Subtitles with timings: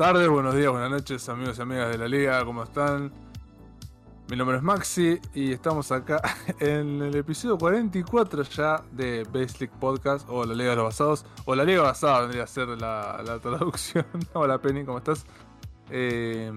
[0.00, 3.12] buenas tardes, buenos días, buenas noches, amigos y amigas de la liga, ¿cómo están?
[4.30, 6.22] Mi nombre es Maxi y estamos acá
[6.58, 11.54] en el episodio 44 ya de Basic Podcast o la Liga de los Basados, o
[11.54, 14.06] la Liga Basada vendría a ser la, traducción.
[14.32, 15.26] Hola Penny, ¿cómo estás?
[15.90, 16.50] Eh,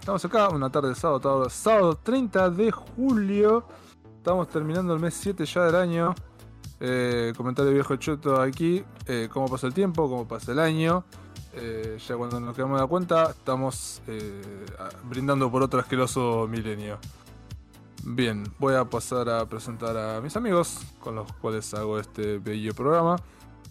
[0.00, 3.64] estamos acá, una tarde de sábado, sábado 30 de julio.
[4.16, 6.16] Estamos terminando el mes 7 ya del año.
[6.80, 11.04] Eh, comentario viejo choto aquí, eh, cómo pasa el tiempo, cómo pasa el año.
[11.60, 14.64] Eh, ya cuando nos quedamos de cuenta, estamos eh,
[15.04, 16.98] brindando por otro asqueroso milenio.
[18.04, 22.74] Bien, voy a pasar a presentar a mis amigos con los cuales hago este bello
[22.74, 23.16] programa.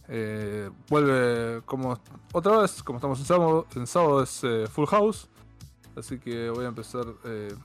[0.09, 1.97] Eh, vuelve como
[2.33, 5.29] otra vez, como estamos en sábado, es Full House.
[5.95, 7.05] Así que voy a empezar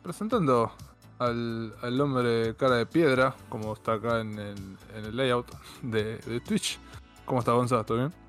[0.02, 0.70] presentando
[1.18, 5.50] al, hombre cara de piedra, como está acá en el, en el layout
[5.82, 6.78] de, de, Twitch.
[7.26, 7.84] ¿Cómo está Gonzalo?
[7.84, 8.21] ¿Todo bien?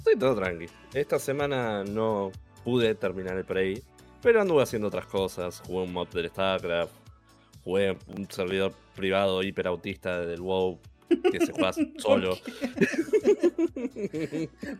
[0.00, 0.66] Estoy todo tranqui.
[0.94, 2.32] Esta semana no
[2.64, 3.82] pude terminar el Prey,
[4.22, 5.60] pero anduve haciendo otras cosas.
[5.66, 6.90] Jugué un mod del StarCraft,
[7.62, 10.80] jugué un servidor privado hiperautista del WoW
[11.30, 12.38] que se juega solo.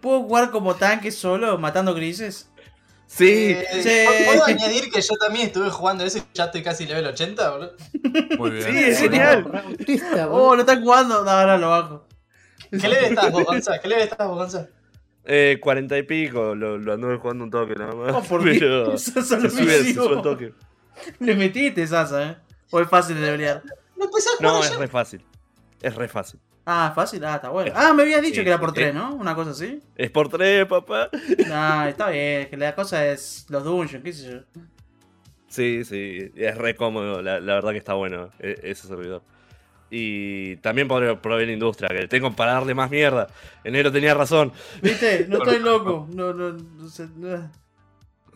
[0.00, 2.48] ¿Puedo jugar como tanque solo, matando grises?
[3.06, 3.54] Sí.
[3.58, 7.50] Eh, ¿Puedo añadir que yo también estuve jugando ese y ya estoy casi level 80,
[7.50, 7.76] boludo?
[8.38, 8.72] Muy bien.
[8.72, 9.64] Sí, es genial.
[10.30, 11.22] oh, no están jugando.
[11.24, 12.08] No, ahora lo bajo.
[12.70, 13.78] ¿Qué level estás vos, Gonza?
[13.80, 14.68] ¿Qué level estás vos, Gonza?
[15.32, 18.12] Eh, 40 y pico, lo, lo anduve jugando un toque nada más.
[18.12, 20.52] Oh, por Pero se sube, se sube el toque.
[21.20, 22.36] Le metiste, Sasa, ¿eh?
[22.72, 23.62] ¿O es fácil de levelear?
[24.40, 25.24] No, es re fácil.
[25.80, 26.40] Es re fácil.
[26.66, 27.72] Ah, fácil, ah, está bueno.
[27.76, 29.14] Ah, me habías dicho sí, que era por 3, ¿no?
[29.14, 29.80] Una cosa así.
[29.94, 31.08] Es por 3, papá.
[31.46, 34.62] No, está bien, que la cosa es los dungeons, qué sé yo.
[35.46, 39.22] Sí, sí, es re cómodo, la, la verdad que está bueno e, ese servidor.
[39.90, 43.26] Y también por, por la industria, que tengo para darle más mierda.
[43.64, 44.52] Enero tenía razón.
[44.80, 45.26] ¿Viste?
[45.28, 46.08] No estoy loco.
[46.14, 47.08] No, no, no sé.
[47.16, 47.50] No.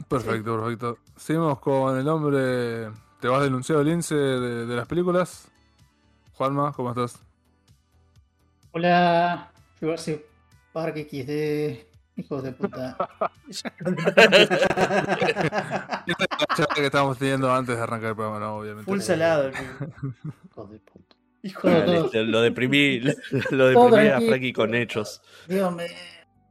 [0.09, 0.99] Perfecto, perfecto.
[1.17, 2.91] Seguimos con el hombre.
[3.21, 5.49] ¿Te vas denunciado el lince de, de las películas?
[6.35, 7.23] Juanma, ¿cómo estás?
[8.73, 10.25] Hola, Jurassic
[10.73, 12.97] Park XD, hijos de puta.
[13.49, 13.71] Esta
[16.09, 18.91] es la charla que estábamos teniendo antes de arrancar el programa, no, obviamente.
[18.91, 19.51] Full salado.
[20.51, 21.17] Hijos de puta.
[21.45, 22.25] Hijo de Dale, todo.
[22.25, 23.01] lo deprimí,
[23.51, 25.21] lo deprimí a Frankie con hechos.
[25.47, 25.89] Dígame,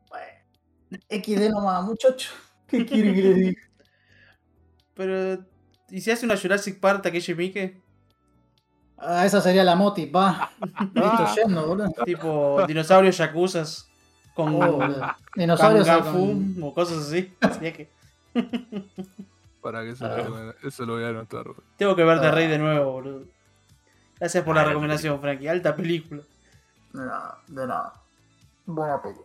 [0.07, 2.29] bueno, XD nomás, muchacho.
[2.67, 3.61] ¿Qué quiere que le diga?
[4.93, 5.43] Pero.
[5.89, 7.81] ¿Y si hace una Jurassic Park Takeshi Miike?
[8.97, 10.51] Ah, esa sería la moti, va.
[10.93, 11.89] Listo, yendo, boludo.
[12.05, 13.89] Tipo dinosaurios yakuzas
[14.35, 15.07] con Oh, boludo.
[15.35, 17.33] Dinosaurios con- o cosas así.
[17.51, 17.89] Sería que-
[19.61, 20.53] Para que eso, Ah.
[20.63, 21.43] eso lo voy a anotar.
[21.45, 21.55] bro.
[21.77, 22.31] Tengo que ver The Ah.
[22.31, 23.25] Rey de nuevo, boludo.
[24.23, 25.49] Gracias por la Ah, la recomendación, Frankie.
[25.49, 26.21] Alta película.
[26.93, 27.93] De nada, de nada.
[28.65, 29.19] Buena peli.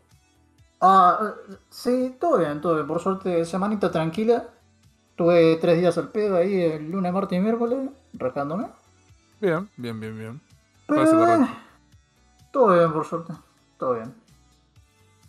[0.80, 1.34] Ah,
[1.70, 2.88] sí, todo bien, todo bien.
[2.88, 4.48] Por suerte, semanita tranquila.
[5.14, 8.70] Tuve tres días al pedo ahí, el lunes, martes y miércoles, rascándome.
[9.40, 10.40] Bien, bien, bien, bien.
[10.88, 11.48] Pero eh,
[12.50, 13.34] todo bien, por suerte.
[13.78, 14.12] Todo bien.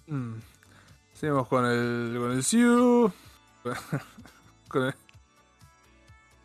[0.07, 0.39] Mm.
[1.13, 2.17] Seguimos con el.
[2.19, 3.11] con el Siu.
[4.67, 4.95] con el.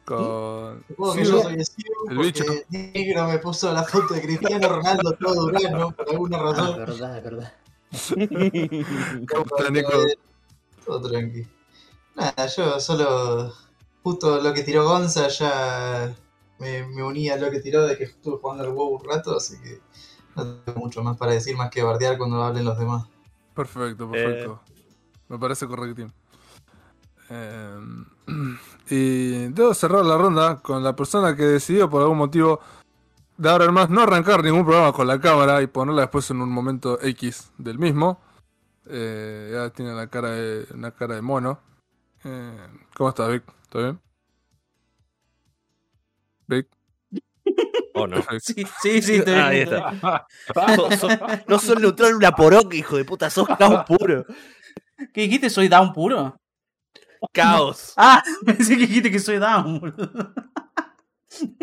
[0.04, 0.84] Con.
[0.88, 1.34] Supongo que Siu.
[1.36, 1.54] yo soy
[2.10, 2.44] el bicho.
[2.70, 6.76] Negro me puso la foto de Cristiano Ronaldo todo Durano por alguna Ah, razón.
[6.78, 7.54] verdad, verdad.
[9.28, 9.92] ¿Cómo está, Nico?
[10.84, 11.46] Todo tranqui.
[12.16, 13.52] Nada, yo solo.
[14.02, 16.14] Justo lo que tiró Gonza ya
[16.58, 19.34] me, me uní a lo que tiró de que estuve jugando al WoW un rato,
[19.36, 19.80] así que
[20.36, 23.06] no tengo mucho más para decir más que bardear cuando hablen los demás.
[23.54, 24.60] Perfecto, perfecto.
[25.28, 26.08] Me parece correcto.
[27.30, 27.78] Eh,
[28.90, 32.60] y debo cerrar la ronda con la persona que decidió por algún motivo
[33.36, 36.40] de ahora en más no arrancar ningún programa con la cámara y ponerla después en
[36.40, 38.20] un momento X del mismo.
[38.86, 41.58] Eh, ya tiene la cara de, una cara de mono.
[42.24, 43.42] Eh, ¿Cómo estás, Vic?
[43.68, 44.00] ¿Todo bien?
[46.46, 46.68] Vic.
[47.96, 48.16] Oh, no.
[48.40, 49.22] Sí, sí, sí.
[49.28, 50.26] Ah, ahí está.
[50.74, 54.24] Sos- sos- no sos neutral una poroca, hijo de puta, sos caos puro.
[55.12, 55.48] ¿Qué dijiste?
[55.48, 56.36] ¿Soy down puro?
[57.32, 57.92] Caos.
[57.96, 60.32] Ah, pensé que dijiste que soy down, boludo.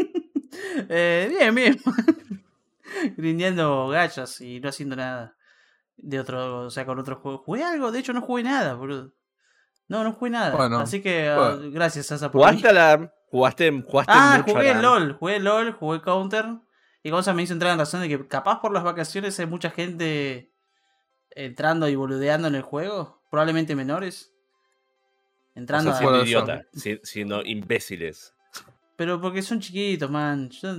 [0.89, 1.79] eh, bien, bien.
[3.17, 5.35] Grindeando gachas y no haciendo nada
[5.97, 7.37] de otro, o sea, con otro juego.
[7.39, 7.91] ¿Jugué algo?
[7.91, 9.13] De hecho, no jugué nada, boludo.
[9.87, 10.55] No, no jugué nada.
[10.55, 11.71] Bueno, Así que ah, bueno.
[11.71, 13.13] gracias, Sasa, por ¿Jugaste a la.
[13.29, 16.45] Jugaste, jugaste Ah, mucho jugué la- LOL, jugué LOL, jugué Counter.
[17.03, 19.69] Y Gonza me hizo entrar en razón de que capaz por las vacaciones hay mucha
[19.71, 20.53] gente
[21.31, 23.23] entrando y boludeando en el juego.
[23.31, 24.33] Probablemente menores.
[25.55, 28.33] O Entrando sea, a- siendo idiota, si- siendo imbéciles.
[28.95, 30.49] Pero porque son chiquitos, man.
[30.49, 30.75] Yo,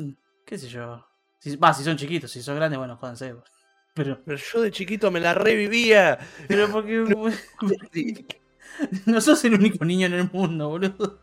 [0.46, 1.04] qué sé yo.
[1.38, 3.34] Si, va, si son chiquitos, si son grandes, bueno, jódanse.
[3.94, 6.19] Pero, Pero yo de chiquito me la revivía.
[6.48, 7.04] pero porque.
[9.06, 11.20] No sos el único niño en el mundo, boludo.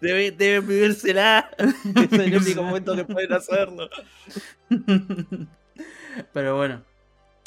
[0.00, 1.50] Debe, debe pedírsela.
[1.58, 3.90] es el único momento que pueden hacerlo.
[6.32, 6.82] Pero bueno.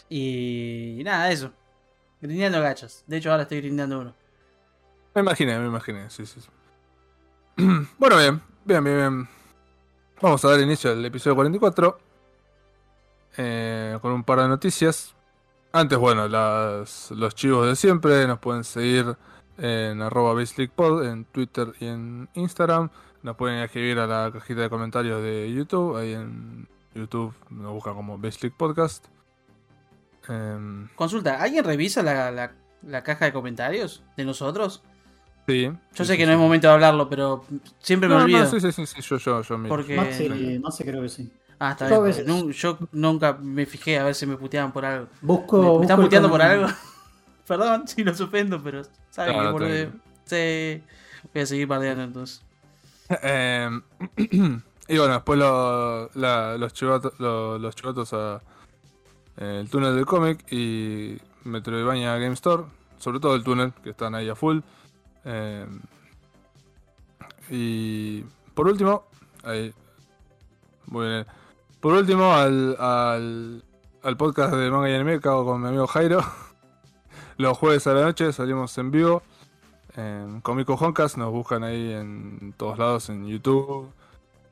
[0.10, 1.52] Y nada, eso.
[2.22, 3.04] Grindeando gachos.
[3.08, 4.16] De hecho, ahora estoy grindeando uno.
[5.16, 6.40] Me imaginé, me imaginé, sí, sí.
[7.98, 9.30] bueno, bien, bien, bien, bien.
[10.22, 12.00] Vamos a dar inicio al episodio 44.
[13.38, 15.14] eh, con un par de noticias.
[15.72, 18.26] Antes, bueno, las, los chivos de siempre.
[18.28, 19.16] Nos pueden seguir
[19.58, 22.90] en arroba en Twitter y en Instagram.
[23.22, 25.96] Nos pueden escribir a la cajita de comentarios de YouTube.
[25.98, 29.06] Ahí en YouTube nos buscan como Baseleague Podcast.
[30.28, 34.84] Em, Consulta, ¿alguien revisa la- la caja de comentarios de nosotros?
[35.48, 35.64] Sí.
[35.66, 37.46] Yo sí, sé sí, que no es momento de hablarlo, pero
[37.80, 38.46] siempre me No, no, olvido.
[38.48, 39.64] sí, sí, sí, sí, yo, yo, yo.
[39.68, 41.32] Porque- Maxi, Maxi creo que sí.
[41.60, 42.52] Ah, está Yo a bien.
[42.52, 45.08] Yo nunca me fijé a ver si me puteaban por algo.
[45.22, 45.78] Busco.
[45.80, 46.68] ¿Me, están puteando por algo?
[47.48, 49.70] Perdón si los ofendo, pero saben No, que no, boludo.
[49.70, 50.00] tranquilo.
[50.26, 50.84] Sí.
[51.34, 52.42] Voy a seguir bardeando entonces.
[53.22, 53.70] Eh,
[54.18, 58.42] y bueno, después lo- la- los, chivatos, lo- los chivatos a
[59.38, 62.64] eh, el túnel del cómic y Metroidvania Game Store,
[62.98, 64.60] sobre todo el túnel, que están ahí a full.
[65.26, 65.66] Eh,
[67.50, 68.22] y
[68.54, 69.06] por último.
[71.80, 76.22] Por último, al, al, podcast de Manga y Anime que hago con mi amigo Jairo.
[77.38, 79.24] Los jueves a la noche salimos en vivo.
[79.96, 83.92] En Comico Honkas nos buscan ahí en todos lados, en YouTube,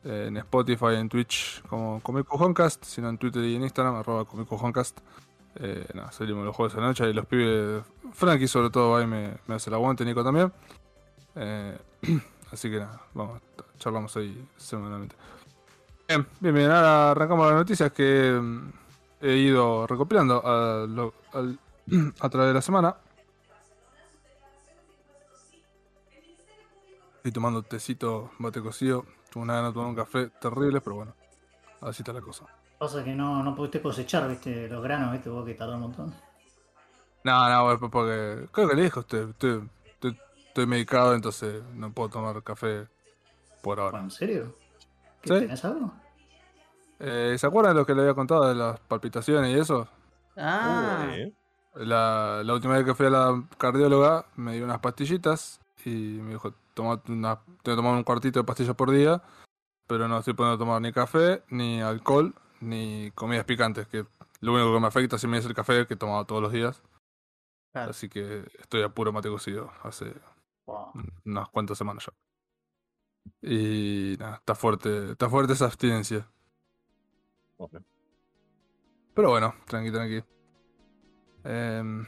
[0.03, 4.55] en Spotify, en Twitch como Comico Honcast, sino en Twitter y en Instagram, arroba Comico
[4.55, 4.99] Honcast.
[5.55, 7.83] Eh, nada, salimos los jueves a la noche y los pibes,
[8.13, 10.51] Frankie sobre todo ahí me, me hace el aguante, Nico también.
[11.35, 11.77] Eh,
[12.51, 13.41] así que nada, vamos,
[13.77, 15.15] charlamos ahí semanalmente.
[16.07, 18.69] Bien, bien, bien, ahora arrancamos las noticias que mm,
[19.21, 21.13] he ido recopilando a, lo-
[22.19, 22.95] a través de la semana.
[27.17, 29.05] Estoy tomando tecito, mate cocido.
[29.31, 31.13] Tengo una gana de tomar un café terrible, pero bueno,
[31.81, 32.45] así está la cosa.
[32.81, 36.15] Pasa que no, no pudiste cosechar, viste, los granos, viste, vos que tardó un montón.
[37.23, 41.93] No, no, pues porque creo que le dijo usted, estoy, estoy, estoy medicado, entonces no
[41.93, 42.87] puedo tomar café
[43.61, 43.99] por ahora.
[43.99, 44.55] ¿en serio?
[45.21, 45.39] ¿Qué, Sí.
[45.41, 45.93] ¿Tenés algo?
[46.97, 49.87] Eh, ¿Se acuerdan de lo que le había contado de las palpitaciones y eso?
[50.35, 51.35] Ah, Uy,
[51.85, 56.31] La, la última vez que fui a la cardióloga me dio unas pastillitas y me
[56.31, 59.21] dijo, tomate una, tengo que tomar un cuartito de pastillas por día,
[59.85, 64.05] pero no estoy pudiendo tomar ni café, ni alcohol, ni comidas picantes, que
[64.39, 66.51] lo único que me afecta si me es el café que he tomado todos los
[66.51, 66.81] días.
[67.71, 67.91] claro.
[67.91, 70.13] Así que estoy a puro mate cocido hace
[70.65, 70.91] Wow.
[71.25, 72.13] unas cuantas semanas ya.
[73.41, 76.27] Y nada, está fuerte, está fuerte esa abstinencia.
[79.13, 80.23] Pero bueno, tranqui, tranqui.
[81.43, 82.03] Eh,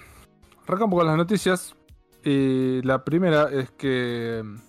[0.66, 1.76] arrancamos con las noticias.
[2.24, 4.60] Y la primera es que em,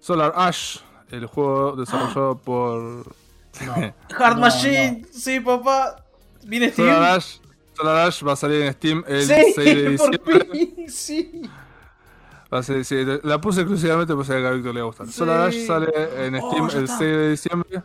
[0.00, 0.78] Solar Ash,
[1.10, 3.14] el juego desarrollado por
[3.66, 3.74] No.
[4.18, 6.04] Hard No, Machine, sí, papá.
[6.44, 6.88] ¿Viene Steam?
[6.88, 7.36] Solar Ash,
[7.74, 10.48] Solar Ash va a salir en Steam el sí, 6 de por diciembre.
[10.52, 11.42] fin, sí.
[12.52, 14.86] Va a ser- sí, la puse exclusivamente porque sabía que a Víctor le iba a
[14.86, 15.06] gustar.
[15.08, 15.12] Sí.
[15.14, 15.88] Solar Ash sale
[16.26, 16.98] en Oh, Steam el está.
[16.98, 17.82] 6 de diciembre.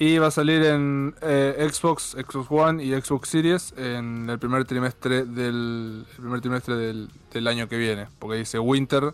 [0.00, 4.64] Y va a salir en eh, Xbox, Xbox One y Xbox Series en el primer
[4.64, 8.06] trimestre del el primer trimestre del, del año que viene.
[8.20, 9.12] Porque dice Winter,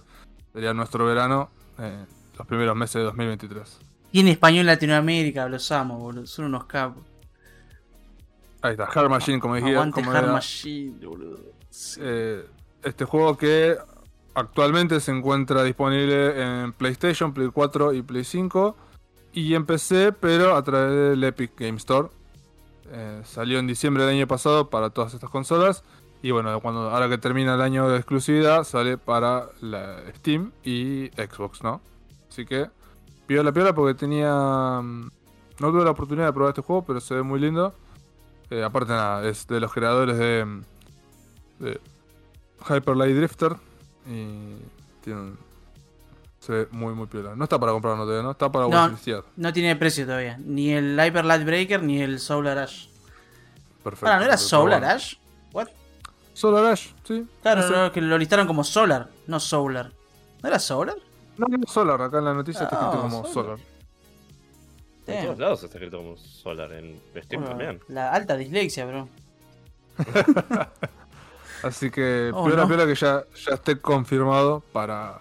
[0.52, 2.04] sería nuestro verano, eh,
[2.36, 3.78] los primeros meses de 2023.
[4.14, 6.24] Y en español Latinoamérica, los amo, boludo.
[6.28, 7.02] Son unos capos.
[8.62, 9.72] Ahí está, Hard Machine, como dije.
[9.72, 11.40] Aguante como Hard era, Machine, boludo.
[11.68, 12.00] Sí.
[12.00, 12.46] eh,
[12.84, 13.76] este juego que
[14.34, 18.76] actualmente se encuentra disponible en PlayStation, Play 4 y Play 5
[19.32, 22.06] y en PC, pero a través del Epic Game Store.
[22.92, 25.82] Eh, salió en diciembre del año pasado para todas estas consolas
[26.22, 31.10] y bueno, cuando ahora que termina el año de exclusividad sale para la Steam y
[31.16, 31.80] Xbox, ¿no?
[32.30, 32.68] Así que
[33.26, 35.10] piola piola porque tenía mm,
[35.60, 37.74] no tuve la oportunidad de probar este juego, pero se ve muy lindo.
[38.50, 40.62] Eh, aparte nada, es de los creadores de, mm,
[41.60, 41.80] de
[42.68, 43.56] Hyper Light Drifter
[44.06, 44.56] y
[45.02, 45.32] tiene
[46.40, 47.34] se ve muy muy piola.
[47.34, 48.32] No está para comprarlo todavía, ¿no?
[48.32, 48.98] Está para No.
[49.36, 50.36] No tiene precio todavía.
[50.44, 52.88] Ni el Hyper Light Breaker ni el Solar Ash.
[53.82, 54.12] Perfecto.
[54.12, 54.94] Ah, ¿no era Solar bueno.
[54.94, 55.14] Ash?
[55.52, 55.68] What?
[56.34, 57.26] Solar Ash, sí.
[57.42, 57.72] Claro, No sé.
[57.74, 59.92] no, que lo listaron como Solar, no Solar.
[60.42, 60.96] ¿No era Solar?
[61.36, 63.58] No, no, Solar, acá en la noticia está Ah, escrito como Solar.
[63.58, 63.74] Solar.
[65.06, 67.80] En todos lados está escrito como Solar, en Steam Bueno, también.
[67.88, 69.08] La alta dislexia, bro.
[71.62, 72.68] Así que Oh, piola no.
[72.68, 75.18] piola que ya, ya esté confirmado para,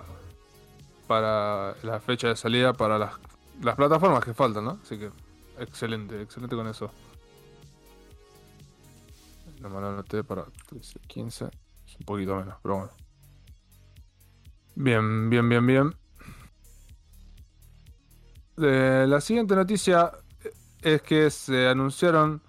[1.07, 3.13] para la fecha de salida para las,
[3.61, 4.79] las plataformas que faltan, ¿no?
[4.83, 5.09] Así que
[5.59, 6.91] excelente, excelente con eso.
[9.61, 11.45] No me lo anoté para 13, 15.
[11.45, 12.91] Es un poquito menos, pero bueno.
[14.75, 15.95] Bien, bien, bien, bien.
[18.61, 20.11] Eh, la siguiente noticia
[20.81, 22.41] es que se anunciaron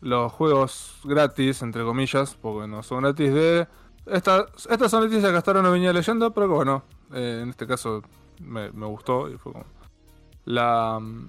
[0.00, 3.68] los juegos gratis, entre comillas, porque no son gratis, de...
[4.06, 7.50] Esta, estas son noticias que hasta ahora no venía leyendo, pero que bueno, eh, en
[7.50, 8.02] este caso
[8.40, 9.64] me, gustó y fue como...
[10.46, 11.28] Mm,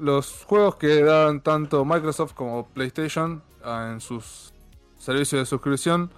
[0.00, 4.52] los juegos que dan tanto Microsoft como PlayStation ah, en sus
[4.98, 6.10] servicios de suscripción,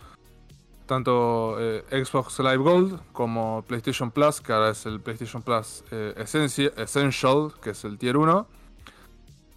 [0.87, 6.15] tanto eh, Xbox Live Gold como PlayStation Plus, que ahora es el PlayStation Plus eh,
[6.17, 8.47] Essential, que es el Tier 1.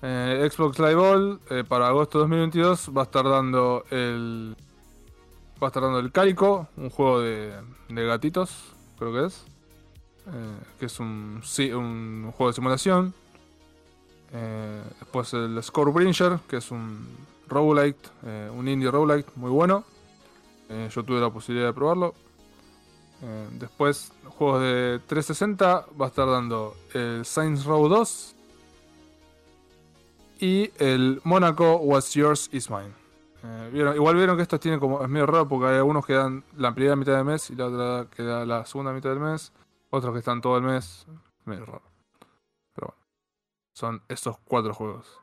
[0.01, 4.55] Eh, Xbox Live Gold para agosto de 2022 va a estar dando el
[5.62, 7.53] va a estar dando el Calico, un juego de,
[7.89, 9.43] de gatitos, creo que es,
[10.79, 11.41] que es un,
[12.31, 13.13] juego de simulación.
[15.00, 17.05] Después el Scorebringer, que es un
[17.50, 18.07] roguelite,
[18.55, 19.83] un indie roguelite muy bueno.
[20.69, 22.13] Eh, yo tuve la posibilidad de probarlo.
[23.21, 28.35] Eh, después, juegos de 360, va a estar dando el Saints Row 2
[30.39, 32.93] y el Monaco What's Yours Is Mine.
[33.43, 35.01] Eh, igual vieron que estos tienen como.
[35.01, 37.65] Es medio raro porque hay algunos que dan la primera mitad del mes y la
[37.65, 39.51] otra que da la segunda mitad del mes.
[39.89, 41.05] Otros que están todo el mes.
[41.45, 41.81] Medio raro.
[42.73, 43.05] Pero bueno.
[43.73, 45.19] Son esos cuatro juegos.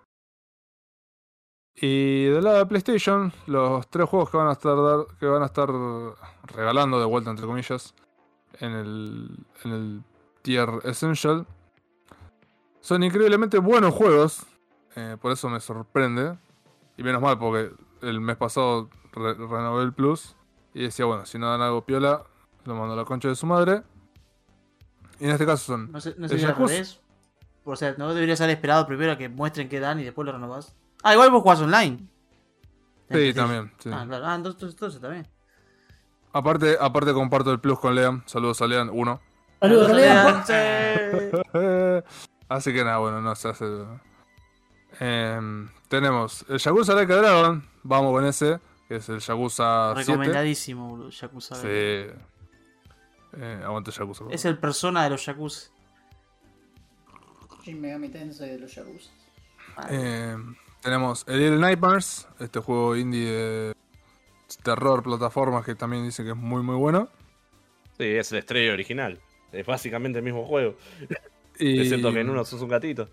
[1.78, 5.42] Y del lado de PlayStation, los tres juegos que van a estar dar- que van
[5.42, 5.68] a estar
[6.54, 7.94] regalando de vuelta entre comillas
[8.60, 10.02] en el, en el
[10.42, 11.46] tier Essential
[12.80, 14.46] son increíblemente buenos juegos.
[14.94, 16.38] eh, por eso me sorprende.
[16.96, 20.34] Y menos mal porque el mes pasado re- renové el Plus
[20.72, 22.22] y decía, bueno, si no dan algo piola,
[22.64, 23.82] lo mando a la concha de su madre.
[25.20, 27.00] Y en este caso son No sé, no si al revés.
[27.64, 30.32] O sea, no deberías haber esperado primero a que muestren qué dan y después lo
[30.32, 30.74] renovás.
[31.02, 32.06] Ah, igual vos jugás online.
[33.10, 33.72] Sí, también.
[33.78, 33.90] sí.
[33.92, 34.26] Ah, claro.
[34.26, 35.26] Ah, entonces, entonces también.
[36.32, 38.22] Aparte, aparte comparto el plus con Lean.
[38.26, 39.20] Saludos a Lean, uno.
[39.60, 40.44] Saludos, Lea.
[40.44, 42.12] Sí.
[42.48, 43.64] Así que nada, bueno, no se hace.
[45.00, 47.68] Em, tenemos el Yakuza Like a Dragon.
[47.82, 50.12] Vamos con ese, que es el Yakuza 7.
[50.12, 51.54] Recomendadísimo, boludo, Yakuza.
[51.56, 51.68] Sí.
[51.68, 54.24] Eh, aguante Yakuza.
[54.30, 55.70] Es el persona de los Yakuza.
[57.64, 59.10] Shin Megami Tensei de los Yakuza.
[59.88, 60.54] Em,
[60.86, 63.74] tenemos el Little Nightmares, este juego indie de
[64.62, 67.08] terror, plataformas que también dicen que es muy muy bueno.
[67.98, 69.20] Sí, es el estrella original.
[69.50, 70.76] Es básicamente el mismo juego.
[71.58, 71.80] Y...
[71.80, 73.08] Excepto que en uno sos un gatito.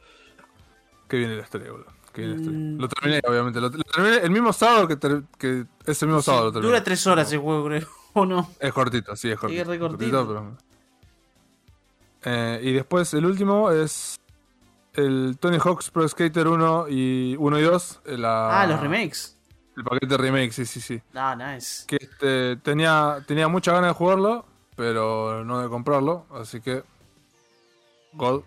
[1.07, 1.87] Que viene la estrella, boludo.
[2.13, 2.27] Que.
[2.27, 2.77] Mm.
[2.79, 3.59] Lo terminé, obviamente.
[3.59, 6.67] Lo, lo terminé el mismo sábado que, ter- que ese mismo sábado lo terminé.
[6.73, 7.87] Dura tres horas el juego, creo.
[8.13, 8.51] ¿O no?
[8.59, 9.73] Es cortito, sí, es cortito.
[9.73, 10.27] es cortito.
[10.27, 10.57] pero-
[12.25, 14.19] Eh, y después el último es
[14.95, 18.01] el Tony Hawk's Pro Skater 1 y 1 y 2.
[18.05, 19.37] eh, la- Ah, los remakes.
[19.75, 21.01] El paquete remake, sí, sí, sí.
[21.15, 21.85] Ah, nice.
[21.87, 24.45] Que este, tenía, tenía mucha ganas de jugarlo,
[24.75, 26.25] pero no de comprarlo.
[26.31, 26.83] Así que.
[28.13, 28.43] God.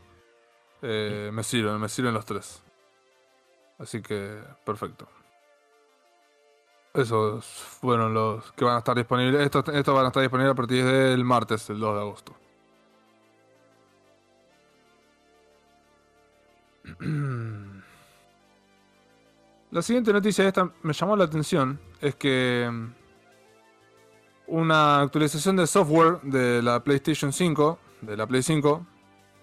[0.83, 2.63] eh, me sirven, me sirven los tres.
[3.79, 5.09] Así que, perfecto.
[6.95, 9.43] Esos fueron los que van a estar disponibles.
[9.45, 12.35] Estos, estos van a estar disponibles a partir del martes, el 2 de agosto.
[19.71, 21.81] La siguiente noticia esta me llamó la atención.
[22.01, 22.95] Es que mm,
[24.47, 28.87] una actualización de software de la PlayStation 5, de la Play 5,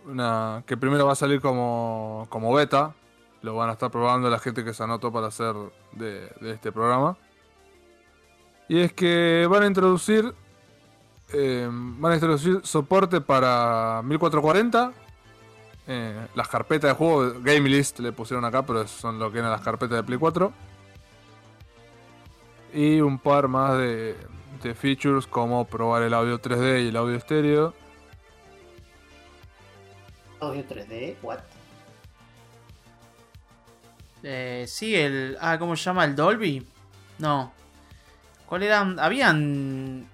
[0.08, 2.96] una que primero va a salir como, como beta,
[3.42, 5.54] lo van a estar probando la gente que se anotó para hacer
[5.92, 7.18] de, este programa.
[8.70, 10.34] Y es que van a introducir
[11.34, 14.94] eh, van a introducir soporte para 1440.
[15.88, 19.52] Eh, las carpetas de juego, Game List le pusieron acá, pero son lo que eran
[19.52, 20.54] las carpetas de Play 4.
[22.74, 24.16] Y un par más de,
[24.64, 27.74] de features como probar el audio 3D y el audio estéreo.
[30.40, 31.40] Audio 3D, what?
[34.24, 35.38] Eh, sí, el.
[35.40, 36.06] Ah, ¿cómo se llama?
[36.06, 36.66] ¿El Dolby?
[37.20, 37.52] No.
[38.48, 39.00] ¿Cuál eran?
[39.00, 40.08] Habían.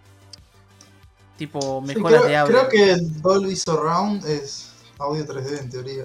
[1.37, 2.57] Tipo, Sí, mejoras creo, de audio.
[2.57, 4.68] creo que el Dolby Surround es
[4.99, 6.03] audio 3D en teoría.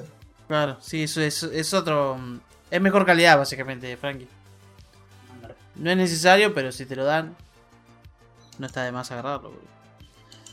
[0.49, 2.17] Claro, sí, eso es, es otro.
[2.17, 2.39] mm,
[2.71, 4.29] Es mejor calidad, básicamente, Frankie.
[5.77, 7.35] No es necesario, pero si te lo dan,
[8.59, 9.51] no está de más agarrarlo.
[9.51, 9.63] boludo.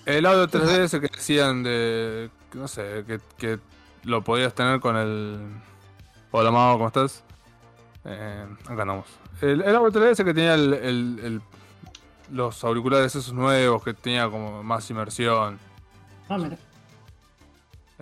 [0.06, 2.30] El audio 3D ese que decían de.
[2.54, 3.60] No sé, que, que
[4.04, 5.40] lo podías tener con el.
[6.32, 7.24] Hola, Mao, ¿cómo estás?
[8.06, 9.06] Eh, acá andamos.
[9.42, 11.42] El, el audio 3D ese que tenía el, el- el-
[12.32, 15.60] los auriculares esos nuevos, que tenía como más inmersión.
[16.30, 16.58] Ah, mira.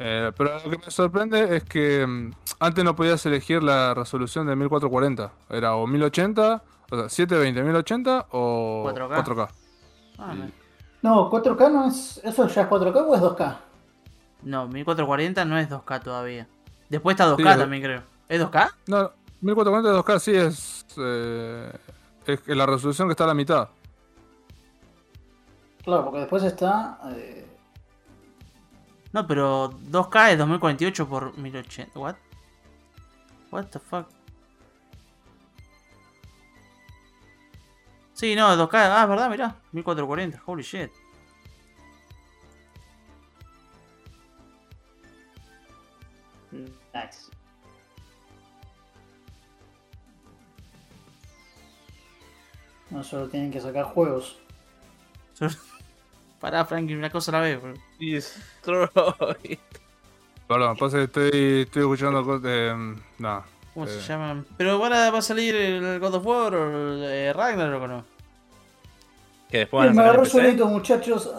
[0.02, 4.48] Eh, pero lo que me sorprende es que mm, antes no podías elegir la resolución
[4.48, 5.32] de 1440.
[5.50, 9.24] Era o 1080, o sea, 720, 1080 o 4K.
[9.26, 9.50] 4K.
[10.18, 10.34] Ah,
[11.02, 12.22] No, 4K no es.
[12.24, 13.58] ¿Eso ya es 4K o es 2K?
[14.44, 16.48] No, 1440 no es 2K todavía.
[16.88, 18.02] Después está 2K Sí, es- también, creo.
[18.30, 18.72] ¿Es 2K?
[18.88, 21.72] No, 1440 2K sí es, eh,
[22.26, 23.68] es que la resolución que está a la mitad.
[25.84, 27.00] Claro, porque después está.
[27.16, 27.48] eh,
[29.12, 32.00] No, pero 2K es 2048 por 1080.
[32.00, 32.16] What?
[33.52, 34.08] What the fuck?
[38.14, 38.74] Sí, no, 2K.
[38.74, 39.56] Ah, es verdad, mirá.
[39.72, 40.42] 1440.
[40.46, 40.92] Holy shit.
[46.52, 47.32] Nice.
[52.90, 54.38] No solo tienen que sacar juegos.
[56.40, 57.62] Pará, Frankie, una cosa a la vez.
[57.62, 57.74] bro.
[58.00, 59.60] Destroy.
[60.48, 62.96] Perdón, pasa que estoy, estoy escuchando cosas de.
[63.18, 63.46] Nada.
[63.74, 63.90] ¿Cómo Eh.
[63.90, 64.46] se llaman?
[64.58, 68.06] Pero ahora va a salir el God of War o el eh, Ragnarok o no.
[69.50, 71.30] Que después van me agarró solito, muchachos.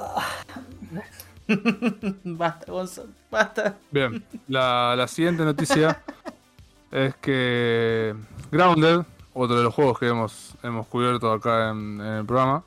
[2.24, 3.76] Basta, Gonzalo, basta.
[3.90, 6.00] Bien, la, la siguiente noticia
[6.92, 8.14] es que
[8.52, 9.00] Grounded,
[9.34, 12.62] otro de los juegos que hemos, hemos cubierto acá en, en el programa,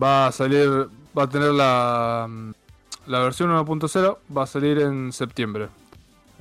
[0.00, 2.28] va a salir, va a tener la,
[3.06, 5.68] la versión 1.0, va a salir en septiembre.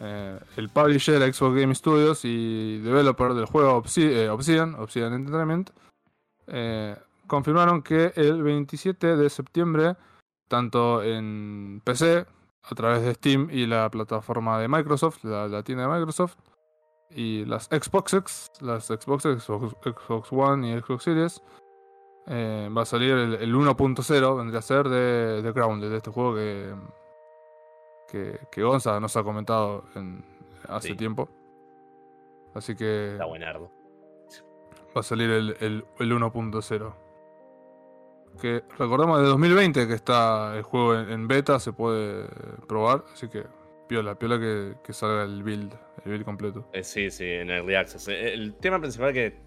[0.04, 5.70] Eh, el publisher Xbox Game Studios y developer del juego eh, Obsidian, Obsidian Entertainment,
[6.48, 6.96] eh,
[7.28, 9.96] confirmaron que el 27 de septiembre,
[10.48, 12.26] tanto en PC,
[12.64, 16.36] a través de Steam y la plataforma de Microsoft, la, tienda de Microsoft,
[17.12, 21.42] y las Xboxes, las Xbox, Xbox One y Xbox Series,
[22.28, 26.12] eh, va a salir el, el 1.0, vendría a ser de, de Grounded, de este
[26.12, 26.74] juego que,
[28.10, 30.24] que, que Gonza nos ha comentado en,
[30.68, 30.96] hace Sí.
[30.96, 31.30] tiempo.
[32.54, 33.72] Así que Está buenardo.
[34.96, 36.94] va a salir el, el, el 1.0.
[38.42, 42.28] Que recordamos de 2020 que está el juego en, en beta, se puede
[42.68, 43.46] probar, así que
[43.88, 45.74] piola, piola que, que salga el build,
[46.06, 46.66] el build completo.
[46.72, 48.08] Eh, sí, sí, en Early Access.
[48.08, 49.38] Eh, El tema principal que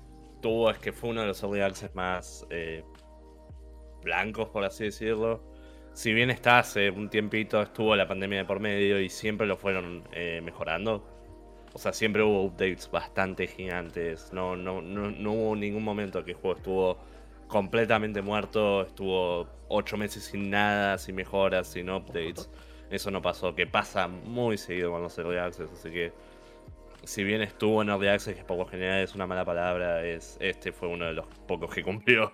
[0.44, 2.84] tuvo es que fue uno de los Early Access más eh,
[4.02, 5.42] blancos, por así decirlo.
[5.94, 9.56] Si bien está hace un tiempito, estuvo la pandemia de por medio y siempre lo
[9.56, 11.02] fueron eh, mejorando.
[11.72, 14.34] O sea, siempre hubo updates bastante gigantes.
[14.34, 16.98] No, no, no, no hubo ningún momento que el juego estuvo
[17.48, 18.82] completamente muerto.
[18.82, 22.50] Estuvo ocho meses sin nada, sin mejoras, sin updates.
[22.90, 25.70] Eso no pasó, que pasa muy seguido con los Early Access.
[25.72, 26.12] Así que
[27.06, 30.36] si bien estuvo en Early Access, que por lo general es una mala palabra, es,
[30.40, 32.32] este fue uno de los pocos que cumplió.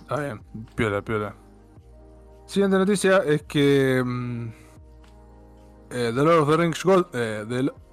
[0.00, 0.42] Está bien,
[0.74, 1.34] piola, piola.
[2.46, 4.48] Siguiente noticia es que mm,
[5.90, 7.44] eh, The Lord of the Rings Gol- eh,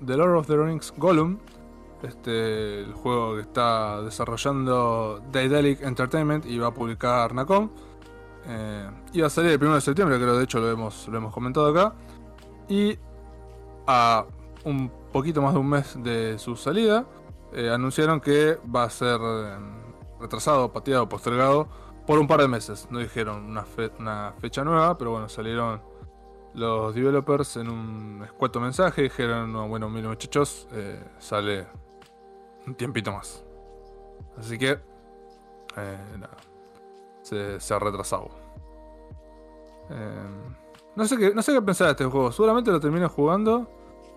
[0.06, 1.38] The Lord of the Rings Gollum,
[2.04, 7.70] este el juego que está desarrollando Daedalic Entertainment y va a publicar Nacom.
[8.48, 11.34] Eh, iba a salir el 1 de septiembre, creo, de hecho lo hemos, lo hemos
[11.34, 11.96] comentado acá.
[12.68, 12.98] Y
[13.92, 14.26] a
[14.64, 17.06] un poquito más de un mes de su salida,
[17.54, 19.58] eh, anunciaron que va a ser eh,
[20.20, 21.68] retrasado, pateado, postergado
[22.08, 22.88] por un par de meses.
[22.90, 25.82] No dijeron una, fe- una fecha nueva, pero bueno, salieron
[26.54, 29.04] los developers en un escueto mensaje.
[29.04, 31.68] Dijeron, no, bueno, miren muchachos, eh, sale
[32.68, 33.44] un tiempito más.
[34.38, 34.80] Así que,
[35.76, 36.38] nada,
[37.22, 38.30] se, se ha retrasado.
[39.90, 40.30] Eh,
[40.96, 42.32] no, sé qué, no sé qué pensar de este juego.
[42.32, 43.70] Seguramente lo termine jugando,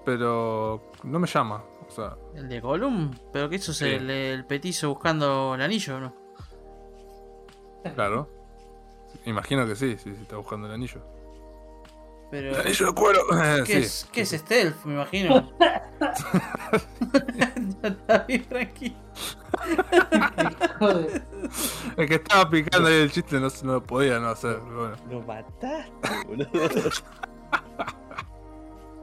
[0.05, 1.63] pero no me llama.
[1.87, 3.11] O sea, ¿El de Gollum?
[3.33, 3.85] ¿Pero qué eso es Sí.
[3.87, 6.15] el, el petizo buscando el anillo o no?
[7.95, 8.29] claro.
[9.27, 11.01] Imagino que sí, sí, sí, está buscando el anillo.
[12.31, 13.21] Pero, ¡El anillo de cuero!
[13.65, 13.73] ¿qué, Sí.
[13.75, 14.85] es, ¿Qué es stealth?
[14.85, 15.53] Me imagino.
[17.83, 18.97] Está bien, tranquilo.
[20.79, 21.23] Joder.
[21.97, 24.59] El que estaba picando ahí el chiste no, no lo podía no hacer.
[24.65, 24.97] pero Bueno.
[25.11, 26.49] Lo mataste, boludo.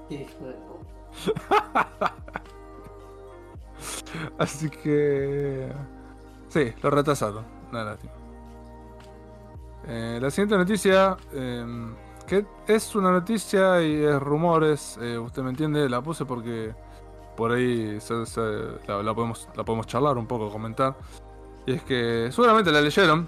[0.10, 0.71] Hijo de puta.
[4.38, 5.72] Así que.
[6.50, 7.46] Sí, lo retrasaron.
[7.70, 8.14] Una lástima.
[9.88, 11.18] Eh, la siguiente noticia.
[11.34, 11.66] eh,
[12.28, 14.98] que es una noticia y es rumores.
[15.02, 16.74] eh, usted me entiende, la puse porque
[17.36, 20.96] por ahí la, podemos, la podemos charlar un poco, comentar.
[21.66, 23.28] Y es que seguramente la leyeron.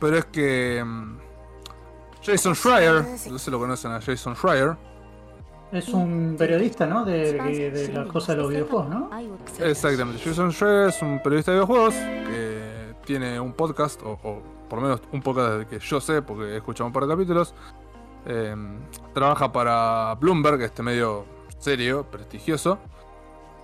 [0.00, 0.82] Pero es que.
[0.84, 1.18] mm,
[2.22, 4.76] Jason Schreier, no se lo conocen a Jason Schreier.
[5.70, 7.04] Es un periodista, ¿no?
[7.04, 9.10] De, de, de la cosa de los videojuegos, ¿no?
[9.60, 10.22] Exactamente.
[10.24, 14.84] Jason Schreier es un periodista de videojuegos que tiene un podcast, o, o por lo
[14.86, 17.54] menos un podcast desde que yo sé, porque he escuchado un par de capítulos.
[18.26, 18.54] Eh,
[19.14, 21.24] trabaja para Bloomberg, este medio
[21.58, 22.78] serio, prestigioso.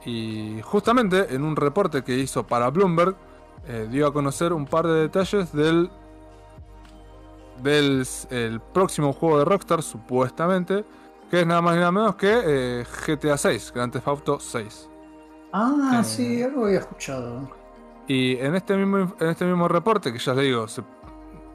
[0.04, 3.16] Y justamente en un reporte que hizo para Bloomberg,
[3.66, 5.90] eh, dio a conocer un par de detalles del
[7.62, 10.84] del el próximo juego de Rockstar, supuestamente,
[11.34, 14.88] que es nada más y nada menos que eh, GTA 6, Grand Theft Auto 6.
[15.52, 16.04] Ah, Eh.
[16.04, 17.50] sí, algo había escuchado.
[18.06, 20.82] Y en este mismo, en este mismo reporte, que ya les digo, se,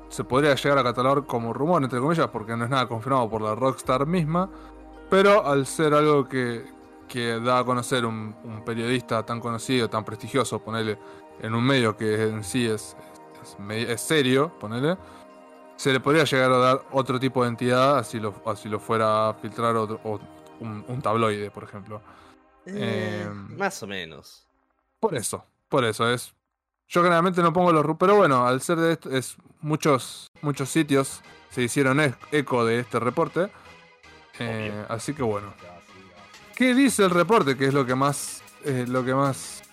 [0.10, 3.42] se podría llegar a catalogar como rumor, entre comillas, porque no es nada confirmado por
[3.42, 4.50] la Rockstar misma,
[5.10, 6.65] pero al ser algo que,
[7.08, 11.00] que da a conocer un, un periodista tan conocido, tan prestigioso, ponele,
[11.39, 12.98] en un medio que en sí es,
[13.42, 13.58] es,
[13.89, 14.98] es serio, ponele,
[15.80, 19.30] se le podría llegar a dar otro tipo de entidad, así lo, así lo fuera
[19.30, 20.20] a filtrar otro, o
[20.60, 22.02] un, un tabloide, por ejemplo.
[22.65, 24.46] Eh, Em, más o menos.
[25.00, 26.34] Por eso, por eso es.
[26.89, 31.22] Yo generalmente no pongo los pero bueno, al ser de esto, es muchos muchos sitios
[31.50, 33.50] se hicieron e- eco de este reporte.
[34.38, 35.54] Eh, así que bueno.
[36.56, 37.56] ¿Qué dice el reporte?
[37.56, 39.63] Que es lo que más eh, lo que más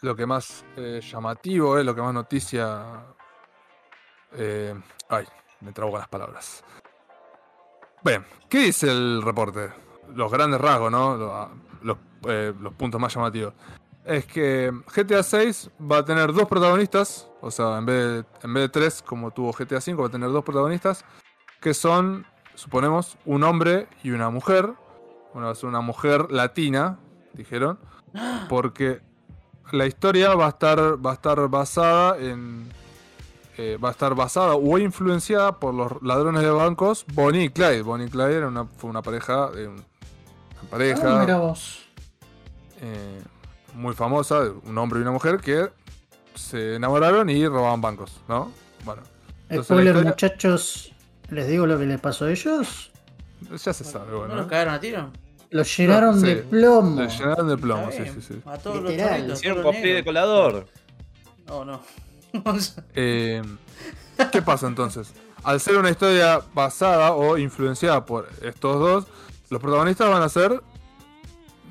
[0.00, 0.64] lo que más
[1.00, 3.14] llamativo es, lo que más noticia
[4.36, 4.74] eh,
[5.08, 5.24] ay,
[5.60, 6.64] me trabo con las palabras.
[8.04, 9.70] Bien, ¿qué dice el reporte?
[10.14, 11.16] Los grandes rasgos, ¿no?
[11.82, 11.96] Los,
[12.28, 13.54] eh, los puntos más llamativos.
[14.04, 18.54] Es que GTA 6 va a tener dos protagonistas, o sea, en vez de, en
[18.54, 21.04] vez de tres, como tuvo GTA 5, va a tener dos protagonistas,
[21.60, 24.74] que son, suponemos, un hombre y una mujer.
[25.32, 26.98] Bueno, va a ser una mujer latina,
[27.32, 27.78] dijeron,
[28.50, 29.00] porque
[29.72, 32.68] la historia va a estar, va a estar basada en.
[33.56, 37.82] Eh, va a estar basada o influenciada por los ladrones de bancos Bonnie y Clyde.
[37.82, 41.80] Bonnie y Clyde era una, fue una pareja, eh, una pareja mira vos.
[42.80, 43.22] eh,
[43.74, 45.68] muy famosa, un hombre y una mujer que
[46.34, 48.50] se enamoraron y robaban bancos, ¿no?
[48.84, 49.02] Bueno,
[49.62, 50.92] Spoiler, historia- muchachos.
[51.30, 52.90] ¿Les digo lo que les pasó a ellos?
[53.50, 54.34] ya se sabe, ¿No bueno.
[54.36, 54.48] los ¿eh?
[54.50, 55.10] cagaron a tiro?
[55.50, 56.26] Los llenaron sí.
[56.26, 57.00] de plomo.
[57.02, 58.42] Le llenaron de plomo, sí, sí, sí.
[58.46, 59.28] A todos Literal.
[59.28, 60.66] los chorritos, Hicieron los de colador.
[61.48, 61.80] Oh, no.
[62.94, 63.42] Eh,
[64.32, 65.12] ¿Qué pasa entonces?
[65.42, 69.06] Al ser una historia basada o influenciada por estos dos,
[69.50, 70.62] los protagonistas van a ser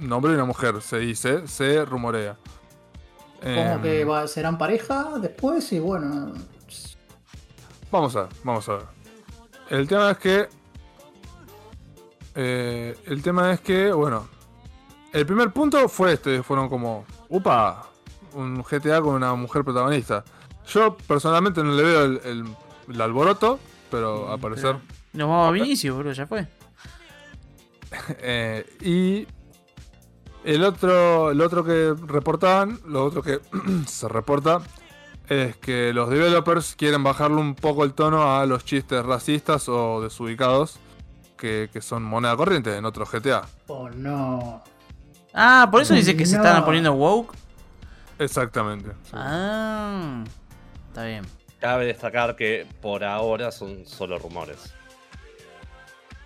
[0.02, 2.38] un hombre y una mujer, se dice, se rumorea.
[3.42, 6.34] Como Em, que va- serán pareja después y bueno.
[7.92, 8.86] Vamos a ver, vamos a ver.
[9.70, 10.48] El tema es que.
[12.36, 14.28] eh, el tema es que, bueno.
[15.12, 17.06] El primer punto fue este: fueron como.
[17.30, 17.88] ¡Upa!
[18.34, 20.24] Un GTA con una mujer protagonista.
[20.68, 22.56] Yo personalmente no le veo el, el-
[22.90, 23.60] el alboroto,
[23.92, 24.76] pero al parecer.
[25.14, 26.48] Nos vamos a Vinicius, bro, ya fue.
[28.20, 29.28] Eh, y.
[30.44, 33.40] El otro, el otro que reportaban, lo otro que
[33.88, 34.62] se reporta
[35.30, 40.02] es que los developers quieren bajarle un poco el tono a los chistes racistas o
[40.02, 40.80] desubicados
[41.38, 43.44] que, que son moneda corriente en otros GTA.
[43.68, 44.62] Oh no.
[45.34, 47.34] Ah, por eso dice que se están poniendo woke.
[48.20, 48.90] Exactamente.
[49.04, 49.12] sí.
[49.14, 50.24] Ah,
[50.94, 51.24] está bien.
[51.60, 54.74] Cabe destacar que por ahora son solo rumores.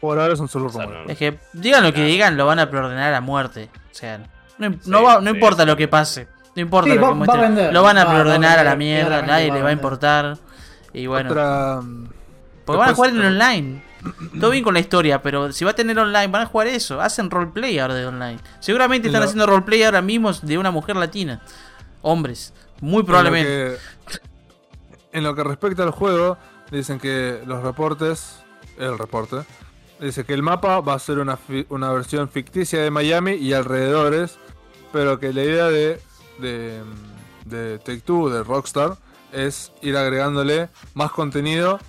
[0.02, 1.06] Por ahora son solo O sea, rumores.
[1.06, 3.70] no- Es que digan lo que digan, lo van a preordenar a muerte.
[3.92, 4.20] O sea,
[4.58, 5.68] no, im- Sí, no, va- no sí, importa sí.
[5.68, 6.28] lo que pase.
[6.56, 7.74] No importa Sí, lo va- que va vender.
[7.74, 10.38] Lo van a Va- va a preordenar a la mierda, nadie le va a importar.
[10.94, 11.82] Y bueno, Otra,
[12.66, 13.84] porque van a jugar en online.
[14.40, 17.02] Todo bien con la historia, pero si va a tener online, van a jugar eso.
[17.02, 18.38] Hacen roleplay ahora de online.
[18.60, 21.42] Seguramente están haciendo roleplay ahora mismo de una mujer latina.
[22.02, 22.54] Hombres.
[22.82, 23.78] Muy probablemente.
[25.18, 26.38] En lo, que, respecta al juego,
[26.70, 28.44] dicen que los reportes,
[28.78, 29.38] el reporte,
[30.00, 34.38] dice que el mapa va a ser una, una versión ficticia de Miami y alrededores,
[34.94, 36.00] pero que la idea de,
[36.38, 36.84] de,
[37.46, 38.98] de Take Two, de Rockstar,
[39.32, 41.80] es ir agregándole más contenido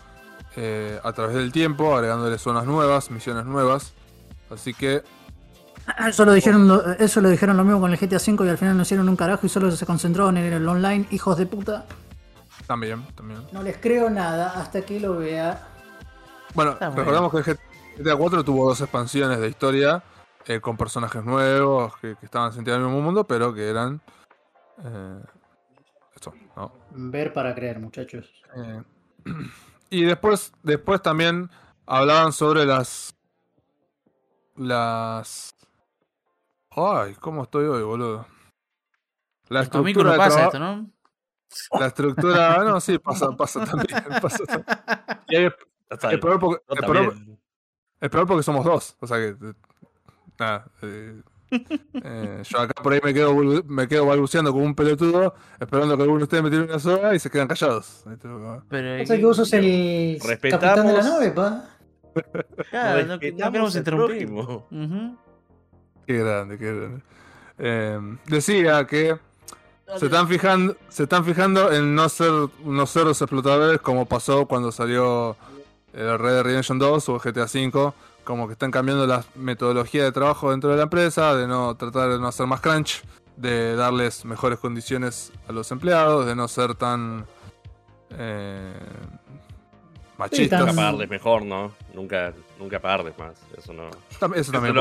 [0.57, 3.93] eh, a través del tiempo, agregándole zonas nuevas, misiones nuevas.
[4.51, 5.03] Así que
[6.09, 8.75] Eso lo dijeron eso lo dijeron lo mismo con el GTA V y al final
[8.75, 11.85] no hicieron un carajo y solo se concentraron en el online, hijos de puta.
[12.69, 13.41] También, también.
[13.51, 15.67] No les creo nada hasta que lo vea.
[16.55, 17.57] Bueno, Está recordamos que
[17.97, 20.03] GTA 4 tuvo dos expansiones de historia
[20.47, 24.01] eh, con personajes nuevos que, que estaban sentidos en el mismo mundo, pero que eran.
[24.85, 25.21] Eh,
[26.15, 26.73] esto, ¿no?
[26.91, 28.31] Ver para creer, muchachos.
[28.57, 28.83] Eh,
[29.91, 31.51] y después, después también
[31.87, 33.15] hablaban sobre las.
[34.57, 35.55] Las.
[36.71, 38.27] Ay, ¿cómo estoy hoy, boludo?
[39.49, 40.91] La Conmigo estructura no de pasa traba- esto, ¿no?
[41.79, 42.63] La estructura.
[42.65, 44.03] No, sí, pasa, pasa también.
[44.23, 44.67] pasa también.
[45.29, 45.53] Y bien.
[46.21, 48.97] peor porque, peor- peor somos dos.
[49.01, 49.29] O sea que.
[49.29, 49.53] eh,
[50.39, 50.67] Nada.
[50.83, 53.35] eh, eh, yo acá por ahí me quedo,
[53.67, 57.15] me quedo balbuceando como un pelotudo, esperando que alguno de ustedes me tire una soga
[57.15, 58.05] y se quedan callados.
[58.69, 61.65] Pero, O sea que vos sos el Respetamos- capitán de la nave, pa.
[62.71, 64.27] claro, no, queremos interrumpir.
[64.27, 64.67] prójimo.
[64.71, 65.17] Ujú.
[66.07, 67.03] Qué grande, qué grande.
[67.59, 69.19] Eh, decía que
[69.97, 72.31] Se están fijando, se están fijando en no ser
[72.65, 75.37] unos cerdos explotadores como pasó cuando salió
[75.95, 77.93] el Red Dead Redemption 2 o GTA V,
[78.25, 82.11] como que están cambiando la metodología de trabajo dentro de la empresa, de no tratar
[82.11, 83.03] de no hacer más crunch,
[83.37, 87.25] de darles mejores condiciones a los empleados, de no ser tan
[88.11, 88.73] eh,
[90.19, 90.51] machistas.
[90.51, 91.73] tan- Nunca pagarles mejor, ¿no?
[91.95, 93.33] Nunca, nunca pagarles más.
[93.57, 93.89] Eso no.
[94.11, 94.75] Eso eso también.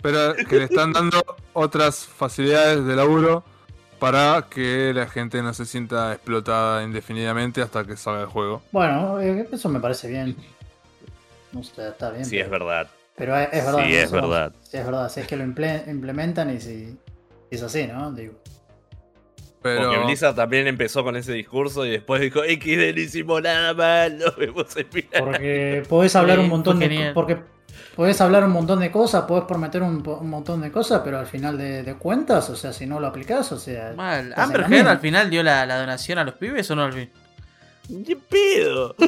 [0.00, 3.44] Pero que le están dando otras facilidades de laburo
[4.02, 8.62] para que la gente no se sienta explotada indefinidamente hasta que salga el juego.
[8.72, 10.36] Bueno, eh, eso me parece bien.
[11.52, 12.24] No sé, está bien.
[12.24, 12.86] Sí, pero, es verdad.
[13.14, 13.84] pero es, es verdad.
[13.84, 13.98] Sí, ¿no?
[13.98, 14.52] es verdad.
[14.62, 15.08] Sí, es verdad.
[15.08, 16.96] Si es que lo imple- implementan y si si
[17.50, 18.10] es así, ¿no?
[18.12, 18.34] Digo.
[19.62, 23.72] Pero Porque Blizzard también empezó con ese discurso y después dijo, XD no hicimos nada
[23.74, 25.22] mal, nos vemos en final.
[25.24, 27.14] Porque podés hablar Sí, un montón de genial.
[27.14, 27.38] porque
[27.96, 31.58] podés hablar un montón de cosas, podés prometer un, montón de cosas, pero al final
[31.58, 34.32] de, de cuentas, o sea, si no lo aplicás, o sea, Mal.
[34.36, 37.10] Amber Heard al final dio la, la donación a los pibes o no al fin.
[38.06, 38.94] ¿Qué pedo?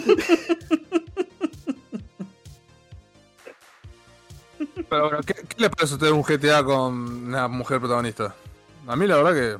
[4.88, 8.34] Pero bueno, ¿qué, qué le parece a usted un GTA con una mujer protagonista?
[8.86, 9.56] A mí la verdad que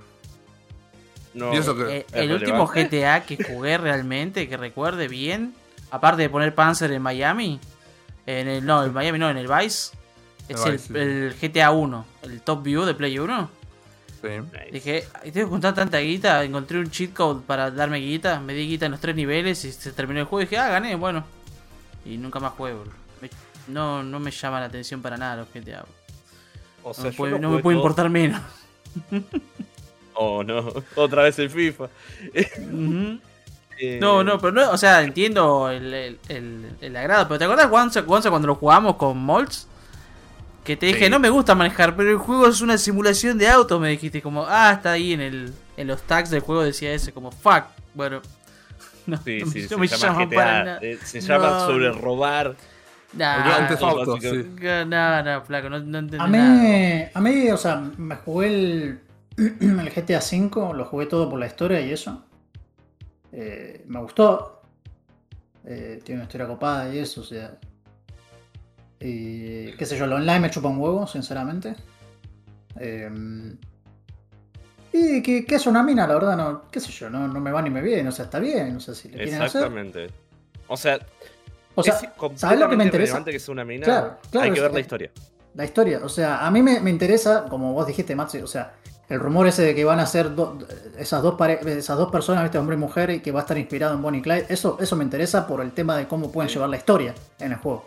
[1.38, 1.98] No, pienso que...
[1.98, 2.66] Eh, ¿Es el último?
[2.66, 5.54] GTA que jugué realmente, que recuerde bien,
[5.90, 7.60] aparte de poner Panzer en Miami,
[8.26, 9.92] en el, no, en Miami no, en el Vice,
[10.48, 10.94] El es el, Vice, sí.
[10.96, 13.50] el GTA 1, el Top View de Play 1.
[14.22, 14.28] sí.
[14.72, 18.54] Dije, "Ay, tengo que juntar tanta guita, encontré un cheat code para darme guita, me
[18.54, 20.94] di guita en los tres niveles y se terminó el juego y dije, ah, gané,
[20.96, 21.24] bueno.
[22.06, 22.84] Y nunca más juego.
[23.20, 23.30] Me-
[23.68, 25.84] no, no me llama la atención para nada los GTA.
[26.82, 28.40] O No sea, me yo puede, no me puede importar menos.
[30.16, 30.72] Oh, no.
[30.94, 31.88] Otra vez el FIFA.
[32.70, 33.18] Ujú.
[33.78, 37.26] Eh, No, no, pero no, o sea, entiendo el, el, el- el agrado.
[37.28, 39.66] Pero ¿te acuerdas, Juanza, Juanza, cuando lo jugamos con Molts?
[40.64, 41.10] Que te dije, Sí.
[41.10, 43.78] no me gusta manejar, pero el juego es una simulación de auto.
[43.78, 47.12] Me dijiste, como, ah, está ahí en, el, en los tags del juego, decía ese,
[47.12, 47.64] como, fuck.
[47.94, 48.22] Bueno,
[49.06, 50.34] no, Sí, no, sí, no se me llama GTA.
[50.36, 50.78] para nada.
[50.80, 51.98] eh, se llama No, sobre no.
[51.98, 52.54] robar.
[53.12, 54.48] Nah, no, Auto, básicamente.
[54.58, 54.86] sí.
[54.88, 56.62] no, no, flaco, no, no entendí A nada.
[56.62, 59.00] mí, a mí, o sea, me jugué el,
[59.60, 62.24] el GTA V, lo jugué todo por la historia y eso.
[63.36, 64.62] Eh, me gustó.
[65.64, 67.58] Eh, tiene una historia copada y eso, o sea.
[69.00, 71.74] Y qué sé yo, lo online me chupa un huevo, sinceramente.
[72.78, 73.10] Eh,
[74.92, 77.50] y que, que es una mina, la verdad, no, qué sé yo, no, no me
[77.50, 79.62] va ni me viene, o sea, está bien, o sea, si le quieren hacer.
[79.62, 80.06] Exactamente.
[80.68, 81.00] O sea,
[81.74, 83.24] O sea, es ¿sabes lo que me interesa?
[83.24, 83.84] que sea una mina.
[83.84, 85.10] Claro, claro, Hay que ver la historia.
[85.54, 88.74] La historia, o sea, a mí me, me interesa, como vos dijiste, Maxi, o sea,
[89.08, 90.58] el rumor ese de que van a ser do-
[90.98, 92.58] esas, dos pare- esas dos personas, ¿viste?
[92.58, 94.96] hombre y mujer, y que va a estar inspirado en Bonnie y Clyde, eso, eso
[94.96, 96.54] me interesa por el tema de cómo pueden Sí.
[96.54, 97.84] llevar la historia en el juego.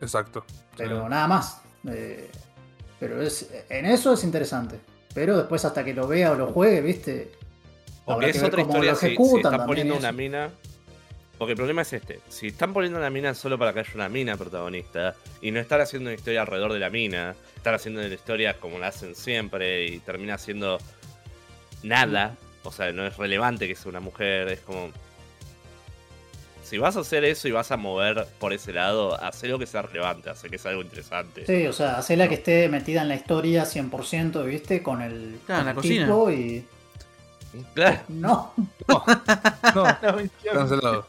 [0.00, 0.44] Exacto.
[0.76, 1.10] Pero Sí.
[1.10, 1.58] nada más.
[1.88, 2.30] Eh,
[3.00, 4.78] pero es, en eso es interesante.
[5.14, 7.32] Pero después hasta que lo vea o lo juegue, ¿viste?
[8.04, 10.16] Porque es que ver otra historia lo si, si están poniendo una eso.
[10.16, 10.50] mina.
[11.42, 14.08] Porque el problema es este: si están poniendo una mina solo para que haya una
[14.08, 18.14] mina protagonista y no están haciendo una historia alrededor de la mina, están haciendo una
[18.14, 20.78] historia como la hacen siempre y termina siendo
[21.82, 24.92] nada, o sea, no es relevante que sea una mujer, es como.
[26.62, 29.66] Si vas a hacer eso y vas a mover por ese lado, haz lo que
[29.66, 31.44] sea relevante, hace que sea algo interesante.
[31.44, 34.80] Sí, o sea, hacela que esté metida en la historia 100%, ¿viste?
[34.80, 36.04] Con el, Claro, en la con el cocina.
[36.06, 36.64] tipo y...
[37.74, 38.00] Claro.
[38.08, 38.54] No,
[39.74, 39.98] No,
[40.52, 41.04] cancelado.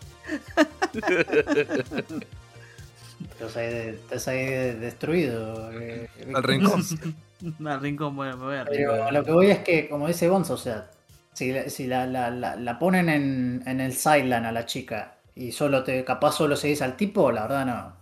[3.31, 5.71] Estás ahí, estás ahí de- destruido.
[5.73, 6.81] eh, Al rincón.
[7.65, 8.67] Al rincón, bueno, a ver.
[8.69, 10.89] Pero a lo que voy es que, como dice Gonzo, o sea,
[11.33, 15.17] si, la- si la, la- la- la ponen en, en el sideline a la chica
[15.36, 17.95] y solo te capaz solo seguís al tipo, la verdad no,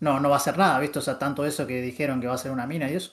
[0.00, 1.00] no, no va a hacer nada, ¿viste?
[1.00, 3.12] O sea, tanto eso que dijeron que va a ser una mina y eso.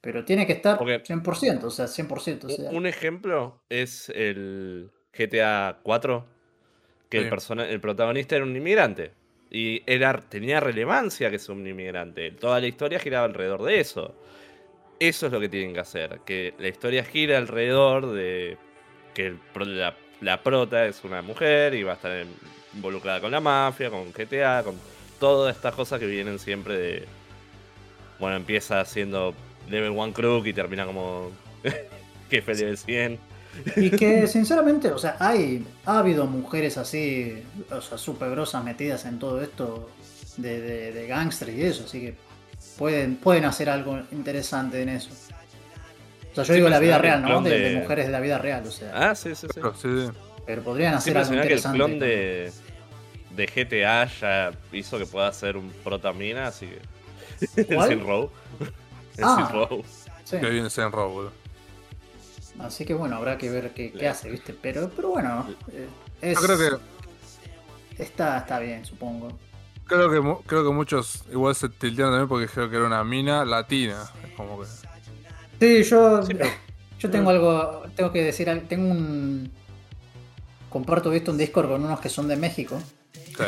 [0.00, 2.44] Pero tiene que estar Porque- 100%, o sea, 100%.
[2.46, 6.24] O sea, Un ejemplo es el GTA 4,
[7.08, 7.24] que Sí.
[7.24, 9.12] el, persona- el protagonista era un inmigrante.
[9.50, 12.32] Y era, tenía relevancia que sea un inmigrante.
[12.32, 14.14] Toda la historia giraba alrededor de eso.
[15.00, 16.20] Eso es lo que tienen que hacer.
[16.26, 18.58] Que la historia gira alrededor de
[19.14, 19.38] que el
[19.78, 22.26] la, la prota es una mujer y va a estar
[22.74, 24.76] involucrada con la mafia, con GTA, con
[25.18, 27.04] todas estas cosas que vienen siempre de...
[28.18, 29.34] Bueno, empieza siendo
[29.70, 31.30] level 1 crook y termina como
[32.30, 33.18] jefe level 100.
[33.76, 39.04] Y que sinceramente, o sea, hay, ha habido mujeres así, o sea, súper grosas metidas
[39.04, 39.90] en todo esto
[40.36, 42.14] de, de, de gangsters y eso, así que
[42.76, 45.10] pueden, pueden hacer algo interesante en eso.
[45.10, 47.42] O sea, yo Sí, digo la vida mencionar real, ¿no?
[47.42, 48.92] De, de- de mujeres de la vida real, o sea.
[48.94, 49.60] Ah, sí, sí, sí.
[49.60, 50.12] Claro, sí, sí.
[50.46, 51.76] Pero podrían Sí, hacer algo mencionar que el interesante.
[51.78, 52.52] clon de,
[53.36, 57.64] de GTA ya hizo que pueda ser un protamina, así que.
[57.74, 57.88] ¿Cuál?
[57.90, 58.30] Sin Row.
[59.20, 59.48] Ah.
[59.50, 59.84] Sin Row.
[60.22, 60.36] Sí.
[60.38, 61.32] Que viene Saint Row, boludo.
[62.60, 64.52] Así que bueno, habrá que ver qué, qué hace, ¿viste?
[64.60, 65.88] Pero, pero bueno, eh,
[66.20, 66.58] es- Yo creo
[67.96, 69.28] que está, está bien, supongo.
[69.86, 73.44] Creo que, creo que muchos igual se tiltearon también porque dijeron que era una mina
[73.44, 74.04] latina.
[74.26, 74.66] Es como que.
[75.60, 76.50] Sí, yo, Sí, pero-
[76.98, 79.50] yo tengo algo, tengo que decir, tengo un...
[80.68, 81.30] Comparto, ¿viste?
[81.30, 82.78] Un Discord con unos que son de México.
[83.12, 83.44] Sí.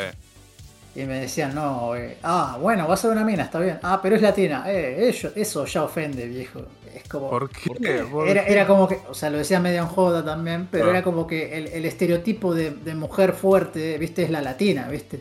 [1.01, 3.79] Y me decían, no, eh, ah, bueno, va a ser una mina, está bien.
[3.83, 4.65] Ah, pero es latina.
[4.67, 6.63] Eh, eso, eso ya ofende, viejo.
[6.95, 7.31] Es como...
[7.31, 7.69] ¿Por qué?
[7.69, 7.99] ¿Por qué?
[8.11, 10.91] ¿Por Era, como que, o sea, lo decía medio en joda también, pero Ah.
[10.91, 15.21] era como que el, el estereotipo de, de mujer fuerte, viste, es la latina, viste.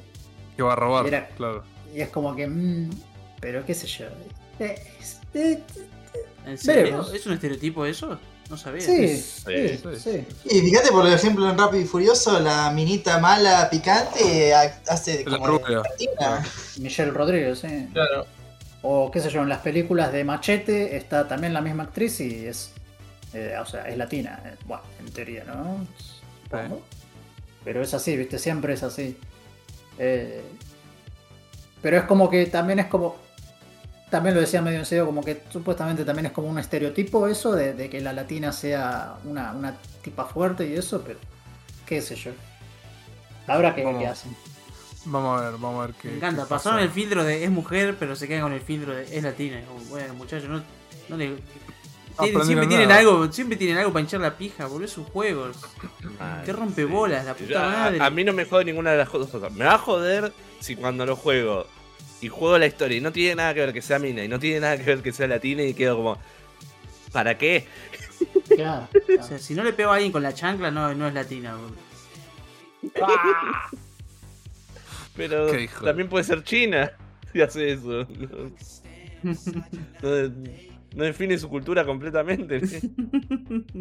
[0.55, 1.63] Que va a robar, Era- claro.
[1.95, 2.89] Y es como que, mm,
[3.39, 4.05] pero qué sé yo.
[4.59, 5.59] Eh, es- eh,
[6.45, 6.83] ¿En serio?
[6.83, 7.13] Veremos.
[7.13, 8.19] ¿Es un estereotipo eso?
[8.49, 8.81] No sabía.
[8.81, 10.25] sí, Sí, sí, sí.
[10.45, 15.37] Y fíjate, por ejemplo, en Rápido y Furioso, la minita mala picante ha- hace La
[15.37, 15.83] como de.
[16.79, 17.87] Michelle Rodríguez, sí.
[17.93, 18.25] Claro.
[18.81, 22.47] O qué sé yo, en las películas de Machete está también la misma actriz y
[22.47, 22.73] es,
[23.33, 24.41] eh, o sea, es latina.
[24.45, 25.87] eh, Bueno, en teoría, ¿no?
[27.63, 29.17] Pero es así, viste, siempre es así.
[29.97, 30.59] Eh,
[31.81, 33.17] pero es como que también es como,
[34.09, 37.53] también lo decía medio en serio, como que supuestamente también es como un estereotipo eso
[37.53, 41.19] de, de que la latina sea una, una tipa fuerte y eso, pero
[41.85, 42.33] qué sé yo.
[43.47, 43.99] Habrá que Vamos.
[43.99, 44.37] qué hacen.
[45.05, 46.07] Vamos a ver, vamos a ver qué.
[46.09, 46.43] Me encanta.
[46.43, 46.85] qué Pasaron pasa.
[46.85, 49.61] el filtro de es mujer, pero se quedan con el filtro de es latina.
[49.89, 50.61] Bueno, muchachos, no,
[51.09, 51.35] no le.
[52.19, 54.85] Tienen- siempre tienen algo, siempre tienen algo para hinchar la pija, boludo.
[54.85, 55.49] Es un juego.
[56.19, 58.01] Mal, Qué rompebolas, la puta Yo- madre.
[58.01, 59.51] A, mí no me jode ninguna de las dos cosas.
[59.53, 61.65] Me va a joder si cuando lo juego
[62.19, 64.37] y juego la historia y no tiene nada que ver que sea mina y no
[64.37, 66.17] tiene nada que ver que sea latina y quedo como.
[67.13, 67.65] ¿Para qué?
[68.53, 69.23] Claro, O claro.
[69.23, 71.77] sea, si no le pego a alguien con la chancla, no, no es latina, boludo.
[75.19, 75.47] Pero
[75.83, 76.91] también puede ser china
[77.33, 78.07] si hace eso.
[79.23, 79.33] No,
[80.01, 80.33] no-
[80.95, 82.61] no define su cultura completamente.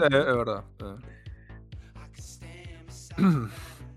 [0.00, 0.64] Eh, es verdad.
[0.80, 0.96] eh.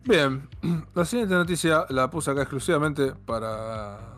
[0.05, 0.47] Bien,
[0.95, 4.17] la siguiente noticia la puse acá exclusivamente para,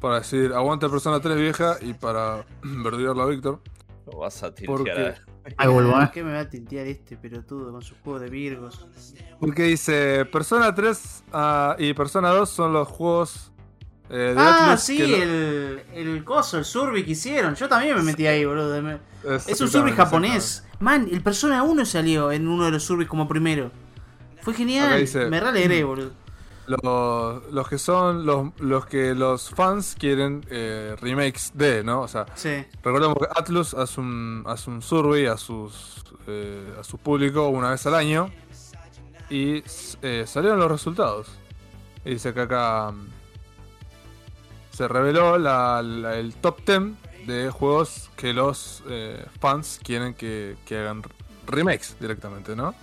[0.00, 3.60] para decir aguanta persona 3 vieja y para verdirla a Víctor.
[4.10, 5.14] Lo vas a Porque-
[5.56, 6.10] Ahí vuelvo, ¿eh?
[6.12, 8.86] ¿Qué me va a tintear este pelotudo con su juego de Virgos?
[9.38, 13.52] Porque dice Persona 3 ah, y Persona 2 son los juegos
[14.10, 17.54] eh, de Ah, Atlus sí, que lo- el, el coso, el survey que hicieron.
[17.54, 18.76] Yo también me metí ahí, boludo.
[19.46, 20.66] Es un survey japonés.
[20.78, 23.70] Man, el Persona 1 salió en uno de los surveys como primero.
[24.42, 24.98] Fue genial.
[25.00, 26.12] dice- Me re alegré, boludo.
[26.82, 32.02] Los, los que son los, los que los fans quieren eh, remakes de, ¿no?
[32.02, 32.64] O sea, Sí.
[32.82, 37.70] recordemos que Atlus hace un, hace un survey a sus eh, a su público una
[37.70, 38.30] vez al año
[39.30, 39.64] y
[40.02, 41.26] eh, salieron los resultados.
[42.04, 43.08] Y dice que acá mm,
[44.76, 50.56] se reveló la- la- el top 10 de juegos que los eh, fans quieren que,
[50.64, 51.02] que hagan
[51.46, 52.74] remakes directamente, ¿no?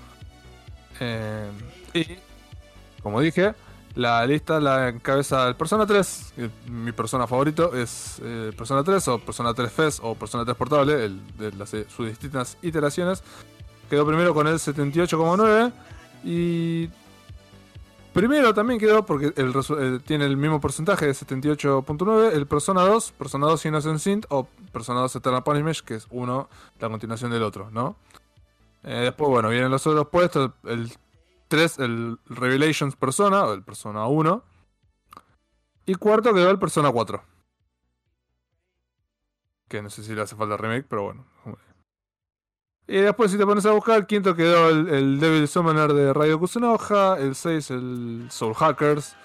[1.94, 2.18] Y
[3.04, 3.54] como dije,
[3.98, 6.34] la lista la encabeza el Persona 3.
[6.36, 10.56] que mi persona favorito es eh, Persona 3 o Persona 3 FES o Persona 3
[10.56, 13.24] Portable, de eh, sus distintas iteraciones.
[13.90, 15.72] Quedó primero con el 78,9
[16.24, 16.90] y
[18.14, 23.48] primero también quedó porque eh, tiene el mismo porcentaje de 78.9 el Persona 2, Persona
[23.48, 27.72] 2 Innocent Sin o Persona 2 Eternal Punishment, que es uno la continuación del otro,
[27.72, 27.96] ¿no?
[28.84, 30.52] Eh, después, bueno, vienen los otros puestos,
[31.48, 34.44] 3, el Revelations Persona, o el Persona 1.
[35.86, 37.24] Y cuarto quedó el Persona 4.
[39.68, 41.26] Que no sé si le hace falta remake, pero bueno.
[42.90, 46.14] Y después, si te pones a buscar, el quinto quedó el, el Devil Summoner de
[46.14, 47.18] Radio Kusunoha.
[47.20, 49.16] El 6, el Soul Hackers.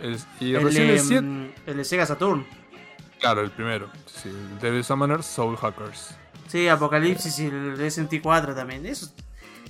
[0.00, 1.22] el- y El, recién el 7.
[1.22, 2.46] mm, el de Sega Saturn.
[3.18, 3.88] Claro, el primero.
[4.04, 6.14] Sí, el Devil Summoner, Soul Hackers.
[6.48, 8.84] Sí, Apocalipsis y el de 64 también.
[8.84, 9.10] Eso,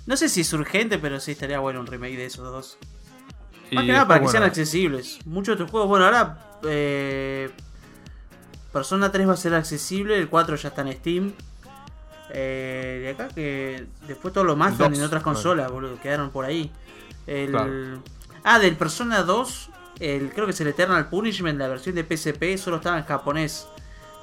[0.06, 2.78] no sé si es urgente, pero sí estaría bueno un remake de esos dos.
[3.72, 5.18] Más que nada para que sean accesibles.
[5.26, 7.50] Muchos de estos juegos, bueno, ahora eh,
[8.72, 11.32] Persona 3 va a ser accesible, el 4 ya está en Steam.
[12.30, 14.34] Eh, de acá que después
[14.68, 16.70] El están dos, en otras consolas, boludo, quedaron por ahí.
[17.26, 18.02] El, Claro.
[18.44, 22.56] Ah, del Persona 2, el, creo que es el Eternal Punishment, la versión de PSP,
[22.58, 23.66] solo estaba en japonés.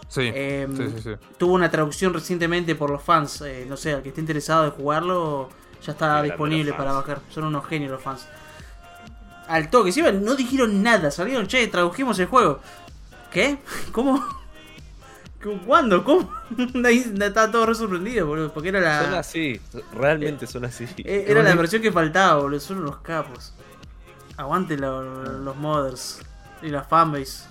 [0.08, 1.10] Sí, Em, sí, sí, sí.
[1.38, 3.42] Tuvo una traducción recientemente por los fans.
[3.42, 5.50] eh, no sé, al que esté interesado de jugarlo,
[5.86, 7.20] ya está Qué disponible para bajar.
[7.30, 8.28] Son unos genios los fans.
[9.48, 11.12] Al toque, encima no dijeron nada.
[11.12, 12.60] Salieron, che, tradujimos el juego.
[13.32, 13.58] ¿Qué?
[13.92, 14.24] ¿Cómo?
[15.66, 16.04] ¿Cuándo?
[16.06, 16.32] ¿Cómo?
[16.86, 18.54] Ahí Estaba todo re sorprendido, boludo.
[18.54, 19.20] Porque era Son la.
[19.20, 19.60] así,
[19.94, 20.86] realmente son así.
[21.00, 22.60] eh, Era la versión que faltaba, boludo.
[22.62, 23.54] Son unos capos.
[24.38, 26.20] Aguante lo- los modders
[26.62, 27.44] y la fanbase.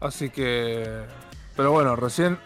[0.00, 1.04] Así que.
[1.56, 2.38] Pero bueno, recién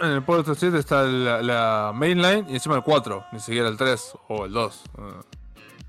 [0.00, 3.76] en el Port 7 está la, la mainline y encima el 4, ni siquiera el
[3.76, 4.82] 3 o el 2.
[4.98, 5.00] eh.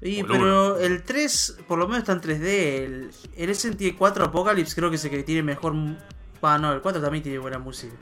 [0.01, 2.45] Y, O el pero el 3 por lo menos está en 3D.
[2.45, 5.73] El, el SNT 4 Apocalypse creo que es el que tiene mejor.
[6.41, 7.95] Ah, no, el 4 también tiene buena música.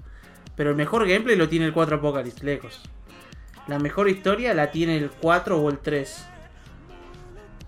[0.56, 2.82] Pero el mejor gameplay lo tiene el 4 Apocalypse, lejos.
[3.68, 6.26] La mejor historia la tiene el 4 o el 3.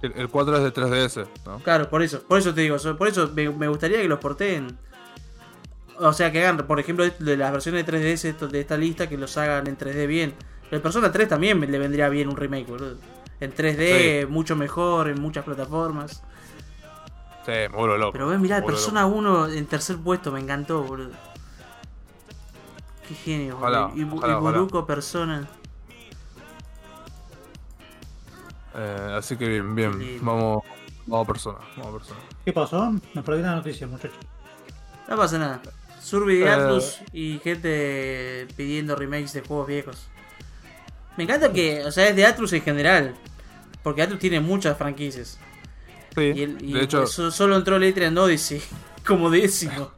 [0.01, 1.59] El, el 4 es de 3DS, ¿no?
[1.59, 4.77] Claro, por eso, por eso te digo, por eso me, me gustaría que los porten.
[5.99, 9.07] O sea, que hagan, por ejemplo, de las versiones de 3DS esto- de esta lista,
[9.07, 10.33] que los hagan en 3D bien.
[10.71, 12.97] El Persona 3 también le vendría bien un remake, boludo.
[13.39, 16.21] En 3D, mucho mejor, en muchas plataformas.
[17.45, 18.11] Sí, vuelvo loco.
[18.13, 21.11] Pero ven, mirá, el me vuelvo Persona 1 en tercer puesto, me encantó, boludo.
[23.07, 23.97] Qué genio, Ojalá, boludo.
[23.97, 24.57] Y, ojalá, y ojalá.
[24.57, 25.47] Buruko Persona.
[28.73, 30.19] Eh, así que bien, bien.
[30.21, 30.63] Vamos,
[31.05, 31.57] vamos a persona.
[31.77, 32.19] Vamos a persona.
[32.43, 32.91] ¿Qué pasó?
[33.13, 34.17] Me perdí la noticia, muchachos.
[35.07, 35.61] No pasa nada.
[36.05, 36.49] Survey de.
[36.49, 40.07] Atlus y gente pidiendo remakes de juegos viejos.
[41.17, 43.15] Me encanta que, o sea, es de Atlus en general.
[43.83, 45.39] Porque Atlus tiene muchas franquicias.
[46.15, 48.61] Sí, Y, el- y de hecho, so- solo entró Letrian Odyssey
[49.07, 49.91] como décimo.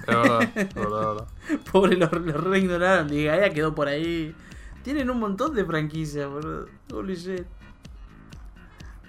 [0.00, 1.26] es verdad, es verdad, es verdad.
[1.72, 3.12] Pobre, lo, lo reignoraron.
[3.12, 4.34] Y Gaia quedó por ahí.
[4.82, 6.66] Tienen un montón de franquicias, boludo.
[6.92, 7.44] Holy shit.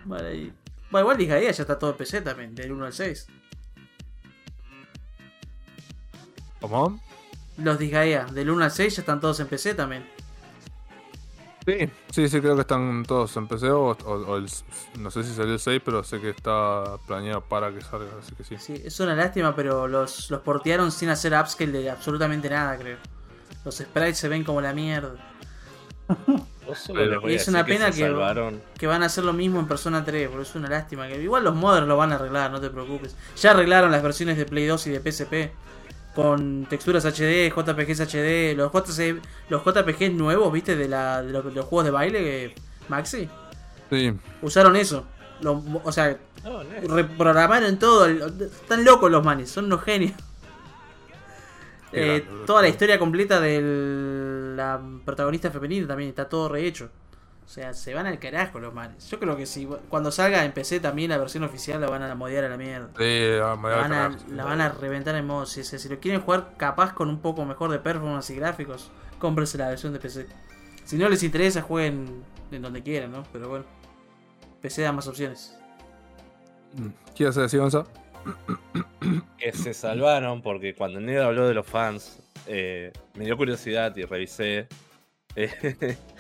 [0.05, 0.53] Vale, ahí.
[0.89, 3.27] Bueno, igual Disgaea ya está todo en PC también, del 1 al 6.
[6.61, 6.99] ¿Cómo?
[7.57, 10.07] Los Disgaea, del 1 al 6 ya están todos en PC también.
[11.65, 13.95] Sí, sí, sí, creo que están todos en PC o, o-
[14.31, 14.47] o el,
[14.97, 18.33] no sé si salió el 6, pero sé que está planeado para que salga, así
[18.33, 18.57] que sí.
[18.57, 22.97] Sí, es una lástima, pero los, los portearon sin hacer upscale de absolutamente nada, creo.
[23.63, 25.13] Los sprites se ven como la mierda.
[26.67, 26.73] A
[27.27, 28.61] es una que pena que- salvaron.
[28.77, 31.07] Que van a hacer lo mismo en Persona 3, pero es una lástima.
[31.07, 33.15] que Igual los modders lo van a arreglar, no te preocupes.
[33.39, 35.51] Ya arreglaron las versiones de Play 2 y de PSP.
[36.15, 41.45] Con texturas HD, JPGs HD, los, JC, los JPGs nuevos, viste, de, la, de, los,
[41.45, 42.55] de los juegos de baile, que-
[42.89, 43.29] Maxi.
[43.89, 45.05] Sí, Usaron eso.
[45.41, 46.63] Lo- o sea, no.
[46.95, 48.07] reprogramaron todo.
[48.07, 50.13] Están locos los manes, son unos genios.
[51.93, 56.89] Eh, toda la historia completa de la protagonista femenina también está todo rehecho.
[57.51, 59.09] O sea, se van al carajo los manes.
[59.09, 62.15] Yo creo que si cuando salga en PC también la versión oficial la van a
[62.15, 62.87] modear a la mierda.
[62.97, 64.25] sí, La van a, carajo, sí.
[64.33, 65.45] la van a reventar en modo.
[65.45, 68.89] Si, si lo quieren jugar capaz con un poco mejor de performance y gráficos,
[69.19, 70.27] cómprense la versión de PC.
[70.85, 73.23] Si no les interesa, jueguen en donde quieran, ¿no?
[73.33, 73.65] Pero bueno,
[74.61, 75.53] PC da más opciones.
[77.13, 77.83] ¿Qué ibas a decir, Gonza?
[79.37, 84.05] que se salvaron porque cuando Ned habló de los fans, eh, me dio curiosidad y
[84.05, 84.69] revisé
[85.35, 85.97] eh,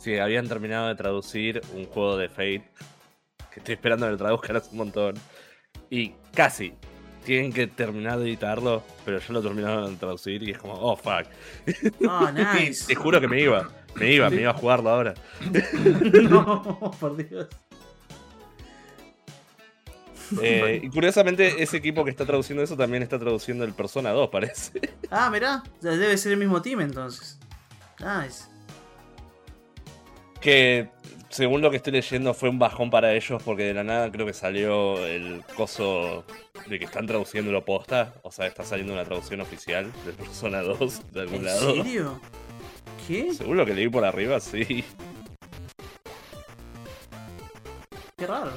[0.00, 2.64] si habían terminado de traducir un juego de Fate,
[3.52, 5.14] que estoy esperando que lo traduzcan hace un montón,
[5.90, 6.74] y casi.
[7.24, 10.96] Tienen que terminar de editarlo, pero ya lo terminaron de traducir y es como, oh
[10.96, 11.26] fuck.
[12.08, 12.86] Oh, nice.
[12.86, 15.14] Te juro que me iba, me iba, me iba a jugarlo ahora.
[16.30, 17.46] no, por Dios.
[20.40, 24.30] Eh, y curiosamente, ese equipo que está traduciendo eso también está traduciendo el Persona 2,
[24.30, 24.80] parece.
[25.10, 27.38] Ah, mirá, debe ser el mismo team entonces.
[27.98, 28.44] Nice.
[30.40, 30.88] Que
[31.28, 34.26] según lo que estoy leyendo fue un bajón para ellos porque de la nada creo
[34.26, 36.24] que salió el coso
[36.66, 38.14] de que están traduciéndolo posta.
[38.22, 41.74] O sea, está saliendo una traducción oficial de Persona 2 de algún ¿En lado.
[41.74, 42.20] serio?
[43.06, 43.32] ¿Qué?
[43.34, 44.84] Según lo que leí por arriba, sí.
[48.16, 48.52] Qué raro.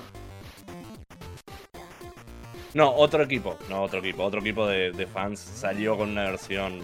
[2.73, 3.57] No, otro equipo.
[3.69, 4.23] No, otro equipo.
[4.23, 6.81] Otro equipo de, de fans salió con una versión.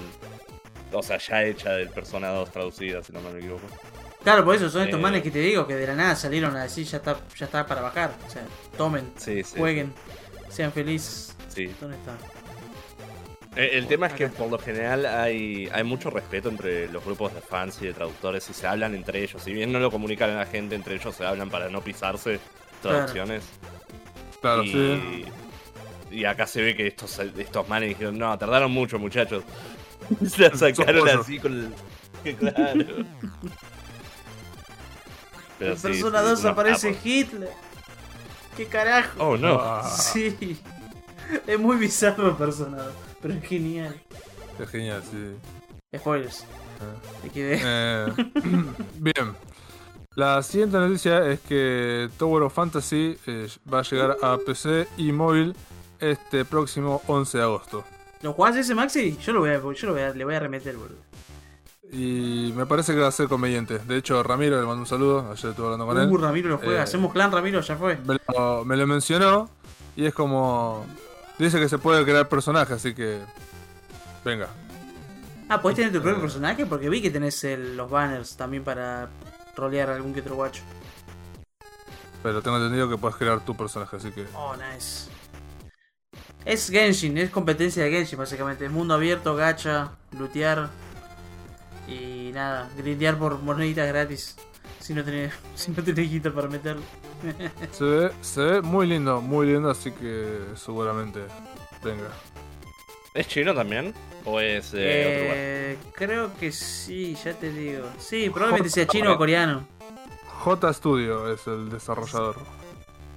[0.91, 3.66] O sea, ya hecha del Persona 2 traducida, si no me equivoco.
[4.24, 5.02] Claro, por eso son estos Eh.
[5.02, 7.66] manes que te digo que de la nada salieron a decir ya está, ya está
[7.66, 8.14] para bajar.
[8.28, 8.44] O sea,
[8.78, 9.58] tomen, Sí, sí.
[9.58, 9.94] jueguen,
[10.50, 11.36] sean felices.
[11.48, 11.74] Sí.
[11.80, 12.18] ¿Dónde está?
[13.56, 17.34] Eh, El tema es que por lo general hay, hay mucho respeto entre los grupos
[17.34, 19.42] de fans y de traductores y se hablan entre ellos.
[19.42, 22.40] Si bien no lo comunican a la gente, entre ellos se hablan para no pisarse
[22.82, 23.44] traducciones.
[24.42, 25.26] Claro, y, sí.
[26.12, 29.44] y acá se ve que estos, estos manes dijeron, no, tardaron mucho muchachos.
[30.28, 31.74] se la sacaron así con el...
[32.38, 32.86] Claro.
[35.60, 36.97] Pero en sí, Persona sí, 2 unos aparece.
[37.03, 37.49] Hitler.
[38.57, 39.24] ¿Qué carajo?
[39.24, 39.60] Oh no.
[39.62, 40.60] Ah, Sí.
[41.45, 44.01] Es muy bizarro Persona 2, pero es genial.
[44.57, 45.36] Es genial, sí.
[45.95, 46.39] Spoilers.
[46.41, 46.45] Eh.
[47.24, 47.60] Te quedé.
[47.64, 48.05] Eh,
[48.97, 49.36] bien.
[50.16, 55.12] La siguiente noticia es que Tower of Fantasy eh, va a llegar a PC y
[55.12, 55.55] móvil
[55.99, 57.84] este próximo 11 de agosto.
[58.22, 59.18] ¿Lo jugás ese Maxi?
[59.24, 60.97] Yo lo voy a, yo lo voy a, le voy a remeter, boludo.
[61.92, 63.80] Y me parece que va a ser conveniente.
[63.80, 65.32] De hecho, Ramiro le mandó un saludo.
[65.32, 66.22] Ayer estuve hablando con Uh, él.
[66.22, 66.80] Ramiro lo juega.
[66.80, 66.84] Eh.
[66.84, 67.98] Hacemos clan, Ramiro, ya fue.
[68.06, 69.50] Me lo, me lo mencionó.
[69.96, 70.86] Y es como.
[71.40, 73.20] Dice que se puede crear personaje, así que.
[74.24, 74.50] Venga.
[75.48, 76.66] Ah, ¿podés tener tu propio personaje?
[76.68, 79.10] Porque vi que tenés el- los banners también para
[79.56, 80.62] rolear algún que otro guacho.
[82.22, 84.28] Pero tengo entendido que puedes crear tu personaje, así que.
[84.36, 85.10] Oh, nice.
[86.46, 88.70] Es Genshin, es competencia de Genshin básicamente.
[88.70, 90.70] Mundo abierto, gacha, lootear
[91.90, 94.36] y nada, grindear por moneditas gratis.
[94.80, 96.82] Si no tenés, si no tenés guita para meterlo.
[97.72, 101.20] Se ve, se ve muy lindo, muy lindo, así que seguramente
[101.84, 102.10] venga.
[103.14, 103.94] ¿Es chino también?
[104.24, 105.36] ¿O es de otro lugar?
[105.38, 107.90] Eh, creo que sí, ya te digo.
[107.98, 109.68] Sí, probablemente sea chino o coreano.
[110.26, 112.38] J Studio es el desarrollador.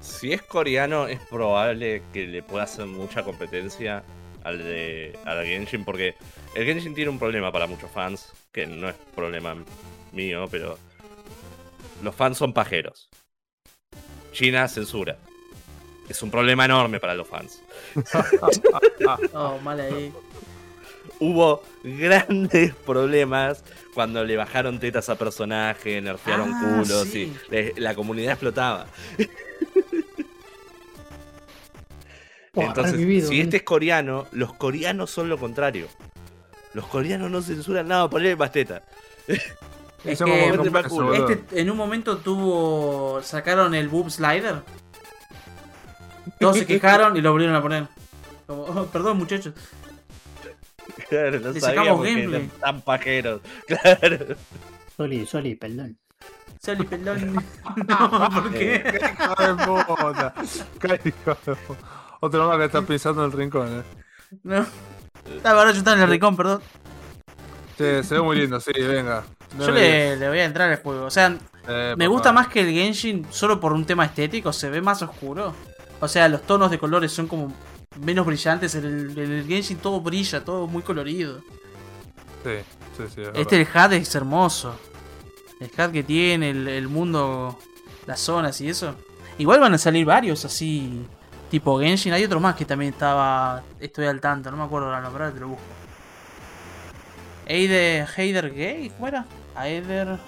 [0.01, 4.03] Si es coreano, es probable que le pueda hacer mucha competencia
[4.43, 6.17] al de al Genshin, porque
[6.55, 9.57] el Genshin tiene un problema para muchos fans, que no es problema
[10.13, 10.79] mío, pero
[12.03, 13.09] los fans son pajeros.
[14.33, 15.17] China censura.
[16.09, 17.61] Es un problema enorme para los fans.
[19.35, 20.13] Oh, mal ahí.
[21.19, 27.33] Hubo grandes problemas cuando le bajaron tetas a personajes, nerfearon Ah, culos sí.
[27.49, 28.87] y le- la comunidad explotaba.
[32.55, 35.89] Buah, Entonces, revivido, si este es coreano, los coreanos son lo contrario.
[36.75, 38.83] Los coreanos no censuran nada, ponle más teta.
[40.05, 43.21] Es que este- este en un momento tuvo.
[43.23, 44.57] sacaron el boob slider.
[46.41, 47.87] Todos se quejaron y lo volvieron a poner.
[48.49, 49.55] Como, "Oh, perdón muchachos.
[51.09, 52.51] Claro, no Le sacamos gameplay.
[52.61, 53.43] tan pajeros.
[53.69, 54.35] Claro.
[54.97, 55.97] Soli, Soli, perdón.
[56.61, 57.35] Sally pelón.
[57.89, 59.01] no, ¿por qué?
[59.21, 60.35] Hijo de puta.
[60.81, 61.81] Qué hijo de puta.
[62.21, 63.83] Otro más que está pisando en el rincón, eh.
[64.43, 64.67] No.
[65.45, 66.61] Ah, ahora yo estaba en el rincón, perdón.
[67.79, 69.25] Che, se ve muy lindo, sí, venga.
[69.59, 71.05] Yo le, le voy a entrar al juego.
[71.07, 71.37] O sea.
[71.69, 74.53] Eh, me gusta más que el Genshin solo por un tema estético.
[74.53, 75.55] Se ve más oscuro.
[76.01, 77.53] O sea, los tonos de colores son como
[78.01, 78.75] menos brillantes.
[78.75, 81.39] En el, en el Genshin todo brilla, todo muy colorido.
[82.45, 82.57] Sí,
[82.97, 83.21] sí, sí.
[83.23, 83.91] es Este, el verdad.
[83.93, 84.75] HUD es hermoso.
[85.61, 87.59] El HUD que tiene, el, el mundo,
[88.07, 88.97] las zonas y eso.
[89.39, 91.07] Igual van a salir varios así,
[91.53, 92.15] tipo Genshin.
[92.15, 93.63] Hay otro más que también estaba.
[93.79, 95.63] Estoy al tanto, no me acuerdo la nombre, te lo busco.
[97.45, 99.27] Eider, Heider Gay, ¿cómo era?
[99.55, 100.19] Aider.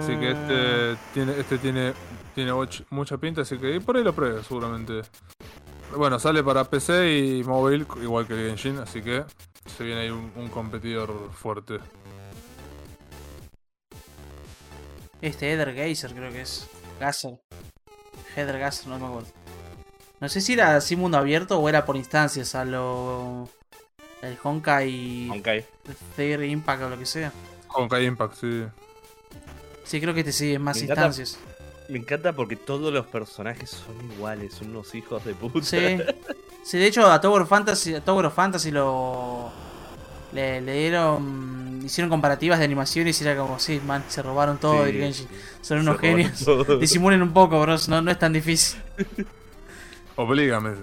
[0.00, 1.92] Así que este tiene, este tiene,
[2.34, 2.52] tiene
[2.90, 5.02] mucha pinta, así que por ahí lo pruebe seguramente.
[5.96, 9.24] Bueno, sale para PC y móvil, igual que el Genshin, así que
[9.66, 11.78] se viene ahí un, un competidor fuerte.
[15.20, 16.68] Este Eder Geyser creo que es.
[16.98, 17.38] Gasser.
[18.36, 19.28] Heather Gasser, no me acuerdo.
[20.20, 23.48] No sé si era así mundo abierto o era por instancias a lo.
[24.22, 25.64] El Honkai Honkai.
[26.16, 27.32] Third Impact o lo que sea.
[27.68, 28.64] Honkai Impact, sí.
[29.84, 31.06] Sí, creo que este sí es más Me encanta.
[31.06, 31.38] instancias.
[31.88, 35.64] Me encanta porque todos los personajes son iguales, son unos hijos de puta.
[35.64, 35.98] Sí.
[36.64, 39.50] Sí, de hecho a Tower of Fantasy, a Tower of Fantasy lo.
[40.32, 41.80] Le, le dieron.
[41.84, 44.92] Hicieron comparativas de animaciones y era como, sí, man, se robaron todo Sí.
[44.92, 45.28] del Genshin.
[45.62, 46.44] Son unos genios.
[46.44, 46.76] todo.
[46.78, 48.78] Disimulen un poco, bros, no, no es tan difícil.
[50.16, 50.74] Oblígame.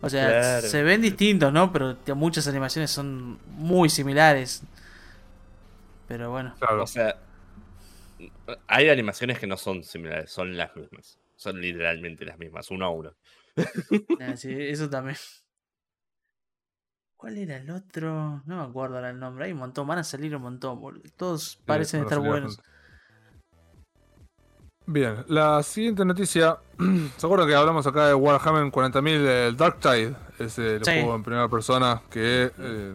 [0.00, 0.68] O sea, Claro.
[0.68, 1.70] se ven distintos, ¿no?
[1.72, 4.62] Pero muchas animaciones son muy similares.
[6.08, 6.54] Pero bueno.
[6.58, 6.84] Claro.
[6.84, 7.16] O sea,
[8.66, 11.18] hay animaciones que no son similares, son las mismas.
[11.36, 13.14] Son literalmente las mismas, uno a uno.
[14.20, 15.16] Ah, sí, eso también.
[17.20, 18.40] ¿Cuál era el otro?
[18.46, 19.44] No me acuerdo ahora el nombre.
[19.44, 20.80] Hay un montón, van a salir un montón.
[20.80, 21.02] boludo.
[21.18, 22.58] Todos parecen estar buenos.
[24.86, 26.56] Bien, la siguiente noticia.
[27.18, 29.08] ¿Se acuerdan que hablamos acá de Warhammer 40.000
[29.48, 30.16] el Dark Tide?
[30.38, 30.92] Es el Sí.
[30.92, 32.94] juego en primera persona que eh,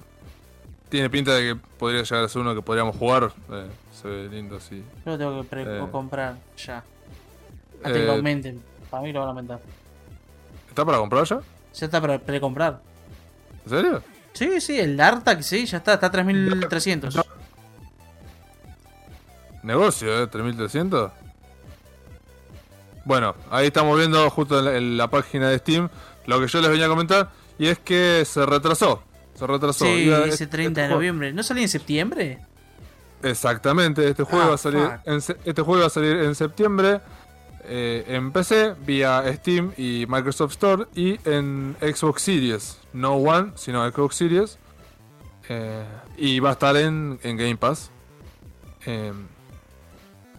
[0.90, 3.32] tiene pinta de que podría llegar a ser uno que podríamos jugar.
[3.52, 4.84] Eh, se ve lindo así.
[5.06, 5.88] Yo lo tengo que pre- Eh.
[5.92, 6.84] comprar ya.
[7.78, 8.60] Hasta que lo Eh, aumenten.
[8.90, 9.60] Para mí lo van a aumentar.
[10.68, 11.40] ¿Está para comprar ya?
[11.76, 12.82] Ya está para precomprar.
[13.66, 14.04] ¿En serio?
[14.36, 17.20] Sí, sí, el Artac sí, ya está, está a 3300.
[19.64, 20.28] Negocio, ¿eh?
[20.30, 21.12] 3.300.
[23.06, 25.90] Bueno, ahí estamos viendo justo en la, en la página de Steam
[26.28, 27.30] lo que yo les venía a comentar.
[27.58, 29.02] Y es que se retrasó.
[29.36, 29.86] Se retrasó.
[29.86, 31.34] Sí, Iba- este 30 de juego- noviembre.
[31.34, 32.40] ¿No salía en septiembre?
[33.24, 35.00] Exactamente, este juego Ah, va a salir fuck.
[35.08, 35.16] en,
[35.46, 37.00] este juego va a salir en septiembre
[37.64, 43.90] eh, en PC vía Steam y Microsoft Store y en Xbox Series, no One, sino
[43.90, 44.58] Xbox Series.
[45.50, 45.86] Eh,
[46.18, 47.92] y va a estar en, Game Pass.
[48.86, 49.14] Eh,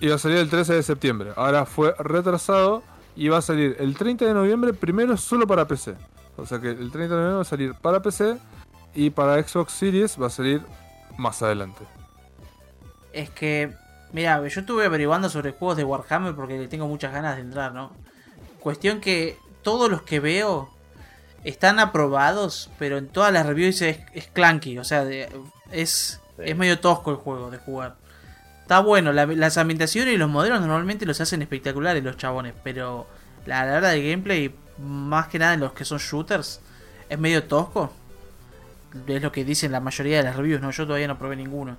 [0.02, 1.32] va a salir el 13 de septiembre.
[1.36, 2.82] Ahora fue retrasado
[3.14, 5.94] y va a salir el 30 de noviembre primero solo para PC.
[6.36, 8.36] O sea que el 30 de noviembre va a salir para PC
[8.94, 10.62] y para Xbox Series va a salir
[11.16, 11.84] más adelante.
[13.12, 13.72] Es que,
[14.12, 17.72] mira, yo estuve averiguando sobre juegos de Warhammer porque le tengo muchas ganas de entrar,
[17.72, 17.92] ¿no?
[18.60, 20.75] Cuestión que todos los que veo
[21.44, 25.28] están aprobados, pero en todas las reviews es, es clunky, o sea, de-
[25.70, 26.42] es, Sí.
[26.44, 27.94] es medio tosco el juego de jugar.
[28.62, 33.06] Está bueno, la- las ambientaciones y los modelos normalmente los hacen espectaculares los chabones, pero
[33.46, 36.60] la, la hora del gameplay, más que nada en los que son shooters,
[37.08, 37.92] es medio tosco.
[39.06, 40.70] Es lo que dicen la mayoría de las reviews, ¿no?
[40.70, 41.76] Yo todavía no probé ninguno.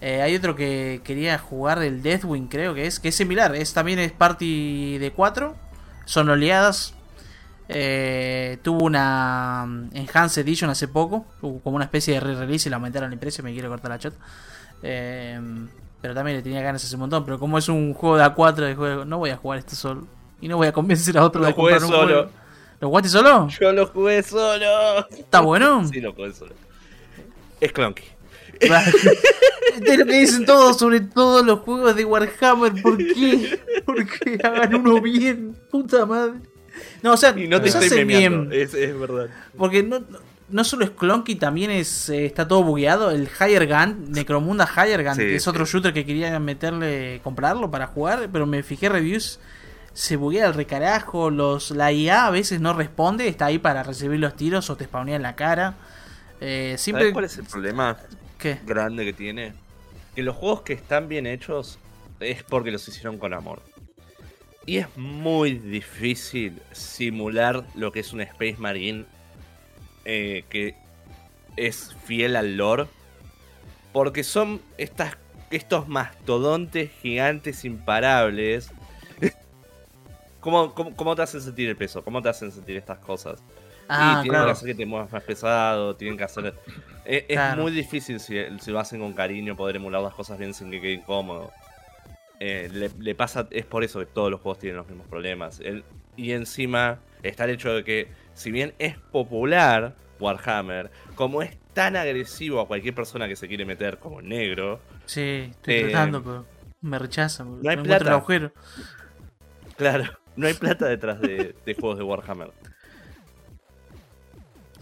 [0.00, 3.54] Eh, hay otro que quería jugar el Deathwing, creo que es, que es similar.
[3.54, 5.56] Es también es party de 4.
[6.04, 6.94] Son oleadas.
[7.68, 11.24] Eh, tuvo una mm, Enhanced Edition hace poco.
[11.40, 13.42] Como una especie de re-release y la aumentaron el precio.
[13.44, 14.14] Me quiero cortar la chat.
[14.82, 15.40] Eh,
[16.00, 17.24] pero también le tenía ganas hace un montón.
[17.24, 20.06] Pero como es un juego de A4 de juego, no voy a jugar esto solo.
[20.40, 22.14] Y no voy a convencer a otro Lo de jugué comprar un solo.
[22.14, 22.30] juego.
[22.80, 23.48] ¿Lo jugaste solo?
[23.48, 25.08] Yo lo jugué solo.
[25.10, 25.84] ¿Está bueno?
[25.92, 26.52] Sí, lo jugué solo.
[27.60, 28.02] Es clunky.
[28.60, 28.68] De
[29.98, 32.82] lo que dicen todos sobre todos los juegos de Warhammer.
[32.82, 33.60] ¿Por qué?
[33.86, 35.56] ¿Por qué hagan uno bien?
[35.70, 36.40] Puta madre.
[37.02, 38.48] No, o sea, Y no te estoy bien.
[38.52, 39.28] Es, es verdad.
[39.56, 43.10] Porque no, solo es clunky, también es eh, está todo bugueado.
[43.10, 45.50] El Higher Gun, Necromunda Higher Gun, Sí, que es sí.
[45.50, 49.40] otro shooter que quería meterle, comprarlo para jugar, pero me fijé reviews.
[49.94, 54.18] Se buguea el recarajo, los, la IA a veces no responde, está ahí para recibir
[54.20, 55.74] los tiros o te spawnea en la cara.
[56.40, 57.04] Eh, siempre...
[57.04, 57.98] ¿Sabes cuál es el problema
[58.38, 58.58] ¿Qué?
[58.66, 59.52] grande que tiene?
[60.14, 61.78] Que los juegos que están bien hechos
[62.20, 63.60] es porque los hicieron con amor.
[64.64, 69.04] Y es muy difícil simular lo que es un Space Marine
[70.04, 70.74] eh, que
[71.56, 72.86] es fiel al lore.
[73.92, 75.16] Porque son estas,
[75.50, 78.70] estos mastodontes gigantes imparables.
[80.40, 82.02] ¿Cómo, cómo, cómo te hacen sentir el peso?
[82.02, 83.42] ¿Cómo te hacen sentir estas cosas?
[83.88, 84.46] Ah, y tienen claro.
[84.46, 86.54] que hacer que te muevas más pesado, tienen que hacer...
[87.04, 90.54] Es, es muy difícil si, si lo hacen con cariño poder emular las cosas bien
[90.54, 91.52] sin que quede incómodo.
[92.44, 95.60] Eh, le, le pasa, es por eso que todos los juegos tienen los mismos problemas.
[95.60, 95.84] El-
[96.16, 101.94] y encima está el hecho de que, si bien es popular Warhammer, como es tan
[101.96, 106.46] agresivo a cualquier persona que se quiere meter como negro, Sí, estoy Eh, tratando, pero
[106.80, 107.62] me rechazan.
[107.62, 108.12] no hay encuentro el plata.
[108.14, 108.52] agujero.
[109.76, 110.04] claro,
[110.36, 112.50] no hay plata detrás de, de juegos de Warhammer.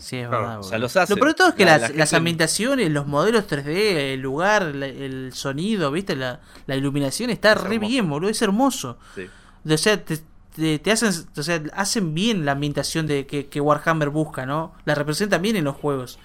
[0.01, 0.61] Sí, es Claro, verdad.
[0.61, 0.95] o sea, los.
[0.95, 4.75] Lo peor todo es que La- las, la las ambientaciones, los modelos 3D, el lugar,
[4.75, 6.17] la- el sonido, ¿viste?
[6.17, 7.89] La, la iluminación está Es re hermoso.
[7.89, 8.31] bien, boludo.
[8.31, 8.99] Es hermoso.
[9.15, 9.29] Sí.
[9.71, 10.19] O sea, te,
[10.57, 14.73] te- te hacen, o sea, hacen bien la ambientación de que, que Warhammer busca, ¿no?
[14.87, 16.19] La representan bien en los juegos.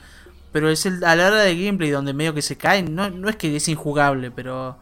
[0.53, 3.27] Pero es el, a la hora de gameplay donde medio que se caen, no, no
[3.27, 4.77] es que es injugable, pero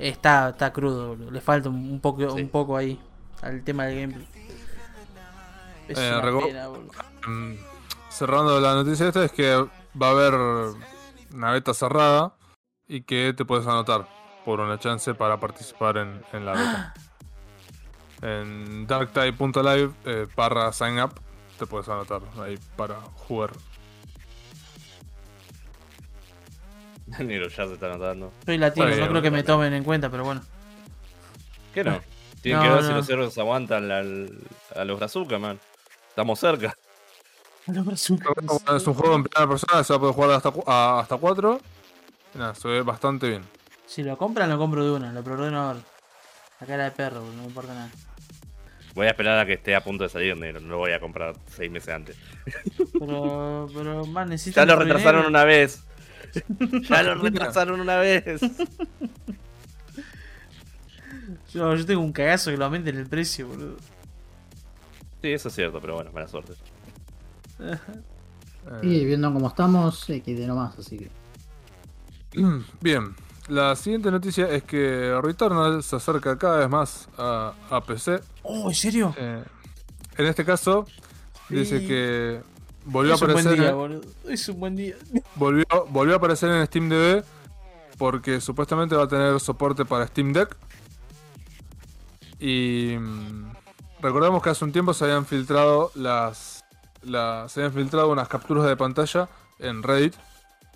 [0.00, 1.30] está, está crudo, boludo.
[1.30, 2.42] Le falta un, poco, Sí.
[2.42, 2.98] un poco ahí
[3.40, 4.26] al tema del gameplay.
[5.86, 6.90] Es Eh, una reco- pena, boludo.
[8.12, 9.54] Cerrando la noticia esta es que
[10.00, 10.34] va a haber
[11.32, 12.34] una beta cerrada
[12.86, 14.06] y que te puedes anotar
[14.44, 16.94] por una chance para participar en, en la beta.
[18.24, 21.12] En darktide.live eh, barra sign up
[21.58, 23.50] te puedes anotar ahí para jugar.
[27.18, 28.32] Negro ya se está notando.
[28.46, 30.40] Soy latino, Está no creo que me tomen en cuenta, pero bueno.
[31.74, 32.00] ¿Qué no?
[32.42, 32.96] Tienen No, que ver si no.
[32.98, 34.38] los héroes aguantan al-
[34.76, 35.58] a los brazucas, man.
[36.10, 36.76] Estamos cerca.
[37.66, 38.18] Es un
[38.94, 41.60] juego en primera persona, se va a poder jugar hasta, a- hasta 4.
[42.34, 43.42] Nada, se ve bastante bien.
[43.86, 45.80] Si lo compran, lo compro de una, lo preordeno ahora.
[46.60, 47.90] La cara de perro, boludo, no me importa nada.
[48.94, 50.60] Voy a esperar a que esté a punto de salir, negro.
[50.60, 52.16] No lo voy a comprar seis meses antes.
[52.98, 54.68] Pero, pero, man, Ya necesitan.
[54.68, 55.28] lo retrasaron dinero.
[55.28, 55.82] una vez.
[56.88, 58.40] Ya lo retrasaron una vez.
[61.52, 63.76] Yo, yo tengo un cagazo que lo aumenten el precio, boludo.
[65.20, 66.54] Sí, eso es cierto, pero bueno, mala suerte.
[68.82, 71.10] Y viendo cómo estamos, de nomás, así que.
[72.80, 73.14] Bien,
[73.48, 78.20] la siguiente noticia es que Returnal se acerca cada vez más a, a PC.
[78.42, 79.14] Oh, ¿en serio?
[79.18, 79.42] Eh,
[80.16, 80.86] en este caso,
[81.48, 82.40] dice que
[82.84, 83.60] volvió a es un buen aparecer.
[83.60, 84.02] día, en- boludo.
[84.28, 84.94] Es un buen día.
[85.34, 87.24] volvió, volvió a aparecer en SteamDB
[87.98, 90.56] porque supuestamente va a tener soporte para Steam Deck.
[92.40, 93.52] Y mm,
[94.00, 96.61] recordemos que hace un tiempo se habían filtrado las,
[97.02, 99.28] se habían filtrado unas capturas de pantalla
[99.58, 100.14] en Reddit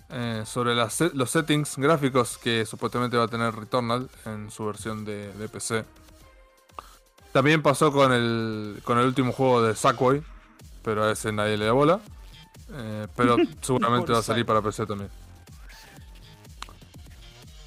[0.09, 5.03] eh, sobre las los settings gráficos que supuestamente va a tener Returnal en su versión
[5.03, 5.83] de, de PC.
[7.33, 10.23] También pasó con el con el último juego de Sackboy,
[10.83, 11.99] pero a ese nadie le da bola.
[12.71, 15.09] Eh, pero seguramente va a salir para PC también.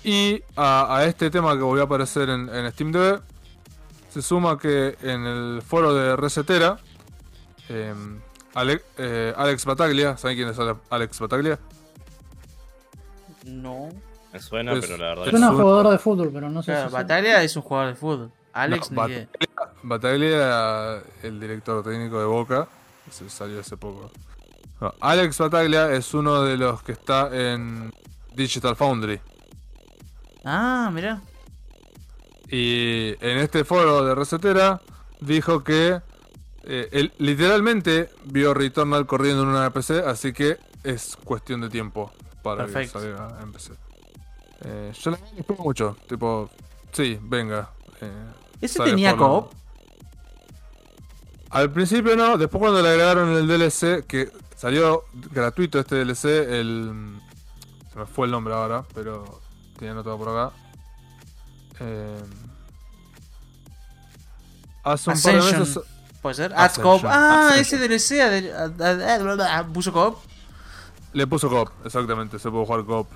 [0.03, 3.21] Y a, a este tema que volvió a aparecer en, en SteamDB,
[4.11, 6.79] se suma que en el foro de Resetera,
[7.69, 7.95] eh,
[8.55, 11.59] Ale- eh, Alex Bataglia, ¿saben quién es Ale- Alex Bataglia?
[13.45, 13.89] No.
[14.33, 16.63] Me suena, Es- pero la verdad es que Suena un- jugador de fútbol, pero no
[16.63, 16.95] sé Claro, si.
[16.95, 18.33] Batalla es un jugador de fútbol.
[18.53, 18.97] Alex, No.
[19.03, 19.29] Bataglia,
[19.83, 22.69] Bataglia el director técnico de Boca
[23.05, 24.11] que se salió hace poco.
[24.81, 27.93] No, Alex Bataglia es uno de los que está en
[28.35, 29.21] Digital Foundry.
[30.45, 31.21] Ah, mirá.
[32.49, 34.81] Y en este foro de Resetera
[35.21, 36.01] dijo que
[36.65, 42.11] eh, él literalmente vio Returnal corriendo en una PC, así que es cuestión de tiempo
[42.43, 43.01] para Perfecto.
[43.01, 43.73] que salga en PC.
[44.63, 46.51] Eh, yo la espero mucho, tipo,
[46.93, 47.71] sí, venga.
[48.01, 48.11] eh,
[48.61, 49.53] ¿Ese tenía co-op?
[51.51, 57.19] Al principio no, después cuando le agregaron el DLC, que salió gratuito este DLC, el...
[57.93, 59.41] Se me fue el nombre ahora, pero
[59.77, 60.55] tenía anotado por acá.
[61.81, 62.21] Eh,
[64.85, 65.61] hace un par de Ascension.
[65.61, 65.83] meses...
[66.23, 66.53] ¿Puede ser?
[66.55, 67.05] Ads co-op.
[67.07, 67.83] Ah, Ascension.
[67.83, 69.73] ese DLC.
[69.73, 70.19] ¿Puso co-op?
[71.13, 73.09] Le puso coop, exactamente, se puede jugar coop.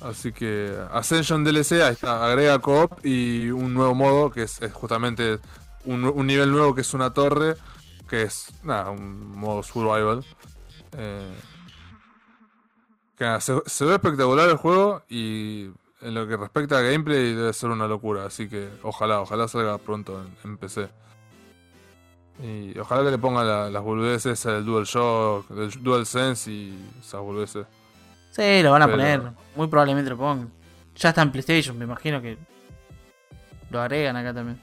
[0.00, 4.72] Así que Ascension DLC, ahí está, agrega coop y un nuevo modo que es, es
[4.72, 5.38] justamente
[5.84, 7.54] un, un nivel nuevo que es una torre,
[8.08, 10.24] que es nada, un modo survival.
[10.96, 11.32] Eh,
[13.16, 15.66] que nada, se, se ve espectacular el juego y
[16.00, 19.78] en lo que respecta a gameplay debe ser una locura, así que ojalá, ojalá salga
[19.78, 20.88] pronto en, en PC.
[22.42, 27.66] Y ojalá que le pongan la- las boludeces del DualShock, del DualSense y esas boludeces.
[28.30, 29.22] Sí, lo van a Pero- poner.
[29.56, 30.50] Muy probablemente lo pongan.
[30.96, 32.38] Ya está en PlayStation, me imagino que
[33.70, 34.60] lo agregan acá también.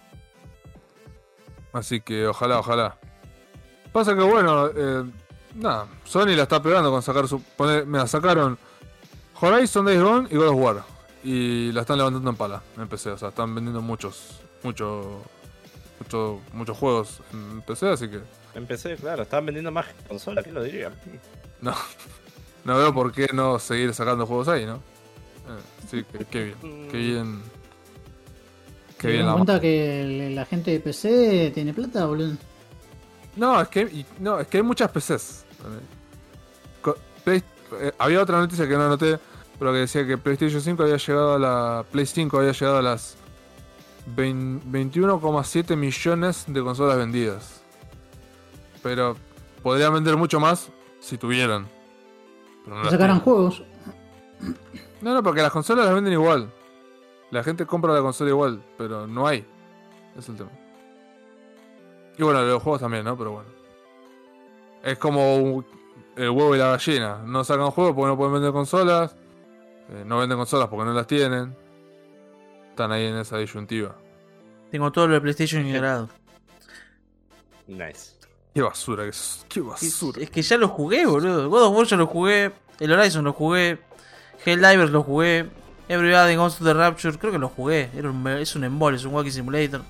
[1.73, 2.97] Así que ojalá, ojalá.
[3.91, 5.03] Pasa que bueno, eh,
[5.55, 7.41] nada, Sony la está pegando con sacar su...
[7.41, 8.57] Poner, mira, sacaron
[9.39, 10.83] Horizon Days Gone y God of War.
[11.23, 13.11] Y la están levantando en pala en PC.
[13.11, 15.05] O sea, están vendiendo muchos, muchos,
[15.99, 18.19] muchos, muchos juegos en PC, así que
[18.55, 20.91] Empecé, claro, estaban vendiendo más consolas, ¿quién lo diría?
[21.61, 21.75] no,
[22.65, 24.75] no veo por qué no seguir sacando juegos ahí, ¿no?
[24.75, 27.41] Eh, sí, que, qué bien, qué bien.
[28.97, 32.35] Qué ¿Te bien la cuenta que la gente de PC tiene plata, boludo?
[33.35, 35.45] No, es que, y- no, es que hay muchas PCs.
[37.23, 37.43] Play-
[37.79, 39.19] eh, había otra noticia que no anoté,
[39.59, 41.85] pero que decía que PlayStation 5 había llegado a la.
[41.91, 43.15] Play 5 había llegado a las
[44.15, 47.61] 21,7 millones de consolas vendidas.
[48.83, 49.15] Pero
[49.63, 51.67] podrían vender mucho más si tuvieran.
[52.63, 53.63] Pero no sacaran juegos.
[55.01, 56.51] No, no, porque las consolas las venden igual.
[57.31, 59.45] La gente compra la consola igual, pero no hay.
[60.17, 60.49] Es el tema.
[62.17, 63.17] Y bueno, los juegos también, ¿no?
[63.17, 63.49] Pero bueno.
[64.83, 65.65] Es como un-
[66.15, 67.21] el huevo y la gallina.
[67.25, 69.15] No sacan juegos porque no pueden vender consolas.
[69.89, 71.55] eh, no venden consolas porque no las tienen.
[72.77, 73.95] Están ahí en esa disyuntiva.
[74.69, 76.09] Tengo todo lo de PlayStation ignorado.
[77.65, 78.11] Nice.
[78.53, 79.43] Qué basura que es.
[79.49, 80.21] Qué Es, basura.
[80.21, 81.49] es que ya lo jugué, boludo.
[81.49, 82.51] God of War ya lo jugué.
[82.79, 83.79] El Horizon lo jugué.
[84.45, 85.49] Helldivers lo jugué.
[85.89, 87.89] Everybody Goes to the Rapture, creo que lo jugué.
[87.95, 89.81] Era un, es un embole, es un walking simulator.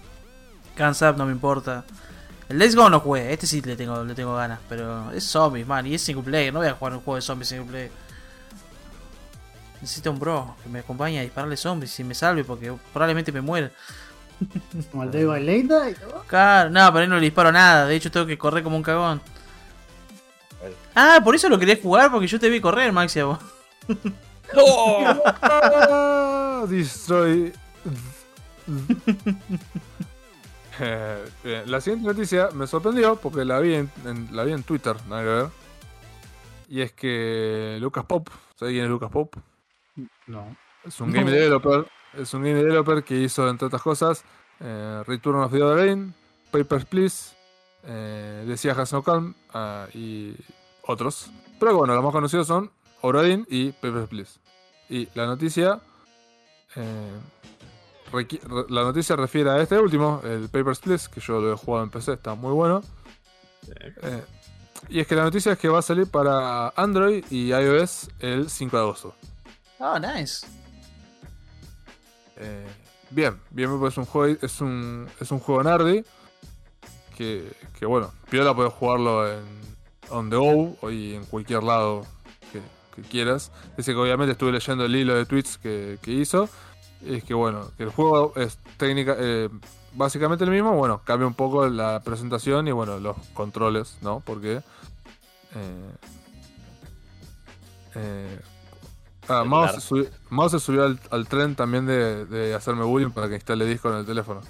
[0.78, 1.84] Guns Up no me importa.
[2.48, 5.68] El Let's Go no jugué, este sí le tengo, le tengo ganas, pero es zombies,
[5.68, 7.92] man, y es single player, no voy a jugar un juego de zombies single player.
[9.82, 13.42] Necesito un bro que me acompañe a dispararle zombies y me salve porque probablemente me
[13.42, 13.72] muera.
[14.92, 16.24] Como el Daylight y todo.
[16.28, 18.84] Claro, no, pero ahí no le disparo nada, de hecho tengo que correr como un
[18.84, 19.22] cagón.
[20.96, 23.40] Ah, por eso lo quería jugar, porque yo te vi correr, Maxi, a vos.
[24.54, 27.54] Ah, Destroy.
[30.80, 34.96] Eh, la siguiente noticia me sorprendió porque la vi en, en- la vi en Twitter,
[35.10, 35.48] nada que ver.
[36.70, 39.34] Y es que Lucas Pop, ¿sabes quién es Lucas Pop?
[40.28, 40.56] No.
[40.84, 44.24] Es un game developer, es un game developer que hizo entre otras cosas
[44.60, 46.14] eh, Return of the Other Lane,
[46.52, 47.36] Papers, Please,
[47.84, 50.36] eh, Decía Has No Calm ah, y
[50.84, 51.30] otros.
[51.60, 52.72] Pero bueno, los más conocidos son
[53.02, 54.40] Orodin y Papers, Please.
[54.90, 55.82] Y la noticia
[56.76, 57.20] eh,
[58.70, 61.90] la noticia refiere a este último, el Papers, Please, que yo lo he jugado en
[61.90, 62.82] PC, está muy bueno.
[64.02, 64.24] Eh,
[64.90, 68.50] y es que la noticia es que va a salir para Android y iOS el
[68.50, 69.16] 5 de agosto.
[69.80, 70.46] Oh, nice.
[72.38, 72.68] Eh,
[73.10, 76.04] bien, bien, pues es un juego, es un, es un juego nerdy
[77.16, 79.44] que, que bueno, Piola puedes jugarlo en
[80.10, 82.06] on the go y en cualquier lado
[82.52, 82.62] que,
[82.96, 83.52] que quieras.
[83.76, 86.50] Dice que obviamente estuve leyendo el hilo de tweets que, que hizo.
[87.02, 89.50] Y es que bueno, que el juego es técnica, eh,
[89.94, 94.22] básicamente el mismo, bueno, cambia un poco la presentación y bueno, los controles, ¿no?
[94.22, 94.62] Porque
[95.56, 95.92] eh,
[97.96, 98.40] eh,
[99.30, 99.76] ah, Dark.
[99.76, 103.36] se subió, Mouse se subió al, al tren también de, de hacerme bullying para que
[103.36, 104.42] instale disco en el teléfono.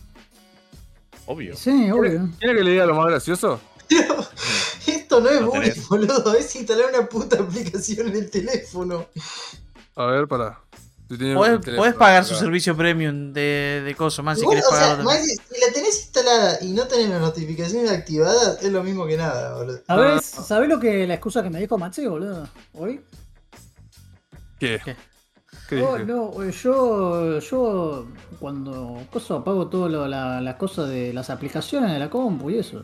[1.26, 1.56] Obvio.
[1.56, 2.30] Sí, obvio.
[2.40, 3.60] ¿Quiere que le diga lo más gracioso?
[4.88, 5.88] Esto no es No bullying, tenés.
[5.90, 6.34] boludo.
[6.36, 9.06] Es instalar una puta aplicación en el teléfono.
[9.96, 10.60] A ver, para.
[11.10, 15.62] Podés, podés pagar su servicio premium de, de coso, man, si querés o sea, si
[15.62, 19.80] la tenés instalada y no tenés las notificaciones activadas, es lo mismo que nada, boludo.
[19.88, 22.50] ¿Sabes, ¿Sabés lo que la excusa que me dijo Maxi, boludo?
[22.74, 23.00] Hoy.
[24.60, 24.80] ¿Qué?
[24.84, 24.96] ¿Qué?
[25.70, 28.06] ¿Qué Oh, no, eh, yo, yo
[28.40, 32.84] cuando cosa apago todas las cosas de las aplicaciones de la compu y eso.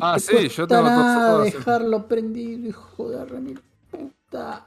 [0.00, 3.60] Ah, No sí, yo tengo nada dejarlo prendido, hijo de remil
[3.90, 4.66] puta.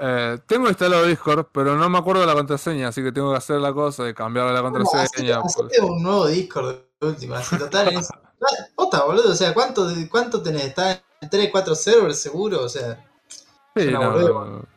[0.00, 3.38] Eh, tengo instalado Discord, pero no me acuerdo de la contraseña, así que tengo que
[3.38, 5.38] hacer la cosa de cambiarle la contraseña.
[5.40, 5.56] hacete- pues.
[5.72, 8.08] hacete un nuevo Discord de última, así total es.
[9.06, 10.64] Boludo, o sea, ¿cuánto, cuánto tenés?
[10.66, 12.62] ¿Está en 3, 4 servers seguro?
[12.62, 13.04] O sea,
[13.76, 14.28] Sí, no, boludez.
[14.28, 14.71] no.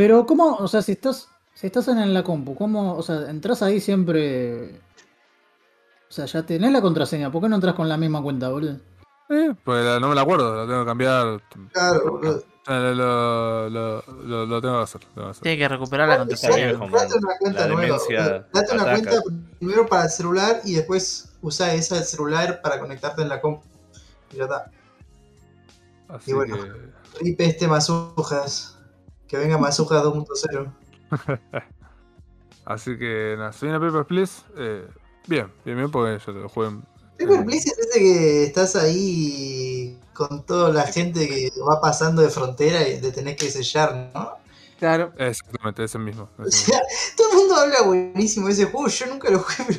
[0.00, 3.60] Pero cómo, o sea, si estás, si estás en la compu, ¿cómo, o sea, entras
[3.60, 4.80] ahí siempre?
[6.08, 8.78] O sea, ya tenés la contraseña, ¿por qué no entras con la misma cuenta, boludo?
[9.28, 11.42] Eh, pues no me la acuerdo, la tengo que cambiar.
[11.70, 12.42] claro, boludo.
[12.66, 15.02] Lo, lo, lo- lo tengo que hacer.
[15.42, 16.72] Tiene que recuperar la contraseña.
[16.72, 17.98] Date una cuenta la nueva.
[18.54, 18.92] Date una ataca.
[19.02, 19.22] cuenta
[19.58, 23.66] primero para el celular y después usá esa del celular para conectarte en la compu.
[24.32, 24.70] Y ya está.
[26.08, 26.56] Así Y bueno.
[26.56, 27.22] que.
[27.22, 28.79] Rip este Mazujas.
[29.30, 30.72] Que venga Mazujas 2.0.
[32.64, 34.84] Así que nada, si viene Paper Please, eh,
[35.28, 36.82] bien, bien, bien, porque yo lo juego en.
[37.18, 42.28] Paper Please es ese que estás ahí con toda la gente que va pasando de
[42.28, 44.32] frontera y te tenés que sellar, ¿no?
[44.80, 45.12] Claro.
[45.16, 46.28] Exactamente, ese mismo.
[46.38, 46.80] O sea,
[47.16, 49.78] todo el mundo habla buenísimo de ese juego, yo nunca lo jugué,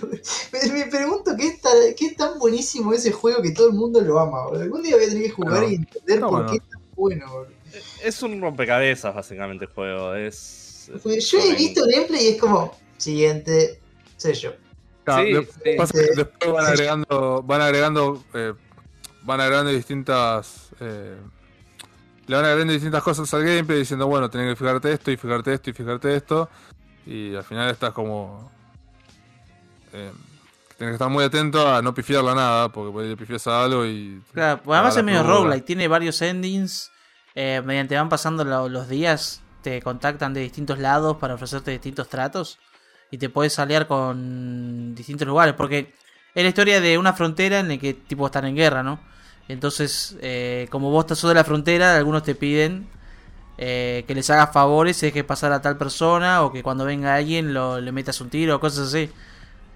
[0.51, 3.67] pero me, me pregunto qué es, tan, qué es tan buenísimo ese juego que todo
[3.67, 4.61] el mundo lo ama, boludo.
[4.61, 6.51] Algún día voy a tener que jugar y entender por bueno.
[6.51, 7.60] qué es tan bueno, boludo.
[8.03, 10.15] Es un rompecabezas, básicamente, el juego.
[10.15, 10.91] Es.
[11.03, 13.79] Yo he visto gameplay y es como, siguiente,
[14.17, 14.55] sello.
[15.03, 18.53] Claro, Sí, después van agregando, van agregando, eh,
[19.23, 21.15] van agregando distintas, eh,
[22.27, 25.53] le van agregando distintas cosas al gameplay diciendo, bueno, tenés que fijarte esto y fijarte
[25.53, 26.49] esto y fijarte esto,
[27.05, 28.51] y al final estás como,
[29.93, 30.11] eh,
[30.77, 33.63] tenés que estar muy atento a no pifiarla nada, porque por ahí le pifias a
[33.63, 34.21] algo y...
[34.33, 36.91] Claro, pues además es medio roguelike, tiene varios endings.
[37.35, 42.09] Eh, mediante van pasando lo- los días, te contactan de distintos lados para ofrecerte distintos
[42.09, 42.59] tratos.
[43.11, 45.53] Y te puedes aliar con distintos lugares.
[45.55, 45.93] Porque
[46.33, 48.99] es la historia de una frontera en la que tipo están en guerra, ¿no?
[49.49, 52.87] Entonces, eh, como vos estás sobre la frontera, algunos te piden
[53.57, 56.43] eh, que les hagas favores si dejes pasar a tal persona.
[56.43, 59.09] O que cuando venga alguien lo, le metas un tiro o cosas así.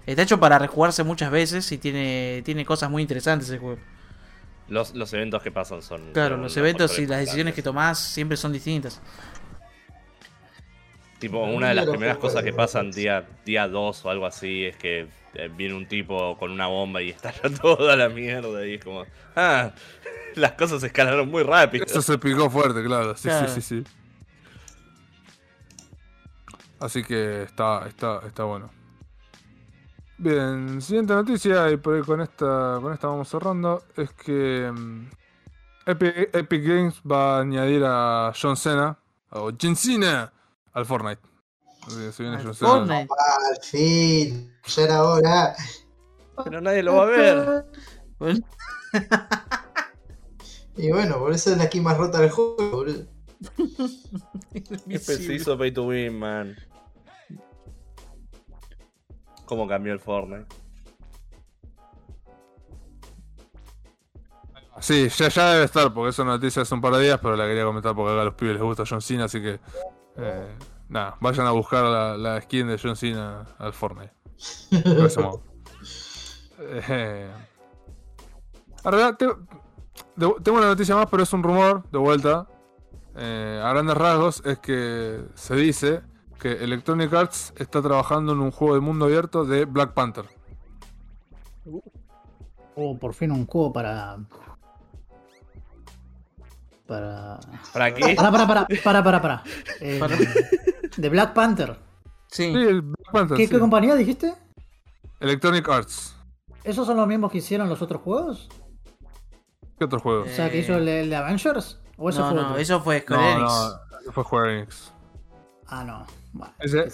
[0.06, 3.78] Está hecho para rejugarse muchas veces y tiene, tiene cosas muy interesantes el juego.
[4.68, 6.12] Los, los eventos que pasan son.
[6.12, 9.00] Claro, son los eventos y las decisiones que tomás siempre son distintas.
[11.18, 14.76] Tipo, una de las primeras cosas que pasan día día 2 o algo así es
[14.76, 18.84] que eh, viene un tipo con una bomba y estalla toda la mierda y es
[18.84, 19.70] como, ah,
[20.34, 21.86] las cosas escalaron muy rápido.
[21.86, 23.48] Eso se picó fuerte, claro, sí, Claro.
[23.48, 23.90] sí, sí, sí.
[26.78, 28.70] Así que está, está, está bueno.
[30.18, 35.10] Bien, siguiente noticia, y por ahí con esta, con esta vamos cerrando, es que mm,
[35.86, 38.98] Epic, Epic Games va a añadir a John Cena,
[39.30, 40.32] o John Cena,
[40.72, 41.20] al Fortnite.
[42.12, 42.70] Se viene John Cena.
[42.70, 43.08] Fortnite.
[43.50, 45.54] Al fin, ya era hora.
[46.44, 47.66] Pero nadie lo va a ver.
[48.18, 48.40] Bueno,
[50.78, 53.06] Y bueno, por eso es la aquí más rota del juego, boludo.
[54.88, 56.56] Qué preciso pay to win, man.
[59.46, 60.46] ¿Cómo cambió el Fortnite?
[64.80, 67.46] Sí, ya, ya debe estar, porque esa noticia hace un par de días, pero la
[67.46, 69.58] quería comentar porque acá a los pibes les gusta John Cena, así que.
[70.16, 70.54] eh,
[70.88, 74.12] nada, vayan a buscar la, la skin de John Cena al Fortnite.
[74.70, 75.42] De ese modo.
[76.58, 77.30] Eh,
[78.82, 82.46] ahora, te- de- tengo una noticia más, pero es un rumor, de vuelta.
[83.14, 86.00] Eh, a grandes rasgos, es que se dice
[86.40, 90.24] que Electronic Arts está trabajando en un juego de mundo abierto de Black Panther.
[92.74, 94.18] Oh, por fin un juego para.
[96.86, 97.38] Para.
[97.72, 98.14] ¿Para qué?
[98.14, 99.42] Para, para, para, para, para, para.
[99.80, 100.16] Eh, Para.
[100.96, 101.78] De Black Panther.
[102.28, 102.44] Sí.
[102.52, 103.36] Sí, el Black Panther.
[103.36, 103.52] ¿Qué, sí.
[103.52, 104.34] qué compañía dijiste?
[105.20, 106.16] Electronic Arts.
[106.64, 108.48] ¿Esos son los mismos que hicieron los otros juegos?
[109.78, 110.22] ¿Qué otro juego?
[110.24, 111.80] O sea, que hizo el, el de Avengers.
[111.96, 112.58] ¿O eso No, fue no, otro?
[112.58, 113.52] eso fue Square Enix.
[114.06, 114.92] no, fue Square Enix.
[115.68, 116.06] Ah, no.
[116.36, 116.52] Bueno,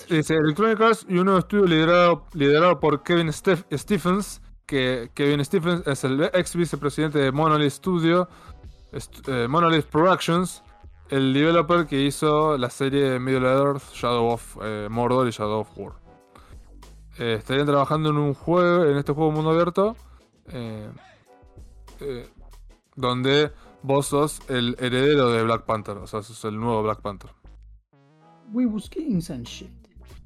[0.08, 5.44] Dice, Electronic Arts y un nuevo estudio liderado, liderado por Kevin Steph- Stephens, que Kevin
[5.44, 8.28] Stephens es el ex vicepresidente de Monolith Studio,
[9.26, 10.62] eh, Monolith Productions,
[11.08, 15.68] el developer que hizo la serie Middle Earth, Shadow of eh, Mordor y Shadow of
[15.76, 15.94] War.
[17.18, 19.96] Eh, estarían trabajando en un juego, en este juego mundo abierto,
[22.96, 27.30] donde vos sos el heredero de Black Panther, o sea, sos el nuevo Black Panther.
[28.52, 29.70] We was kings and shit.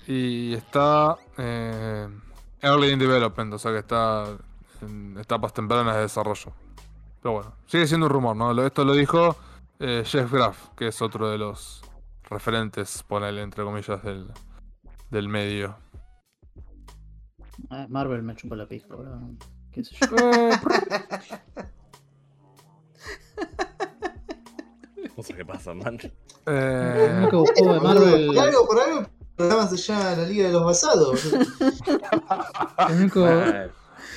[0.06, 2.08] Y está eh,
[2.60, 4.36] Early in Development, o sea que está
[4.82, 6.52] en etapas tempranas de desarrollo.
[7.22, 8.64] Pero bueno, sigue siendo un rumor, ¿no?
[8.64, 9.36] Esto lo dijo
[9.78, 11.82] eh, Jeff Graff, que es otro de los
[12.24, 14.32] referentes, ponele entre comillas, del,
[15.10, 15.76] del medio.
[17.70, 18.86] Ah, Marvel me chupa la pija.
[19.72, 20.06] ¿Qué sé yo?
[25.16, 25.98] Eh, No sé qué pasa, man.
[26.00, 26.12] El
[26.46, 28.26] eh, único juego de Marvel.
[28.26, 29.06] Por algo, por algo, el
[29.36, 31.24] programa se llama La Liga de los Basados.
[32.88, 33.54] El único, Mal.
[33.64, 33.70] el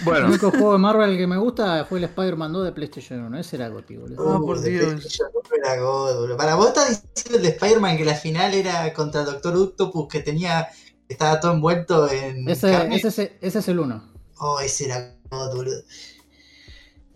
[0.06, 3.40] bueno, único juego de Marvel que me gusta fue el Spider-Man 2 de PlayStation 1.
[3.40, 4.30] Ese era Goti, boludo.
[4.36, 5.20] Ah, por Uh, de Dios.
[5.58, 6.36] Era God.
[6.38, 10.20] Para vos estás diciendo el de Spider-Man que la final era contra Doctor Octopus que
[10.22, 10.68] tenía.
[11.08, 12.48] estaba todo envuelto en.
[12.50, 14.04] Ese, ese, es- ese es el 1.
[14.40, 15.82] Oh, ese era God, boludo.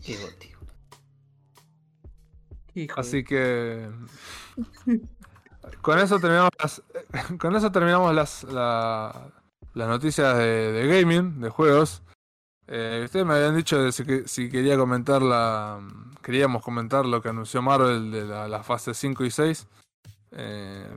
[0.03, 0.49] Qué Goti.
[2.95, 3.89] Así que.
[5.81, 6.81] Con eso terminamos las,
[7.39, 9.31] con eso terminamos las, la-
[9.73, 12.03] las noticias de, de gaming, de juegos.
[12.67, 15.79] Eh, ustedes me habían dicho de si, que- si quería comentar la.
[16.21, 19.67] Queríamos comentar lo que anunció Marvel de la, la fase 5 y 6.
[20.31, 20.87] Eh,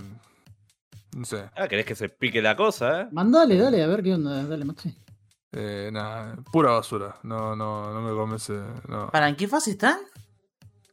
[1.17, 1.49] no sé.
[1.57, 3.09] Ah, querés que se pique la cosa, ¿eh?
[3.13, 4.45] Mandale, dale, a ver qué onda.
[4.45, 4.97] Dale, Maxi.
[5.53, 7.17] Eh, nada, pura basura.
[7.23, 8.53] No, no, no me convence.
[8.89, 9.11] No.
[9.11, 9.99] ¿Para en qué fase están?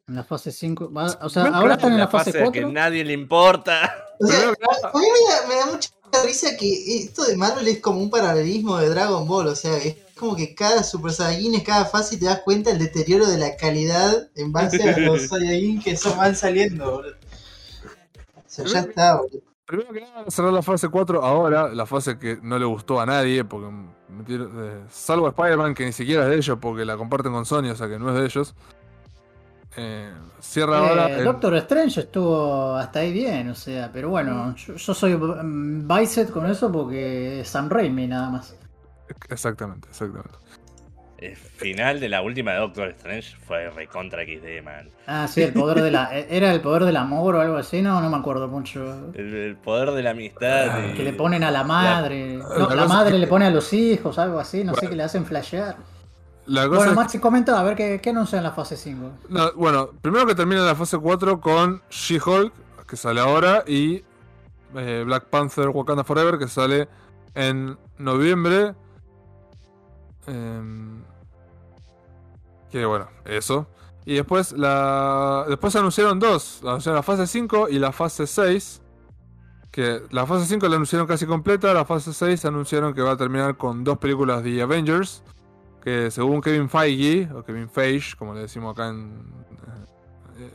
[0.08, 0.92] En la fase 5.
[0.92, 2.72] va- O sea, ahora están en la La fase fase a que 4.
[2.74, 3.96] nadie le importa.
[4.20, 5.90] O sea, a mí me da, me da mucha
[6.24, 9.48] risa que esto de Marvel es como un paralelismo de Dragon Ball.
[9.48, 12.78] O sea, es como que cada Super Saiyajin, en cada fase te das cuenta el
[12.80, 17.16] deterioro de la calidad en base a los Saiyajin que son, van saliendo, boludo.
[17.16, 19.40] O sea, ya está, boludo.
[19.66, 23.06] Primero que nada, cerrar la fase 4 ahora, la fase que no le gustó a
[23.06, 23.68] nadie, porque
[24.10, 27.46] metieron- eh, salvo a Spider-Man, que ni siquiera es de ellos, porque la comparten con
[27.46, 28.54] Sony, o sea que no es de ellos.
[29.78, 31.10] Eh, cierra ahora.
[31.10, 35.16] Eh, en- Doctor Strange estuvo hasta ahí bien, o sea, pero bueno, yo, yo soy
[35.16, 38.56] mm, Bicep con eso porque es Sam Raimi nada más.
[39.30, 40.38] Exactamente, exactamente.
[41.18, 44.90] El final de la última de Doctor Strange fue recontra XD, man.
[45.08, 46.10] Ah, sí, el poder de la.
[46.20, 47.82] eh, ¿Era el poder del amor o algo así?
[47.82, 49.12] No, no me acuerdo mucho.
[49.14, 50.84] El, el poder de la amistad.
[50.90, 52.38] y- Que le ponen a la madre.
[52.40, 54.90] La- No, la madre es que- le pone a los hijos, algo así, no sé
[54.90, 55.78] qué le hacen flashear.
[56.46, 59.12] La cosa Bueno, Maxi, comenta a ver qué, qué anuncia en la fase 5.
[59.30, 62.54] no, bueno, primero que termina la fase 4 con She-Hulk,
[62.86, 64.04] que sale ahora, y
[64.76, 66.88] eh, Black Panther Wakanda Forever, que sale
[67.36, 68.76] en noviembre.
[70.28, 71.04] Em,
[72.72, 73.68] que bueno, eso.
[74.06, 75.46] Y después la.
[75.48, 76.62] Después anunciaron dos.
[76.64, 78.82] Anunciaron la fase 5 y la fase 6.
[79.72, 81.74] Que la fase 5 la anunciaron casi completa.
[81.74, 85.24] La fase 6 anunciaron que va a terminar con dos películas de Avengers.
[85.84, 89.22] Que según Kevin Feige, o Kevin Feige, como le decimos acá en.
[90.38, 90.52] eh,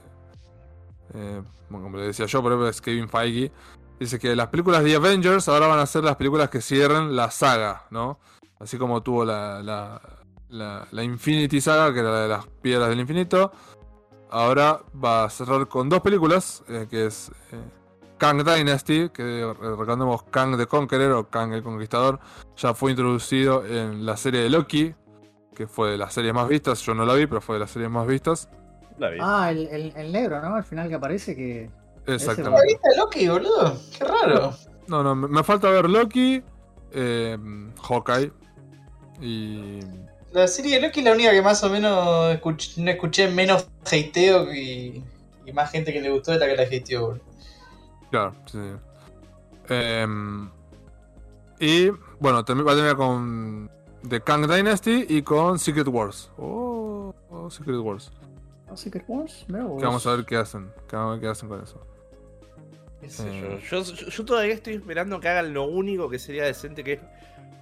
[1.15, 3.53] eh, bueno, como le decía yo, pero es Kevin Feige.
[4.01, 7.31] Dice que las películas de Avengers ahora van a ser las películas que cierren la
[7.31, 8.21] saga, ¿no?
[8.61, 10.01] Así como tuvo la, la,
[10.91, 13.53] la, Infinity Saga, que era la de las piedras del infinito.
[14.31, 17.61] Ahora va a cerrar con dos películas, eh, que es eh,
[18.19, 22.21] Kang Dynasty, que eh, recordemos Kang the Conqueror o Kang el Conquistador,
[22.57, 24.95] ya fue introducido en la serie de Loki,
[25.59, 26.81] que fue de las series más vistas.
[26.83, 28.49] Yo no la vi, pero fue de las series más vistas.
[28.97, 29.19] La vi.
[29.21, 30.55] Ah, el, el- el negro, ¿no?
[30.55, 31.69] Al final que aparece que.
[32.07, 32.65] Exactamente.
[32.67, 33.77] ¿Viste Loki, boludo?
[33.99, 34.55] Qué raro.
[34.87, 36.43] No, no, me me falta ver Loki,
[36.93, 37.37] eh,
[37.83, 38.33] Hawkeye
[39.21, 39.81] y.
[40.31, 43.67] La serie de Loki es la única que más o menos escuch- no escuché menos
[43.85, 45.03] hateo y,
[45.45, 47.25] y más gente que le gustó de la que la hateó, boludo.
[48.11, 48.59] Claro, sí.
[49.69, 50.49] Em,
[51.59, 51.89] y
[52.21, 53.71] bueno, va a terminar con
[54.07, 56.31] The Kang Dynasty y con Secret Wars.
[56.39, 58.11] Oh, oh, Secret Wars.
[58.71, 59.79] Ah, Secret Wars, mirá vos.
[59.81, 60.71] Que vamos a ver qué hacen.
[60.87, 61.81] Que vamos a ver qué hacen con eso.
[63.01, 63.61] qué sé eh.
[63.71, 63.83] yo.
[63.83, 67.01] Yo, yo- yo todavía estoy esperando que hagan lo único que sería decente que es.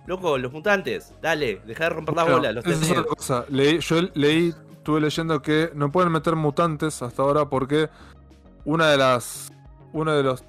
[0.07, 3.45] Loco, los mutantes, dale, deja de romper las Bueno, bolas, los esa es otra cosa.
[3.49, 7.89] Leí, yo leí, estuve leyendo que no pueden meter mutantes hasta ahora porque
[8.65, 9.53] una de las.
[9.93, 10.45] Uno de los.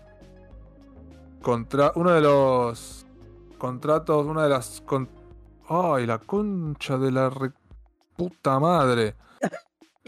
[1.42, 3.06] Contra, uno de los
[3.58, 4.82] contratos, una de las.
[4.86, 5.10] con-
[5.70, 7.51] ay, la concha de la re-
[8.15, 9.15] puta madre.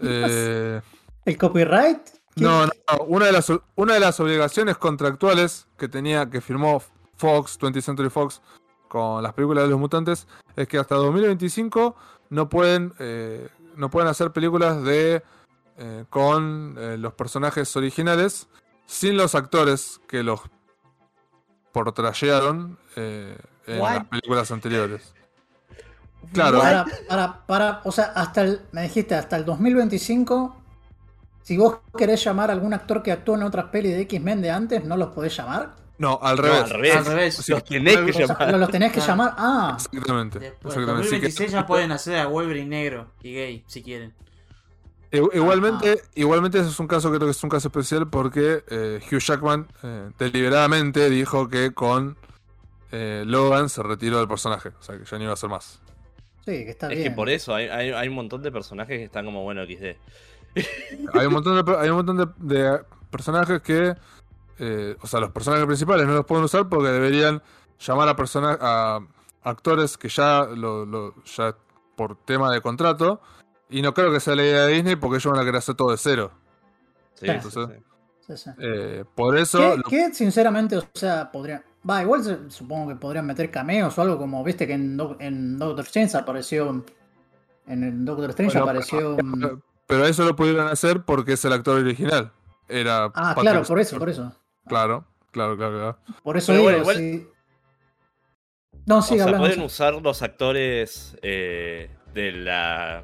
[0.01, 0.79] Eh,
[1.25, 1.99] ¿El copyright?
[2.37, 3.03] No, no, no.
[3.03, 6.81] Una de, las, una de las obligaciones contractuales que tenía, que firmó
[7.17, 8.41] Fox, 20th Century Fox,
[8.87, 11.97] con las películas de los mutantes, es que hasta 2025
[12.29, 15.21] no pueden, eh, no pueden hacer películas de
[15.77, 18.47] eh, con los personajes originales
[18.85, 20.39] sin los actores que los
[21.73, 23.37] portrayearon eh,
[23.67, 23.93] en What?
[23.95, 25.13] las películas anteriores.
[26.33, 30.55] Claro, Para, para, para, o sea, hasta el, me dijiste, hasta el 2025,
[31.41, 34.51] si vos querés llamar a algún actor que actuó en otras pelis de X-Men de
[34.51, 35.75] antes, ¿no los podés llamar?
[35.97, 36.61] No, al No, revés.
[36.63, 36.95] al revés.
[36.97, 37.35] Al revés.
[37.35, 38.59] Sí, Los tenés que O sea, llamar.
[38.59, 39.07] los tenés que Ah.
[39.07, 39.33] llamar.
[39.37, 40.39] Ah, Exactamente.
[40.39, 41.09] Después, en exactamente.
[41.09, 44.13] Sí, que- 2026 ya pueden hacer a Wolverine negro y gay, si quieren.
[45.11, 48.99] I- Igualmente, igualmente ese es un caso, creo que es un caso especial porque eh,
[49.11, 52.15] Hugh Jackman eh, deliberadamente dijo que con
[52.91, 55.79] eh, Logan se retiró del personaje, o sea que ya no iba a ser más.
[56.49, 57.03] Sí, que está Es bien.
[57.09, 59.95] que por eso hay, hay, hay un montón de personajes que están como, bueno, XD.
[61.13, 62.79] Hay un montón de, hay un montón de, de
[63.11, 63.95] personajes que,
[64.57, 67.41] eh, o sea, los personajes principales no los pueden usar porque deberían
[67.79, 68.99] llamar a personas, a
[69.43, 71.55] actores que ya, lo, lo- ya
[71.95, 73.21] por tema de contrato,
[73.69, 75.75] y no creo que sea la idea de Disney porque ellos van a querer hacer
[75.75, 76.31] todo de cero.
[77.13, 77.59] Sí, sí, sí.
[78.25, 78.49] Sí, sí.
[78.59, 81.63] Eh, por eso, ¿Qué, lo- qué, sinceramente, o sea, podría.
[81.87, 85.17] Va, igual se- supongo que podrían meter cameos o algo como, viste que en, Doc-
[85.21, 86.83] en Doctor Strange apareció.
[87.67, 89.17] En el Doctor Strange Bueno, apareció.
[89.39, 92.31] Pero- Pero eso lo pudieron hacer porque es el actor original.
[92.67, 94.31] Era Ah, Patrick claro, por eso, por eso.
[94.67, 95.77] Claro, claro, claro.
[95.77, 95.97] claro.
[96.21, 97.27] Por eso Pero digo, bueno, igual- sí.
[98.85, 103.03] No, sí, o sea, pueden usar los actores eh, de la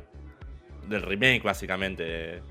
[0.88, 2.42] del remake, básicamente.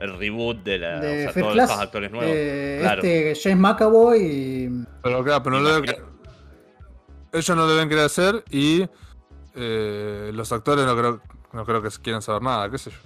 [0.00, 0.98] El reboot de la.
[1.00, 2.32] de o sea, todos Class, estos actores nuevos.
[2.34, 3.02] eh, claro.
[3.02, 4.84] Este James McAvoy y.
[5.02, 5.96] Pero claro, pero no lo deben-
[7.32, 8.88] ellos no lo deben querer hacer y
[9.54, 11.20] eh, los actores no creo,
[11.52, 12.96] no creo que quieran saber nada, qué sé yo.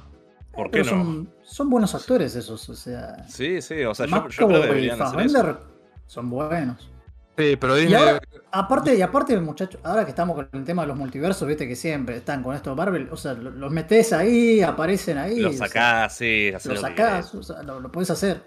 [0.53, 0.91] ¿Por qué no?
[0.91, 3.27] son, son buenos actores esos, o sea.
[3.29, 5.59] Sí, sí, o sea, yo, yo creo que McAvoy y deberían hacer eso.
[6.07, 6.91] Son buenos.
[7.37, 7.95] Sí, pero Disney.
[7.95, 8.21] ahora-
[8.57, 11.75] Aparte, y aparte, muchachos, ahora que estamos con el tema de los multiversos, viste que
[11.75, 15.41] siempre están con esto de Marvel, o sea, lo- los metes ahí, aparecen ahí.
[15.41, 18.11] Lo o sea, sacás, sí, haces lo lo que sacás, o sea, lo, lo puedes
[18.11, 18.43] hacer.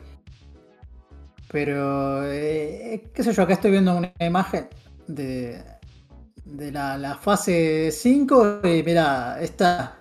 [1.49, 4.67] Pero, eh, qué sé yo, acá estoy viendo una imagen
[5.07, 5.61] de,
[6.45, 9.97] de la, la fase 5 y mira, esta.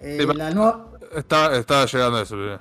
[0.00, 0.90] eh, Sí, la nueva.
[1.16, 2.36] Está, estaba llegando a eso.
[2.54, 2.58] eh.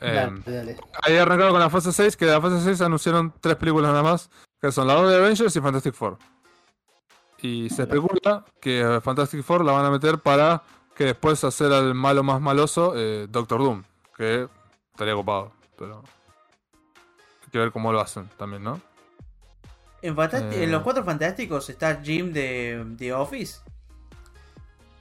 [0.00, 0.76] Eh, Dale, dale.
[1.02, 4.02] ahí arrancaron con la fase 6, que de la fase 6 anunciaron tres películas nada
[4.04, 4.30] más,
[4.60, 6.18] que son la 2 de Avengers y Fantastic Four.
[7.40, 10.62] Y se especula que Fantastic Four la van a meter para
[10.96, 13.84] que después hacer al malo más maloso eh, Doctor Doom,
[14.16, 14.48] que
[14.92, 16.02] estaría copado, pero
[17.44, 18.80] hay que ver cómo lo hacen también, ¿no?
[20.02, 20.64] En, Fantasti- Eh.
[20.64, 23.60] en los cuatro fantásticos está Jim de The Office.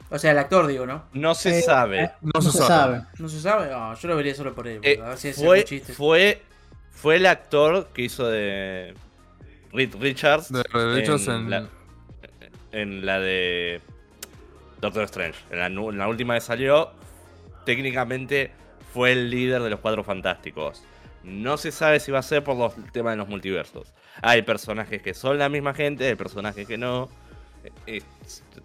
[0.09, 1.03] O sea, el actor, digo, ¿no?
[1.13, 2.03] No se Eh, sabe.
[2.03, 3.03] eh, No se sabe.
[3.17, 3.69] ¿No se sabe?
[3.69, 4.79] No, yo lo vería solo por él.
[4.83, 5.65] Eh, a ver si fue,
[5.97, 6.41] fue,
[6.91, 8.95] fue el actor que hizo de
[9.85, 11.69] Richards De Richards en, en- la,
[12.71, 13.81] en la de
[14.81, 15.39] Doctor Strange.
[15.51, 16.91] En la, nu- en la última que salió,
[17.65, 18.51] técnicamente
[18.93, 20.83] fue el líder de los Cuatro Fantásticos.
[21.23, 23.93] No se sabe si va a ser por los el tema de los multiversos.
[24.21, 27.09] Hay personajes que son la misma gente, hay personajes que no.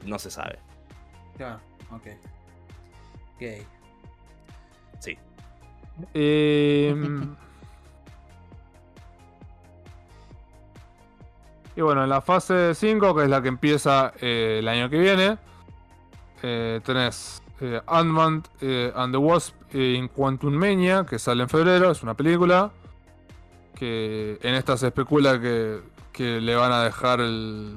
[0.05, 0.59] No se sabe.
[1.37, 1.61] Claro,
[1.91, 2.07] ok.
[3.35, 3.67] Ok.
[5.01, 5.19] Sí.
[6.15, 6.95] Eh,
[11.77, 14.99] y bueno, en la fase 5, que es la que empieza eh, el año que
[14.99, 15.39] viene,
[16.43, 18.43] eh, tenés eh, Ant-Man
[18.95, 22.71] and the Wasp in Quantum Mania, que sale en febrero, es una película.
[23.75, 25.81] Que en esta se especula que,
[26.13, 27.75] que le van a dejar el.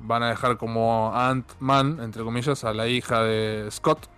[0.00, 4.08] Van a dejar como Ant-Man, entre comillas, a la hija de Scott.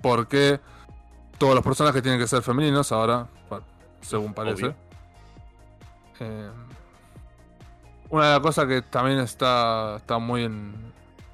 [0.00, 0.60] Porque
[1.38, 3.26] todos los personajes tienen que ser femeninos ahora,
[4.00, 4.74] según parece.
[6.20, 6.50] Eh,
[8.12, 10.74] una de las cosas que también está, está muy en...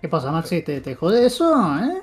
[0.00, 0.62] ¿Qué pasa, Maxi?
[0.62, 1.52] ¿Te, te jode eso?
[1.80, 2.02] ¿Eh?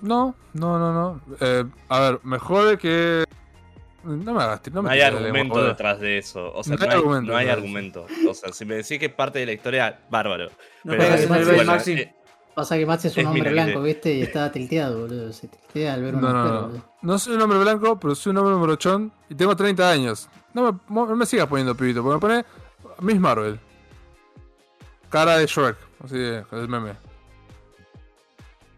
[0.00, 1.20] No, no, no, no.
[1.40, 3.24] Eh, a ver, me jode que...
[4.04, 4.60] No me hagas...
[4.68, 6.52] No, No me hay argumento detrás de eso.
[6.54, 8.06] O sea, No no hay hay, argumento no hay detrás de argumento.
[8.30, 10.46] O sea, si me decís que es parte de la historia, bárbaro.
[10.84, 11.92] No Pero, pegas en el bueno, Maxi.
[11.94, 12.14] eh,
[12.54, 13.82] Pasa que Maxi es un Es hombre blanco.
[13.82, 14.14] ¿viste?
[14.14, 15.32] Y está tilteado, boludo.
[15.32, 16.70] Se tiltea al ver un No,
[17.02, 20.28] no, soy un hombre blanco, pero soy un hombre morochón y tengo 30 años.
[20.54, 22.44] No me, no me sigas poniendo pibito, porque me pone
[23.00, 23.60] Miss Marvel.
[25.10, 26.92] Cara de Shrek, así de, el meme.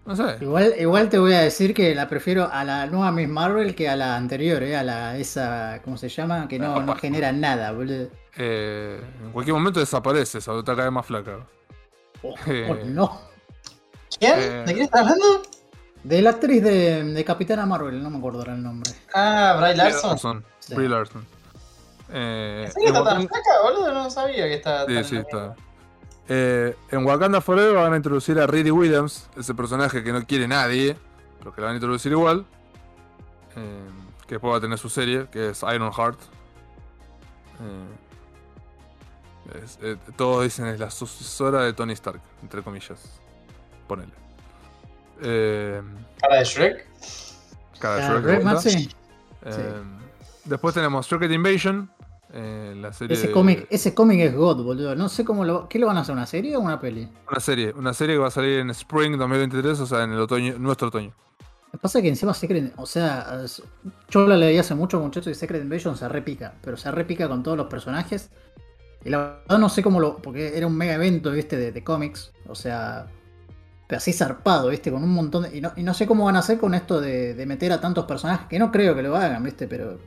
[0.06, 0.36] No sé.
[0.40, 3.88] Igual, igual te voy a decir que la prefiero a la nueva Miss Marvel que
[3.88, 4.76] a la anterior, ¿eh?
[4.76, 6.48] A la esa, ¿cómo se llama?
[6.48, 8.08] Que no, no genera nada, boludo.
[8.36, 11.46] Eh, en cualquier momento desaparece esa otra cara más flaca.
[12.22, 12.66] Oh, Eh.
[12.70, 13.20] oh, no.
[14.18, 14.34] ¿Quién?
[14.38, 14.62] Eh.
[14.66, 15.42] ¿De quién estás hablando?
[16.02, 18.90] De la actriz de, de Capitana Marvel, no me acuerdo ahora el nombre.
[19.14, 20.10] Ah, Bry Larson.
[20.10, 20.44] Larson.
[20.60, 20.74] Sí.
[20.74, 21.26] Brie Larson.
[22.12, 23.92] Eh, ¿En serio está tan flaca, boludo?
[23.92, 25.54] No sabía que estaba Sí, tan sí, está.
[26.28, 30.46] Eh, en Wakanda Forever van a introducir a Riri Williams, ese personaje que no quiere
[30.46, 30.96] nadie,
[31.38, 32.44] pero que la van a introducir igual.
[33.56, 33.88] Eh,
[34.28, 36.18] que después va a tener su serie, que es Iron Heart.
[37.60, 37.86] Eh,
[39.64, 43.00] es- eh, todos dicen es la sucesora de Tony Stark, entre comillas.
[43.88, 44.12] Ponele.
[45.22, 45.82] Eh,
[46.20, 46.86] Cara de Shrek.
[47.80, 48.02] cara de
[48.70, 48.94] Shrek.
[49.46, 49.82] Eh,
[50.44, 51.90] Después tenemos Rocket Invasion,
[52.32, 54.94] Eh, la serie Ese de- cómic, ese cómic es God, boludo.
[54.94, 55.68] No sé cómo lo.
[55.68, 56.14] ¿Qué lo van a hacer?
[56.14, 57.08] ¿Una serie o una peli?
[57.30, 60.20] Una serie, una serie que va a salir en Spring 2023, o sea, en el
[60.20, 61.12] otoño, nuestro otoño.
[61.72, 62.72] Me pasa que encima Secret.
[62.76, 63.44] O sea,
[64.08, 66.54] yo la leí hace mucho, muchachos, y Secret Invasion se repica.
[66.62, 68.30] Pero se repica con todos los personajes.
[69.04, 70.16] Y la verdad no sé cómo lo.
[70.18, 72.32] Porque era un mega evento, viste, de, de cómics.
[72.48, 73.06] O sea.
[73.88, 75.56] Pero así zarpado, viste, con un montón de.
[75.56, 77.80] Y no, y no sé cómo van a hacer con esto de, de meter a
[77.80, 78.46] tantos personajes.
[78.48, 79.98] Que no creo que lo hagan, viste, pero.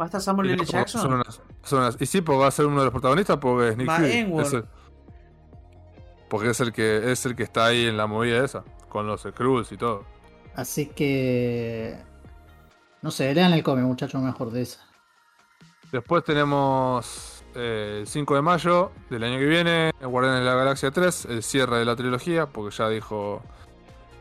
[0.00, 0.64] ¿Va a estar Samuel Y, L.
[0.64, 1.12] son Jackson?
[1.12, 3.76] unas- son unas- y sí, porque va a ser uno de los protagonistas porque es
[3.76, 4.12] Nick Va Fury.
[4.12, 4.46] Enward.
[4.46, 4.64] Es el-
[6.28, 9.22] porque es el que es el que está ahí en la movida esa, con los
[9.22, 10.04] Skrulls y todo.
[10.54, 11.98] Así que.
[13.02, 14.80] No sé, lean el cómic, muchachos, mejor de esa.
[15.90, 20.90] Después tenemos eh, el 5 de mayo del año que viene, Guardianes de la Galaxia
[20.92, 23.42] 3, el cierre de la trilogía, porque ya dijo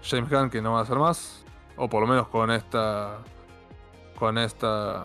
[0.04, 1.46] James Gunn que no va a hacer más.
[1.78, 3.20] O por lo menos con esta.
[4.18, 5.04] Con esta.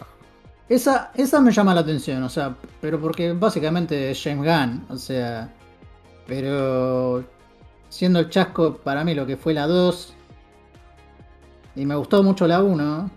[0.69, 4.97] Esa, esa me llama la atención, o sea, pero porque básicamente es James Gunn, o
[4.97, 5.53] sea,
[6.27, 7.23] pero
[7.91, 10.15] siendo el chasco para mí lo que fue la 2
[11.77, 13.11] y me gustó mucho la 1,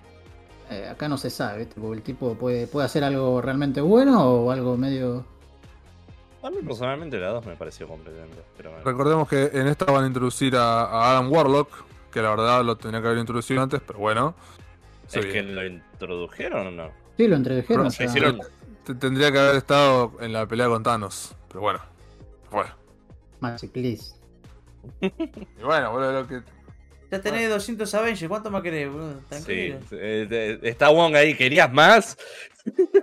[0.71, 1.79] eh, acá no se sabe, ¿viste?
[1.79, 5.25] porque el tipo puede, puede hacer algo realmente bueno o algo medio...
[6.43, 8.41] A mí personalmente la 2 me pareció completamente.
[8.55, 8.71] Pero.
[8.83, 11.69] Recordemos que en esta van a introducir a, a Adam Warlock,
[12.11, 14.35] que la verdad lo tenía que haber introducido antes, pero bueno.
[15.07, 15.53] ¿Es que viene.
[15.53, 17.06] lo introdujeron o no?
[17.17, 17.65] Sí, lo introdujeron.
[17.83, 18.39] Pero o sea, hicieron-
[18.85, 21.79] T- Tendría que haber estado en la pelea con Thanos, pero bueno.
[22.51, 22.71] Bueno.
[23.39, 24.13] Magic, please.
[25.01, 26.41] Y bueno, boludo, lo que.
[27.11, 29.19] Ya tenés 200 Avengers, ¿cuánto más querés, boludo?
[29.29, 29.79] Tranquilo.
[29.91, 32.17] eh, está Wong ahí, ¿querías más?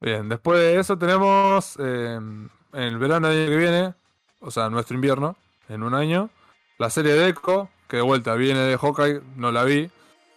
[0.00, 3.94] Bien, después de eso tenemos eh, en el verano del año que viene,
[4.40, 5.36] o sea, nuestro invierno,
[5.68, 6.30] en un año,
[6.78, 9.90] la serie de Echo, que de vuelta viene de Hawkeye, no la vi,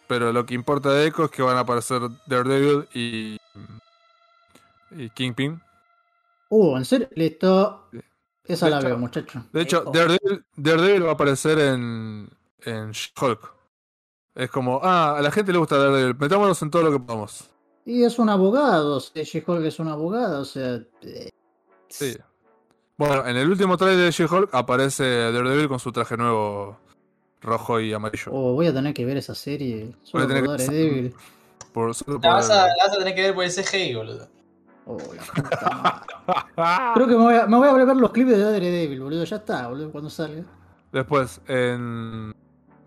[0.07, 3.37] pero lo que importa de Echo es que van a aparecer Daredevil y,
[4.91, 5.61] y Kingpin.
[6.49, 7.07] Uh, ¿en serio?
[7.15, 7.89] Listo.
[8.43, 9.45] Esa De la hecho- veo, muchacho.
[9.51, 9.91] De hecho, Echo.
[9.91, 12.29] Daredevil, Daredevil va a aparecer en,
[12.63, 13.53] en Hulk.
[14.35, 17.49] Es como, ah, a la gente le gusta Daredevil, metámonos en todo lo que podamos.
[17.85, 20.79] Y es un abogado, o sea, She-Hulk es un abogado, o sea...
[21.01, 21.29] eh,
[21.87, 22.17] Sí.
[22.97, 26.77] Bueno, en el último trailer de She-Hulk aparece Daredevil con su traje nuevo
[27.45, 28.31] rojo y amarillo.
[28.31, 29.85] Oh, voy a tener que ver esa serie.
[29.85, 31.15] Voy Solo a tener por que- Daredevil.
[31.71, 34.27] Por, solo La vas, a, la vas a tener que ver por el CGI, boludo.
[34.87, 36.93] Oh, la puta.
[36.93, 39.23] Creo que me voy, a, me voy a ver los clips de Daredevil, boludo.
[39.23, 40.43] Ya está, boludo, cuando salga.
[40.91, 42.33] Después, en.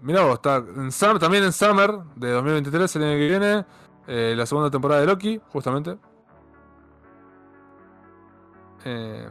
[0.01, 3.65] Mirá vos, está en Summer, también en Summer de 2023, el año que viene,
[4.07, 5.99] eh, la segunda temporada de Loki, justamente.
[8.85, 9.29] Eh,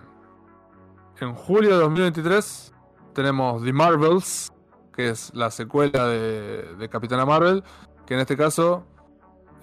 [1.22, 2.74] en julio de 2023
[3.14, 4.52] tenemos The Marvels,
[4.98, 7.64] que es la secuela de, de Capitana Marvel,
[8.08, 8.84] que en este caso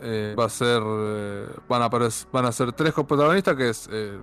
[0.01, 0.81] eh, va a ser.
[0.81, 4.21] eh, van, a van a ser tres coprotagonistas, que es eh,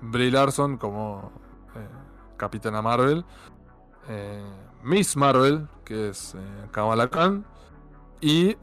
[0.00, 1.30] Brie Larson como
[1.76, 1.88] eh,
[2.36, 3.24] Capitana Marvel,
[4.82, 6.34] Miss Marvel, que es
[6.72, 7.44] Kamala Khan,
[8.20, 8.56] y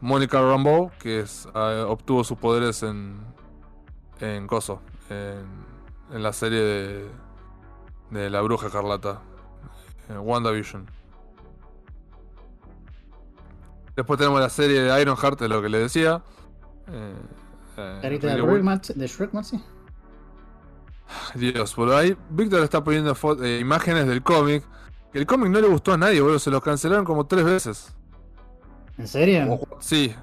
[0.00, 1.24] Monica Rambeau, que
[1.88, 3.18] obtuvo sus poderes en,
[4.20, 7.10] en Coso, en, la serie de,
[8.10, 9.22] de La Bruja Escarlata,
[10.18, 10.86] WandaVision.
[13.96, 16.22] Después tenemos la serie de Ironheart, es lo que le decía.
[16.88, 17.14] Eh,
[17.76, 19.62] eh, Carita de de Shrek, Maxi.
[21.34, 21.96] Dios, boludo.
[21.96, 24.64] Ahí Víctor está poniendo eh, imágenes del cómic.
[25.12, 26.38] Que el cómic no le gustó a nadie, boludo.
[26.38, 27.94] Se los cancelaron como tres veces.
[28.96, 29.60] ¿En serio?
[29.80, 30.14] Sí.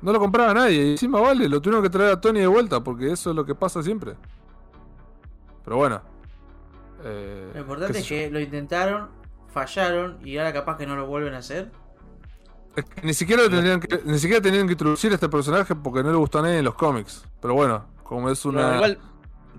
[0.00, 0.86] No lo compraba nadie.
[0.86, 2.82] Y encima vale, lo tuvieron que traer a Tony de vuelta.
[2.82, 4.14] Porque eso es lo que pasa siempre.
[5.64, 6.00] Pero bueno.
[7.04, 8.16] Eh, Lo importante es yo.
[8.16, 9.08] que lo intentaron,
[9.48, 11.70] fallaron y ahora capaz que no lo vuelven a hacer.
[12.76, 16.02] Es que ni siquiera tendrían que, ni siquiera tenían que introducir a este personaje porque
[16.02, 17.24] no le gustó a nadie en los cómics.
[17.40, 18.62] Pero bueno, como es una.
[18.62, 18.98] Bueno, igual,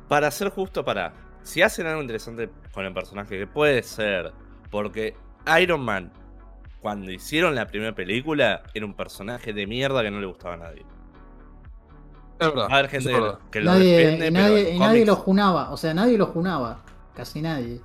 [0.07, 1.13] para ser justo, para.
[1.43, 4.33] Si hacen algo interesante con el personaje, que puede ser.
[4.69, 5.15] Porque
[5.61, 6.13] Iron Man,
[6.81, 10.57] cuando hicieron la primera película, era un personaje de mierda que no le gustaba a
[10.57, 10.85] nadie.
[12.39, 12.71] es verdad.
[12.71, 13.39] Va a haber gente es verdad.
[13.51, 16.27] que lo Nadie, defiende, y pero nadie, y nadie lo junaba, o sea, nadie lo
[16.27, 16.85] junaba.
[17.15, 17.81] Casi nadie.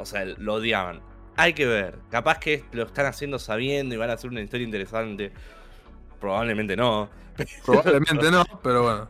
[0.00, 1.00] O sea, lo odiaban.
[1.36, 1.98] Hay que ver.
[2.10, 5.32] Capaz que lo están haciendo sabiendo y van a hacer una historia interesante.
[6.20, 7.08] Probablemente no.
[7.64, 9.08] Probablemente no, pero bueno.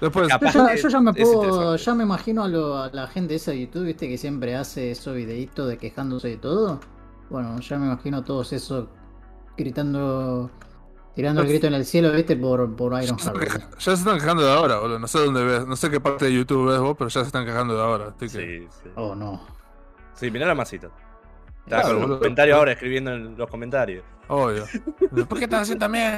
[0.00, 0.24] Después.
[0.28, 3.34] Yo Capaz ya, yo ya me puedo, ya me imagino a, lo- a la gente
[3.36, 6.80] esa de YouTube, viste, que siempre hace esos videitos de quejándose de todo.
[7.30, 8.88] Bueno, ya me imagino a todos esos
[9.56, 10.50] gritando,
[11.14, 14.18] tirando el grito en el cielo, viste, por, por Ya Iron queja- ya se están
[14.18, 14.98] quejando de ahora, boludo.
[14.98, 17.26] No sé dónde ves, no sé qué parte de YouTube ves vos, pero ya se
[17.28, 18.06] están quejando de ahora.
[18.16, 18.28] Así que...
[18.28, 18.90] Sí, sí.
[18.96, 19.40] Oh, no.
[20.22, 20.86] Sí, mirá la masita.
[21.64, 22.18] Está Claro, con un boludo.
[22.18, 24.04] comentario ahora escribiendo en los comentarios.
[24.28, 24.66] Obvio.
[25.28, 26.16] ¿Por qué estás haciendo también?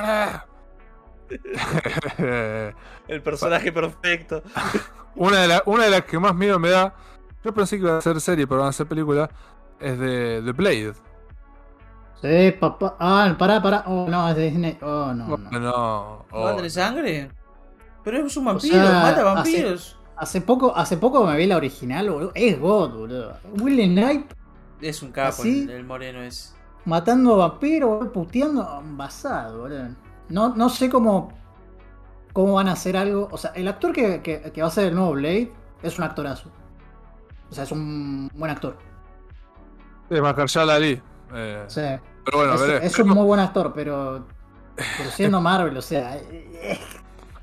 [3.09, 4.43] El personaje perfecto.
[5.17, 6.95] una, de la- una de las que más miedo me da,
[7.43, 9.31] yo pensé que iba a ser serie, pero van a ser película,
[9.81, 10.93] es de The Blade.
[12.21, 12.97] Sí, papá.
[13.01, 13.85] Ah, pará, pará.
[13.87, 14.77] Oh, no, es de Disney.
[14.83, 15.39] Oh, no, no.
[15.51, 16.27] No, no.
[16.31, 16.69] ¿Va a oh.
[16.69, 17.31] sangre?
[18.05, 19.97] Pero es un vampiro, sea, mata vampiros.
[19.97, 20.04] Hace
[20.41, 22.33] poco, hace poco me vi la original, boludo.
[22.35, 23.39] Es God, boludo.
[23.61, 24.33] Willie Knight
[24.81, 25.67] Es un capo ¿Así?
[25.69, 26.55] el, moreno es.
[26.85, 28.83] matando vampiros, boludo, puteando.
[28.97, 29.89] Basado, boludo.
[30.29, 31.33] No, no sé cómo.
[32.33, 33.29] cómo van a hacer algo.
[33.33, 36.05] O sea, el actor que, que- que va a ser el nuevo Blade es un
[36.05, 36.51] actorazo.
[37.51, 38.79] O sea, es un buen actor.
[40.09, 41.03] Es Mahershala Ali.
[41.35, 44.27] Eh, sea, pero bueno, a es, ver, es un muy buen actor, pero.
[44.97, 46.19] Pero siendo Marvel, o sea.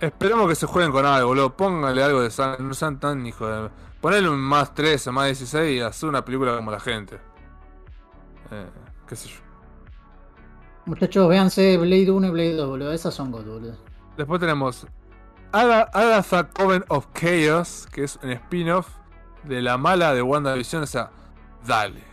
[0.01, 1.55] Esperemos que se jueguen con algo, boludo.
[1.55, 3.69] Póngale algo de sangre, no sean tan hijos de.
[4.01, 7.15] Ponele un más 13, más 16 y hacer una película como la gente.
[8.51, 8.65] Eh,
[9.07, 9.35] qué sé yo.
[10.85, 12.91] Muchachos, véanse Blade 1 y Blade 2, boludo.
[12.91, 13.77] Esas son God, boludo.
[14.17, 14.87] Después tenemos
[15.51, 18.87] Aga- Agatha Coven of Chaos, que es un spin-off
[19.43, 20.83] de la mala de WandaVision.
[20.83, 21.11] O sea,
[21.67, 22.03] dale,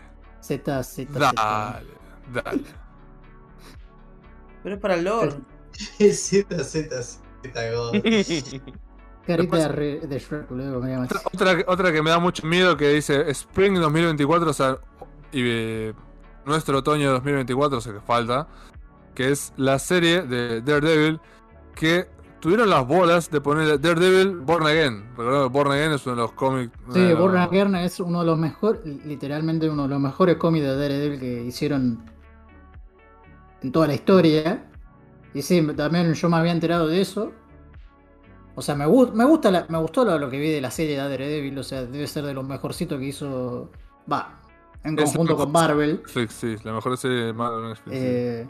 [0.40, 1.32] Z, Z, Z.
[1.34, 1.86] dale,
[2.32, 2.64] dale.
[4.62, 5.36] Pero es para el lore.
[6.12, 7.27] Z, Z, Z, God.
[9.26, 10.80] Carita Después- de, re- de Shrek, boludo.
[10.80, 14.52] me llama Otra, que- otra que me da mucho miedo que dice Spring 2024, o
[14.54, 14.78] sea,
[15.32, 15.92] y, eh,
[16.46, 18.48] nuestro otoño 2024, o sea que falta,
[19.14, 21.20] que es la serie de Daredevil
[21.74, 22.06] que
[22.40, 25.04] tuvieron las bolas de poner Daredevil Born Again.
[25.10, 26.72] Recordemos que Born Again es uno de los cómics.
[26.94, 30.64] Sí, eh, Born Again es uno de los mejores, literalmente uno de los mejores cómics
[30.64, 32.02] de Daredevil que hicieron
[33.62, 34.67] en toda la historia.
[35.34, 37.32] Y sí, también yo me había enterado de eso.
[38.54, 40.70] O sea, me, gu- me gusta la- me gustó lo, lo que vi de la
[40.70, 43.70] serie de Daredevil, o sea, debe ser de los mejorcitos que hizo.
[44.10, 44.40] Va,
[44.82, 45.96] en conjunto lo con Marvel.
[46.02, 48.00] Netflix, sí, la mejor serie de Marvel Netflix, sí.
[48.04, 48.48] Eh,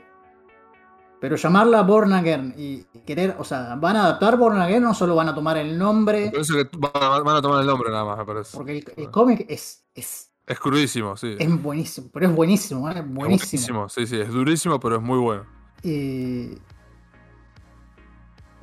[1.21, 5.17] pero llamarla Born Again y querer, o sea, van a adaptar Born Again, no solo
[5.17, 8.19] van a tomar el nombre, eso que van, van a tomar el nombre nada más,
[8.19, 8.57] me parece.
[8.57, 11.35] porque el, el cómic es, es, Es crudísimo, sí.
[11.37, 12.95] es buenísimo, pero es buenísimo, ¿eh?
[13.01, 13.89] Es buenísimo.
[13.89, 15.45] sí, sí, es durísimo, pero es muy bueno.
[15.83, 16.51] Y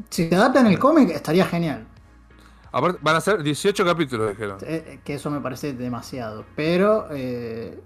[0.09, 1.87] si te adaptan el cómic, estaría genial.
[2.71, 4.57] Aparte, van a ser 18 capítulos, dijeron.
[4.61, 6.45] Eh, que eso me parece demasiado.
[6.55, 7.79] Pero eh,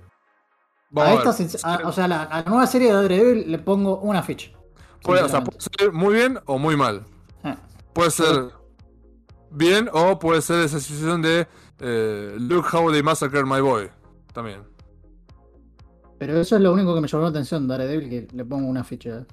[0.95, 1.29] a esta,
[1.75, 4.49] a- o sea, la, a la nueva serie de Daredevil le pongo una ficha.
[5.03, 7.05] Puede, o sea, puede salir muy bien o muy mal.
[7.43, 7.55] Eh,
[7.93, 8.49] Puede ser
[9.51, 11.47] bien o puede ser esa situación de
[11.79, 13.89] eh, Look how they massacred my boy.
[14.33, 14.61] También.
[16.17, 18.83] pero eso es lo único que me llamó la atención, Daredevil, que le pongo una
[18.83, 19.25] ficha.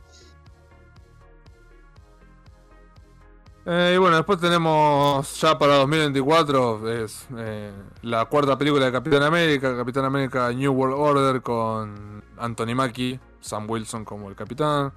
[3.68, 7.72] Eh, y bueno, después tenemos ya para 2024 es eh,
[8.02, 13.68] la cuarta película de Capitán América, Capitán América New World Order con Anthony Mackie, Sam
[13.68, 14.92] Wilson como el capitán.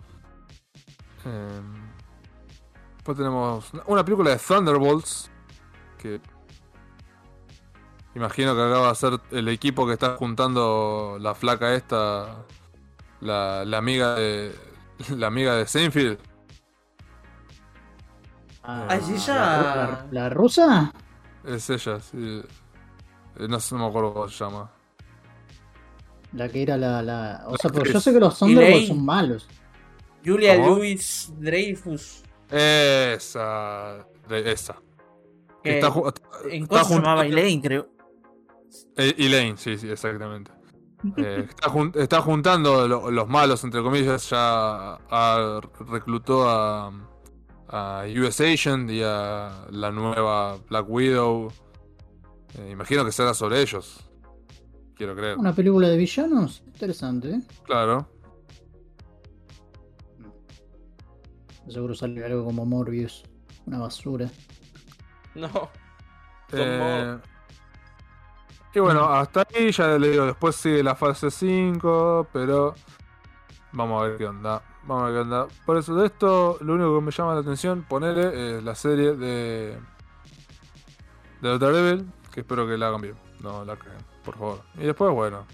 [1.26, 1.62] Eh,
[2.98, 5.32] después tenemos una película de Thunderbolts
[5.98, 6.22] que
[8.14, 12.46] imagino que acá va a ser el equipo que está juntando la flaca esta,
[13.20, 14.54] la, la amiga de
[15.18, 16.29] la amiga de Seinfeld.
[18.90, 19.36] Ah, ¿es ella?
[19.36, 20.94] ¿La, la- la rusa?
[21.46, 22.44] Es ella, sí.
[23.38, 24.70] Eh, No, sé, no me acuerdo cómo se llama.
[26.34, 27.02] La que era la.
[27.02, 29.48] la- O sea, pero yo sé que los Thunderbolts son malos.
[30.24, 30.56] Julia.
[30.58, 32.24] Louis Dreyfus.
[32.50, 34.06] Esa.
[34.28, 34.76] de- esa.
[35.64, 35.92] Que está,
[36.50, 37.90] en está cosa se llamaba Elaine, creo.
[38.96, 40.52] Eh, Elaine, sí, sí, exactamente.
[41.18, 46.92] Eh, está, jun- está juntando lo- los malos, entre comillas, ya a- reclutó a,
[47.70, 51.52] a US Agent y a la nueva Black Widow.
[52.58, 54.10] Eh, imagino que será sobre ellos.
[54.96, 55.38] Quiero creer.
[55.38, 56.64] Una película de villanos.
[56.66, 57.42] Interesante, ¿eh?
[57.64, 58.10] Claro.
[61.70, 63.24] Seguro sale algo como Morbius.
[63.66, 64.30] Una basura.
[65.36, 65.70] No.
[66.52, 67.20] Eh,
[68.74, 72.74] y bueno, hasta ahí ya le digo, después sigue la fase 5, pero
[73.72, 74.64] vamos a ver qué onda.
[74.86, 75.48] Vamos a ver qué onda.
[75.66, 79.14] Por eso de esto, lo único que me llama la atención, ponerle es la serie
[79.16, 79.78] de
[81.42, 83.16] de Daredevil, que espero que la hagan bien.
[83.42, 84.62] No la caguen, por favor.
[84.78, 85.46] Y después, bueno.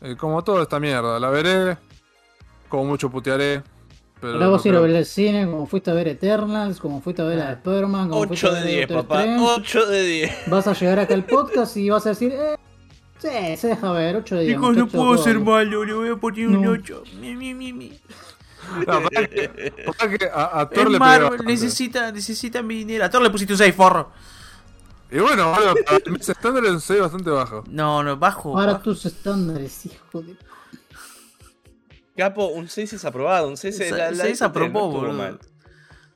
[0.00, 1.76] eh, como toda esta mierda, la veré.
[2.68, 3.62] Como mucho putearé.
[4.20, 6.78] Pero Ahora vos no ir a creo- ver el cine, como fuiste a ver Eternals,
[6.78, 9.20] como fuiste a ver a Spider-Man, como fuiste 8 a de ver 10, Doctor papá.
[9.24, 9.54] Strange.
[9.56, 10.50] 8 de 10.
[10.50, 12.56] Vas a llegar acá al podcast y vas a decir, eh,
[13.20, 14.54] sí, se deja ver, 8 de 10.
[14.56, 16.70] Chicos, no puedo ser malo, le voy a poner un No.
[16.72, 17.04] 8.
[17.20, 18.00] Mi, mi, mi, mi.
[18.86, 23.04] No, para que, para que a, a Thor Es le Marvel, necesita, necesita mi dinero.
[23.04, 24.10] A Thor le pusiste un 6, forro.
[25.10, 27.64] Y bueno, algo, para el mes estándar es un 6 bastante bajo.
[27.68, 28.54] No, no, bajo.
[28.54, 28.84] Para bajo.
[28.84, 30.36] tus estándares, hijo de.
[32.16, 33.48] Capo, un 6 es aprobado.
[33.48, 35.12] Un 6 es la, la seis no aprobó, estuvo boludo.
[35.14, 35.38] mal.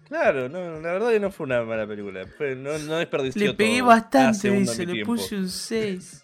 [0.08, 2.24] Claro, no, la verdad que no fue una mala película.
[2.56, 3.88] No, no desperdició Le pegué todo.
[3.88, 6.23] Bastante, dice, le puse un 6.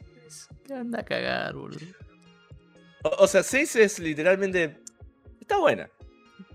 [0.70, 1.80] ¿Qué anda a cagar, boludo?
[3.02, 4.80] O, o sea, 6 es literalmente.
[5.40, 5.88] Está buena.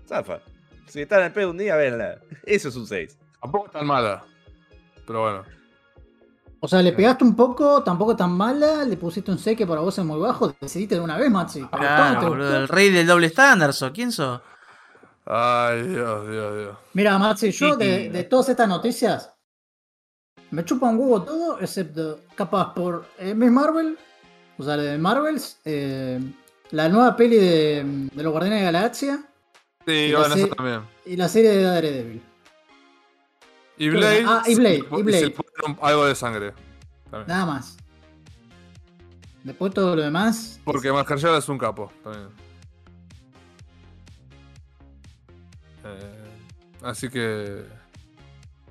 [0.08, 0.40] Zafa.
[0.86, 2.18] Si están al pedo un día, véanla.
[2.44, 3.18] Eso es un 6.
[3.42, 4.24] Tampoco es tan mala.
[5.06, 5.44] Pero bueno.
[6.60, 9.82] O sea, le pegaste un poco, tampoco tan mala, le pusiste un 6 que para
[9.82, 11.58] vos es muy bajo, decidiste de una vez, Maxi.
[11.58, 11.76] ¿Te gustó?
[11.76, 12.28] ¿Te Claro, gustó?
[12.30, 13.92] boludo, el rey del doble estándar, ¿so?
[13.92, 14.40] ¿Quién sos?
[15.26, 16.78] Ay, Dios, Dios, Dios.
[16.94, 19.30] Mira, Maxi, yo de todas estas noticias
[20.52, 23.98] me chupa un huevo todo, excepto capaz por eh, Miss Marvel,
[24.58, 26.20] o sea, de Marvels, eh,
[26.70, 29.24] la nueva peli de, de los Guardianes de la Galaxia
[29.86, 30.80] Sí, Y bueno, eso también.
[31.04, 32.22] y la serie de Daredevil.
[33.78, 34.24] Y Blade.
[34.26, 35.18] Ah, y Blade, se y Blade.
[35.20, 36.54] se le pone un- algo de sangre.
[37.10, 37.28] También.
[37.28, 37.76] Nada más.
[39.44, 40.58] Después todo lo demás.
[40.64, 42.28] Porque Mascarilla es un capo también.
[45.84, 46.24] Eh,
[46.82, 47.64] así que.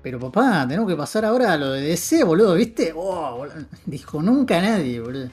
[0.02, 2.92] Pero papá, tenemos que pasar ahora a lo de DC, boludo, ¿viste?
[2.94, 3.54] Oh, boludo.
[3.86, 5.30] Dijo nunca nadie, boludo.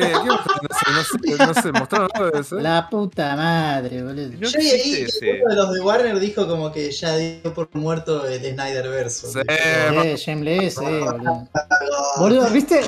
[0.00, 0.62] ¿Qué, qué mostraron?
[0.92, 2.60] No sé, no sé, no sé, mostraron algo de eso.
[2.60, 4.28] La puta madre, boludo.
[4.38, 5.40] No Yo ahí ese.
[5.42, 9.26] uno de los de Warner dijo como que ya dio por muerto el Snyderverse.
[9.28, 11.48] Sí, Eh, Shameless, eh, boludo.
[12.18, 12.80] Boludo, ¿viste?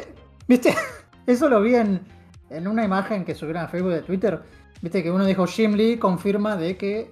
[0.46, 0.74] ¿Viste?
[1.26, 2.00] Eso lo vi en,
[2.50, 4.40] en una imagen que subieron a Facebook de Twitter.
[4.80, 7.10] Viste que uno dijo Jim Lee confirma de que.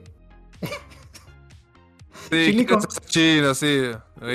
[2.31, 3.67] Sí, Chile ¿qué con- es chino, sí.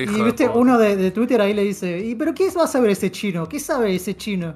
[0.02, 2.68] hijo Y viste, uno de, de Twitter ahí le dice, ¿y pero qué va a
[2.68, 3.50] saber ese chino?
[3.50, 4.56] ¿Qué sabe ese chino?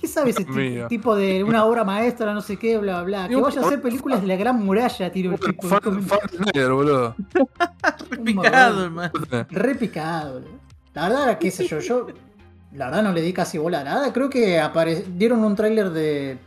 [0.00, 0.86] ¿Qué sabe ese Dios ti- mío.
[0.88, 3.26] tipo de una obra maestra, no sé qué, bla, bla?
[3.28, 5.66] Que vaya a hacer películas de la gran muralla, tiro el tipo.
[5.66, 6.18] Fan, fan
[6.54, 7.16] boludo.
[8.24, 9.12] Picado, hermano.
[9.50, 10.58] Re picado, boludo.
[10.94, 12.06] La verdad, qué sé yo, yo.
[12.72, 14.12] La verdad no le di casi bola a nada.
[14.12, 16.38] Creo que apare- dieron un tráiler de.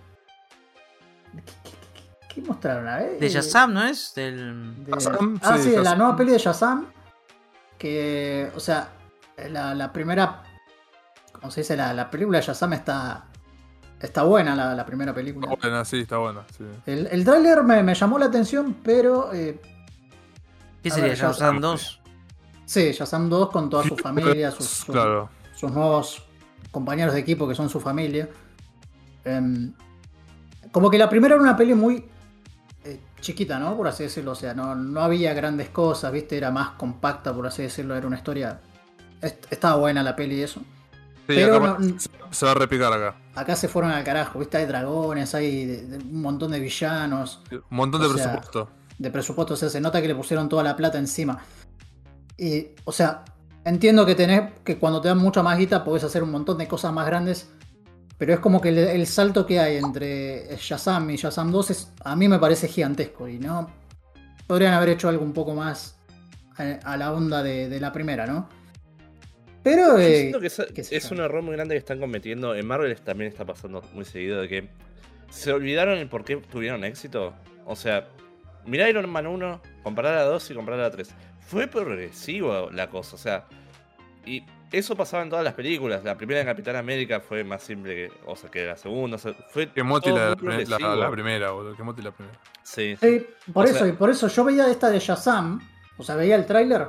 [2.34, 2.88] ¿Qué, mostraron?
[2.88, 3.20] A ver.
[3.20, 4.14] De Shazam, ¿no es?
[4.16, 4.76] Del...
[5.42, 6.88] Ah, sí, de la nueva peli de Shazam.
[7.78, 8.90] Que, o sea,
[9.50, 10.44] la, la primera.
[11.34, 11.76] ¿Cómo se dice?
[11.76, 13.26] La, la película de Shazam está.
[14.02, 15.48] Está buena, la, la primera película.
[15.52, 16.42] Está buena, sí, está buena.
[16.58, 16.64] Sí.
[16.88, 19.32] El, el tráiler me, me llamó la atención, pero.
[19.34, 19.62] eh,
[20.82, 21.14] ¿Qué sería?
[21.14, 21.62] Shazam Shazam.
[21.62, 22.02] 2.
[22.66, 25.30] sí, Shazam 2 con toda su familia, sus, sus- Claro.
[25.56, 26.24] sus nuevos
[26.72, 28.28] compañeros de equipo que son su familia.
[29.24, 29.74] Em,
[30.72, 32.04] como que la primera era una peli muy
[32.84, 33.78] eh, chiquita, ¿no?
[33.78, 34.32] Por así decirlo.
[34.32, 36.38] O sea, no, no había grandes cosas, ¿viste?
[36.38, 37.96] Era más compacta, por así decirlo.
[37.96, 38.60] Era una historia.
[39.22, 40.62] est- Estaba buena la peli y eso.
[41.28, 41.96] Sí, Pero acá no-
[42.32, 43.16] se, va a repicar acá.
[43.36, 44.58] Acá se fueron al carajo, ¿viste?
[44.58, 47.42] Hay dragones, hay de- de- un montón de villanos.
[47.52, 48.70] Un montón de O sea, presupuesto.
[48.98, 49.54] de presupuesto.
[49.54, 51.40] O sea, se nota que le pusieron toda la plata encima.
[52.38, 53.24] Y, o sea,
[53.66, 56.68] entiendo que tenés que cuando te dan mucha más guita podés hacer un montón de
[56.68, 57.48] cosas más grandes.
[58.18, 61.92] Pero es como que el, el salto que hay entre Shazam y Shazam 2 es,
[62.04, 63.28] a mí me parece gigantesco.
[63.28, 63.70] Y no.
[64.48, 65.96] Podrían haber hecho algo un poco más
[66.58, 68.48] a, a la onda de, de la primera, ¿no?
[69.64, 69.98] Pero.
[69.98, 72.56] Yo eh, siento que es, un error muy grande que están cometiendo.
[72.56, 74.70] En Marvel también está pasando muy seguido de que
[75.30, 77.34] se olvidaron el por qué tuvieron éxito.
[77.66, 78.08] O sea,
[78.66, 81.10] mirá Iron Man 1, comparar a 2 y comparar a 3.
[81.42, 83.46] Fue progresivo la cosa, o sea.
[84.26, 86.04] Y eso pasaba en todas las películas.
[86.04, 89.16] La primera de Capitán América fue más simple que, o sea, que la segunda.
[89.16, 91.76] o sea, fue Que Moti la, la, la- la primera, boludo.
[91.76, 92.38] Que Moti la primera.
[92.64, 92.96] Sí.
[93.00, 95.60] Sí, por O eso, sea- y por eso yo veía esta de Shazam,
[95.98, 96.88] o sea, veía el tráiler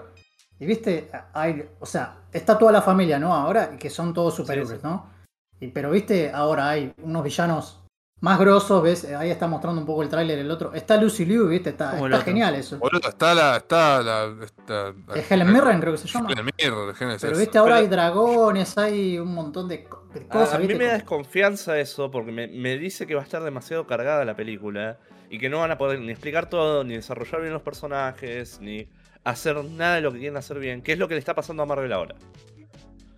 [0.62, 3.34] y viste, hay, o sea, está toda la familia, ¿no?
[3.34, 4.86] Ahora, que son todos superhéroes, Sí, sí.
[4.86, 5.10] ¿no?
[5.58, 7.78] Y, pero viste, ahora hay unos villanos
[8.20, 10.72] más grosos, ves, ahí está mostrando un poco el tráiler el otro.
[10.72, 12.78] Está Lucy Liu, viste, está, está genial eso.
[12.78, 13.56] Boludo, está la.
[13.56, 14.36] Está la.
[14.44, 16.30] Está, Es Helen Mirren, creo que se llama.
[16.30, 17.38] Helen Mirren, Pero eso.
[17.40, 19.78] viste, ahora Pero- hay dragones, hay un montón de,
[20.14, 20.78] de A, cosas, a mí ¿viste?
[20.78, 24.36] me da desconfianza eso porque me, me dice que va a estar demasiado cargada la
[24.36, 24.98] película
[25.28, 28.86] y que no van a poder ni explicar todo, ni desarrollar bien los personajes, ni
[29.24, 31.62] hacer nada de lo que quieren hacer bien, que es lo que le está pasando
[31.62, 32.14] a Marvel ahora.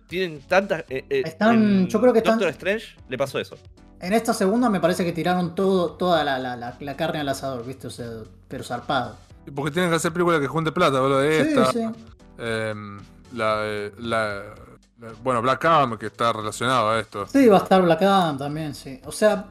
[0.07, 0.81] Tienen tantas...
[0.89, 3.57] eh, eh, Están- en yo creo que están- Doctor Strange le pasó eso.
[3.99, 7.29] En esta segunda me parece que tiraron todo, toda la, la- la- la carne al
[7.29, 8.07] asador, viste, o sea,
[8.47, 9.15] pero zarpado.
[9.55, 11.21] Porque tienen que hacer películas que junte plata, boludo.
[11.21, 11.71] Sí, Esta.
[11.71, 11.79] sí.
[12.37, 12.99] em,
[13.33, 14.43] la, eh, la,
[14.99, 17.25] la- Bueno, Black Adam, que está relacionado a esto.
[17.27, 18.99] Sí, va a estar Black Adam también, sí.
[19.05, 19.45] O sea,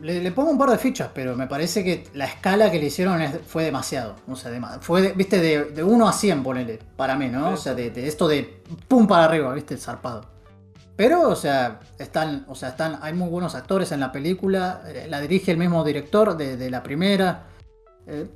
[0.00, 2.86] le, le pongo un par de fichas, pero me parece que la escala que le
[2.86, 4.16] hicieron fue demasiado.
[4.28, 7.50] O sea, dema- fue, de- viste, de, de 1 a 100, ponele, para mí, ¿no?
[7.50, 10.30] O sea, de, de esto de pum para arriba, viste, zarpado.
[10.96, 14.82] Pero, o sea, están, o sea, están, hay muy buenos actores en la película.
[14.86, 17.46] eh, La dirige el mismo director de, de la primera.
[18.06, 18.26] eh,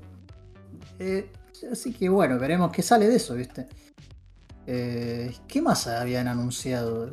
[0.99, 1.31] eh,
[1.71, 3.67] así que bueno, veremos qué sale de eso, ¿viste?
[4.67, 7.11] Eh, ¿Qué más habían anunciado?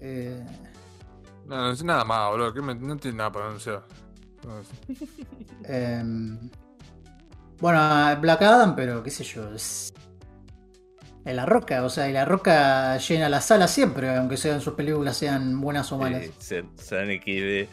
[0.00, 0.42] Eh,
[1.46, 2.52] No, no es nada más, boludo.
[2.52, 3.84] que me- no tiene nada para anunciar.
[4.44, 4.74] No sé.
[5.64, 6.50] Em,
[7.60, 7.80] bueno,
[8.20, 9.52] Black Adam, pero qué sé yo.
[9.54, 9.92] es-
[11.24, 14.74] En La Roca, o sea, y La Roca llena la sala siempre, aunque sean sus
[14.74, 16.26] películas sean buenas o malas.
[16.38, 17.68] Sí, se, XD.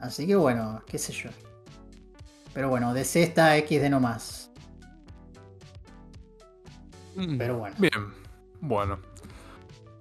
[0.00, 1.30] Así que bueno, qué sé yo.
[2.54, 4.50] Pero bueno, DC está X de no más.
[7.36, 7.76] Pero bueno.
[7.78, 8.12] Bien,
[8.60, 8.98] bueno.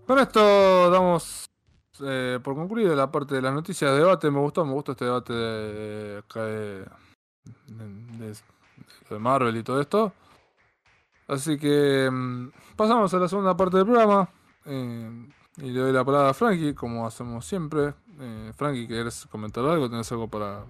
[0.08, 1.46] Con esto damos
[2.04, 4.30] eh, por concluido la parte de las noticias de debate.
[4.32, 6.86] Me gustó, me gustó este debate de, acá de,
[7.68, 8.36] de-
[9.10, 10.14] de Marvel y todo esto.
[11.28, 14.30] Así que mm, pasamos a la segunda parte del programa.
[14.66, 17.96] eh, y le doy la palabra a Frankie, como hacemos siempre.
[18.20, 19.90] Eh, Frankie, ¿querés comentar algo?
[19.90, 20.64] ¿Tenés algo para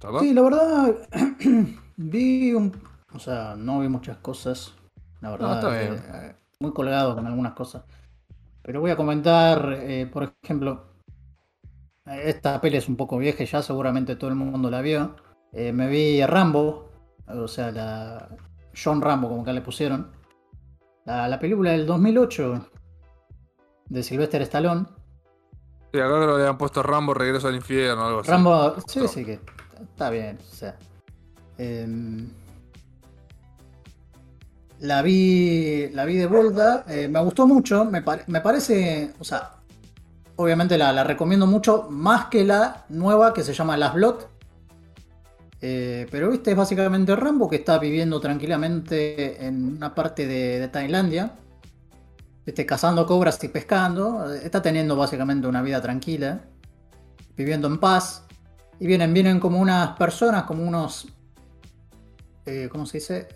[0.00, 0.22] charlar?
[0.22, 0.96] Sí, la verdad,
[1.96, 2.72] vi un...
[3.12, 4.72] O sea, no vi muchas cosas.
[5.20, 6.02] La verdad, No, está bien.
[6.14, 7.82] eh, muy colgado con algunas cosas.
[8.70, 10.92] Pero voy a comentar, eh, por ejemplo,
[12.06, 15.16] eh, esta peli es un poco vieja, ya seguramente todo el mundo la vio.
[15.52, 16.88] Eh, me vi Rambo,
[17.26, 18.28] o sea, la
[18.72, 20.12] John Rambo, como acá le pusieron.
[21.04, 22.70] La, la película del 2008
[23.88, 24.86] de Sylvester Stallone.
[25.92, 28.30] Sí, acá creo que le han puesto Rambo Regreso al Infierno o algo así.
[28.30, 29.40] Rambo, sí, sí, que
[29.82, 30.38] está bien.
[30.38, 30.78] O sea,
[31.58, 32.30] em,
[34.80, 39.52] la vi, la vi de vuelta, eh, me gustó mucho, me, me parece, o sea,
[40.36, 44.16] obviamente la, la recomiendo mucho, más que la nueva que se llama Las Blood.
[45.62, 50.68] Eh, pero viste, es básicamente Rambo que está viviendo tranquilamente en una parte de, de
[50.68, 51.32] Tailandia.
[52.46, 54.32] Viste, cazando cobras y pescando.
[54.32, 56.40] Está teniendo básicamente una vida tranquila
[57.36, 58.24] viviendo en paz.
[58.78, 61.08] Y vienen, vienen como unas personas, como unos.
[62.46, 63.28] eh, ¿Cómo se dice?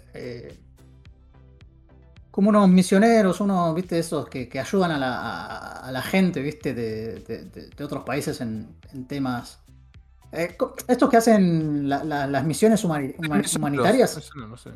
[2.35, 6.41] Como unos misioneros, unos, viste, esos que, que ayudan a la, a- a la gente,
[6.43, 9.61] viste, de, de- de- otros países en, en temas.
[10.33, 10.57] eh,
[10.89, 13.15] estos que hacen la- la- las misiones humani-
[13.57, 14.71] humanitarias misioneros, no sé.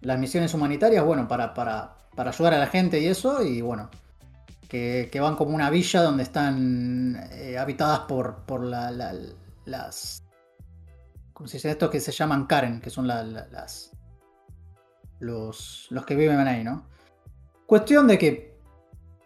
[0.00, 3.90] las misiones humanitarias, bueno, para, para, para ayudar a la gente y eso, y bueno,
[4.66, 9.12] que, que van como una villa donde están eh, habitadas por, por la- la-
[9.66, 10.22] las...
[11.34, 11.90] ¿Cómo se dice esto?
[11.90, 13.90] Que se llaman Karen, que son la- la- las...
[15.20, 16.86] Los, los que viven ahí, ¿no?
[17.66, 18.48] Cuestión de que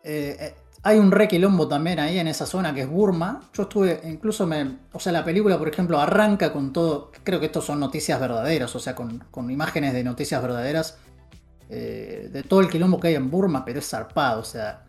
[0.03, 3.41] eh, eh, hay un re quilombo también ahí en esa zona que es Burma.
[3.55, 4.49] Yo estuve, incluso.
[4.93, 7.13] O sea, la película, por ejemplo, arranca con todo.
[7.23, 10.99] Creo que estos son noticias verdaderas, o sea, con, con imágenes de noticias verdaderas.
[11.71, 14.85] eh, de todo el quilombo que hay en Burma, pero es zarpado, o sea.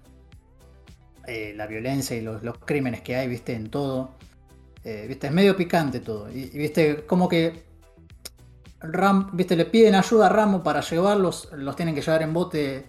[1.28, 4.16] la violencia y los, crímenes que hay, viste, en todo.
[4.84, 6.30] Viste, es medio picante todo.
[6.32, 7.73] Y, viste, como que.
[9.32, 12.86] Viste, le piden ayuda a Ramo para llevarlos, los tienen que llevar en bote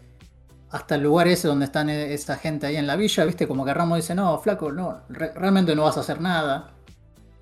[0.70, 3.64] hasta el lugar ese donde están e- esa gente ahí en la villa, viste, como
[3.64, 6.72] que Ramos dice, no, flaco, no, re- realmente no vas a hacer nada.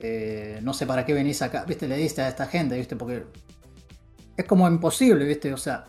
[0.01, 3.25] Eh, no sé para qué venís acá, viste, le diste a esta gente, viste, porque
[4.37, 5.87] es como imposible, viste, o sea.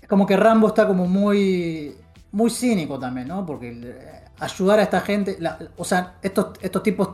[0.00, 1.94] Es como que Rambo está como muy.
[2.32, 3.46] muy cínico también, ¿no?
[3.46, 5.36] Porque eh, ayudar a esta gente.
[5.38, 7.10] la- o sea, estos, estos tipos,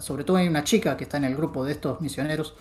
[0.00, 2.54] sobre todo hay una chica que está en el grupo de estos misioneros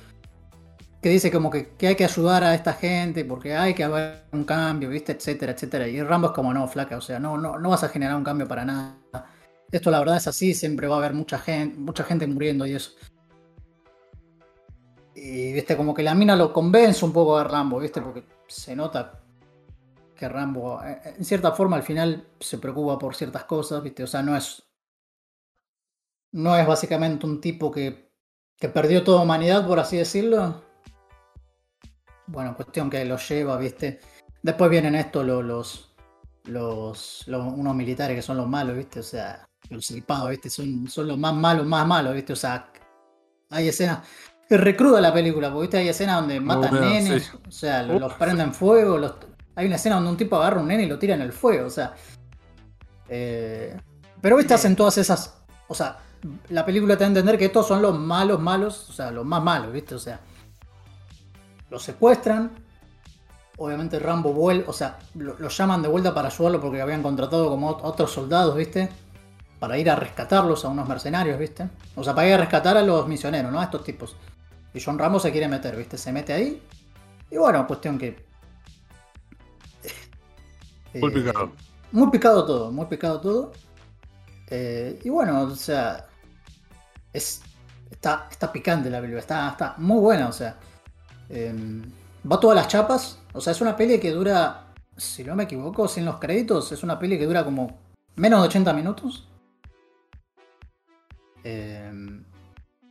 [1.07, 4.25] que dice como que, que hay que ayudar a esta gente porque hay que haber
[4.33, 5.13] un cambio, ¿viste?
[5.13, 5.87] Etcétera, etcétera.
[5.87, 8.25] Y Rambo es como, no, flaca, o sea, no, no, no vas a generar un
[8.25, 8.97] cambio para nada.
[9.71, 12.73] Esto la verdad es así, siempre va a haber mucha gente, mucha gente muriendo y
[12.75, 12.91] eso.
[15.15, 18.75] Y viste, como que la mina lo convence un poco a Rambo, viste, porque se
[18.75, 19.21] nota
[20.13, 24.07] que Rambo, eh, en cierta forma, al final se preocupa por ciertas cosas, viste, o
[24.07, 24.61] sea, no es.
[26.33, 28.11] No es básicamente un tipo que,
[28.57, 30.66] que perdió toda humanidad, por así decirlo.
[32.27, 33.99] Bueno, cuestión que lo lleva, viste.
[34.41, 35.93] Después vienen estos lo- los,
[36.45, 40.87] los, los- unos militares que son los malos, viste, o sea, los silpados, viste, son,
[40.87, 42.69] son los más malos, más malos, viste, o sea,
[43.49, 43.99] hay escenas.
[44.49, 47.37] Es recruda la película, porque viste, hay escenas donde matan buena, nenes, sí.
[47.47, 47.99] o sea, Uf.
[47.99, 49.13] los prenden fuego, los,
[49.55, 51.67] hay una escena donde un tipo agarra un nene y lo tira en el fuego,
[51.67, 51.93] o sea.
[53.09, 53.75] eh,
[54.21, 55.41] pero viste, hacen todas esas.
[55.67, 55.97] O sea,
[56.49, 59.25] la película te da a entender que estos son los malos, malos, o sea, los
[59.25, 60.19] más malos, viste, o sea.
[61.69, 62.51] Los secuestran.
[63.57, 67.49] Obviamente Rambo vuelve, o sea, lo, lo llaman de vuelta para ayudarlo porque habían contratado
[67.49, 68.89] como ot- otros soldados, ¿viste?
[69.59, 71.67] Para ir a rescatarlos a unos mercenarios, ¿viste?
[71.95, 73.59] O sea, para ir a rescatar a los misioneros, ¿no?
[73.59, 74.15] A estos tipos.
[74.73, 75.97] Y John Rambo se quiere meter, ¿viste?
[75.97, 76.61] Se mete ahí.
[77.31, 78.25] Y bueno, cuestión que.
[81.01, 81.51] Muy Eh, picado.
[81.91, 83.51] Muy picado todo, muy picado todo.
[84.47, 86.05] Eh, y bueno, o sea.
[87.13, 87.41] Es,
[87.89, 90.57] está, está picante la película, está, está muy buena, o sea.
[91.29, 91.83] Em,
[92.29, 93.19] va todas las chapas.
[93.33, 96.83] O sea, es una peli que dura, si no me equivoco, sin los créditos, es
[96.83, 97.79] una peli que dura como
[98.15, 99.27] menos de 80 minutos.
[101.43, 102.23] Em,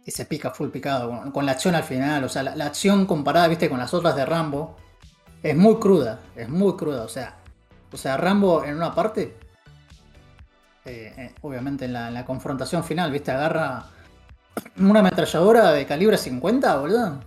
[0.04, 2.24] y se pica full picado, con, la acción al final.
[2.24, 4.76] O sea, la, acción comparada, viste, con las otras de Rambo.
[5.42, 7.04] es muy cruda, es muy cruda.
[7.04, 7.36] O sea,
[7.92, 9.36] o sea Rambo en una parte,
[10.84, 13.32] eh, eh, obviamente en la, en la confrontación final, ¿viste?
[13.32, 13.86] Agarra
[14.78, 17.20] una ametralladora de calibre 50, boludo.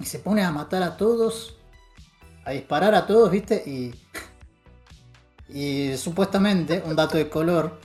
[0.00, 1.56] Y se pone a matar a todos,
[2.44, 3.62] a disparar a todos, ¿viste?
[3.66, 3.94] Y,
[5.52, 7.78] y supuestamente, un dato de color,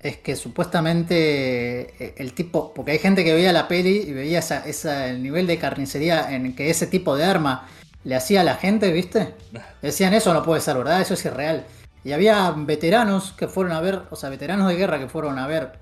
[0.00, 4.40] es que supuestamente eh, el tipo, porque hay gente que veía la peli y veía
[4.40, 7.66] esa, esa- el nivel de carnicería en que ese tipo de arma
[8.04, 9.34] le hacía a la gente, ¿viste?
[9.82, 11.00] Decían eso no puede ser, ¿verdad?
[11.00, 11.64] Eso es irreal.
[12.04, 15.46] Y había veteranos que fueron a ver, o sea, veteranos de guerra que fueron a
[15.46, 15.78] ver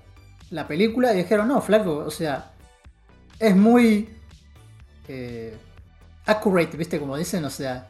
[0.51, 2.53] la película y dijeron, no, flaco, o sea,
[3.41, 4.09] es muy
[5.09, 5.57] eh,
[6.27, 6.99] accurate, ¿viste?
[7.01, 7.89] Como dicen, o sea,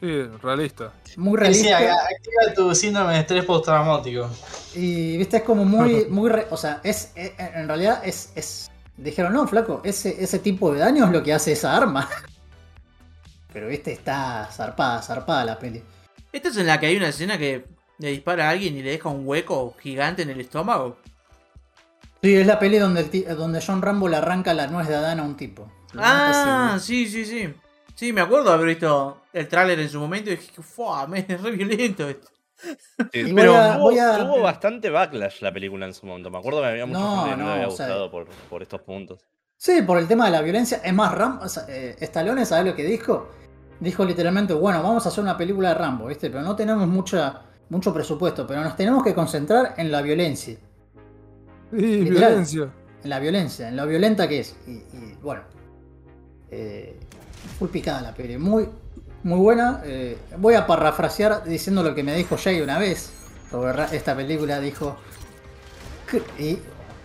[0.00, 0.92] Sí, realista.
[1.18, 1.76] muy realista.
[1.78, 4.30] activa tu síndrome de estrés postraumático.
[4.74, 8.70] Y viste, es como muy, muy, re- o sea, es, eh, en realidad es, es,
[8.96, 12.08] dijeron, no, flaco, ese, ese tipo de daño es lo que hace esa arma.
[13.52, 15.82] Pero viste, está zarpada, zarpada la peli.
[16.32, 17.64] Esta es en la que hay una escena que
[17.98, 20.96] le dispara a alguien y le deja un hueco gigante en el estómago.
[22.22, 25.20] Sí, es la peli donde, el donde John Rambo le arranca la nuez de Adán
[25.20, 25.70] a un tipo.
[25.98, 27.52] Ah, sí, sí, sí.
[27.94, 31.06] Sí, me acuerdo de haber visto el tráiler en su momento y dije, ¡fua!
[31.06, 32.28] me- Es re violento esto.
[33.12, 36.30] Sí, pero a- tuvo, voy a- tuvo bastante backlash la película en su momento.
[36.30, 38.80] Me acuerdo que había mucha No, gente que no, había sea- gustado por, por estos
[38.82, 39.18] puntos.
[39.56, 40.80] Sí, por el tema de la violencia.
[40.84, 43.28] Es más, Ram, o sea, eh, Stallone, ¿sabes lo que dijo?
[43.78, 46.30] Dijo literalmente, bueno, vamos a hacer una película de Rambo, ¿viste?
[46.30, 50.56] Pero no tenemos mucha, mucho presupuesto, pero nos tenemos que concentrar en la violencia.
[51.70, 52.08] Sí, Literal.
[52.30, 52.70] violencia.
[53.02, 54.56] En la violencia, en lo violenta que es.
[54.66, 55.42] Y, y, bueno,
[56.50, 56.98] eh,
[57.72, 58.38] picada la peli.
[58.38, 58.68] Muy,
[59.22, 59.82] muy buena.
[59.84, 63.12] Eh, voy a parafrasear diciendo lo que me dijo Jay una vez
[63.50, 64.60] sobre esta película.
[64.60, 64.96] Dijo.
[66.38, 66.58] Y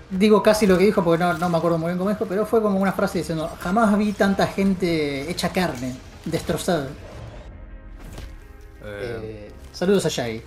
[0.10, 2.46] digo casi lo que dijo porque no, no me acuerdo muy bien cómo dijo, pero
[2.46, 5.96] fue como una frase diciendo: Jamás vi tanta gente hecha carne,
[6.26, 6.88] destrozada.
[8.84, 10.44] Eh, Eh, saludos a Jay.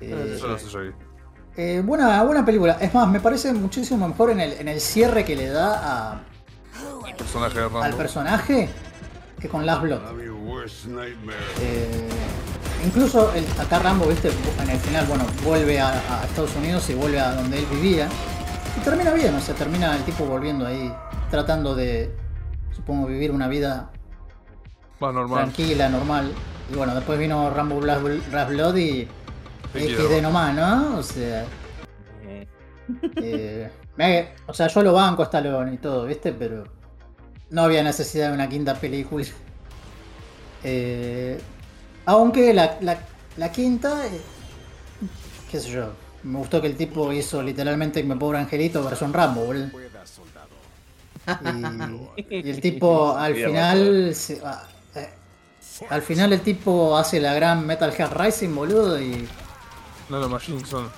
[0.00, 0.94] Yo ahí.
[1.56, 2.78] eh, buena, buena película.
[2.80, 6.22] Es más, me parece muchísimo mejor en el, en el cierre que le da a,
[7.08, 8.68] El personaje de al personaje
[9.40, 10.00] que con Last Blood.
[11.60, 12.08] Eh,
[12.84, 14.30] incluso el, acá Rambo, viste,
[14.62, 18.08] en el final, bueno, vuelve a, a Estados Unidos y vuelve a donde él vivía.
[18.76, 20.92] Y termina bien, o sea, termina el tipo volviendo ahí,
[21.30, 22.14] tratando de,
[22.74, 23.90] supongo, vivir una vida
[25.00, 25.44] Más normal.
[25.44, 26.32] tranquila, normal.
[26.72, 29.08] Y bueno, después vino Rambo Last Bl- Last Blood y
[29.74, 30.96] XD nomás, ¿no?
[30.98, 31.44] O sea,
[33.16, 36.32] eh, me- o sea, yo lo banco a Stallone y todo, ¿viste?
[36.32, 36.64] Pero
[37.50, 39.24] no había necesidad de una quinta película.
[40.68, 41.38] Eh,
[42.06, 42.98] aunque la, la-
[43.36, 44.20] la quinta, eh,
[45.50, 45.90] qué sé yo,
[46.24, 49.70] me gustó que el tipo hizo literalmente Mi Pobre Angelito versión Rambo, boludo.
[52.16, 54.66] Y, y el tipo al final, se- ah,
[54.96, 55.08] eh,
[55.90, 59.28] al final el tipo hace la gran Metal Gear Rising, boludo, y
[60.08, 60.88] No, Machine son.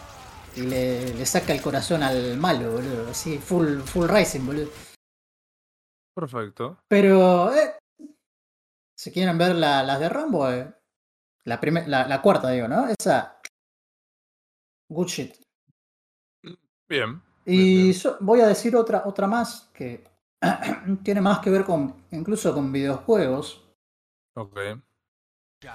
[0.56, 3.10] y le, le saca el corazón al malo, boludo.
[3.10, 4.68] Así, full, full Rising, boludo.
[6.18, 6.78] Perfecto.
[6.88, 7.74] Pero, eh,
[8.96, 10.68] si quieren ver la- las de Rambo, eh,
[11.44, 12.88] la, primer- la, la cuarta, digo, ¿no?
[12.88, 13.40] Esa.
[14.90, 15.34] Good shit.
[16.88, 17.22] Bien.
[17.44, 20.02] Y Bien, voy a decir otra, otra más que
[21.04, 23.64] tiene más que ver con, incluso con videojuegos.
[24.34, 24.58] Ok.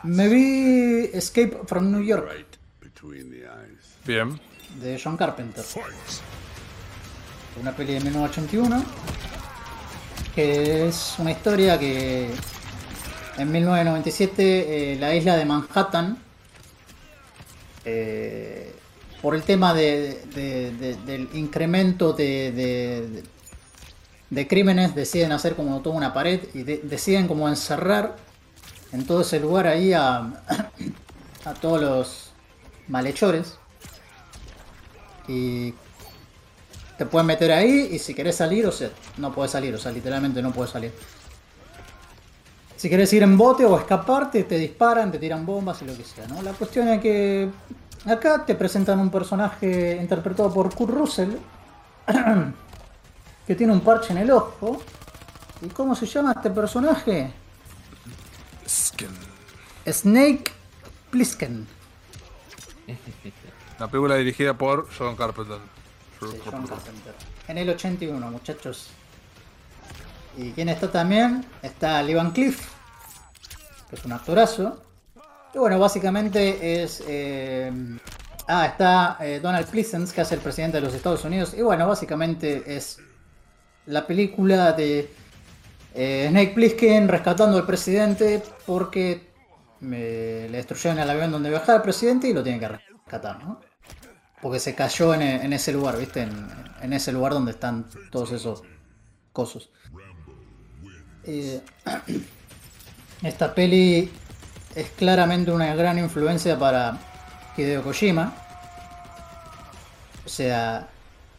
[0.03, 3.97] Me vi Escape from New York Right between the eyes.
[4.05, 4.39] Bien.
[4.81, 5.63] de John Carpenter.
[7.61, 8.83] Una peli de 1981
[10.35, 12.29] que es una historia que
[13.37, 16.17] en 1997 eh, la isla de Manhattan
[17.85, 18.73] eh,
[19.21, 23.23] por el tema de- de- de- del incremento de,
[24.47, 28.15] crímenes deciden hacer como toda una pared y de- deciden como encerrar
[28.91, 30.43] en todo ese lugar ahí a,
[31.45, 32.31] a todos los
[32.87, 33.57] malhechores.
[35.27, 35.73] Y
[37.03, 39.91] te pueden meter ahí y si querés salir, o sea, no puedes salir, o sea,
[39.91, 40.93] literalmente no puedes salir.
[42.77, 46.05] Si querés ir en bote o escaparte, te disparan, te tiran bombas y lo que
[46.05, 46.41] sea, ¿no?
[46.41, 47.49] La cuestión es que
[48.05, 51.31] acá te presentan un personaje interpretado por Kurt Russell
[53.47, 54.81] que tiene un parche en el ojo.
[55.61, 57.33] ¿Y cómo se llama este personaje?
[58.65, 59.09] Skin.
[59.85, 60.51] Snake
[61.11, 61.67] Plissken.
[63.77, 65.72] La película dirigida por John Carpenter.
[67.47, 68.89] En el 81, muchachos.
[70.37, 71.45] ¿Y quién está también?
[71.61, 72.67] Está Lee Van Cliff,
[73.89, 74.81] que es un actorazo.
[75.53, 77.03] Y bueno, básicamente es.
[77.07, 77.71] eh,
[78.47, 81.53] ah, está eh, Donald Pleasence, que es el presidente de los Estados Unidos.
[81.55, 82.99] Y bueno, básicamente es
[83.85, 85.09] la película de
[85.95, 89.29] Eh, Snake Plissken rescatando al presidente porque
[89.81, 93.59] me- le destruyeron el avión donde viajaba el presidente y lo tienen que rescatar, ¿no?
[94.43, 96.21] Porque se cayó en, en ese lugar, ¿viste?
[96.21, 96.47] En,
[96.81, 98.61] en ese lugar donde están todos esos
[99.31, 99.71] cosos.
[101.23, 101.61] Eh,
[103.23, 104.11] esta peli
[104.75, 106.97] es claramente una gran influencia para
[107.57, 108.33] Hideo Kojima.
[110.25, 110.89] O sea,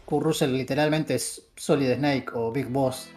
[0.06, 3.09] Kurt Russell literalmente es Solid Snake o Big Boss.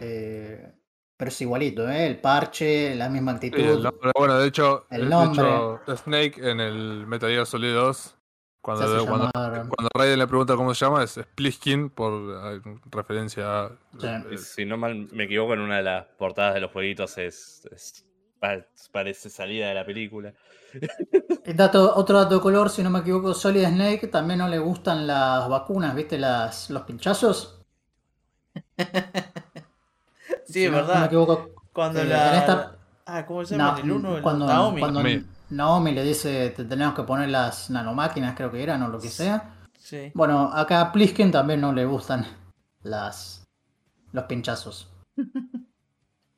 [0.00, 0.68] Eh,
[1.16, 2.06] pero es igualito, ¿eh?
[2.06, 3.58] El parche, la misma actitud.
[3.58, 5.44] Sí, el nombre- bueno, de hecho, El de nombre.
[5.48, 8.14] hecho, Snake en el Metal Gear Solid 2, Se
[8.62, 12.60] cuando, hace cuando, llamar- cuando Raiden le pregunta cómo se llama, es Spliskin por eh,
[12.90, 13.68] referencia a.
[14.00, 14.06] Sí.
[14.32, 17.68] Y si no mal me equivoco, en una de las portadas de los jueguitos es,
[17.70, 18.04] es-
[18.40, 20.32] pa- parece salida de la película.
[21.54, 25.06] Dato, otro dato de color, si no me equivoco, Solid Snake también no le gustan
[25.06, 26.16] las vacunas, ¿viste?
[26.18, 27.60] Las, los pinchazos.
[30.46, 31.04] Sí, Si es no- No me verdad.
[31.06, 31.50] equivoco.
[31.72, 32.32] Cuando eh, la.
[32.32, 32.76] en esta-
[33.06, 33.72] Ah, ¿cómo se llama?
[33.76, 34.80] Na- el uno, el cuando, Naomi.
[34.80, 35.24] cuando Naomi.
[35.52, 39.08] Naomi le dice te tenemos que poner las nanomáquinas, creo que eran, o lo que
[39.08, 39.54] sea.
[39.78, 40.10] Sí.
[40.14, 42.26] Bueno, acá a Plisken también no le gustan
[42.82, 43.44] las
[44.12, 44.88] los pinchazos.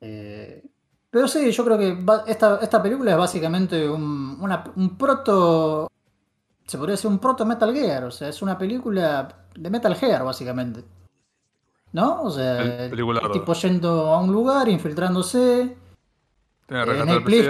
[0.07, 0.63] Eh,
[1.11, 5.91] pero sí, yo creo que va- esta, esta película es básicamente un, una- un proto.
[6.67, 10.25] Se podría decir un proto Metal Gear, o sea, es una película de Metal Gear,
[10.25, 10.85] básicamente.
[11.93, 12.23] ¿No?
[12.23, 12.91] O sea, El
[13.33, 15.77] tipo yendo a un lugar, infiltrándose,
[16.67, 16.85] Tiene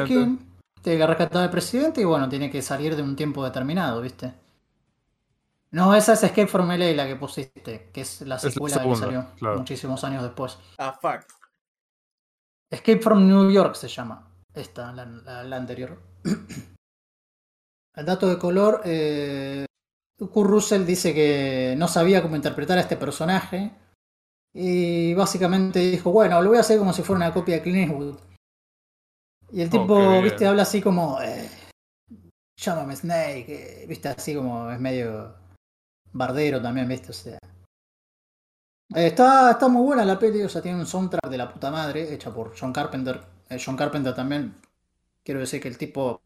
[0.06, 0.38] que eh,
[0.90, 4.00] al tiene que rescatar al presidente y bueno, tiene que salir de un tiempo determinado,
[4.00, 4.34] ¿viste?
[5.72, 8.82] No, esa es Escape from LA la que pusiste, que es la la secuela que
[8.82, 9.58] segunda, salió claro.
[9.58, 10.58] muchísimos años después.
[10.78, 11.24] Ah, fuck.
[12.70, 15.98] Escape from New York se llama, esta, la, la- la anterior.
[17.96, 19.66] El dato de color, eh,
[20.18, 23.72] Kurt Russell dice que no sabía cómo interpretar a este personaje
[24.54, 27.90] y básicamente dijo, bueno, lo voy a hacer como si fuera una copia de Clint
[27.90, 28.18] Eastwood.
[29.54, 31.48] Y el Oh, tipo, viste, habla así como, eh,
[32.56, 35.32] llámame Snake, eh, viste, así como es medio
[36.12, 37.38] bardero también, viste, o sea.
[38.96, 41.70] Eh, está, está muy buena la peli, o sea, tiene un soundtrack de la puta
[41.70, 43.20] madre, hecha por John Carpenter.
[43.48, 44.56] Eh, John Carpenter también,
[45.22, 46.20] quiero decir que el tipo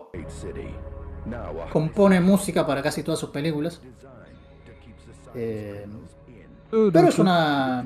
[1.70, 3.82] compone música para casi todas sus películas.
[5.34, 5.86] Eh,
[6.70, 7.84] pero es una...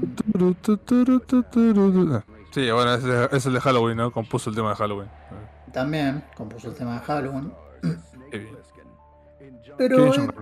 [2.53, 4.13] Sí, bueno, es, de- es el de Halloween, ¿no?
[4.13, 5.09] Compuso el tema de Halloween.
[5.73, 7.53] También compuso el tema de Halloween.
[8.31, 8.57] Qué bien.
[9.79, 10.33] Pero Qué bien,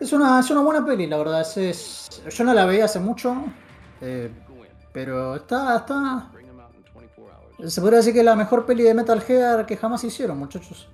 [0.00, 1.40] es una, es una buena peli, la verdad.
[1.42, 3.34] Es, es- yo no la veía hace mucho,
[4.00, 4.30] eh,
[4.92, 6.30] pero está, está...
[7.68, 10.88] Se podría decir que es la mejor peli de Metal Gear que jamás hicieron, muchachos.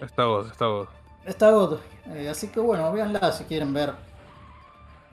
[0.00, 0.86] Está God, está God.
[1.24, 1.78] Está God.
[2.14, 3.92] Eh, así que bueno, véanla si quieren ver.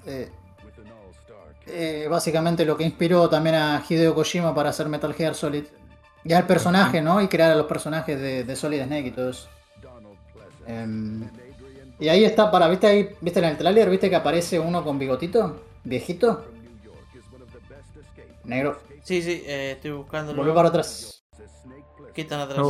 [0.05, 0.31] eh,
[1.71, 5.65] eh, básicamente lo que inspiró también a Hideo Kojima para hacer Metal Gear Solid.
[6.23, 7.21] Y al personaje, ¿no?
[7.21, 9.47] Y crear a los personajes de, de Solid Snake y todo eso.
[10.67, 11.29] Em,
[11.99, 13.09] y ahí está, para, ¿viste ahí?
[13.21, 13.89] ¿Viste en el tráiler?
[13.89, 15.61] ¿Viste que aparece uno con bigotito?
[15.83, 16.45] ¿Viejito?
[18.43, 18.79] Negro.
[19.03, 20.35] Sí, sí, eh, estoy buscando.
[20.35, 21.23] Volvió para atrás.
[22.13, 22.65] ¿Qué tan atrás?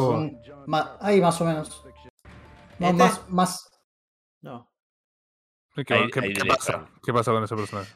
[0.65, 1.84] Ma- ahí más o menos.
[2.80, 2.97] No, ¿Este?
[2.97, 3.69] más, más.
[5.76, 6.72] ¿Qué, Ahí- qué- ahí qué le pasa?
[6.74, 6.88] están.
[7.04, 7.94] ¿Qué pasa con ese personaje?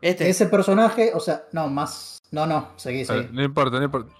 [0.00, 0.28] Este.
[0.28, 2.18] Ese personaje, o sea, no, más.
[2.30, 3.28] No, no, seguí, Eh, seguí.
[3.32, 4.12] no importa, no importa.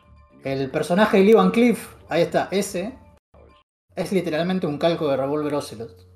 [0.45, 2.97] El personaje de Lee Van Cliff, ahí está, ese,
[3.95, 6.07] es literalmente un calco de Revolver Ocelot.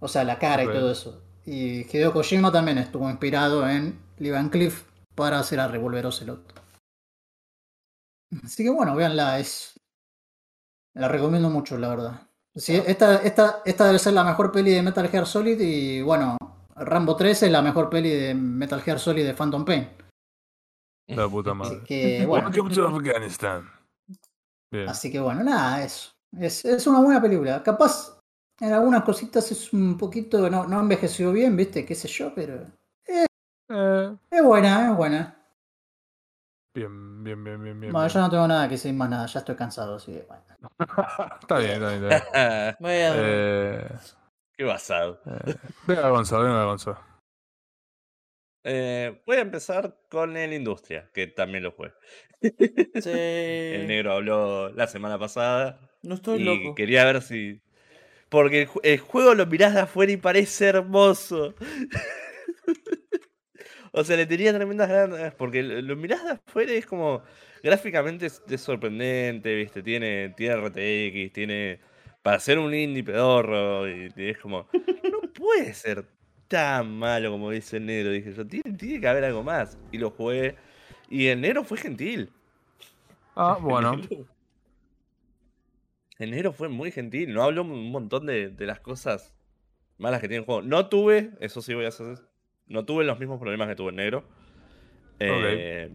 [0.00, 1.22] O sea, la cara y todo eso.
[1.44, 4.84] Y Hideo Kojima también estuvo inspirado en Lee Van Cliff
[5.14, 6.54] para hacer a Revolver Ocelot.
[8.44, 9.78] Así que bueno, véanla, es.
[10.94, 12.27] La recomiendo mucho, la verdad.
[12.58, 16.36] Sí, esta, esta, esta debe ser la mejor peli de Metal Gear Solid y bueno,
[16.74, 19.88] Rambo 3 es la mejor peli de Metal Gear Solid de Phantom Pain.
[21.08, 21.82] La puta Así madre.
[21.86, 22.48] que bueno.
[22.48, 23.70] Welcome to Afghanistan.
[24.72, 24.88] Bien.
[24.88, 26.10] Así que bueno, nada, eso.
[26.36, 27.62] Es, es una buena película.
[27.62, 28.18] Capaz
[28.60, 30.50] en algunas cositas es un poquito.
[30.50, 32.66] No, no envejeció bien, viste, qué sé yo, pero.
[33.06, 33.26] Eh,
[34.30, 35.36] Es buena, es buena.
[36.74, 37.92] bien, bien, bien, bien, bien.
[37.92, 38.14] Bueno, bien.
[38.14, 40.42] yo no tengo nada que decir más nada, ya estoy cansado, así que bueno.
[41.40, 43.12] Está bien, está bien, está bien.
[43.16, 43.88] Eh,
[44.56, 45.20] Qué basado.
[45.26, 45.54] eh,
[45.86, 46.98] venga, Gonzalo, venga, Gonzalo.
[48.64, 51.92] Eh, voy a empezar con el Industria, que también lo jugué.
[53.02, 53.10] Sí.
[53.10, 56.74] El negro habló la semana pasada No estoy y loco.
[56.74, 57.60] quería ver si.
[58.28, 61.54] Porque el, el juego lo mirás de afuera y parece hermoso.
[63.92, 65.34] O sea, le tenía tremendas ganas.
[65.34, 67.22] Porque lo mirás de afuera y es como.
[67.62, 69.82] Gráficamente es, es sorprendente, ¿viste?
[69.82, 71.80] Tiene, tiene RTX, tiene.
[72.22, 73.88] Para ser un indie pedorro.
[73.88, 74.68] Y, y es como.
[75.10, 76.06] No puede ser
[76.48, 78.12] tan malo como dice el negro.
[78.12, 79.78] Dije yo, tiene, tiene que haber algo más.
[79.92, 80.56] Y lo jugué.
[81.08, 82.32] Y enero fue gentil.
[83.34, 84.00] Ah, bueno.
[86.18, 87.32] Enero fue muy gentil.
[87.32, 89.32] No habló un montón de, de las cosas
[89.98, 90.62] malas que tiene el juego.
[90.62, 92.27] No tuve, eso sí voy a hacer.
[92.68, 94.24] No tuve los mismos problemas que tuve en negro.
[95.20, 95.90] Eh,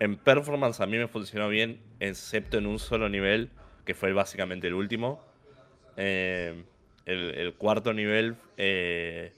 [0.00, 3.50] En performance a mí me funcionó bien, excepto en un solo nivel,
[3.84, 5.22] que fue básicamente el último.
[5.96, 6.64] Eh,
[7.06, 9.32] el, el cuarto nivel eh,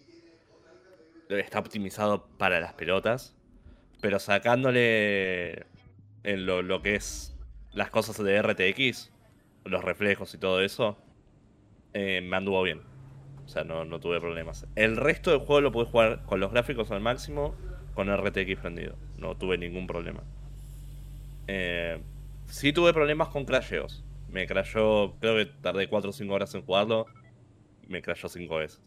[1.28, 3.34] está optimizado para las pelotas,
[4.00, 5.66] pero sacándole
[6.24, 7.34] en lo, lo que es
[7.72, 9.10] las cosas de RTX,
[9.64, 10.96] los reflejos y todo eso,
[11.94, 12.80] me anduvo bien.
[13.52, 14.66] O sea, no, no tuve problemas.
[14.76, 17.54] El resto del juego lo pude jugar con los gráficos al máximo,
[17.94, 18.96] con RTX prendido.
[19.18, 20.22] No tuve ningún problema.
[21.48, 22.00] Eh,
[22.46, 24.02] sí tuve problemas con crasheos.
[24.30, 27.04] Me crashó, creo que tardé 4 o 5 horas en jugarlo.
[27.88, 28.80] Me crashó 5 veces.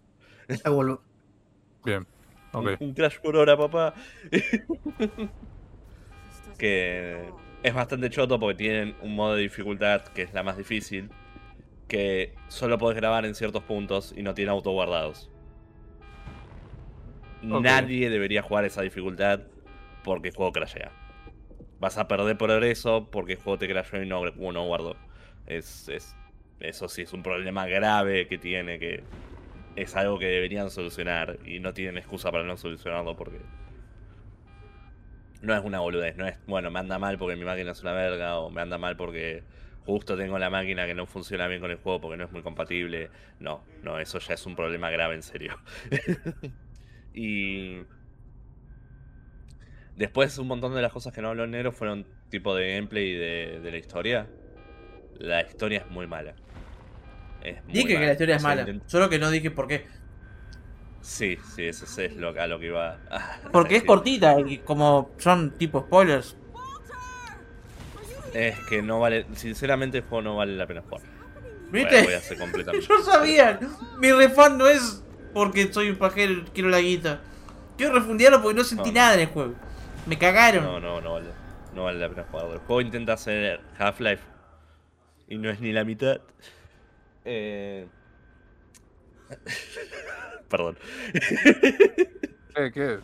[1.86, 2.08] Bien.
[2.52, 2.70] Ok.
[2.80, 3.94] Un crash por hora, papá.
[6.58, 7.24] que
[7.62, 11.12] es bastante choto porque tienen un modo de dificultad que es la más difícil.
[11.88, 15.32] Que solo podés grabar en ciertos puntos y no tiene autoguardados.
[17.50, 17.70] Ok.
[17.70, 19.42] Nadie debería jugar esa dificultad
[20.04, 20.92] porque el juego crashea.
[21.80, 24.98] Vas a perder progreso porque el juego te crasheó y no, no guardó.
[25.46, 26.18] Es, es-
[26.60, 29.08] eso sí es un problema grave que tiene que
[29.76, 33.50] es algo que deberían solucionar y no tienen excusa para no solucionarlo porque
[35.42, 37.94] no es una boludez, no es, bueno, me anda mal porque mi máquina es una
[37.94, 39.44] verga o me anda mal porque
[39.86, 42.42] justo tengo la máquina que no funciona bien con el juego porque no es muy
[42.42, 43.10] compatible.
[43.40, 45.58] No, no, eso ya es un problema grave en serio.
[47.14, 47.78] y
[49.96, 53.14] después un montón de las cosas que no habló en negro fueron tipo de gameplay
[53.14, 54.28] de, de la historia.
[55.20, 56.36] La historia es muy mala.
[57.44, 59.52] Es muy Dije que la historia es O sea, mala, intent- solo que no dije
[59.52, 59.86] por qué.
[61.02, 62.94] Sí, sí, eso es lo, a lo que iba.
[63.12, 66.36] a Porque es cortita y como son tipo spoilers.
[68.36, 69.26] Es que no vale.
[69.34, 71.02] Sinceramente, el juego no vale la pena jugar.
[71.72, 72.04] ¿Viste?
[72.04, 72.86] Voy a ser completamente.
[72.90, 73.60] Yo sabía,
[73.98, 75.02] mi refund no es
[75.34, 77.22] porque soy un pajero y quiero la guita.
[77.78, 78.96] Quiero refundearlo porque no sentí No.
[78.96, 79.54] nada en el juego.
[80.06, 80.64] Me cagaron.
[80.64, 81.28] No, no, no vale.
[81.74, 82.54] No vale la pena jugarlo.
[82.54, 84.24] El juego intenta hacer Half-Life.
[85.28, 86.20] Y no es ni la mitad.
[87.26, 87.88] Eh...
[90.50, 90.78] Perdón.
[92.58, 93.00] Eh, ¿Qué?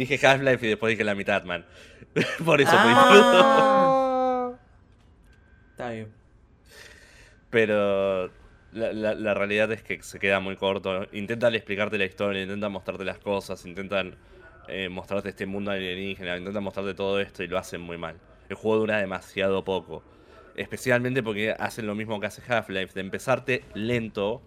[0.00, 1.66] Dije Half-Life y después dije la mitad, man.
[2.44, 4.52] Por eso Ah.
[5.72, 6.08] Está bien.
[7.50, 8.26] Pero
[8.72, 11.06] la, la- la realidad es que se queda muy corto.
[11.12, 14.16] Intentan explicarte la historia, intentan mostrarte las cosas, intentan
[14.68, 18.16] eh, mostrarte este mundo alienígena, intentan mostrarte todo esto y lo hacen muy mal.
[18.48, 20.02] El juego dura demasiado poco.
[20.56, 24.40] Especialmente porque hacen lo mismo que hace Half-Life, de empezarte lento.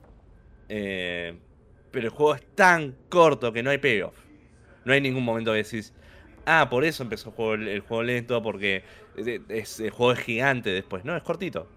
[0.69, 1.37] eh,
[1.91, 4.15] pero el juego es tan corto que no hay payoff.
[4.85, 5.93] No hay ningún momento que decís,
[6.45, 8.83] ah, por eso empezó el juego, el juego lento, porque
[9.49, 11.05] es- el juego es gigante después.
[11.05, 11.67] No, es cortito.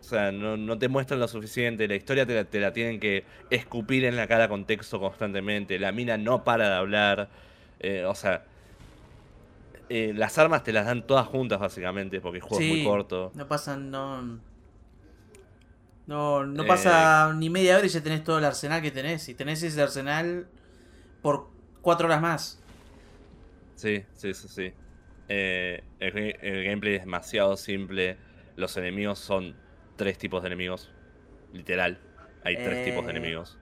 [0.00, 1.86] O sea, no, no te muestran lo suficiente.
[1.88, 5.78] La historia te la, te la tienen que escupir en la cara con texto constantemente.
[5.78, 7.28] La mina no para de hablar.
[7.80, 8.44] eh, o sea,
[9.90, 13.32] eh, las armas te las dan todas juntas, básicamente, porque el juego es muy corto.
[13.34, 14.38] No pasan, no.
[16.06, 16.66] No, no Eh.
[16.66, 19.28] pasa ni media hora y ya tenés todo el arsenal que tenés.
[19.28, 20.46] Y tenés ese arsenal
[21.20, 21.50] por
[21.80, 22.64] cuatro horas más.
[23.74, 24.74] Sí, sí, sí, sí.
[25.28, 28.18] Eh, el, ga- el gameplay es demasiado simple.
[28.56, 29.56] Los enemigos son
[29.96, 30.94] tres tipos de enemigos.
[31.52, 32.02] Literal.
[32.42, 33.60] Hay tres tipos de Eh, enemigos.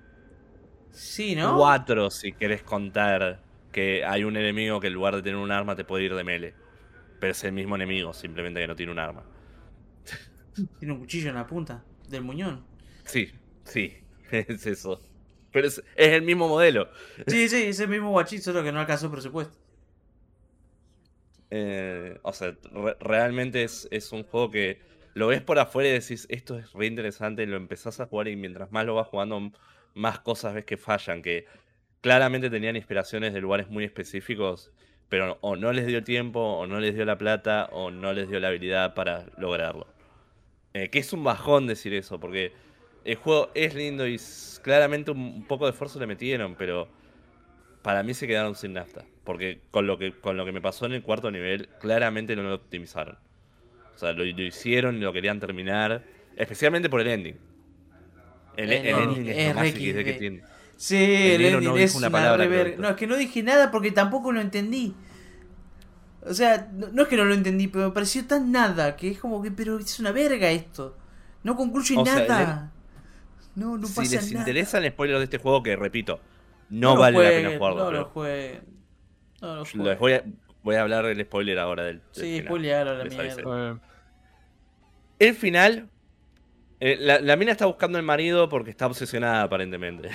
[0.91, 1.78] Sí, ¿no?
[1.78, 3.43] Cuatro si querés contar
[3.73, 6.24] que hay un enemigo que en lugar de tener un arma te puede ir de
[6.24, 6.55] mele.
[7.20, 9.27] Pero es el mismo enemigo, simplemente que no tiene un arma.
[10.78, 12.65] Tiene un cuchillo en la punta del muñón.
[13.05, 13.33] Sí,
[13.65, 13.95] sí,
[14.31, 15.06] es eso.
[15.57, 16.89] Pero es, es el mismo modelo.
[17.27, 19.57] Sí, sí, ese mismo guachito, solo que no alcanzó presupuesto.
[21.51, 24.81] Eh, o sea, re- realmente es, es un juego que
[25.15, 28.37] lo ves por afuera y decís, esto es re interesante, lo empezás a jugar y
[28.37, 29.53] mientras más lo vas jugando,
[29.95, 31.47] más cosas ves que fallan, que
[32.01, 34.73] claramente tenían inspiraciones de lugares muy específicos,
[35.09, 38.28] pero o no les dio tiempo, o no les dio la plata, o no les
[38.28, 39.87] dio la habilidad para lograrlo.
[40.74, 42.53] Eh, que es un bajón decir eso, porque
[43.07, 44.20] el juego es lindo y
[44.62, 46.89] claramente un, poco de esfuerzo le metieron, pero
[47.83, 49.05] para mí se quedaron sin nafta.
[49.23, 52.43] Porque con lo que, con lo que me pasó en el cuarto nivel, claramente no
[52.43, 53.16] lo optimizaron.
[53.95, 56.03] O sea, lo, lo hicieron y lo querían terminar.
[56.37, 57.37] Especialmente por el ending.
[58.57, 60.43] El, El el ending es es lo más que tiene.
[60.77, 62.77] Sí, el ending no es una palabra, rever-.
[62.78, 64.95] No, es que no dije nada porque tampoco lo entendí.
[66.23, 69.12] O sea, no, no es que no lo entendí, pero me pareció tan nada que
[69.12, 70.97] es como que, pero es una verga esto.
[71.45, 72.73] No concluye O sea,
[73.57, 74.41] No, si les nada.
[74.43, 76.20] interesa el spoiler de este juego, que repito,
[76.70, 77.85] no, lo vale la jueguen, pena jugarlo.
[77.85, 78.61] No lo jueguen.
[79.43, 79.97] No, Les juego.
[79.99, 80.23] voy a,
[80.62, 81.97] voy a hablar el spoiler ahora del.
[81.99, 83.81] del Sí, a la mierda.
[85.19, 85.89] El final.
[86.81, 90.11] eh, la, la mina está buscando al marido porque está obsesionada aparentemente.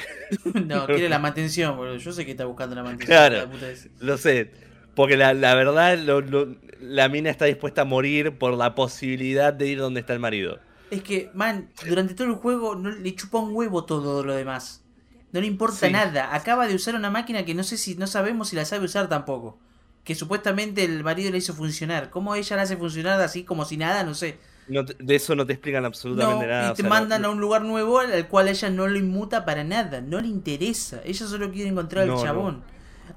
[0.66, 1.98] No, quiere la mantención, boludo.
[1.98, 3.18] Yo sé que está buscando la mantención.
[3.18, 3.36] Claro.
[3.38, 3.90] la puta esa.
[4.00, 4.52] Lo sé.
[4.96, 9.54] Porque la, la verdad, lo- lo- la mina está dispuesta a morir por la posibilidad
[9.54, 10.60] de ir donde está el marido.
[10.92, 14.84] Es que, man, durante todo el juego no, le chupa un huevo todo lo demás.
[15.32, 15.92] No le importa Sí.
[15.92, 16.36] nada.
[16.36, 19.08] Acaba de usar una máquina que no sé si no sabemos si la sabe usar
[19.08, 19.58] tampoco.
[20.04, 22.10] Que supuestamente el marido la hizo funcionar.
[22.10, 24.04] ¿Cómo ella la hace funcionar así como si nada?
[24.04, 24.38] No sé.
[24.68, 26.68] No de eso no te explican absolutamente No, nada.
[26.68, 28.88] y o te sea, mandan no- a un lugar nuevo al al cual ella no
[28.88, 30.02] lo inmuta para nada.
[30.02, 31.02] No le interesa.
[31.06, 32.64] Ella solo quiere encontrar al no.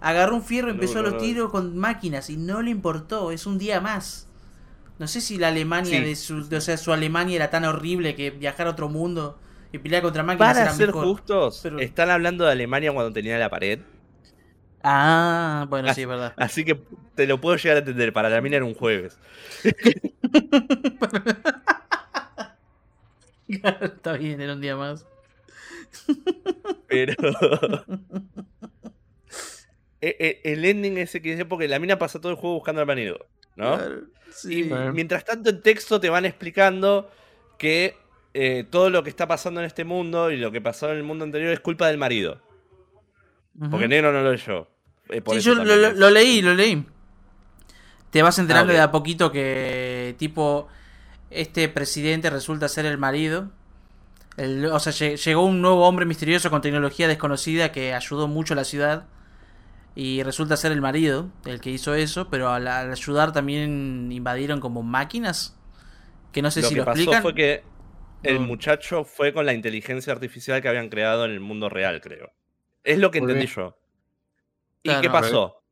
[0.00, 3.30] Agarró un fierro, empezó no, los tiros con máquinas y no le importó.
[3.32, 4.28] Es un día más.
[4.98, 6.04] No sé si la Alemania Sí.
[6.04, 9.38] de su, de- o sea, su Alemania era tan horrible que viajar a otro mundo
[9.72, 11.04] y pelear contra máquinas Para era ser mejor.
[11.04, 13.80] justos, pero- están hablando de Alemania cuando tenía la pared.
[14.82, 16.34] Ah, bueno, sí, es verdad.
[16.36, 16.78] Así que
[17.14, 18.12] te lo puedo llegar a entender.
[18.12, 19.18] Para la mina era un jueves.
[23.48, 25.06] Está bien, era un día más.
[26.86, 27.14] Pero.
[30.00, 32.82] E- e- el ending ese que dice porque la mina pasa todo el juego buscando
[32.82, 33.24] al marido.
[33.56, 33.76] ¿No?
[33.76, 34.70] Claro, Y sí.
[34.92, 37.10] Mientras tanto en texto te van explicando
[37.58, 37.96] que
[38.34, 41.02] eh, todo lo que está pasando en este mundo y lo que pasó en el
[41.04, 42.40] mundo anterior es culpa del marido.
[43.70, 44.68] Porque negro no lo leyó.
[45.08, 46.84] Eh, por Sí, eso yo lo, leí, lo leí.
[48.10, 50.68] Te vas enterando Ah, de a poquito que, tipo,
[51.30, 53.50] este presidente resulta ser el marido.
[54.36, 58.54] El- o sea, lle- llegó un nuevo hombre misterioso con tecnología desconocida que ayudó mucho
[58.54, 59.04] a la ciudad.
[59.96, 62.28] Y resulta ser el marido, el que hizo eso.
[62.30, 65.56] Pero al, al ayudar también invadieron como máquinas.
[66.32, 67.22] Que no sé lo si que lo pasó explican.
[67.22, 67.64] fue que
[68.22, 68.40] el No.
[68.40, 72.32] muchacho fue con la inteligencia artificial que habían creado en el mundo real, creo.
[72.82, 73.56] Es lo que Muy entendí bien.
[73.56, 73.78] yo.
[74.82, 75.02] ¿Y Claro.
[75.02, 75.62] qué pasó?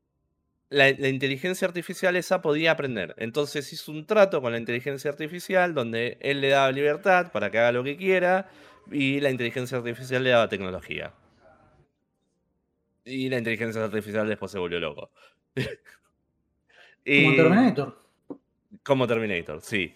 [0.71, 3.15] La, la inteligencia artificial esa podía aprender.
[3.19, 7.59] Entonces hizo un trato con la inteligencia artificial donde él le daba libertad para que
[7.59, 8.49] haga lo que quiera
[8.91, 11.13] y la inteligencia artificial le daba tecnología.
[13.05, 15.11] Y la inteligencia artificial después se volvió loco.
[17.05, 17.99] Como Terminator.
[18.85, 19.95] Como Terminator, sí.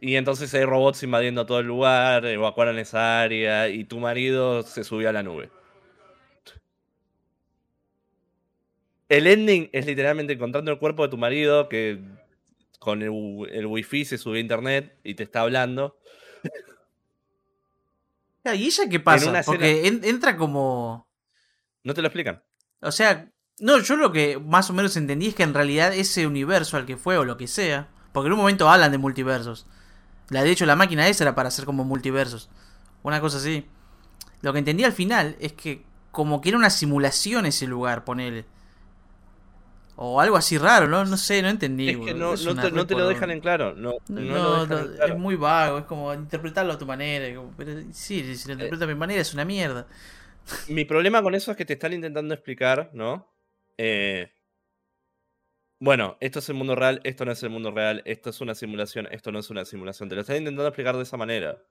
[0.00, 4.84] Y entonces hay robots invadiendo todo el lugar, evacuaron esa área y tu marido se
[4.84, 5.50] subió a la nube.
[9.08, 12.00] El ending es literalmente encontrando el cuerpo de tu marido que
[12.78, 13.10] con el,
[13.50, 15.98] el wifi se subió a internet y te está hablando.
[18.46, 19.42] Ah, ¿Y ella qué pasa?
[19.46, 21.08] Porque en- entra como...
[21.84, 22.42] No te lo explican.
[22.80, 23.30] O sea,
[23.60, 26.86] no, yo lo que más o menos entendí es que en realidad ese universo al
[26.86, 29.66] que fue o lo que sea, porque en un momento hablan de multiversos.
[30.30, 32.48] La, de hecho, la máquina esa era para hacer como multiversos.
[33.02, 33.66] Una cosa así.
[34.40, 38.46] Lo que entendí al final es que como que era una simulación ese lugar, ponele.
[39.96, 41.04] O algo así raro, ¿no?
[41.04, 41.90] No sé, no entendí.
[41.90, 43.74] Es que no, Es no te, no re te lo dejan en claro.
[43.76, 45.14] No, No, no lo dejan en claro.
[45.14, 47.40] es muy vago, es como interpretarlo a tu manera.
[47.56, 49.86] pero sí, si lo interpreto a mi manera es una mierda.
[50.68, 53.30] Mi problema con eso es que te están intentando explicar, ¿no?
[53.78, 54.30] Eh,
[55.80, 58.54] bueno, esto es el mundo real, esto no es el mundo real, esto es una
[58.54, 60.08] simulación, esto no es una simulación.
[60.08, 61.62] Te lo están intentando explicar de esa manera.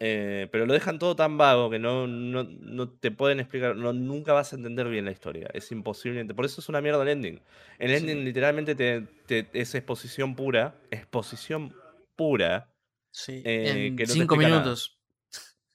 [0.00, 3.92] Eh, pero lo dejan todo tan vago que no, no, no te pueden explicar, no,
[3.92, 5.48] nunca vas a entender bien la historia.
[5.54, 6.24] Es imposible.
[6.34, 7.40] Por eso es una mierda el ending.
[7.78, 7.96] El Sí.
[7.98, 11.72] ending literalmente te, te- es exposición pura, exposición
[12.16, 12.68] pura,
[13.14, 14.98] Sí, Eh, en que no te cinco minutos.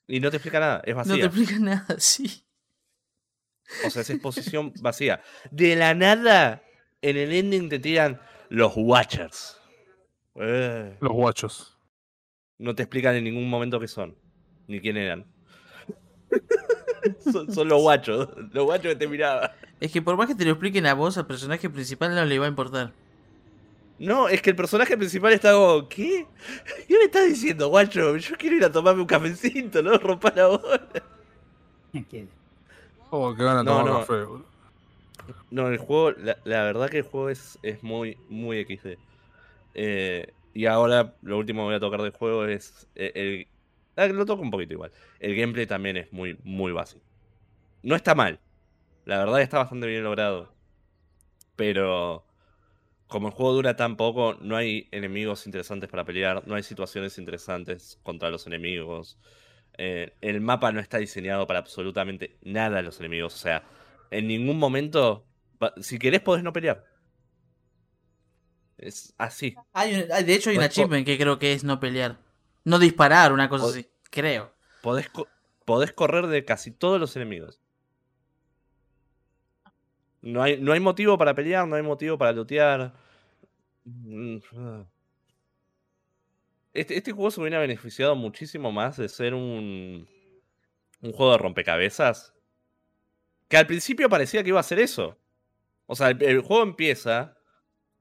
[0.07, 1.15] Y no te explica nada, es No vacía.
[1.15, 2.43] te explica nada, sí.
[3.85, 5.21] O sea, es exposición vacía.
[5.51, 6.63] De la nada,
[7.01, 8.19] en el ending te tiran
[8.49, 9.59] los Watchers.
[10.35, 11.77] Eh, Los guachos.
[12.59, 14.15] no te explican en ningún momento qué son,
[14.67, 15.25] ni quién eran.
[17.31, 19.51] son, son los guachos, los guachos que te miraban.
[19.79, 22.39] Es que por más que te lo expliquen a vos, al personaje principal no le
[22.39, 22.93] va a importar.
[23.99, 26.27] No, es que el personaje principal está como, ¿qué?
[26.87, 28.15] ¿Qué me estás diciendo, guacho?
[28.17, 29.97] Yo quiero ir a tomarme un cafecito, ¿no?
[29.97, 30.89] Rompa la bola.
[32.09, 32.31] ¿Quién?
[33.09, 34.07] Oh, que van a No, tomar no.
[34.07, 34.49] café, boludo.
[35.49, 38.99] No, el juego, la, la verdad que el juego es, es muy, muy XD.
[39.73, 43.47] Eh, y ahora lo último que voy a tocar del juego es eh, el...
[43.97, 44.91] ah, Lo toco un poquito igual.
[45.19, 47.05] El gameplay también es muy, muy básico.
[47.83, 48.41] No está mal.
[49.05, 50.55] La verdad está bastante bien logrado.
[51.55, 52.26] Pero
[53.07, 57.17] como el juego dura tan poco, no hay enemigos interesantes para pelear, no hay situaciones
[57.17, 59.17] interesantes contra los enemigos.
[59.77, 63.33] Eh, el mapa no está diseñado para absolutamente nada de los enemigos.
[63.35, 63.63] O sea,
[64.11, 65.25] en ningún momento,
[65.81, 66.83] si querés podés no pelear.
[68.77, 69.55] Es así.
[69.73, 72.19] Hay un- de hecho, hay un achievement que creo que es no pelear.
[72.63, 73.87] No disparar, una cosa así.
[74.11, 74.53] Creo.
[74.81, 75.09] Podés,
[75.65, 77.59] podés correr de casi todos los enemigos.
[80.27, 82.93] No hay, no hay motivo para pelear, no hay motivo para lootear.
[86.73, 90.05] Este, este juego se hubiera beneficiado muchísimo más de ser un,
[91.01, 92.33] un juego de rompecabezas.
[93.47, 95.17] Que al principio parecía que iba a ser eso.
[95.85, 97.37] O sea, el, el juego empieza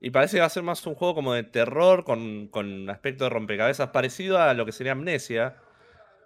[0.00, 3.22] y parece que va a ser más un juego como de terror con, con aspecto
[3.24, 5.56] de rompecabezas parecido a lo que sería Amnesia,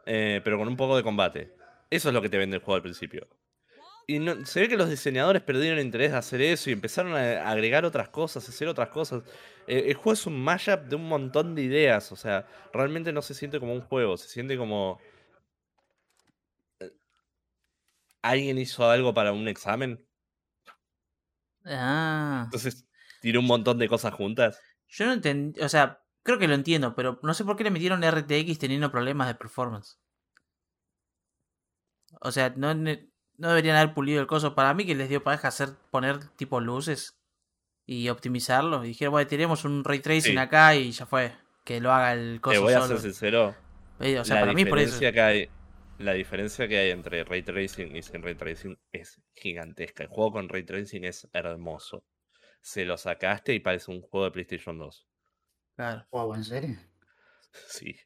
[0.06, 1.54] eh, pero con un poco de combate.
[1.90, 3.28] Eso es lo que te vende el juego al principio.
[4.10, 7.48] Y no- se ve que los diseñadores perdieron interés de hacer eso y empezaron a
[7.48, 9.22] agregar otras cosas, a hacer otras cosas.
[9.68, 13.22] Eh, el juego es un mashup de un montón de ideas, o sea, realmente no
[13.22, 14.98] se siente como un juego, se siente como...
[16.80, 16.90] eh,
[18.22, 20.06] ¿Alguien hizo algo para un examen?
[21.64, 22.42] Ah.
[22.46, 22.86] Entonces
[23.20, 24.60] tiró un montón de cosas juntas.
[24.88, 25.60] Yo no entendí.
[25.60, 28.90] O sea, creo que lo entiendo, pero no sé por qué le metieron RTX teniendo
[28.90, 29.98] problemas de performance.
[32.20, 32.74] O sea, no,
[33.40, 34.54] no deberían haber pulido el coso.
[34.54, 37.16] Para mí que les dio pareja hacer poner tipo luces
[37.86, 38.84] y optimizarlo.
[38.84, 40.38] Y dijeron, bueno, tiremos un ray tracing Sí.
[40.38, 41.32] acá y ya fue.
[41.64, 43.54] Que lo haga el Te coso voy a ser sincero,
[44.00, 44.86] Eh, O sea, la para mí por eso.
[44.98, 45.48] diferencia que hay,
[45.98, 50.04] la diferencia que hay entre ray tracing y sin ray tracing es gigantesca.
[50.04, 52.04] El juego con ray tracing es hermoso.
[52.62, 55.06] Se lo sacaste y parece un juego de PlayStation 2.
[55.76, 56.06] Claro.
[56.10, 56.78] Wow, ¿en serio?
[57.68, 57.96] Sí.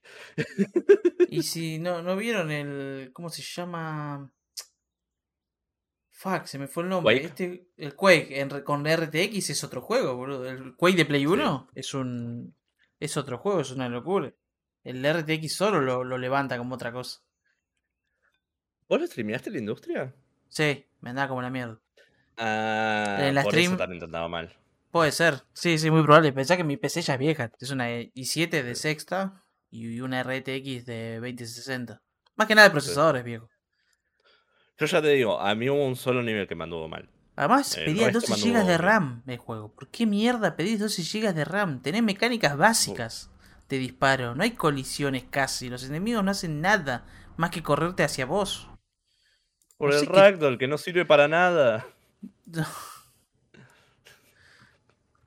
[1.28, 3.10] Y si no, no vieron el.
[3.12, 4.32] ¿Cómo se llama?
[6.16, 7.14] Fuck, se me fue el nombre.
[7.20, 7.26] Quake.
[7.26, 10.48] Este, el Quake en con RTX es otro juego, boludo.
[10.48, 12.54] El Quake de Play 1 es un.
[13.00, 14.32] Es otro juego, es una locura.
[14.84, 17.20] El RTX solo lo, lo levanta como otra cosa.
[18.88, 20.14] ¿Vos lo streameaste la industria?
[20.48, 21.80] Sí, me andaba como la mierda.
[22.36, 24.56] Ah, En la por stream- eso también te andaba mal.
[24.90, 26.32] Puede ser, sí, sí, muy probable.
[26.32, 27.50] Pensá que mi PC ya es vieja.
[27.58, 32.00] Es una i7 de sexta y una RTX de 2060.
[32.36, 33.48] Más que nada el procesador es viejo.
[34.78, 37.08] Yo ya te digo, a mí hubo un solo nivel que me anduvo mal.
[37.36, 38.78] Además, El pedía resto 12 mantuvo GB de.
[38.78, 39.72] RAM el juego.
[39.74, 41.80] ¿Por qué mierda pedís 12 GB de RAM?
[41.82, 43.30] Tenés mecánicas básicas
[43.68, 44.34] de disparo.
[44.34, 45.68] No hay colisiones casi.
[45.68, 47.04] Los enemigos no hacen nada
[47.36, 48.68] más que correrte hacia vos.
[49.76, 51.86] Por No el sé Ragdoll, que no sirve para nada.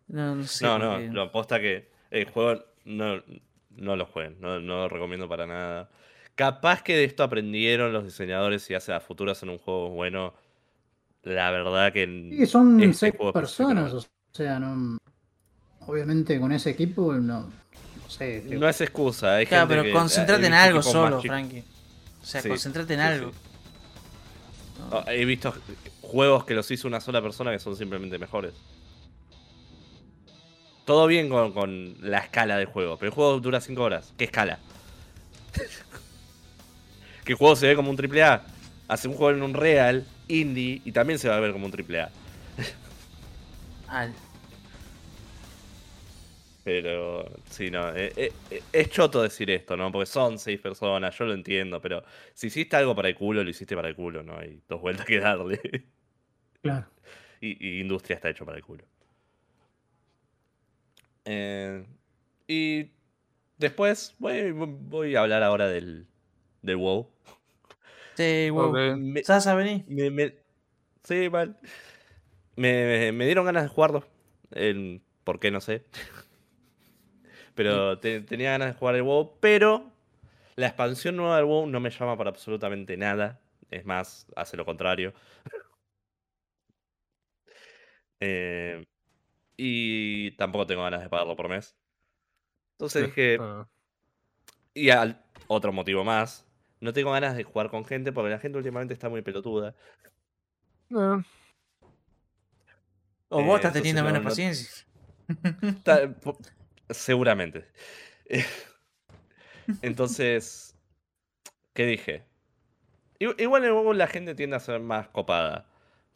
[0.07, 0.63] No, no sé.
[0.65, 1.07] no, por no, qué.
[1.09, 3.21] lo aposta que el juego no,
[3.71, 5.89] no lo jueguen, no, no lo recomiendo para nada.
[6.37, 10.33] Capaz que de esto aprendieron los diseñadores y hace a futuro hacen un juego bueno.
[11.23, 12.05] La verdad que.
[12.05, 14.97] Sí, son este seis juego personas, o sea, no.
[15.87, 17.41] Obviamente con ese equipo, no.
[17.41, 18.43] No sé.
[18.47, 19.35] No es excusa.
[19.37, 21.63] Hay Claro, gente pero que- concentrate he en algo solo, Frankie.
[22.21, 23.31] O sea, Sí, concentrate en sí, algo.
[23.31, 23.37] sí.
[24.91, 25.53] Oh, He visto
[26.01, 28.53] juegos que los hizo una sola persona que son simplemente mejores.
[30.85, 34.13] Todo bien con, con la escala del juego, pero el juego dura 5 horas.
[34.17, 34.59] ¿Qué escala?
[37.27, 38.41] Que el juego se ve como un triple A.
[38.87, 41.71] Hace un juego en un real, indie, y también se va a ver como un
[41.71, 42.09] triple A.
[43.89, 44.13] Al.
[46.63, 47.93] Pero, sí, no.
[47.95, 49.91] eh, eh, eh, es choto decir esto, ¿no?
[49.91, 52.01] Porque son seis personas, yo lo entiendo, pero
[52.33, 55.05] si hiciste algo para el culo, lo hiciste para el culo, no hay dos vueltas
[55.05, 55.59] que darle.
[56.61, 56.87] Claro.
[57.41, 58.85] Y, y industria está hecho para el culo.
[61.25, 61.85] Eh,
[62.47, 62.89] y
[63.57, 66.07] después voy, voy a hablar ahora del,
[66.67, 67.09] del WoW.
[68.15, 68.73] Sí, wow.
[68.97, 69.85] Me, Sasa, vení.
[69.87, 70.35] me- me-
[71.03, 71.57] sí, mal.
[72.55, 74.05] Me, me dieron ganas de jugarlo.
[74.51, 75.49] El, ¿Por qué?
[75.49, 75.85] No sé.
[77.55, 79.91] Pero te- tenía ganas de jugar el WoW, pero
[80.55, 83.39] la expansión nueva del WoW no me llama para absolutamente nada.
[83.71, 85.13] Es más, hace lo contrario.
[88.19, 88.83] Eh,
[89.57, 91.75] y tampoco tengo ganas de pagarlo por mes.
[92.71, 93.37] Entonces dije,
[94.73, 96.46] y al, otro motivo más,
[96.81, 99.75] no tengo ganas de jugar con gente porque la gente últimamente está muy pelotuda.
[100.91, 101.23] eh,
[103.29, 104.85] O Eh, vos estás entonces teniendo no- menos no- paciencia.
[106.89, 107.65] Seguramente.
[109.81, 110.75] Entonces,
[111.73, 112.23] ¿qué dije?
[113.19, 115.65] Igual en juego la gente tiende a ser más copada.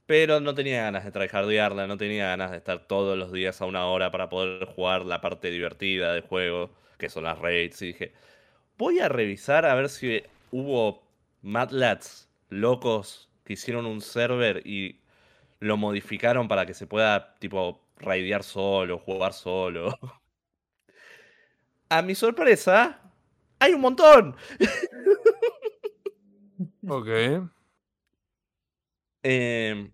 [0.05, 3.65] Pero no tenía ganas de tryhardearla, no tenía ganas de estar todos los días a
[3.65, 7.81] una hora para poder jugar la parte divertida del juego, que son las raids.
[7.81, 8.13] Y dije,
[8.77, 11.03] voy a revisar a ver si hubo
[11.41, 15.01] Matlats locos que hicieron un server y
[15.59, 19.97] lo modificaron para que se pueda, tipo, raidear solo, jugar solo.
[21.89, 22.99] A mi sorpresa,
[23.59, 24.35] hay un montón.
[26.87, 27.09] ok.
[29.23, 29.91] Eh,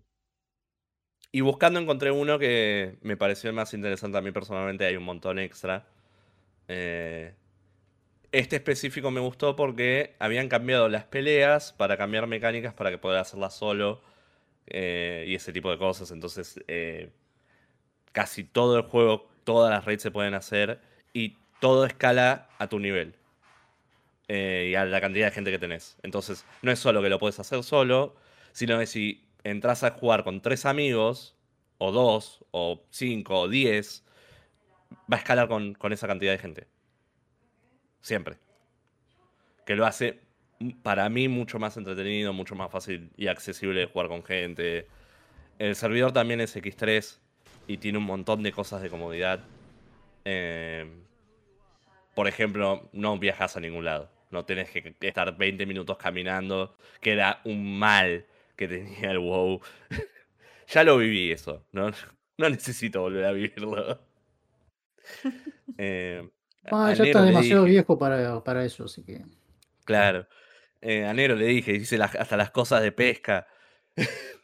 [1.32, 4.86] y buscando encontré uno que me pareció el más interesante a mí personalmente.
[4.86, 5.86] Hay un montón extra.
[6.68, 7.34] Eh,
[8.32, 13.20] este específico me gustó porque habían cambiado las peleas para cambiar mecánicas para que pueda
[13.20, 14.02] hacerlas solo
[14.66, 16.10] eh, y ese tipo de cosas.
[16.10, 17.10] Entonces, eh,
[18.12, 20.80] casi todo el juego, todas las raids se pueden hacer
[21.12, 23.14] y todo escala a tu nivel
[24.28, 25.96] eh, y a la cantidad de gente que tenés.
[26.02, 28.16] Entonces, no es solo que lo puedes hacer solo,
[28.52, 31.34] sino que si entras a jugar con tres amigos,
[31.78, 34.04] o dos, o cinco, o diez,
[35.10, 36.77] va a escalar con, con esa cantidad de gente.
[38.00, 38.38] Siempre.
[39.66, 40.20] Que lo hace,
[40.82, 44.86] para mí, mucho más entretenido, mucho más fácil y accesible de jugar con gente.
[45.58, 47.18] El servidor también es X3
[47.66, 49.44] y tiene un montón de cosas de comodidad.
[50.24, 50.86] Eh,
[52.14, 54.10] por ejemplo, no viajas a ningún lado.
[54.30, 58.26] No tenés que estar 20 minutos caminando, que era un mal
[58.56, 59.60] que tenía el WoW.
[60.68, 61.90] ya lo viví eso, ¿no?
[62.38, 64.00] No necesito volver a vivirlo.
[65.76, 66.28] Eh,
[66.64, 69.22] Ah, ya está le demasiado dije- viejo para, para eso, así que.
[69.84, 70.26] Claro.
[70.80, 73.46] Eh, a Nero le dije, hice las- hasta las cosas de pesca.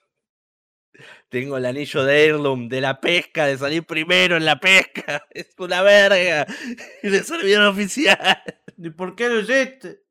[1.29, 5.27] Tengo el anillo de Heirloom de la pesca, de salir primero en la pesca.
[5.31, 6.47] Es una verga.
[7.03, 8.43] Y de servidor oficial.
[8.79, 10.03] ¿Y por qué lo hiciste?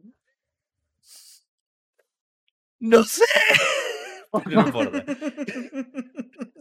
[2.80, 3.24] No sé.
[4.46, 5.06] No importa.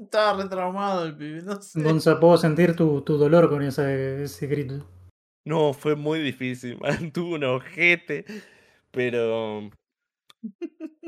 [0.01, 1.83] Estaba retraumado el pibe, no sé.
[1.83, 4.87] Gonza, puedo sentir tu, tu dolor con ese, ese grito.
[5.45, 6.79] No, fue muy difícil.
[6.81, 8.25] Mantuve un ojete.
[8.91, 9.71] Pero.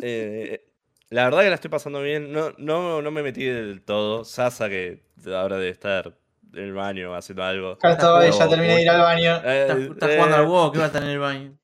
[0.02, 0.64] eh,
[1.10, 2.32] la verdad que la estoy pasando bien.
[2.32, 4.24] No, no, no me metí del todo.
[4.24, 6.16] Sasa, que ahora debe estar
[6.52, 7.78] en el baño haciendo algo.
[7.82, 9.36] Ya terminé de ir al baño.
[9.44, 11.58] Eh, Estás estás jugando eh, al WoW, que va a estar en el baño.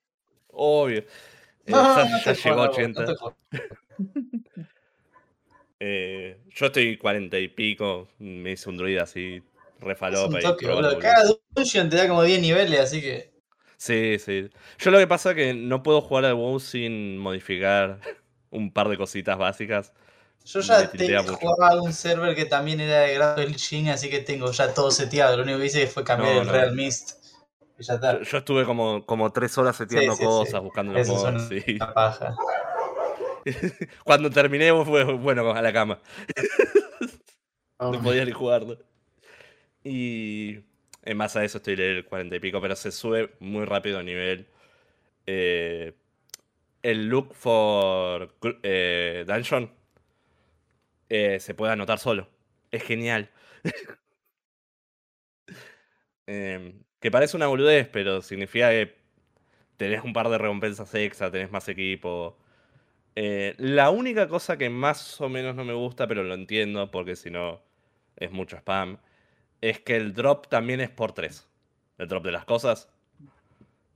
[0.48, 0.98] Obvio.
[0.98, 1.06] Eh,
[1.66, 3.00] No, Sasa no ya estoy llegó a jugando, 80.
[3.02, 3.76] no estoy jugando.
[5.82, 8.06] Eh, yo estoy 40 y pico.
[8.18, 9.42] Me hice un druida así,
[9.80, 10.38] refalopa.
[10.38, 10.56] boludo.
[10.74, 10.98] boludo.
[10.98, 13.30] Cada dungeon te da como 10 niveles, así que.
[13.76, 14.50] Sí, sí.
[14.78, 17.98] Yo lo que pasa es que no puedo jugar al WoW sin modificar
[18.50, 19.92] un par de cositas básicas.
[20.44, 21.36] Yo ya te, tiltea mucho.
[21.36, 24.72] jugaba a un server que también era de grado del Shin, así que tengo ya
[24.74, 25.36] todo seteado.
[25.36, 26.52] Lo único que hice fue cambiar No, el no.
[26.52, 27.12] Real Mist.
[27.78, 28.18] Y ya está.
[28.18, 30.64] Yo, yo estuve como, como tres horas seteando Sí, sí, cosas, sí.
[30.64, 31.78] buscando los mods, una sí.
[31.94, 32.34] paja.
[34.04, 35.98] Cuando terminé fue bueno a la cama.
[37.78, 38.76] No podía ni jugarlo.
[39.84, 40.58] Y
[41.02, 44.02] en base a eso estoy level 40 y pico, pero se sube muy rápido a
[44.02, 44.46] nivel.
[45.26, 45.94] Eh,
[46.82, 49.70] el look for eh, dungeon
[51.08, 52.28] eh, se puede anotar solo.
[52.70, 53.30] Es genial.
[56.26, 58.94] Em, que parece una boludez, pero significa que
[59.76, 62.38] tenés un par de recompensas extra, tenés más equipo.
[63.16, 67.16] Eh, la única cosa que más o menos no me gusta, pero lo entiendo porque
[67.16, 67.62] si no
[68.16, 68.98] es mucho spam,
[69.60, 71.46] es que el drop también es por 3.
[71.98, 72.88] El drop de las cosas.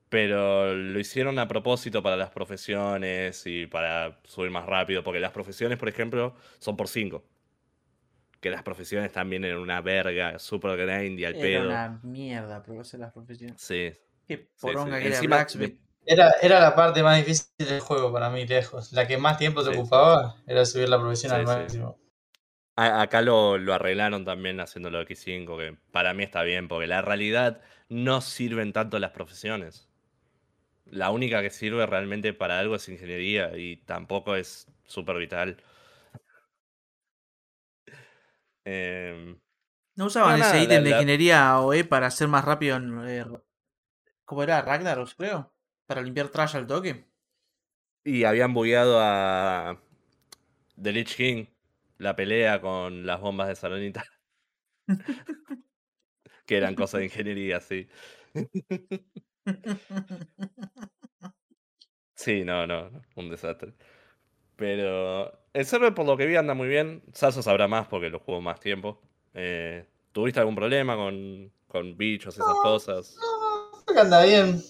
[0.09, 5.33] Pero lo hicieron a propósito para las profesiones y para subir más rápido, porque las
[5.33, 7.25] profesiones, por ejemplo, son por 5.
[8.41, 11.69] Que las profesiones también en una verga, super grind y al Era pedo.
[11.69, 13.61] una mierda probarse las profesiones.
[13.61, 13.93] Sí,
[14.29, 15.03] Qué poronga sí.
[15.03, 15.81] que era Blacksmith.
[16.07, 18.93] Era, era la parte más difícil del juego para mí, lejos.
[18.93, 19.79] La que más tiempo te Sí.
[19.79, 21.47] ocupaba era subir la profesión Sí, al sí.
[21.47, 21.99] máximo.
[22.77, 27.03] A- Acá lo, lo arreglaron también haciéndolo X5, que para mí está bien, porque la
[27.03, 29.89] realidad no sirven tanto las profesiones.
[30.87, 35.59] La única que sirve realmente para algo es ingeniería y tampoco es súper vital.
[38.65, 39.39] Em,
[39.97, 42.77] ¿No usaban No, ese ítem de la- ingeniería OE para hacer más rápido?
[42.77, 43.25] en, eh,
[44.27, 44.61] ¿Cómo era?
[44.63, 45.55] Ragnaros, creo.
[45.87, 47.07] Para limpiar trash al toque.
[48.05, 49.79] y habían bugueado a
[50.77, 51.47] The Lich King,
[52.05, 54.05] la pelea con las bombas de Salonita.
[56.47, 57.89] que eran cosas de ingeniería, sí.
[62.15, 63.75] Sí, no, no, no, un desastre.
[64.57, 67.03] Pero el server, por lo que vi, anda muy bien.
[67.13, 69.01] Sasso sabrá más porque lo jugó más tiempo.
[69.33, 73.17] Eh, ¿Tuviste algún problema con, con bichos, esas cosas?
[73.19, 74.63] No, creo que anda bien.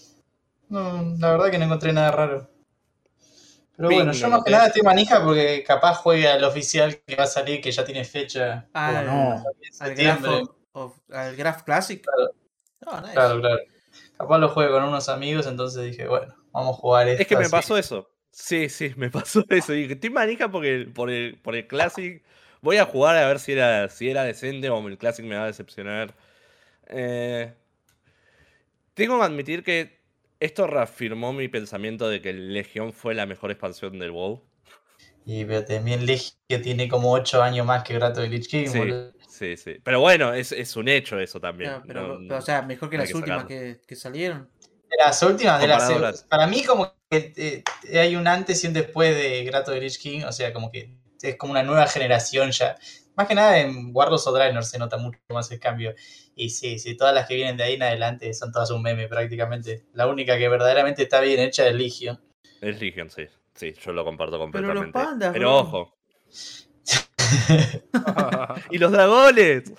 [0.69, 2.54] No, la verdad que no encontré nada raro.
[3.77, 4.51] Pero bueno, yo más que noté.
[4.53, 8.05] nada estoy manija porque capaz juegue al oficial que va a salir, que ya tiene
[8.05, 8.69] fecha.
[8.73, 9.43] Al, no.
[9.81, 10.25] al, graph,
[10.73, 12.03] of- al Graph Classic.
[12.03, 12.31] Claro.
[12.87, 13.13] No, nice.
[13.15, 13.59] Claro, claro.
[14.17, 17.23] Capaz lo juegue con unos amigos, entonces dije, bueno, vamos a jugar esto.
[17.23, 17.51] Es que me así.
[17.51, 18.09] pasó eso.
[18.31, 19.75] Sí, sí, me pasó eso.
[19.75, 22.23] Y dije, estoy manija porque por el, por el Classic
[22.61, 25.45] voy a jugar a ver si era, si era decente o el Classic me va
[25.45, 26.15] a decepcionar.
[26.87, 27.53] Eh,
[28.95, 30.04] tengo que admitir que
[30.41, 34.43] esto reafirmó mi pensamiento de que Legión fue la mejor expansión del WoW.
[35.27, 38.79] Y pero también Legio tiene como 8 años más que Grato de Lich King, Sí,
[38.79, 39.13] boludo.
[39.27, 39.77] sí, sí.
[39.83, 41.73] Pero bueno, es, es un hecho eso también.
[41.87, 44.49] Pero, No- pero, o sea, mejor que las que últimas que, que salieron.
[44.91, 46.23] De las últimas, de las Comparadoras.
[46.29, 49.99] para mí como que eh, hay un antes y un después de Grato de Lich
[49.99, 50.91] King, o sea, como que
[51.23, 52.77] es como una nueva generación ya.
[53.17, 55.95] Más que nada en Warlords of Draenor se nota mucho más el cambio.
[56.35, 59.07] Y sí, sí, todas las que vienen de ahí en adelante son todas un meme
[59.09, 59.85] prácticamente.
[59.93, 62.21] La única que verdaderamente está bien hecha es Legion.
[62.61, 63.27] Es Legion, sí.
[63.55, 64.99] Sí, yo lo comparto Pero completamente.
[64.99, 65.95] los pandas, Pero ojo.
[68.71, 69.73] ¡Y los dragones!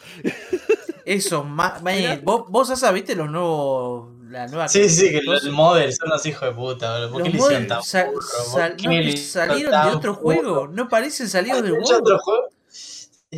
[1.06, 4.14] Eso, ma- man, vos, vos Asa, viste los nuevos.
[4.30, 7.12] La nueva Sí, sí, que los los modders son unos hijos de puta, boludo.
[7.12, 10.24] ¿Por qué los le hicieron tan no, salieron tan de otro burro?
[10.42, 12.00] juego, no parecen salidos del ¿Hay WoW.
[12.00, 12.50] otro juego?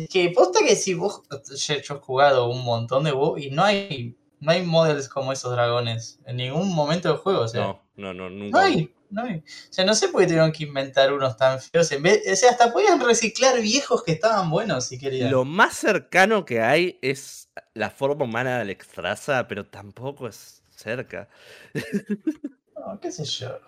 [0.04, 1.22] Es que posta que si vos.
[1.66, 4.16] Yo, yo he jugado un montón de WoW y no hay.
[4.40, 7.40] No hay models como esos dragones en ningún momento del juego.
[7.40, 8.60] O sea, No, no, no, no, nunca.
[8.62, 8.94] hay.
[9.10, 9.38] No hay.
[9.38, 9.42] O
[9.72, 11.90] sea, no sé por qué tuvieron que inventar unos tan feos.
[11.90, 15.30] En vez, o sea, hasta podían reciclar viejos que estaban buenos si querían.
[15.30, 21.28] Lo más cercano que hay es la forma humana del extraza, pero tampoco es cerca.
[22.76, 23.58] No, qué sé yo.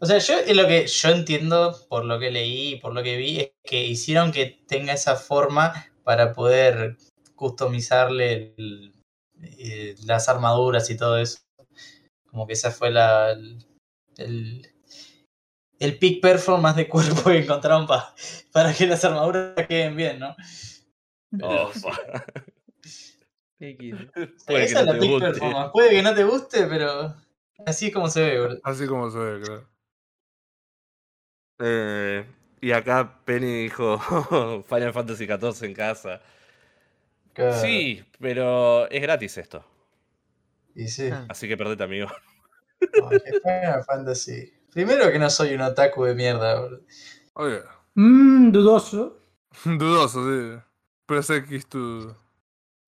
[0.00, 3.02] O sea, yo es lo que yo entiendo por lo que leí y por lo
[3.02, 5.72] que vi es que hicieron que tenga esa forma
[6.04, 6.96] para poder
[7.34, 8.92] customizarle el-
[9.42, 11.38] eh, las armaduras y todo eso.
[12.30, 14.66] Como que esa fue la el,
[15.78, 18.14] el, peak performance de cuerpo que encontraron pa-
[18.52, 20.34] para que las armaduras queden bien, ¿no?
[21.42, 21.70] Oh,
[24.46, 25.26] que esa es la te peak guste.
[25.26, 25.70] performance.
[25.72, 27.14] Puede que no te guste, pero
[27.66, 28.60] así es como se ve, boludo.
[28.62, 29.68] Así como se ve, claro.
[31.60, 32.24] Eh,
[32.60, 33.98] y acá Penny dijo
[34.68, 36.20] Final Fantasy XIV en casa.
[37.32, 37.54] Claro.
[37.60, 39.64] Sí, pero es gratis esto.
[40.74, 41.10] Y sí.
[41.12, 41.26] Ah.
[41.28, 42.08] Así que perdete, amigo.
[42.94, 44.52] No, es que Final Fantasy.
[44.72, 46.82] Primero que no soy un otaku de mierda, boludo.
[47.34, 47.62] Oye,
[47.94, 49.18] Mmm, dudoso.
[49.64, 51.34] dudoso, sí.
[51.34, 51.78] X to.
[51.78, 52.16] No,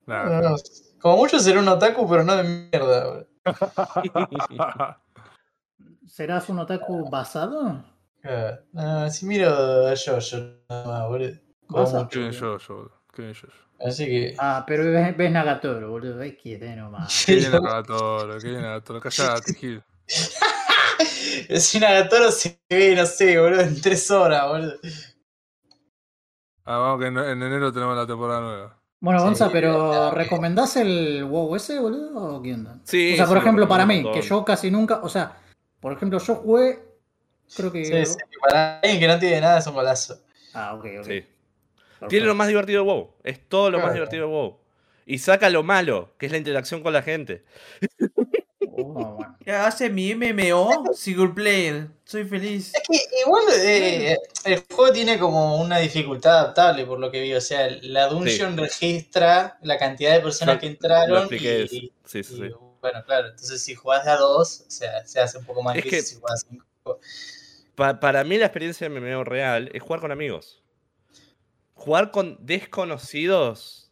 [0.07, 0.51] Nada.
[0.51, 0.57] no,
[1.01, 3.30] Como mucho seré un otaku, pero no de mierda, boludo.
[6.06, 7.85] ¿Serás un otaku basado?
[8.20, 8.62] Claro.
[8.72, 11.32] No, si miro a yo, yo nada más, boludo.
[11.70, 12.93] A- Qué boludo.
[13.14, 13.48] Qué yo.
[13.86, 14.35] Así que.
[14.39, 16.16] Ah, pero ves, ves Nagatoro, boludo.
[16.18, 17.22] Ves que de nomás.
[17.27, 19.01] Qué bien Agatoro, qué bien Agatoro.
[19.01, 19.82] Callate, Gil.
[21.59, 24.74] Si Nagatoro se ve, no sé, boludo, en tres horas, boludo.
[26.64, 28.80] Ah, vamos que en, en enero tenemos la temporada nueva.
[29.01, 30.10] Bueno, Gonza, pero.
[30.12, 32.36] ¿recomendás el WoW ese, boludo?
[32.36, 32.78] ¿O qué onda?
[32.85, 35.36] Sí, o sea, por ejemplo, para mí, que yo casi nunca, o sea,
[35.81, 36.78] por ejemplo, yo jugué,
[37.56, 37.85] creo que...
[37.85, 40.20] Sí, sí, para alguien que no tiene nada es un golazo.
[40.52, 41.06] Ah, ok, ok.
[41.06, 41.24] Sí.
[42.09, 43.14] Tiene lo más divertido de WoW.
[43.24, 44.59] Es todo lo más divertido de WoW.
[45.06, 47.44] Y saca lo malo, que es la interacción con la gente.
[48.85, 49.36] Oh, bueno.
[49.44, 51.89] ¿Qué hace mi MMO single player?
[52.05, 52.73] Soy feliz.
[52.74, 57.35] Es que igual eh, el juego tiene como una dificultad adaptable por lo que vi.
[57.35, 61.62] O sea, la dungeon registra la cantidad de personas Yo que Lo entraron expliqué.
[61.65, 62.43] y, sí, sí, sí.
[62.44, 62.51] y,
[62.81, 65.77] bueno, claro, entonces si jugás de a dos, o sea, se hace un poco más
[65.77, 67.01] Es difícil que- si jugás a cinco.
[67.74, 70.62] Pa- para mí la experiencia de MMO real es jugar con amigos.
[71.74, 73.90] Jugar con desconocidos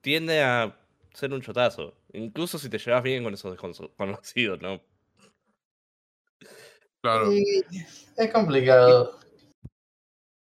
[0.00, 0.76] tiende a
[1.14, 1.94] ser un chotazo.
[2.12, 4.80] Incluso si te llevas bien con esos desconocidos, ¿no?
[7.02, 7.32] Claro.
[7.32, 7.44] Y
[8.16, 9.18] es complicado.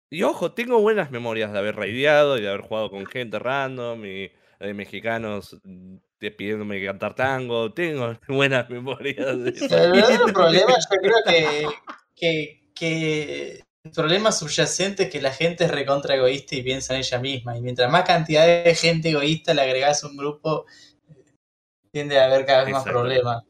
[0.10, 4.06] Y ojo, tengo buenas memorias de haber raideado y de haber jugado con gente random
[4.06, 7.74] y de mexicanos mm, de- pidiéndome cantar tango.
[7.74, 9.66] Tengo buenas memorias de eso.
[9.78, 11.68] El verdadero problema yo creo que,
[12.16, 17.00] que, que el problema subyacente es que la gente es recontra egoísta y piensa en
[17.00, 17.58] ella misma.
[17.58, 20.66] Y mientras más cantidad de gente egoísta le agregás a un grupo,
[21.92, 23.44] tiende a haber cada vez más problemas.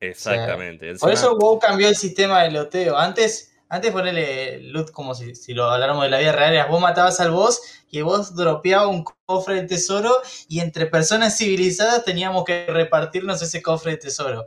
[0.00, 0.94] Exactamente.
[0.96, 2.96] Por eso WoW cambió el sistema de loteo.
[2.96, 7.18] Antes, antes ponerle loot como si, si lo habláramos de la vida real, vos matabas
[7.20, 10.12] al boss y el boss dropeaba un cofre de tesoro
[10.48, 14.46] y entre personas civilizadas teníamos que repartirnos ese cofre de tesoro.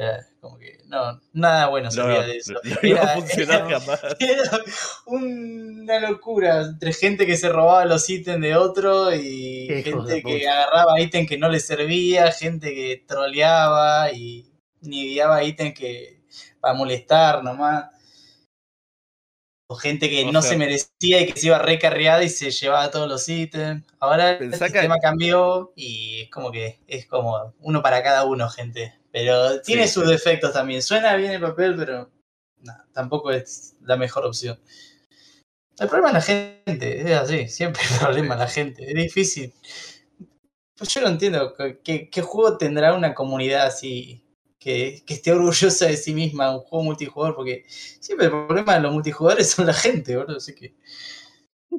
[0.00, 2.54] Sea, como que no, nada bueno no, salía no, de eso.
[2.64, 4.00] no iba a Era- funcionar era- jamás.
[4.20, 4.60] Era
[5.06, 10.48] una locura entre gente que se robaba los ítems de otro y Qué gente que
[10.48, 14.50] agarraba ítems que no le servía, gente que troleaba y
[14.80, 16.22] niveaba ítems que
[16.60, 17.86] para molestar nomás.
[19.72, 22.50] O gente que O no sea- se merecía y que se iba recarreada y se
[22.50, 23.86] llevaba todos los ítems.
[24.00, 28.48] Ahora el que- sistema cambió y es como que es como uno para cada uno,
[28.48, 28.98] gente.
[29.12, 30.10] Pero tiene Sí, sus sí.
[30.10, 30.82] defectos también.
[30.82, 32.10] Suena bien el papel, pero
[32.58, 34.58] no, tampoco es la mejor opción.
[35.78, 36.20] El problema es la
[36.66, 39.54] gente, es así, siempre el problema es la gente, es difícil.
[40.76, 44.24] Pues yo no entiendo qué, qué juego tendrá una comunidad así
[44.60, 48.80] que, que esté orgullosa de sí misma, un juego multijugador, porque siempre el problema de
[48.82, 50.74] los multijugadores son la gente, boludo, así que.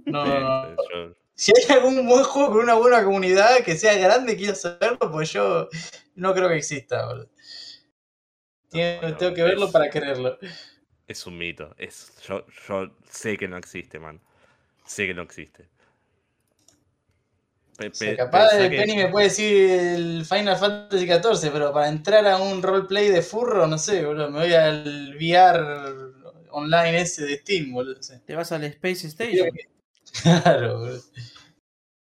[0.06, 1.16] No, no, no.
[1.36, 5.32] Si hay algún buen juego con una buena comunidad que sea grande, quiero saberlo, pues
[5.32, 5.70] yo
[6.16, 7.30] no creo que exista, boludo.
[8.72, 10.38] Bueno, tengo que verlo es- para quererlo.
[11.08, 11.76] Es un mito.
[11.78, 14.22] Es, yo, yo sé que no existe, man.
[14.86, 15.68] sé que no existe.
[17.90, 21.88] Pe- O sea, capaz que- Penny me puede decir el Final Fantasy XIV, pero para
[21.90, 24.30] entrar a un roleplay de furro, no sé, boludo.
[24.30, 25.60] Me voy al VR
[26.52, 27.96] online ese de Steam, boludo.
[27.96, 28.20] no sé.
[28.26, 29.50] Te vas al Space Station.
[30.24, 31.02] Claro, boludo.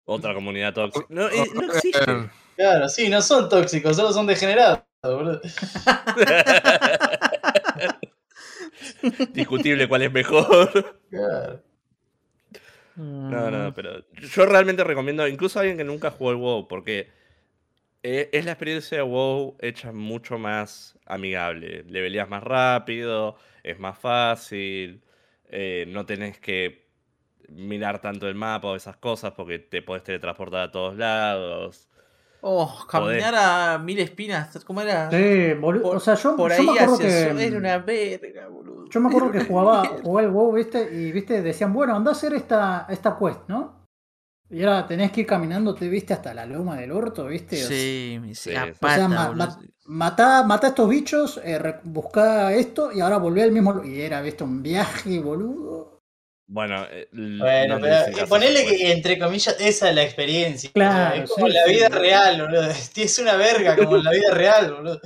[0.06, 1.06] Otra comunidad tóxica.
[1.08, 1.98] No, eh, no existe.
[2.10, 5.40] Eh, Claro, sí, no son tóxicos, solo son degenerados, boludo.
[9.32, 11.00] Discutible cuál es mejor.
[11.10, 11.62] Claro.
[13.28, 17.08] No, no, pero yo realmente recomiendo, incluso a alguien que nunca jugó el WoW, porque
[18.02, 21.84] eh, es la experiencia de WoW hecha mucho más amigable.
[21.88, 25.02] Leveleas más rápido, es más fácil,
[25.48, 26.88] eh, no tenés que
[27.48, 31.89] mirar tanto el mapa o esas cosas porque te podés teletransportar a todos lados.
[32.42, 34.64] Oh, caminar a mil espinas.
[34.64, 35.10] ¿Cómo era?
[35.10, 35.82] Sí, boludo.
[35.82, 37.30] Por, o sea, yo, por yo ahí me acuerdo hacia que.
[37.30, 37.38] eso.
[37.38, 38.86] Era una verga, boludo.
[38.88, 40.88] Yo me acuerdo que jugaba, jugaba el WoW, ¿viste?
[40.94, 43.80] Y viste, decían, bueno, anda a hacer esta, esta quest, ¿no?
[44.50, 47.54] Y ahora tenés que ir caminando, te viste hasta la loma del orto, ¿viste?
[47.56, 48.56] O sea, Sí, me Sí, sí.
[48.56, 49.46] O pata, sea, ma- boludo.
[49.46, 53.84] ma- matá, matá a estos bichos, eh, re- buscá esto y ahora volvé al mismo.
[53.84, 55.89] Y era, viste, un viaje, boludo.
[56.52, 60.70] Bueno, eh, Bueno, no pero ponele que, entre comillas, esa es la experiencia.
[60.72, 61.70] Claro, es como sí, la sí.
[61.70, 62.68] vida real, boludo.
[62.96, 65.00] Es una verga como en la vida real, boludo.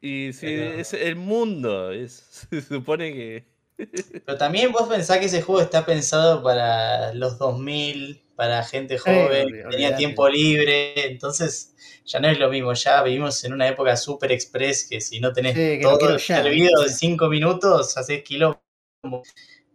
[0.00, 3.44] Y sí, Pero- es el mundo, es- se supone que...
[4.26, 9.48] Pero también vos pensás que ese juego está pensado para los 2000, para gente joven,
[9.50, 13.96] que tenía tiempo libre, entonces ya no es lo mismo, ya vivimos en una época
[13.96, 16.96] super express que si no tenés todo servido en sí.
[16.98, 18.60] 5 minutos, haces quilombo.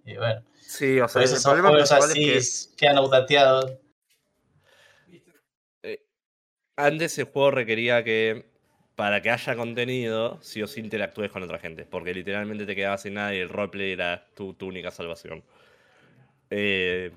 [0.06, 3.72] Y bueno, Sí, o sea, esos problema juegos así es que quedan outdateados.
[6.76, 8.46] antes el juego requería que
[8.96, 13.02] para que haya contenido, sí o sí interactúes con otra gente, porque literalmente te quedabas
[13.02, 15.44] sin nada y el roleplay era tu, tu única salvación.
[16.52, 17.12] Eh,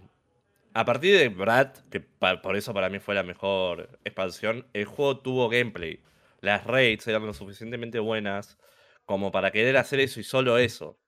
[0.74, 4.84] a partir de Brad, que pa- por eso para mí fue la mejor expansión, el
[4.86, 6.00] juego tuvo gameplay.
[6.40, 8.58] Las raids eran lo suficientemente buenas
[9.04, 10.98] como para querer hacer eso y solo eso.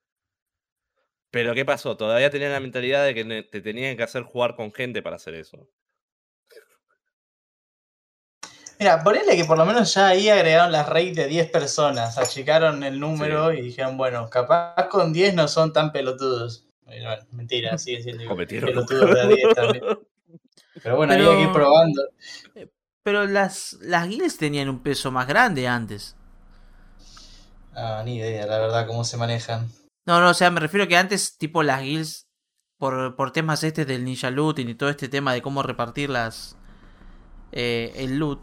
[1.35, 1.97] Pero ¿qué pasó?
[1.97, 5.35] Todavía tenían la mentalidad de que te tenían que hacer jugar con gente para hacer
[5.35, 5.67] eso.
[8.79, 12.85] Mira, ponele que por lo menos ya ahí agregaron las raids de 10 personas, achicaron
[12.85, 16.69] el número y dijeron, bueno, capaz con 10 no son tan pelotudos.
[16.85, 19.83] Bueno, mentira, siguen siendo Cometieron pelotudos de a 10 también.
[20.81, 22.01] Pero bueno, Pero- había que ir probando.
[23.03, 26.15] Pero las, las guilds tenían un peso más grande antes.
[27.73, 29.69] Ah, ni idea, la verdad, cómo se manejan.
[30.05, 32.27] No, no, o sea, me refiero que antes, tipo, las guilds,
[32.77, 36.57] por, por temas este del ninja looting y todo este tema de cómo repartir las.
[37.51, 38.39] eh, el loot.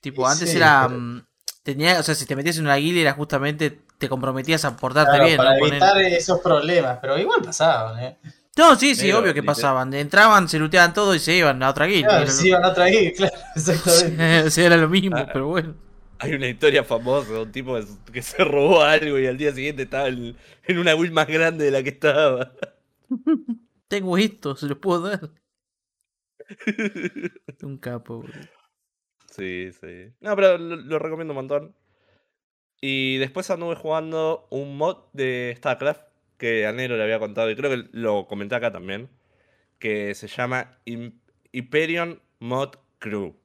[0.00, 0.86] Tipo, Sí, antes sí, era.
[0.88, 1.22] pero- mm,
[1.64, 3.82] Tenía, o sea, si te metías en una guild era justamente.
[3.98, 5.36] Te comprometías a portarte Claro, bien.
[5.36, 5.58] para ¿no?
[5.60, 8.18] Poner- evitar esos problemas, pero igual pasaban, ¿eh?
[8.56, 9.94] No, sí, sí, obvio que pasaban.
[9.94, 12.06] Entraban, se looteaban todo y se iban a otra guild.
[12.06, 14.42] Claro, sí, iban a otra guild, claro, exactamente.
[14.42, 15.28] o sea, era lo mismo, Ah.
[15.32, 15.74] pero bueno.
[16.22, 17.76] Hay una historia famosa, un tipo
[18.12, 21.64] que se robó algo y al día siguiente estaba en, en una build más grande
[21.64, 22.52] de la que estaba.
[23.88, 25.30] Tengo esto, se los puedo dar.
[27.62, 28.48] Un capo, boludo.
[29.30, 30.12] Sí, sí.
[30.20, 31.76] No, pero lo, lo recomiendo un montón.
[32.80, 36.02] Y después anduve jugando un mod de StarCraft
[36.36, 39.08] que a Nero le había contado y creo que lo comenté acá también.
[39.78, 40.78] Que se llama
[41.52, 43.36] Hyperion Mod Crew.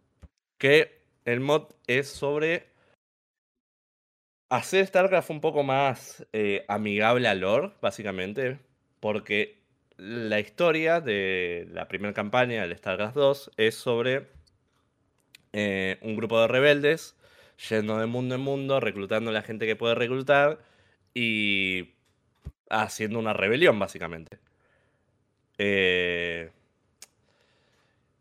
[0.57, 0.96] Que
[1.27, 2.69] el mod es sobre
[4.49, 8.59] hacer StarCraft un poco más eh, amigable al lore, básicamente.
[9.01, 9.59] Porque
[9.97, 14.27] la historia de la primera campaña del StarCraft 2 es sobre
[15.51, 17.15] eh, un grupo de rebeldes
[17.69, 20.59] yendo de mundo en mundo, reclutando a la gente que puede reclutar
[21.13, 21.93] y
[22.69, 24.39] haciendo una rebelión, básicamente.
[25.57, 26.51] Eh,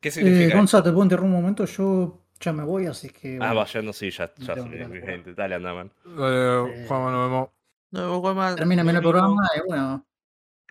[0.01, 0.57] ¿Qué significa?
[0.57, 3.37] Gonza, te puedo interrumpir un momento, yo ya me voy, así que.
[3.37, 5.35] Ah, bueno, va yendo, sí, ya, ya que mi gente.
[5.35, 5.93] Dale, anda, man.
[6.05, 7.49] Dale, Juan, nos vemos.
[7.91, 8.57] No, vos más.
[8.57, 10.07] Termina el programa y bueno.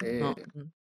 [0.04, 0.36] eh, No.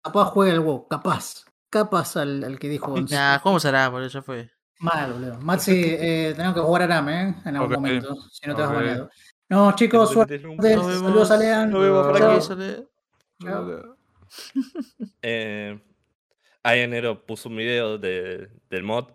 [0.03, 1.45] Capaz juega el WoW, capaz.
[1.70, 2.95] Capaz al, al que dijo.
[3.11, 3.90] Nah, ¿cómo será?
[3.90, 4.51] Por eso fue.
[4.81, 5.39] Mal, boludo.
[5.40, 7.35] Maxi, eh, tenemos que jugar a Aram, ¿eh?
[7.45, 8.77] En algún momento, si no te vas ok.
[8.77, 9.11] baneado.
[9.51, 10.39] No, chicos, suerte.
[10.39, 10.86] Nos Nos vemos.
[10.99, 11.70] Saludos a Lean.
[11.70, 12.32] Nos vemos por Chao.
[12.36, 12.86] aquí.
[13.43, 13.97] Chao.
[15.23, 15.81] Eh,
[16.62, 19.07] ahí enero puso un video de- del mod.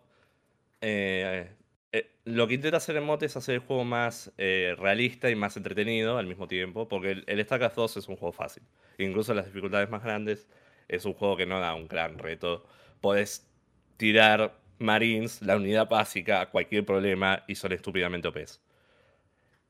[0.86, 1.50] Eh,
[1.94, 5.36] eh, lo que intenta hacer el mod es hacer el juego más eh, realista y
[5.36, 8.64] más entretenido al mismo tiempo, porque el, el StarCraft 2 es un juego fácil.
[8.98, 10.50] Incluso en las dificultades más grandes
[10.90, 12.66] es un juego que no da un gran reto.
[13.00, 13.48] Podés
[13.96, 18.62] tirar Marines, la unidad básica, a cualquier problema y son estúpidamente OPs.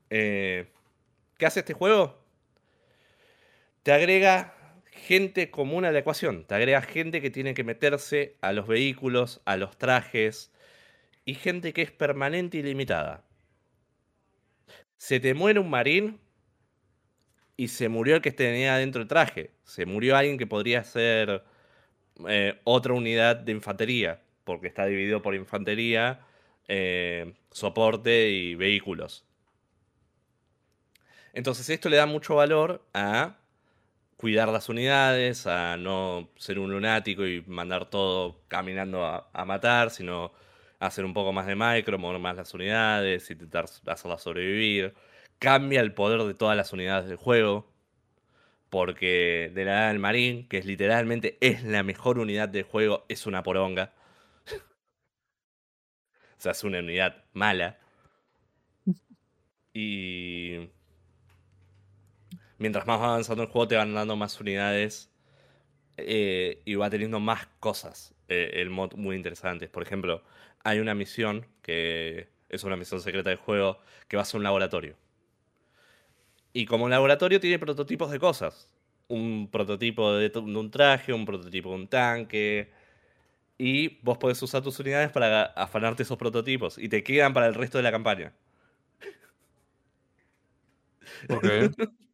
[0.08, 0.66] ¿Qué
[1.46, 2.18] hace este juego?
[3.84, 4.54] Te agrega
[4.90, 6.44] gente común a la ecuación.
[6.44, 10.53] Te agrega gente que tiene que meterse a los vehículos, a los trajes.
[11.24, 13.24] Y gente que es permanente y limitada.
[14.96, 16.20] Se te muere un marín
[17.56, 19.50] y se murió el que tenía dentro del traje.
[19.64, 21.44] Se murió alguien que podría ser
[22.28, 26.20] eh, otra unidad de infantería, porque está dividido por infantería,
[26.68, 29.24] eh, soporte y vehículos.
[31.32, 33.36] Entonces esto le da mucho valor a
[34.16, 40.32] cuidar las unidades, a no ser un lunático y mandar todo caminando a matar, sino
[40.86, 44.94] hacer un poco más de micro, mover más las unidades, intentar hacerlas sobrevivir.
[45.38, 47.70] Cambia el poder de todas las unidades del juego.
[48.70, 53.04] Porque de la edad del marín, que es literalmente es la mejor unidad del juego,
[53.08, 53.92] es una poronga.
[56.38, 57.78] o sea, es una unidad mala.
[59.74, 60.70] Y
[62.58, 65.10] mientras más va avanzando el juego, te van dando más unidades
[65.96, 68.14] eh, y va teniendo más cosas.
[68.28, 69.70] eh, el mod muy interesantes.
[69.70, 70.22] Por ejemplo,
[70.64, 73.78] hay una misión que es una misión secreta del juego
[74.08, 74.96] que va a ser un laboratorio.
[76.52, 78.70] Y como laboratorio tiene prototipos de cosas.
[79.08, 82.70] Un prototipo de, un traje, un prototipo de un tanque.
[83.58, 86.78] Y vos podés usar tus unidades para afanarte esos prototipos.
[86.78, 88.34] Y te quedan para el resto de la campaña.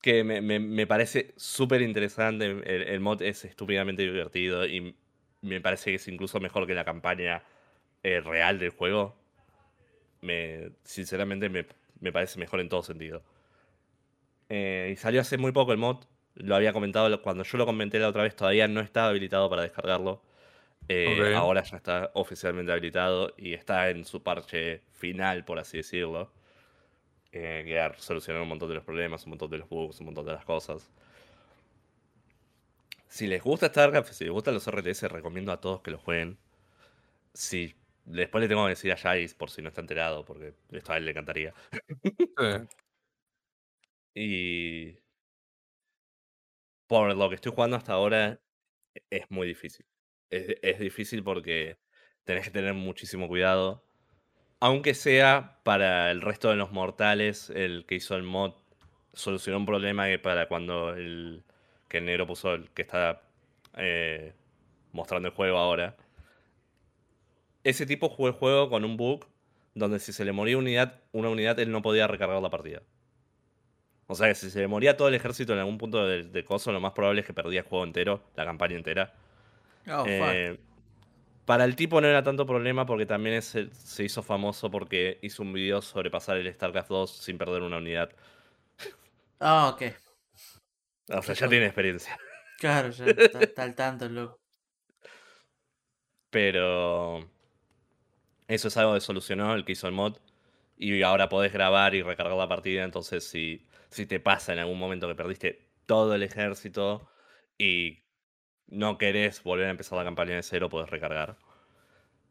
[0.00, 2.46] Que me, me- me parece súper interesante.
[2.46, 4.96] El, el mod es estúpidamente divertido y
[5.42, 7.42] me parece que es incluso mejor que la campaña
[8.02, 9.14] eh, real del juego.
[10.20, 11.66] Me, sinceramente me,
[12.00, 13.22] me parece mejor en todo sentido.
[14.48, 16.04] Eh, y salió hace muy poco el mod.
[16.34, 19.62] Lo había comentado cuando yo lo comenté la otra vez, todavía no estaba habilitado para
[19.62, 20.22] descargarlo.
[20.88, 21.34] Eh.
[21.36, 26.30] Ahora ya está oficialmente habilitado y está en su parche final, por así decirlo
[27.32, 30.26] que ha solucionado un montón de los problemas, un montón de los bugs, un montón
[30.26, 30.90] de las cosas.
[33.12, 36.38] Si les gusta StarCraft, si les gustan los RTS, recomiendo a todos que lo jueguen.
[37.34, 37.74] Si
[38.06, 40.96] después le tengo que decir a Jais por si no está enterado, porque esto a
[40.96, 41.52] él le encantaría.
[44.14, 44.98] Y
[46.86, 48.40] por lo que estoy jugando hasta ahora,
[49.10, 49.84] es muy difícil.
[50.30, 51.78] Es, es difícil porque
[52.24, 53.84] tenés que tener muchísimo cuidado.
[54.58, 58.54] Aunque sea para el resto de los mortales, el que hizo el mod
[59.12, 61.44] solucionó un problema que para cuando el
[61.92, 63.20] que el negro puso, el que está
[63.76, 64.32] eh,
[64.92, 65.94] mostrando el juego ahora.
[67.64, 69.26] Ese tipo jugó el juego con un bug
[69.74, 72.80] donde si se le moría unidad, una unidad, él no podía recargar la partida.
[74.06, 76.44] O sea que si se le moría todo el ejército en algún punto del de
[76.44, 79.12] coso, lo más probable es que perdía el juego entero, la campaña entera.
[79.86, 80.04] Oh.
[80.06, 80.58] Eh,
[81.44, 85.42] para el tipo no era tanto problema porque también es se hizo famoso porque hizo
[85.42, 88.10] un video sobre pasar el StarCraft 2 sin perder una unidad.
[89.40, 89.82] Ah, ok.
[91.12, 92.18] O sea, ya tiene experiencia.
[92.58, 94.40] Claro, ya está, está al tanto, loco.
[96.30, 97.28] Pero
[98.48, 100.16] eso es algo que solucionó el que hizo el mod.
[100.76, 102.84] Y ahora podés grabar y recargar la partida.
[102.84, 107.08] Entonces, si, si te pasa en algún momento que perdiste todo el ejército
[107.58, 108.04] y
[108.66, 111.36] no querés volver a empezar la campaña de cero, podés recargar.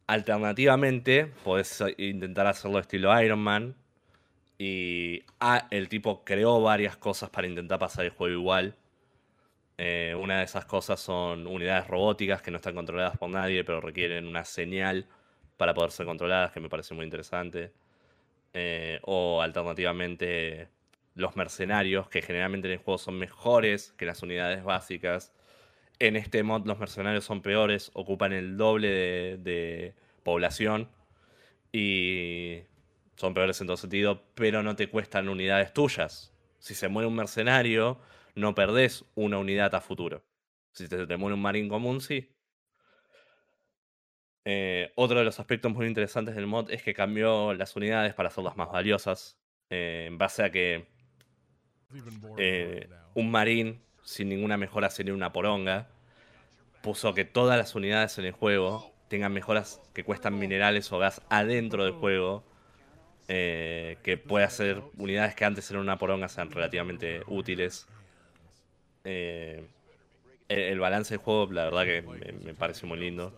[0.07, 3.75] Alternativamente, podés intentar hacerlo estilo Iron Man.
[4.63, 8.75] Y ah, el tipo creó varias cosas para intentar pasar el juego igual.
[9.79, 13.81] Eh, una de esas cosas son unidades robóticas que no están controladas por nadie, pero
[13.81, 15.07] requieren una señal
[15.57, 17.71] para poder ser controladas, que me parece muy interesante.
[18.53, 20.69] Eh, o alternativamente
[21.15, 25.33] los mercenarios, que generalmente en el juego son mejores que las unidades básicas.
[25.97, 30.87] En este mod los mercenarios son peores, ocupan el doble de, de población
[31.71, 32.61] y
[33.21, 36.33] son peores en todo sentido, pero no te cuestan unidades tuyas.
[36.57, 37.99] Si se muere un mercenario,
[38.33, 40.25] no perdés una unidad a futuro.
[40.73, 42.35] Si te, muere un marín común, sí.
[44.43, 48.29] Eh, otro de los aspectos muy interesantes del mod es que cambió las unidades para
[48.29, 49.37] hacerlas más valiosas.
[49.69, 50.87] eh, en base a que
[52.37, 55.89] eh, un marín sin ninguna mejora sería una poronga.
[56.81, 61.21] Puso que todas las unidades en el juego tengan mejoras que cuestan minerales o gas
[61.29, 62.50] adentro del juego.
[63.27, 67.87] Eh, que puede hacer unidades que antes eran una poronga sean relativamente útiles.
[69.03, 69.65] Eh,
[70.49, 73.33] el, balance del juego, la verdad que me, me parece muy lindo.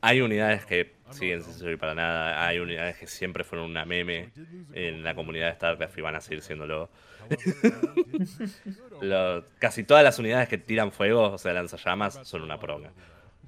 [0.00, 2.46] Hay unidades que siguen sin servir para nada.
[2.46, 4.28] Hay unidades que siempre fueron una meme
[4.74, 6.90] en la comunidad de StarCraft y van a seguir siéndolo.
[9.00, 12.92] Lo- casi todas las unidades que tiran fuego, o sea, lanzallamas, son una poronga.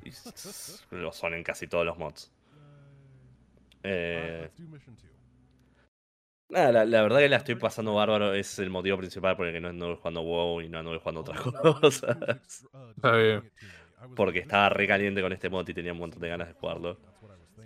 [0.03, 0.13] Y
[0.93, 2.31] lo son en casi todos los mods.
[3.83, 4.49] Eh,
[6.49, 8.35] Nada, la, la verdad que la estoy pasando bárbaro.
[8.35, 11.21] Es el motivo principal por el que no anduve jugando WoW y no anduve jugando
[11.23, 11.41] otras
[11.81, 12.17] cosas.
[12.97, 13.45] Está bien.
[14.15, 17.01] Porque estaba re caliente con este mod y tenía un montón de ganas de jugarlo.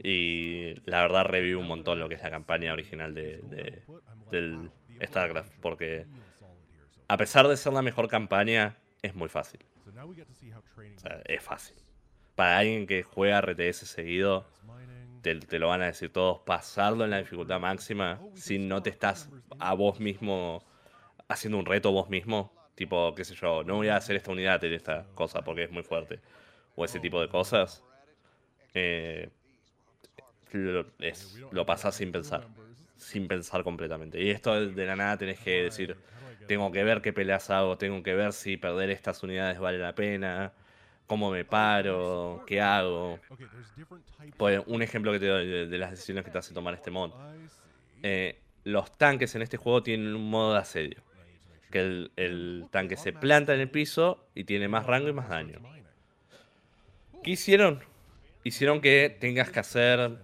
[0.03, 3.85] Y la verdad reviví un montón lo que es la campaña original de, de-
[4.31, 5.55] del StarCraft.
[5.61, 6.09] Porque
[7.09, 9.61] a pesar de ser la mejor campaña, es muy fácil.
[10.97, 11.77] O sea, es fácil.
[12.35, 14.49] Para alguien que juega RTS seguido,
[15.23, 16.41] te, lo van a decir todos.
[16.41, 20.65] Pasarlo en la dificultad máxima, si no te estás a vos mismo
[21.29, 24.63] haciendo un reto vos mismo, tipo, qué sé yo, no voy a hacer esta unidad
[24.65, 26.21] en esta cosa porque es muy fuerte,
[26.77, 27.85] o ese tipo de cosas,
[28.75, 29.31] eh,
[30.53, 32.49] lo, es- lo pasás sin pensar,
[32.97, 34.21] sin pensar completamente.
[34.23, 35.99] Y esto de la nada tenés que decir,
[36.47, 39.95] tengo que ver qué peleas hago, tengo que ver si perder estas unidades vale la
[39.95, 40.55] pena,
[41.11, 43.19] cómo me paro, qué hago.
[44.37, 47.11] Pues un ejemplo que te doy de, las decisiones que te hace tomar este mod.
[48.05, 51.03] Eh, los tanques en este juego tienen un modo de asedio.
[51.73, 55.29] Que el, el tanque se planta en el piso y tiene más rango y más
[55.29, 55.59] daño.
[57.25, 57.81] ¿Qué hicieron?
[58.45, 60.17] Hicieron que tengas que hacer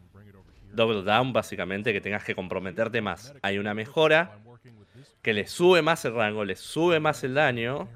[0.73, 3.35] double down, básicamente, que tengas que comprometerte más.
[3.43, 4.39] Hay una mejora
[5.21, 7.89] que le sube más el rango, le sube más el daño,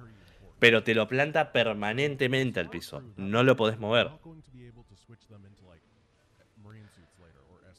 [0.60, 3.02] pero te lo planta permanentemente al piso.
[3.16, 4.10] No lo podés mover.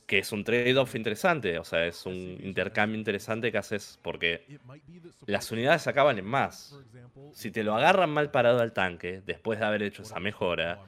[0.08, 4.60] Que es un trade-off interesante, o sea, es un intercambio interesante que haces porque
[5.26, 6.76] las unidades acaban en más.
[7.32, 10.80] Si te lo agarran mal parado al tanque, después de haber hecho esa mejora,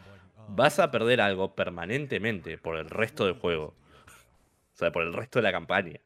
[0.49, 3.75] vas a perder algo permanentemente por el resto del juego.
[4.73, 6.01] O sea, por el resto de la campaña.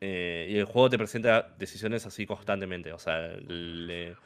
[0.00, 2.92] Eh, y el juego te presenta decisiones así constantemente.
[2.92, 4.16] O sea, le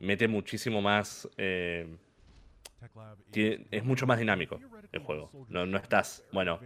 [0.00, 1.28] mete muchísimo más.
[1.36, 1.86] eh,
[3.30, 4.60] tiene- es mucho más dinámico
[4.92, 5.30] el juego.
[5.48, 6.60] No, no estás, bueno,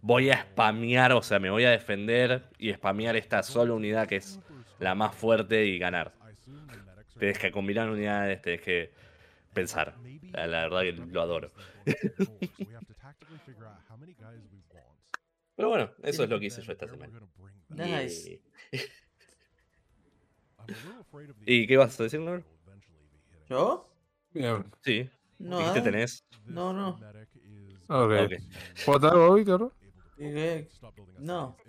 [0.00, 4.16] voy a spamear, o sea, me voy a defender y spamear esta sola unidad que
[4.16, 4.40] es
[4.78, 6.14] la más fuerte y ganar.
[7.18, 8.90] Tienes que combinar unidades, tienes que
[9.52, 9.94] pensar.
[10.32, 11.50] La, la verdad que lo adoro.
[15.56, 17.12] Pero bueno, eso es lo que hice yo esta semana.
[18.02, 18.40] Nice.
[18.72, 18.78] ¿Y,
[21.62, 22.44] ¿Y qué vas a decir, Lord?
[23.48, 23.88] ¿Yo?
[24.32, 24.64] Bien.
[24.82, 25.08] Sí.
[25.38, 26.24] No, ¿Dijiste ah, tenés?
[26.46, 26.90] no, no.
[27.88, 27.88] Ok.
[27.88, 28.32] Ok.
[28.84, 29.72] ¿Jugaste algo, Víctor?
[30.16, 30.68] Dije,
[31.18, 31.56] No.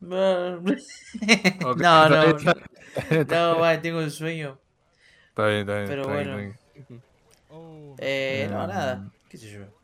[0.00, 0.60] Uh,
[1.76, 2.36] No, no.
[3.28, 4.58] No, vale, tengo el sueño.
[5.30, 5.88] está bien, está bien.
[5.88, 6.54] Pero está bien, bueno.
[6.74, 7.02] está bien.
[7.98, 8.68] Eh, no, Em.
[8.68, 9.10] nada.
[9.28, 9.83] ¿Qué sé yo?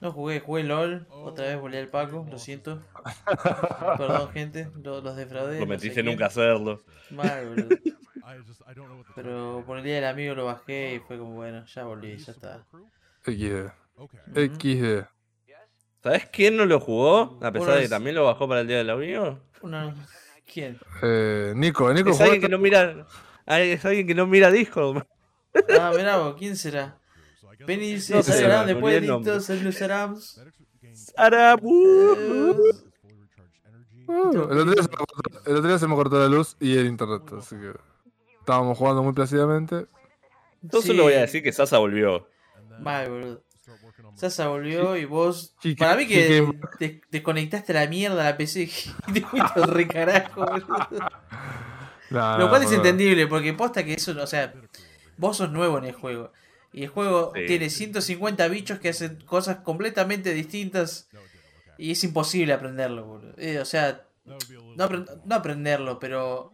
[0.00, 1.06] No jugué, jugué LOL.
[1.10, 2.82] Otra vez volé al Paco, lo siento.
[3.98, 5.52] Perdón, gente, lo- los defraudé.
[5.54, 6.82] no sé Prometiste nunca hacerlo.
[7.10, 7.76] Mal, boludo.
[9.14, 12.32] Pero por el día del amigo lo bajé y fue como, bueno, ya volví, ya
[12.32, 12.64] está.
[13.24, 13.72] XD.
[14.34, 15.04] XD.
[16.02, 17.38] ¿Sabes quién no lo jugó?
[17.42, 19.40] A pesar de que también lo bajó para el día del amigo.
[19.60, 19.94] Una...
[20.50, 20.78] ¿Quién?
[21.02, 23.06] Eh, Nico, Nico Es alguien que no mira.
[23.46, 25.04] Es alguien que no mira Discord.
[25.78, 26.99] Ah, mirá vos, ¿quién será?
[27.66, 28.22] Penny dice, No
[28.66, 29.06] después de.
[29.06, 29.10] Eh,
[34.12, 36.56] Uh, el, otro día se me cortó, el otro día se me cortó la luz
[36.58, 37.70] y el internet, así que
[38.40, 39.86] estábamos jugando muy plácidamente.
[40.64, 40.96] Entonces Sí.
[40.96, 42.26] le voy a decir que Sasa volvió.
[42.80, 43.44] Mal, boludo.
[44.16, 45.54] Sasa volvió y vos.
[45.78, 46.44] Para mí que
[47.12, 48.66] desconectaste la mierda a la PC y
[49.12, 50.88] te fuiste al recarajo, boludo.
[52.10, 52.84] Nah, Lo cual es boludo.
[52.84, 54.52] entendible, porque posta que eso, o sea,
[55.18, 56.32] vos sos nuevo en el juego.
[56.72, 57.46] Y el juego Sí.
[57.46, 61.08] tiene 150 bichos que hacen cosas completamente distintas.
[61.78, 63.34] Y es imposible aprenderlo, boludo.
[63.38, 64.88] Eh, o sea, no,
[65.24, 66.52] no aprenderlo, pero.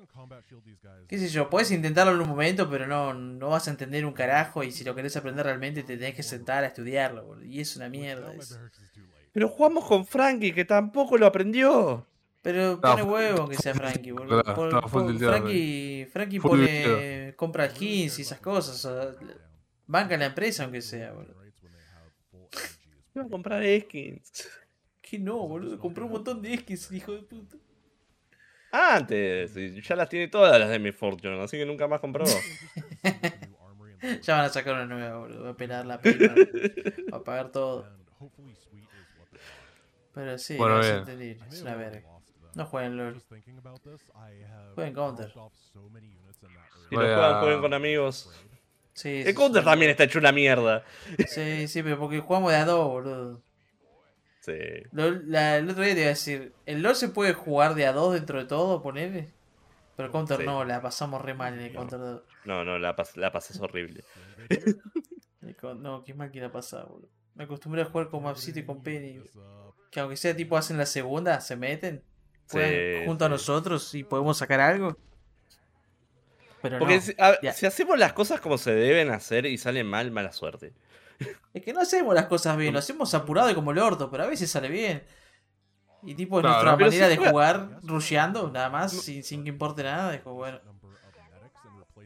[1.09, 1.51] ¿Qué sé yo?
[1.51, 4.65] Puedes intentarlo en un momento, pero no, no vas a entender un carajo.
[4.65, 7.45] Y si lo querés aprender realmente, te tenés que sentar a estudiarlo, boludo.
[7.45, 8.57] Y es una mierda eso.
[9.33, 12.07] Pero jugamos con Frankie, que tampoco lo aprendió.
[12.43, 14.43] Pero pone huevo que sea Frankie, boludo.
[14.43, 14.89] Tilteado,
[16.13, 17.35] Frankie, pone.
[17.37, 18.85] compra skins y esas cosas.
[18.85, 19.27] o sea,
[19.87, 21.45] banca la empresa aunque sea, boludo.
[23.15, 24.49] Iba a comprar skins.
[25.01, 25.79] Que no, boludo.
[25.79, 27.57] Compró un montón de skins, hijo de puta.
[28.73, 29.55] Antes,
[29.87, 32.25] ya las tiene todas las de mi Fortune, así que nunca más compró.
[34.23, 35.45] Ya van a sacar una nueva, boludo.
[35.45, 36.35] Va a pelar la pena.
[37.13, 37.89] Va a pagar todo.
[40.13, 40.99] Pero sí, Bueno, no es bien.
[40.99, 41.45] entendible.
[41.51, 42.03] Es una verga.
[42.55, 43.23] No jueguen LOL.
[44.75, 45.31] Jueguen Counter.
[45.31, 45.35] Si
[46.95, 48.46] lo juegan, jueguen con amigos.
[48.97, 49.67] Sí, El sí, Counter sí.
[49.69, 50.83] también está hecho una mierda.
[51.29, 53.43] Sí, sí, pero porque jugamos de a dos, boludo.
[54.41, 54.53] Sí.
[54.93, 57.93] La- el otro día te iba a decir, ¿el LOL se puede jugar de a
[57.93, 59.29] dos dentro de todo, ponele?
[59.97, 60.45] Pero el Counter Sí.
[60.47, 62.23] no, la pasamos re mal en el Counter 2.
[62.47, 64.03] No, no, la, pas la pasas horrible.
[65.79, 67.09] No, qué mal que la pasaba, boludo.
[67.35, 69.21] Me acostumbré a jugar con Mapsito y con Penny.
[69.91, 72.03] Que aunque sea tipo hacen la segunda, se meten.
[72.51, 74.97] juegan junto a nosotros y podemos sacar algo.
[76.63, 77.01] Pero Porque no.
[77.03, 80.73] si, a- si hacemos las cosas como se deben hacer y salen mal, mala suerte.
[81.55, 84.25] Es que no hacemos las cosas bien, lo hacemos apurado y como el orto, pero
[84.25, 85.03] a veces sale bien.
[86.03, 89.49] Y tipo, Claro, nuestra manera si de juega- jugar, rusheando, nada más, sin, sin que
[89.49, 90.15] importe nada.
[90.15, 90.61] Es como, bueno.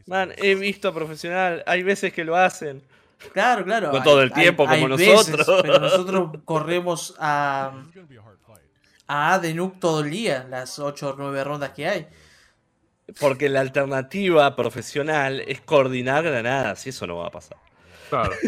[0.07, 2.81] Man, he visto profesional, hay veces que lo hacen.
[3.33, 3.91] Claro, claro.
[3.91, 5.47] No hay- todo el hay- tiempo hay como nosotros.
[5.61, 7.71] pero nosotros corremos a,
[9.07, 12.07] a de Nuke todo el día, las 8 o 9 rondas que hay.
[13.19, 17.57] Porque la alternativa profesional es coordinar granadas y eso no va a pasar.
[18.09, 18.31] Claro.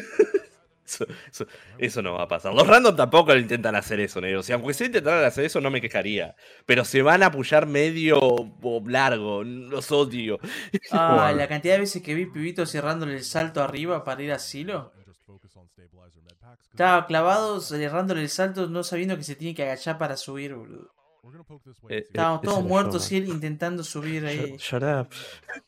[0.85, 2.53] Eso, eso- eso no va a pasar.
[2.53, 4.43] Los random tampoco lo intentan hacer eso, negro.
[4.43, 6.35] Si aunque se intentaran hacer eso, no me quejaría.
[6.65, 9.43] Pero se van a apoyar medio o largo.
[9.45, 10.39] Los odio.
[10.91, 14.39] Ah, la cantidad de veces que vi pibitos cerrándole el salto arriba para ir a
[14.39, 14.91] silo.
[16.69, 20.91] Estaba clavado cerrándole el salto no sabiendo que se tiene que agachar para subir, boludo.
[21.89, 24.55] Eh, Estábamos eh, todos muertos y él intentando subir ahí.
[24.57, 25.07] Shut up.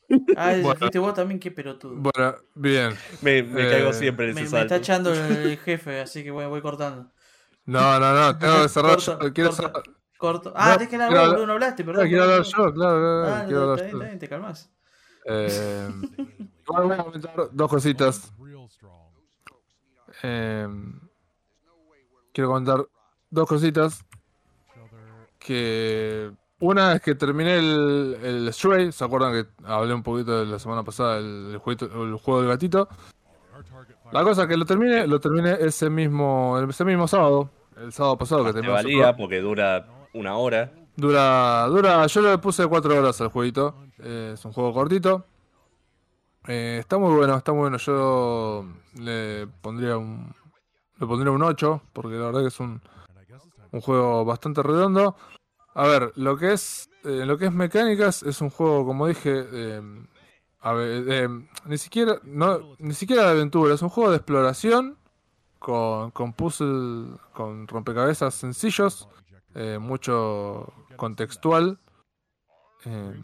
[0.38, 0.75] Ah, Bueno.
[0.77, 1.95] fuiste vos también, qué pelotudo.
[1.95, 2.93] Bueno, bien.
[3.22, 4.75] Me, me Eh, caigo siempre en Me, ese me está salto.
[4.75, 7.11] echando el jefe, así que voy, voy cortando.
[7.66, 8.95] No, no, no, tengo que cerrar.
[8.98, 9.84] Corta, yo, quiero cerrar-
[10.17, 10.53] Corto.
[10.56, 12.06] Ah, No, tenés que hablar vos, no hablaste, perdón.
[12.06, 14.19] Ah, quiero hablar yo, claro, claro, Ah, quiero no, hablar yo.
[14.19, 14.72] te calmas.
[15.25, 15.90] Eh,
[16.67, 18.34] igual voy a comentar dos cositas.
[20.24, 20.67] Eh,
[22.34, 22.85] quiero comentar
[23.30, 24.06] dos cositas.
[25.46, 28.92] Que una es que terminé el, el Stray.
[28.92, 32.88] ¿Se acuerdan que hablé un poquito de la semana pasada el, el juego del gatito?
[34.12, 37.50] La cosa es que lo terminé, lo terminé ese mismo, ese mismo sábado.
[37.78, 38.74] El sábado pasado que Te terminé.
[38.74, 40.72] valía porque dura una hora.
[40.96, 43.76] Dura, dura, yo le puse 4 horas al jueguito.
[44.00, 45.26] Eh, es un juego cortito.
[46.48, 47.78] Eh, está muy bueno, está muy bueno.
[47.78, 48.66] Yo
[49.00, 50.34] le pondría un,
[51.00, 52.82] le pondría un 8, porque la verdad que es un,
[53.72, 55.18] un juego bastante redondo.
[55.76, 59.45] A ver, lo que es, eh, lo que es mecánicas es un juego, como dije,
[59.52, 59.82] eh,
[60.62, 61.30] a ver, eh,
[61.66, 64.98] ni siquiera, no, ni siquiera de aventura, es un juego de exploración
[65.60, 69.08] con, con puzzle, con rompecabezas sencillos,
[69.54, 71.78] eh, mucho contextual.
[72.86, 73.22] eh,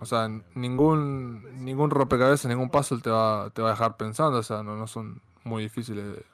[0.00, 4.42] o sea, ningún ningún rompecabezas, ningún puzzle te va, te va a dejar pensando, o
[4.42, 6.24] sea, no, no son muy difíciles de,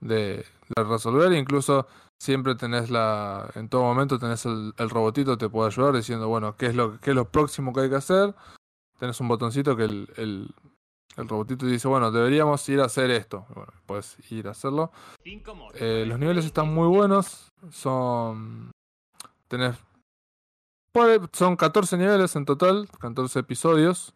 [0.00, 1.32] de- de resolver.
[1.32, 1.86] Incluso
[2.20, 6.56] siempre tenés la, en todo momento tenés el, el robotito te puede ayudar diciendo, bueno,
[6.56, 8.34] qué es lo qué es lo próximo que hay que hacer.
[8.98, 10.54] Tenés un botoncito que el, el,
[11.16, 13.46] el robotito dice, bueno, deberíamos ir a hacer esto.
[13.54, 14.90] Bueno, puedes ir a hacerlo.
[15.74, 17.52] Eh, los niveles están muy buenos.
[17.70, 18.70] Son.
[19.48, 19.76] Tenés.
[21.32, 24.14] Son 14 niveles en total, 14 episodios.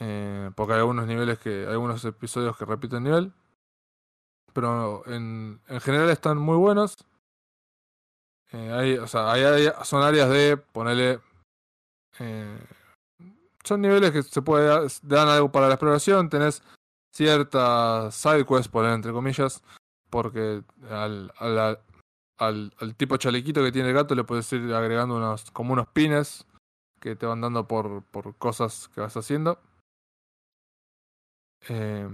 [0.00, 1.66] Eh, porque hay algunos niveles que.
[1.66, 3.32] Hay algunos episodios que repiten nivel.
[4.54, 6.96] Pero en, en general están muy buenos.
[8.52, 11.20] Eh, hay, o sea, hay, hay- son áreas de ponerle.
[12.20, 12.58] eh,
[13.64, 16.28] son niveles que se puede dan algo para la exploración.
[16.30, 16.62] Tenés
[17.12, 19.62] ciertas side quests, poner entre comillas,
[20.10, 21.78] porque al, al,
[22.38, 25.88] al, al tipo chalequito que tiene el gato le puedes ir agregando unos como unos
[25.88, 26.46] pines
[27.00, 29.58] que te van dando por, por cosas que vas haciendo.
[31.68, 32.08] Eh,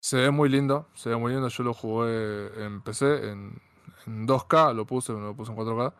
[0.00, 1.48] se ve muy lindo, se ve muy lindo.
[1.48, 3.60] Yo lo jugué en PC, en,
[4.06, 5.94] en 2K, lo puse, lo puse en 4K.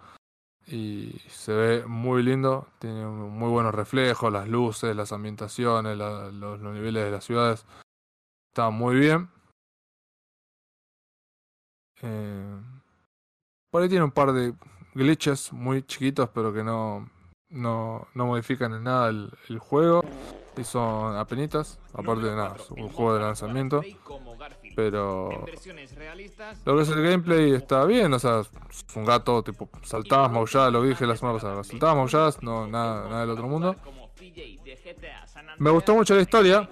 [0.69, 7.05] Y se ve muy lindo, tiene muy buenos reflejos, las luces, las ambientaciones, los niveles
[7.05, 7.65] de las ciudades.
[8.51, 9.31] Está muy bien.
[12.03, 12.61] Eh,
[13.71, 14.55] por ahí tiene un par de
[14.95, 17.09] glitches muy chiquitos, pero que no,
[17.51, 20.05] no, no modifican en nada el, juego.
[20.57, 23.83] Y son apenitas, aparte de nada, es un juego de lanzamiento.
[24.75, 25.29] Pero
[26.65, 30.73] lo que es el gameplay está bien, o sea, es un gato tipo saltadas, maulladas,
[30.73, 31.63] lo dije la semana pasada.
[31.63, 33.77] Saltadas, maulladas, no, nada, nada del otro mundo.
[35.59, 36.69] Me gustó mucho la historia.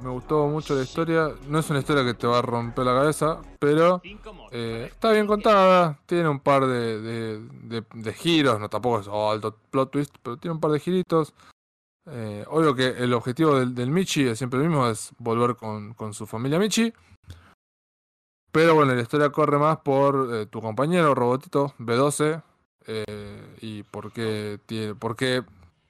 [0.00, 1.32] Me gustó mucho la historia.
[1.48, 4.00] No es una historia que te va a romper la cabeza, pero
[4.52, 5.98] eh, está bien contada.
[6.06, 8.60] Tiene un par de, de, giros.
[8.60, 11.34] No tampoco es oh, alto plot twist, pero tiene un par de giritos.
[12.10, 16.14] Eh, obvio que el objetivo del, del Michi es siempre el mismo, es volver con,
[16.14, 16.92] su familia Michi.
[18.50, 22.42] Pero bueno, la historia corre más por eh, tu compañero Robotito B12
[22.86, 25.44] eh, y por qué tiene, por qué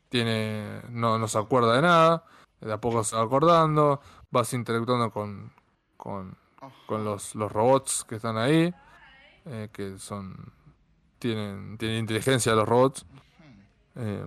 [0.08, 2.24] tiene no, no se acuerda de nada,
[2.60, 5.52] de a poco se va acordando, vas interactuando con,
[5.96, 6.36] con,
[6.86, 8.74] con los, los robots que están ahí,
[9.44, 10.52] eh, que son
[11.18, 13.06] tienen, tienen inteligencia los robots.
[13.96, 14.26] eh,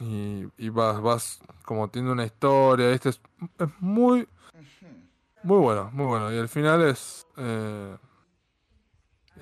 [0.00, 3.20] y, y vas, vas como tiene una historia, este es,
[3.58, 4.28] es muy
[5.44, 6.32] muy bueno, muy bueno.
[6.32, 7.26] Y el final es.
[7.36, 7.96] eh,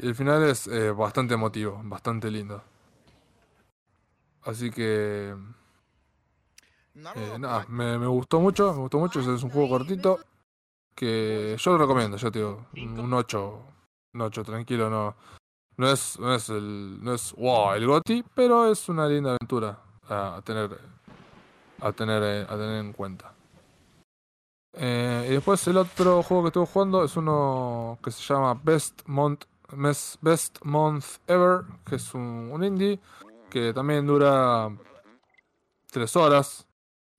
[0.03, 2.63] y el final es eh, bastante emotivo, bastante lindo.
[4.43, 5.37] Así que
[7.15, 9.21] eh, nada, me, me gustó mucho, me gustó mucho.
[9.21, 10.21] Es un juego cortito
[10.95, 12.17] que yo lo recomiendo.
[12.17, 13.63] Yo te digo, un 8,
[14.15, 15.17] un 8 tranquilo, no,
[15.77, 19.79] no es, no es el, no es wow, el Goti, pero es una linda aventura
[20.09, 20.79] a, tener,
[21.81, 23.33] a tener, eh, a tener en cuenta.
[24.75, 29.03] Eh, y después el otro juego que estuve jugando es uno que se llama Best
[29.07, 29.45] Month,
[30.21, 33.01] Best Month Ever, que es un, un indie
[33.49, 34.71] que también dura
[35.91, 36.67] 3 horas.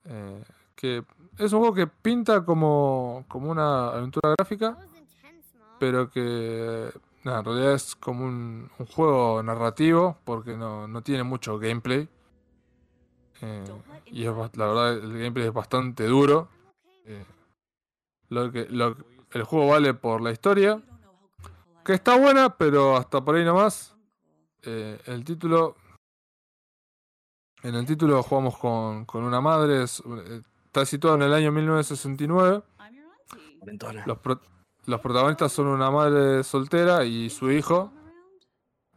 [0.04, 0.42] Eh,
[0.74, 1.04] que
[1.38, 4.76] es un juego que pinta como, como una aventura gráfica,
[5.78, 6.90] pero que
[7.24, 12.08] nada, en realidad es como un, juego narrativo porque no, no tiene mucho gameplay.
[13.40, 13.64] Eh,
[14.06, 16.48] y es, la verdad el gameplay es bastante duro.
[17.04, 17.24] Eh,
[18.28, 18.96] lo que, lo-
[19.32, 20.80] el juego vale por la historia,
[21.84, 23.96] que está buena, pero hasta por ahí nomás.
[24.62, 25.76] Eh, el título.
[27.62, 29.84] En el título jugamos con, con una madre.
[29.84, 32.62] es- eh, está situado en el año 1969.
[33.64, 34.02] Ventona.
[34.06, 34.40] Los, pro-
[34.86, 37.92] los protagonistas son una madre soltera y su hijo.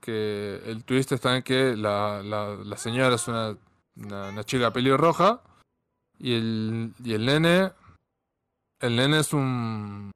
[0.02, 3.56] Que el twist está en que la, la, la señora es una,
[3.96, 5.42] una, una chica pelirroja.
[6.18, 7.72] Y el, y el nene.
[8.80, 10.12] El nene es un.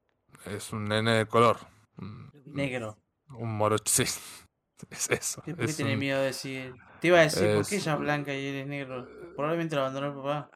[0.46, 1.58] Es un nene de color.
[2.46, 2.98] Negro.
[3.36, 3.84] un morocho.
[3.88, 4.04] Sí.
[4.90, 5.42] Es eso.
[5.44, 6.74] ¿Por qué es tiene un- miedo de decir?
[7.00, 9.08] Te iba a decir, ¿por qué es- ella es blanca y él es negro?
[9.36, 10.50] Probablemente lo abandonó el papá.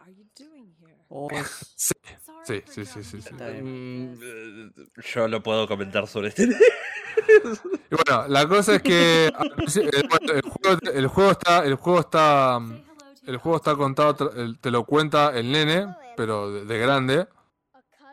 [1.10, 1.70] O es-
[2.46, 3.34] Sí, sí, sí, sí, sí, sí.
[3.36, 4.72] Mm, eh,
[5.14, 6.44] Yo no puedo comentar sobre este.
[7.92, 12.60] Y bueno, la cosa es que principio- el, juego, el juego está, el juego está,
[13.28, 17.28] el juego está contado, te lo cuenta el nene, pero de, de grande.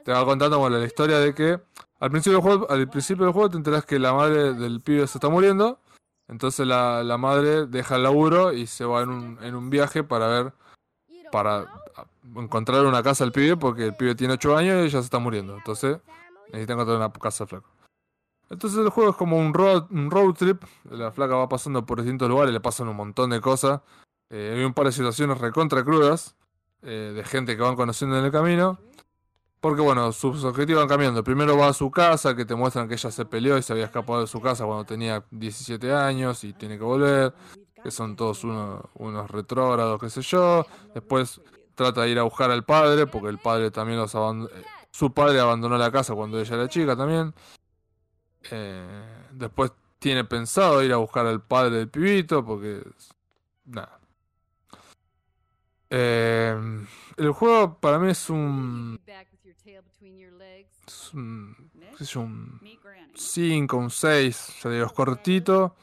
[0.05, 1.59] Te va contando bueno, la historia de que
[1.99, 5.07] al principio del juego, al principio del juego te enterás que la madre del pibe
[5.07, 5.81] se está muriendo.
[6.31, 10.05] Entonces la, la madre deja el laburo y se va en un, en un viaje
[10.05, 10.53] para ver,
[11.33, 11.67] para
[12.37, 15.19] encontrar una casa al pibe porque el pibe tiene 8 años y ella se está
[15.19, 15.57] muriendo.
[15.57, 15.99] Entonces
[16.47, 17.69] necesita encontrar una casa flaco.
[18.49, 20.63] Entonces el juego es como un road, un road trip.
[20.89, 23.81] La flaca va pasando por distintos lugares, le pasan un montón de cosas.
[24.29, 26.37] Eh, hay un par de situaciones recontra crudas
[26.83, 28.79] eh, de gente que van conociendo en el camino.
[29.61, 31.23] Porque bueno, sus objetivos van cambiando.
[31.23, 33.85] Primero va a su casa, que te muestran que ella se peleó y se había
[33.85, 37.35] escapado de su casa cuando tenía 17 años y tiene que volver.
[37.83, 40.67] Que son todos uno- unos retrógrados, qué sé yo.
[40.95, 41.41] Después
[41.75, 44.51] trata de ir a buscar al padre, porque el padre también los abandonó.
[44.91, 47.33] Su padre abandonó la casa cuando ella era chica también.
[48.51, 52.83] Eh, después tiene pensado ir a buscar al padre del pibito, porque.
[53.67, 53.99] Nada.
[55.91, 56.85] Eh,
[57.17, 59.01] el juego para mí es un.
[60.87, 61.71] Es un.
[61.97, 62.61] qué sé yo, un
[63.15, 65.75] 5, un 6, ya digo, es cortito.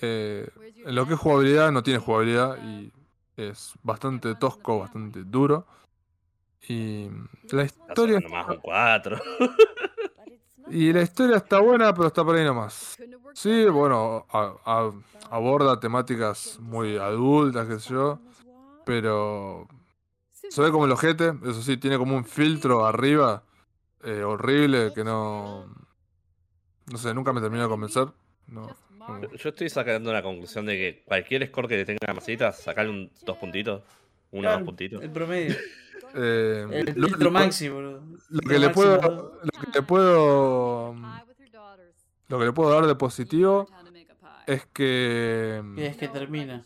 [0.00, 0.48] Eh,
[0.84, 2.92] en lo que es jugabilidad, no tiene jugabilidad y
[3.36, 5.66] es bastante tosco, bastante duro.
[6.68, 7.08] Y
[7.50, 8.20] la historia.
[8.20, 9.20] Nomás un 4.
[10.68, 12.96] Y la historia está buena, pero está por ahí nomás.
[13.34, 14.92] Sí, bueno, a- a-
[15.28, 18.20] aborda temáticas muy adultas, qué sé yo.
[18.84, 19.66] Pero
[20.52, 23.42] se ve como el ojete, eso sí, tiene como un filtro arriba
[24.04, 25.66] eh, horrible que no.
[26.90, 28.08] No sé, nunca me terminó de convencer.
[28.48, 29.20] No, no.
[29.36, 33.10] Yo estoy sacando la conclusión de que cualquier score que le tenga masita, sacarle un
[33.24, 33.82] dos puntitos.
[34.32, 35.02] Uno o dos puntitos.
[35.02, 35.54] El promedio.
[36.14, 37.38] Eh, El lo- filtro lo-
[37.72, 38.02] boludo.
[38.28, 40.94] Lo que le máximo, puedo, lo que le puedo,
[42.28, 43.66] lo que le puedo dar de positivo
[44.46, 46.62] es que Y es que termina.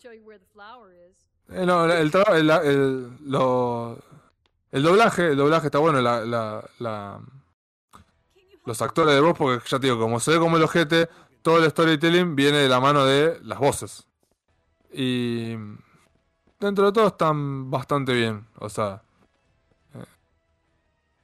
[1.49, 1.61] Eh,
[4.71, 7.21] el, doblaje, el doblaje está bueno, la,
[8.65, 11.09] los actores de voz, porque ya te digo, como se ve como el ojete,
[11.41, 14.05] todo el storytelling viene de la mano de las voces.
[14.91, 15.55] Y
[16.59, 19.01] dentro de todo están bastante bien, o sea.
[19.95, 20.03] eh.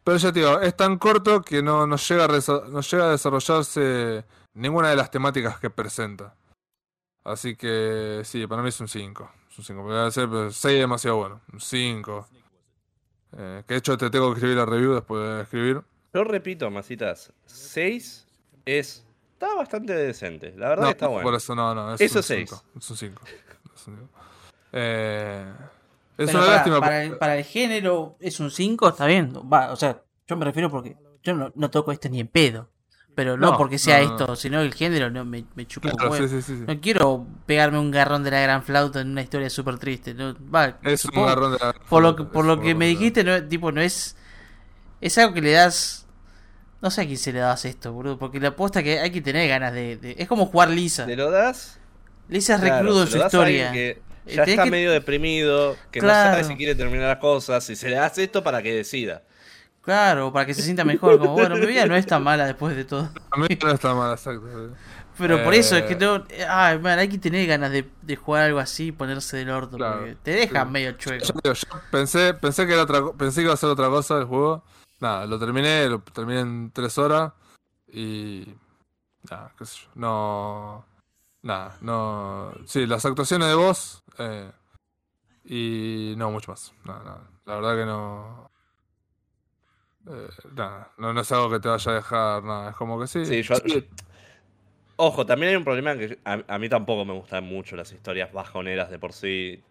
[0.04, 2.28] Pero ya te digo, es tan corto que no, no, llega a
[2.70, 6.36] no llega a desarrollarse ninguna de las temáticas que presenta.
[7.24, 9.32] Así que sí, para mí es un 5.
[9.54, 9.84] Es un 5.
[9.84, 11.42] Podría ser 6 es demasiado bueno.
[11.52, 12.28] Un 5.
[13.38, 15.82] Eh, que de hecho te tengo que escribir la review después de escribir.
[16.12, 18.28] Yo repito, masitas, 6
[18.66, 19.06] es.
[19.34, 20.54] Está bastante decente.
[20.58, 21.24] La verdad No, que está bueno.
[21.24, 21.94] por eso no, no.
[21.94, 22.50] Es Eso un es seis.
[22.50, 22.64] 5.
[22.80, 23.22] Es un 5.
[23.26, 24.10] Es, un cinco.
[24.72, 25.54] Eh,
[26.18, 26.80] es una para, lástima.
[26.80, 29.34] para el, para el género es un 5, está bien.
[29.52, 32.70] Va, o sea, yo me refiero porque yo no, no toco esto ni en pedo.
[33.16, 35.90] Pero no, No, porque sea no, no, esto, sino el género no me, me chupa
[35.90, 36.28] un Claro, huevo.
[36.28, 36.64] sí, sí, sí, sí.
[36.68, 40.14] No quiero pegarme un garrón de la gran flauta en una historia súper triste.
[40.16, 43.24] No, va, Es un garrón de la- por lo que, por lo que me dijiste,
[43.24, 44.16] no, tipo, no es.
[45.02, 46.00] Es algo que le das
[46.82, 48.18] No sé a quién se le das esto, boludo.
[48.20, 49.96] Porque la apuesta que hay que tener ganas de.
[49.98, 51.06] de- Es como jugar Lisa.
[51.06, 51.80] ¿Te lo das?
[52.28, 53.72] Lisa es Claro, recrudo en su historia.
[53.72, 56.32] Que Eh, ya tenés está que- medio deprimido, que Claro.
[56.32, 59.22] no sabe si quiere terminar las cosas, y se le das esto para que decida.
[59.84, 61.20] Claro, para que se sienta mejor.
[61.20, 63.10] Como, bueno, mi vida no es tan mala después de todo.
[63.32, 64.48] A mí no está mal, exacto.
[65.18, 65.98] Pero por eso es que Eh.
[66.00, 66.24] no.
[66.50, 69.78] Ay, man, hay que tener ganas de, de jugar algo así y ponerse del orto.
[69.78, 70.72] Claro, porque te deja sí.
[70.72, 71.26] medio chueco.
[71.44, 71.54] Yo,
[71.92, 74.64] pensé, pensé que era otra, pensé que iba a ser otra cosa el juego.
[75.00, 77.34] Nada, lo terminé, lo terminé en tres horas
[77.92, 78.48] y
[79.30, 80.86] nada, qué sé yo, no,
[81.42, 84.50] nada, no, sí, las actuaciones de voz eh,
[85.44, 87.22] y no mucho más, nada, nada.
[87.46, 88.52] la verdad que no,
[90.08, 93.08] eh, nada, no, no es algo que te vaya a dejar, nada, es como que
[93.08, 93.82] sí, Sí, yo- sí, yo-
[94.96, 98.32] Ojo, también hay un problema que a, a mí tampoco me gustan mucho las historias
[98.32, 99.64] bajoneras de por sí.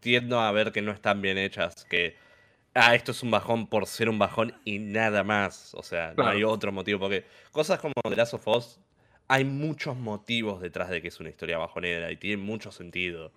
[0.00, 2.16] Tiendo a ver que no están bien hechas, que
[2.74, 5.74] ah, esto es un bajón por ser un bajón y nada más.
[5.74, 6.30] O sea, Claro.
[6.30, 7.00] no hay otro motivo.
[7.00, 8.78] Porque cosas como The Last of Us,
[9.26, 13.32] hay muchos motivos detrás de que es una historia bajonera y tiene mucho sentido.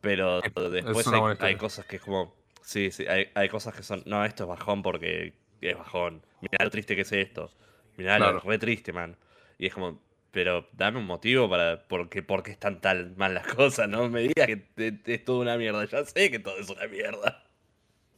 [0.00, 2.32] Pero después hay, hay cosas que es como.
[2.62, 4.02] Sí, sí, hay, hay cosas que son.
[4.06, 6.22] No, esto es bajón porque es bajón.
[6.40, 7.50] Mirá lo triste que es esto.
[7.96, 8.34] Mirá Claro.
[8.34, 9.16] lo re triste, man.
[9.58, 10.00] Y es como,
[10.30, 14.08] pero dame un motivo para por qué, por qué están tan mal las cosas, no
[14.08, 15.84] me digas que te- te- es todo una mierda.
[15.86, 17.44] Ya sé que todo es una mierda.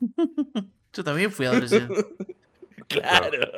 [0.92, 1.94] Yo también fui adolescente.
[2.88, 3.50] Claro.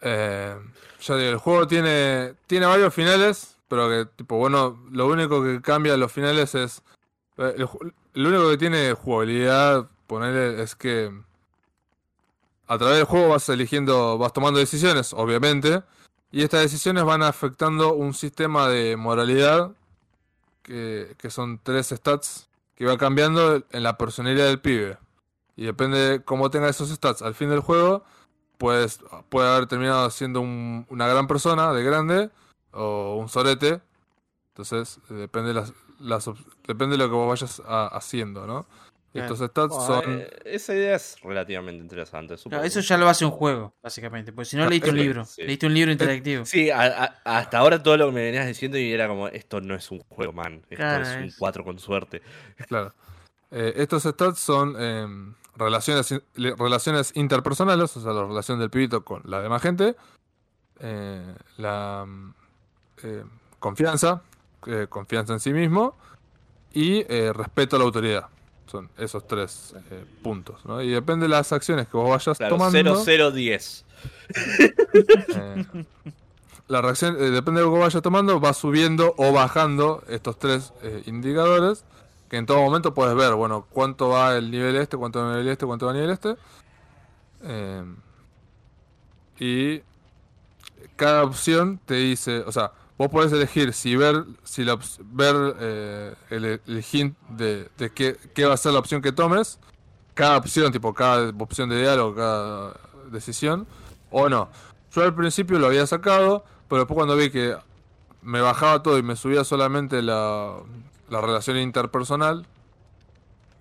[0.00, 0.56] Eh,
[1.00, 5.60] ya digo, el juego tiene, tiene varios finales, pero que, tipo, bueno, lo único que
[5.60, 6.82] cambia en los finales es.
[7.38, 7.66] eh, el
[8.14, 11.10] lo único que tiene jugabilidad, ponerle, es que.
[12.66, 15.82] A través del juego vas eligiendo, vas tomando decisiones, obviamente,
[16.30, 19.72] y estas decisiones van afectando un sistema de moralidad
[20.62, 24.98] que, que son tres stats que va cambiando en la personalidad del pibe.
[25.56, 28.04] Y depende de cómo tenga esos stats al fin del juego,
[28.58, 32.30] pues puede haber terminado siendo un- una gran persona de grande
[32.72, 33.82] o un sorete.
[34.54, 36.30] Entonces, depende de las, las
[36.66, 38.66] depende de lo que vos vayas a- haciendo, ¿no?
[39.12, 39.34] Claro.
[39.34, 42.34] estos stats Bueno, son eh, esa idea es relativamente interesante.
[42.48, 44.32] Claro, eso ya lo hace un juego, básicamente.
[44.32, 45.24] Porque si no Ah, leíste un libro.
[45.26, 45.42] sí.
[45.42, 46.44] Leíste un libro interactivo.
[46.46, 49.60] Sí, a- a- hasta ahora todo lo que me venías diciendo y era como, esto
[49.60, 50.62] no es un juego, man.
[50.70, 52.22] Esto Claro, es un es- 4 con suerte.
[52.68, 52.94] Claro.
[53.50, 59.20] Eh, estos stats son em, relaciones, relaciones interpersonales, o sea, la relación del pibito con
[59.26, 59.94] la demás gente.
[60.80, 62.34] eh, la mm,
[63.04, 63.24] eh,
[63.60, 64.22] confianza,
[64.66, 65.96] eh, confianza en sí mismo.
[66.72, 68.26] Y eh, respeto a la autoridad.
[68.66, 70.80] Son esos tres eh, puntos, ¿no?
[70.80, 73.04] Y depende de las acciones que vos vayas Claro, tomando.
[73.04, 73.84] 0010.
[75.34, 75.64] eh,
[76.68, 80.72] la reacción, eh, depende de lo que vayas tomando, va subiendo o bajando estos tres
[81.06, 81.84] indicadores.
[82.30, 85.32] Que en todo momento puedes ver, bueno, cuánto va el nivel este, cuánto va el
[85.32, 86.36] nivel este, cuánto va el nivel este.
[89.38, 89.82] Y
[90.96, 96.14] cada opción te dice, o sea, vos podés elegir si ver, si la, ver eh,
[96.30, 99.58] el, el hint de, de qué, qué va a ser la opción que tomes.
[100.14, 102.74] Cada opción, tipo, cada opción de diálogo, cada
[103.10, 103.66] decisión,
[104.10, 104.50] o no.
[104.92, 107.56] Yo al principio lo había sacado, pero después cuando vi que
[108.22, 110.58] me bajaba todo y me subía solamente la,
[111.08, 112.46] la relación interpersonal,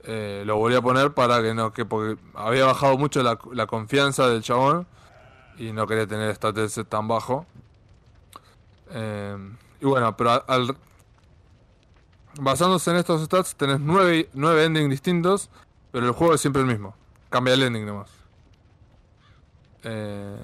[0.03, 3.66] eh, lo volví a poner para que no, que porque había bajado mucho la, la
[3.66, 4.86] confianza del chabón
[5.58, 7.48] y no quería tener status tan bajo.
[8.92, 9.38] Eh,
[9.80, 10.76] y bueno, pero al,
[12.40, 15.50] basándose en estos stats tenés nueve, nueve endings distintos,
[15.92, 16.95] pero el juego es siempre el mismo.
[17.30, 18.10] Cambia el ending nomás.
[19.84, 20.38] Eh,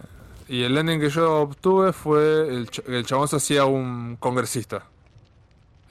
[0.48, 4.84] y el ending que yo obtuve fue el, el chabón se hacía un congresista.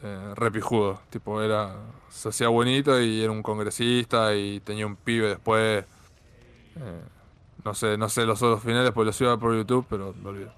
[0.02, 1.00] Eh, repijudo.
[1.10, 1.74] Tipo, era.
[2.10, 5.84] Se hacía buenito y era un congresista y tenía un pibe después.
[6.76, 7.02] Eh,
[7.64, 10.52] no sé, no sé los otros finales porque los iba por YouTube, pero lo olvido.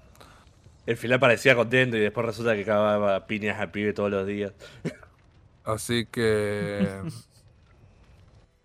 [0.89, 4.53] El final parecía contento y después resulta que cagaba piñas al pibe todos los días.
[5.63, 7.03] Así que.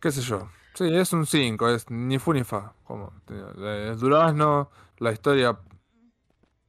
[0.00, 0.48] ¿Qué sé yo?
[0.72, 2.72] Sí, es un 5, es ni fu ni fa.
[2.84, 5.58] Como, eh, es durazno, la historia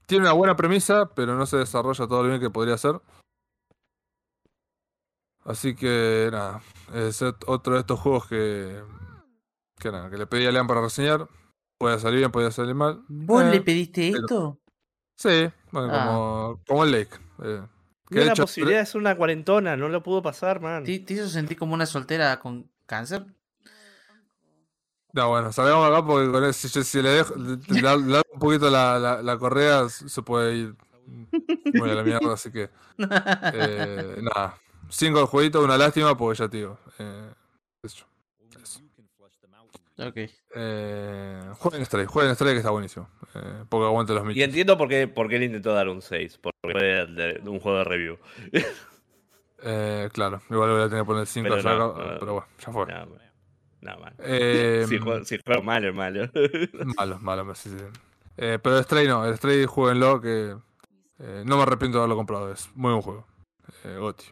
[0.08, 3.00] tiene una buena premisa, pero no se desarrolla todo lo bien que podría ser.
[5.46, 6.62] Así que nada,
[6.94, 8.84] es ot- otro de estos juegos que.
[9.80, 11.30] Que nada, que le pedí a Lean para reseñar.
[11.78, 13.04] Puede salir bien, puede salir mal.
[13.08, 14.60] ¿Vos Eh, le pediste pero- esto?
[15.16, 16.06] Sí, bueno, Ah.
[16.06, 17.16] como, como el Lake.
[17.44, 17.62] eh,
[18.08, 20.84] que Tiene de la hecho- posibilidad de ser una cuarentona, no lo pudo pasar, man.
[20.84, 23.26] ¿Te, te hizo sentir como una soltera con cáncer?
[25.14, 28.40] No, bueno, salgamos acá porque con eso, si, si le dejo le, le- le un
[28.40, 30.76] poquito la, la, la correa, se puede ir
[31.74, 34.58] muy a la mierda, así que eh, nada.
[34.90, 36.78] Cinco el jueguito, una lástima porque ya digo.
[37.00, 37.32] Eh,
[37.84, 38.06] eso.
[39.98, 40.18] Ok.
[40.56, 43.10] Eh, jueguen Stray, jueguen Stray que está buenísimo.
[43.34, 44.44] Eh, porque aguante los Y michos.
[44.44, 47.50] entiendo por qué, por qué él intentó dar un 6, porque fue de, de- de
[47.50, 48.18] un juego de review.
[49.68, 52.20] Eh, claro, igual voy a tener que poner 5 Pero no, no.
[52.20, 52.86] pero bueno, ya fue.
[52.86, 53.08] Nada,
[53.82, 54.16] nada mal.
[54.20, 56.30] Eh, si, juego, si juego malo, es malo.
[56.98, 57.78] Malo, malo, sí, sí.
[58.38, 60.56] Eh, pero el Stray no, el Stray jueguenlo que
[61.20, 63.28] eh, no me arrepiento de haberlo comprado, es muy buen juego.
[63.86, 64.26] Eh, Goti.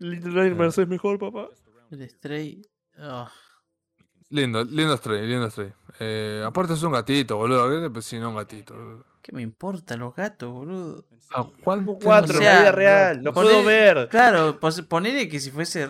[0.00, 1.48] Little Nightmares es mejor, papá.
[1.90, 2.62] El Stray.
[2.98, 3.28] oh,
[4.28, 5.72] Lindo, lindo Stray, lindo Stray.
[6.00, 7.82] Eh, aparte es un gatito, boludo.
[7.82, 8.74] ¿Qué te si no un gatito?
[8.74, 9.06] boludo?
[9.22, 11.04] ¿Qué me importa los gatos, boludo?
[11.34, 14.08] Ah, ¿cuánto- Cuatro, O en la vida real, lo puedo ver.
[14.08, 15.88] Claro, ponele que si fuese.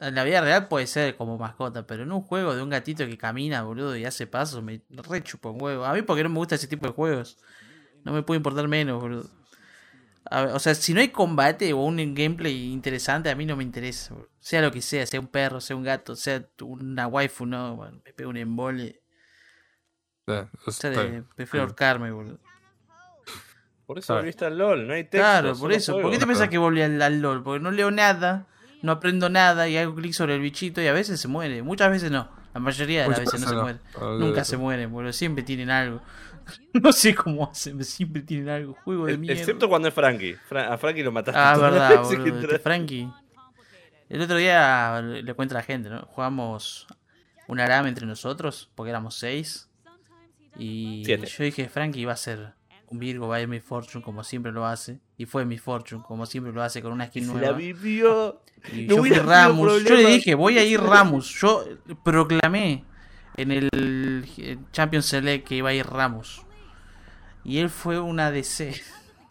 [0.00, 3.06] En la vida real puede ser como mascota, pero en un juego de un gatito
[3.06, 5.84] que camina, boludo, y hace pasos, me re chupa un huevo.
[5.84, 7.38] A mí porque no me gusta ese tipo de juegos.
[8.04, 9.30] No me puede importar menos, boludo.
[10.30, 13.56] A ver, o sea, si no hay combate o un gameplay interesante, a mí no
[13.56, 14.14] me interesa.
[14.40, 18.00] Sea lo que sea, sea un perro, sea un gato, sea una waifu, no, bueno,
[18.04, 19.02] me pego un embole.
[20.26, 22.38] Eh, O sea, de- prefiero ahorcarme, boludo.
[23.86, 24.16] Por eso Ah.
[24.18, 25.18] volviste al LOL, no hay texto.
[25.18, 25.92] Claro, por eso.
[25.92, 26.18] ¿Por qué juego.
[26.20, 27.42] te pensás que volví al, al LOL?
[27.42, 28.46] Porque no leo nada,
[28.80, 31.62] no aprendo nada y hago clic sobre el bichito y a veces se muere.
[31.62, 32.30] Muchas veces no.
[32.54, 33.78] La mayoría de las veces no se muere.
[34.00, 34.18] no.
[34.18, 35.12] Nunca se mueren, boludo.
[35.12, 36.00] Siempre tienen algo.
[36.74, 38.74] no sé cómo hacen, siempre tienen algo.
[38.84, 39.38] Juego de mierda.
[39.40, 40.34] Excepto cuando es Frankie.
[40.48, 41.38] Fra- a Frankie lo mataste.
[41.40, 42.40] Ah, verdad, boludo.
[42.40, 43.08] Este Frankie.
[44.08, 46.02] El otro día le cuento a la gente, ¿no?
[46.06, 46.86] Jugamos
[47.48, 49.68] un aram entre nosotros, porque éramos seis.
[50.56, 51.26] Y Siete.
[51.26, 52.52] yo dije, Frankie iba a ser
[52.88, 55.00] un Virgo, va a ir mi Fortune como siempre lo hace.
[55.16, 57.48] Y fue mi Fortune como siempre lo hace con una skin Se nueva.
[57.48, 58.40] la vivió.
[58.72, 59.84] Y No yo fui Ramus.
[59.84, 61.28] Yo le dije, voy a ir Ramus.
[61.40, 61.64] Yo
[62.04, 62.84] proclamé
[63.36, 66.42] en el Champions Select que iba a ir Ramus.
[67.44, 68.80] Y él fue una DC.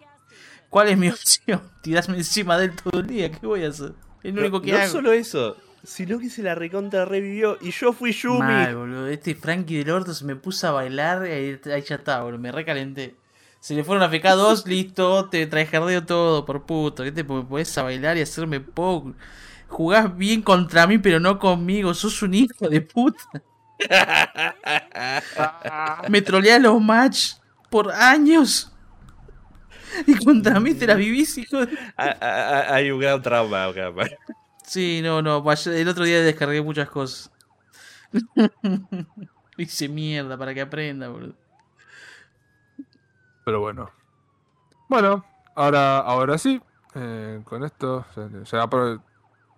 [0.69, 1.61] ¿Cuál es mi opción?
[1.81, 3.31] Tirarme encima de él todo el día.
[3.31, 3.93] ¿Qué voy a hacer?
[4.21, 4.91] Es lo único que no hago.
[4.91, 7.57] solo eso, sino que se la recontra revivió.
[7.61, 8.39] Y yo fui Yumi.
[8.39, 9.07] Mal, boludo.
[9.07, 12.39] Este Frankie del Orto se me puso a bailar y ahí, ahí ya está, boludo.
[12.39, 13.15] Me recalenté.
[13.59, 17.03] Se le fueron a FK2, listo, te trae jardeo todo, por puto.
[17.03, 19.15] ¿Qué te podés a bailar y hacerme poke?
[19.67, 21.93] Jugás bien contra mí, pero no conmigo.
[21.93, 23.41] Sos un hijo de puta.
[26.09, 27.33] Me troleás los match
[27.69, 28.71] por años.
[30.07, 31.77] Y contra mí te la vivís, hijo de...
[31.97, 33.91] Ah, ah, ah, Hay un gran trauma acá.
[34.65, 35.43] Sí, no, no.
[35.65, 37.31] El otro día descargué muchas cosas.
[39.57, 41.35] Hice mierda para que aprenda, boludo.
[43.45, 43.89] Pero bueno.
[44.89, 46.61] Bueno, ahora, ahora sí.
[46.95, 48.67] eh, con esto, ya, ya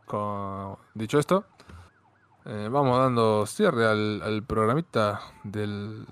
[0.06, 1.46] con, dicho esto,
[2.46, 6.06] eh, vamos dando cierre al, al programita del.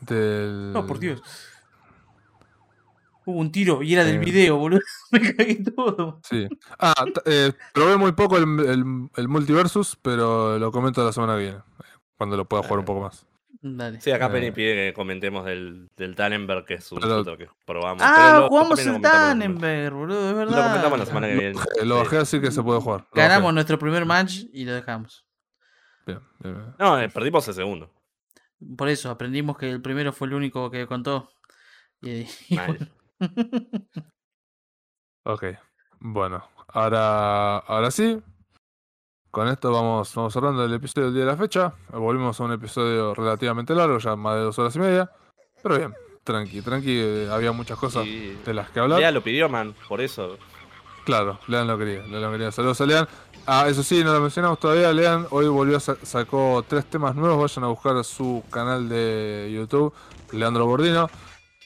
[0.00, 0.72] Del.
[0.72, 1.20] No, por Dios.
[3.26, 4.18] Hubo un tiro y era del Eh.
[4.18, 4.80] video, boludo.
[5.10, 6.20] Me cagué todo.
[6.22, 6.48] Sí.
[6.78, 6.94] Ah,
[7.26, 11.58] eh, probé muy poco el, el, el Multiversus, pero lo comento la semana que viene.
[12.16, 13.26] Cuando lo pueda jugar un poco más.
[13.62, 14.00] Dale.
[14.00, 14.30] Sí, acá.
[14.32, 18.02] Penny pide que comentemos del, del Tannenberg, que es un Pero- que probamos.
[18.02, 20.56] Ah, pero lo- jugamos el Tannenberg, boludo, es verdad.
[20.56, 21.60] Lo comentamos la semana que viene.
[21.84, 23.00] Lo bajé así que se puede jugar.
[23.12, 23.54] Lo Ganamos bajé.
[23.54, 25.26] nuestro primer match y lo dejamos.
[26.06, 26.74] Bien, bien, bien.
[26.78, 27.92] No, eh, perdimos el segundo.
[28.78, 31.30] Por eso, aprendimos que el primero fue el único que contó.
[32.02, 32.86] Y, y bueno.
[35.24, 35.44] Ok,
[36.00, 38.22] bueno, ahora, ahora sí.
[39.30, 41.72] Con esto vamos, vamos cerrando el episodio del día de la fecha.
[41.92, 45.08] Volvimos a un episodio relativamente largo, ya más de dos horas y media.
[45.62, 45.94] Pero bien,
[46.24, 46.98] tranqui, tranqui.
[46.98, 48.98] eh, había muchas cosas de las que hablar.
[48.98, 50.36] Lea lo pidió, man, por eso.
[51.04, 52.50] Claro, Lean lo quería, Lean lo quería.
[52.50, 53.08] Saludos a Lean.
[53.46, 54.92] Ah, eso sí, no lo mencionamos todavía.
[54.92, 57.38] Lean hoy volvió sacó tres temas nuevos.
[57.40, 59.94] Vayan a buscar su canal de YouTube,
[60.32, 61.08] Leandro Bordino.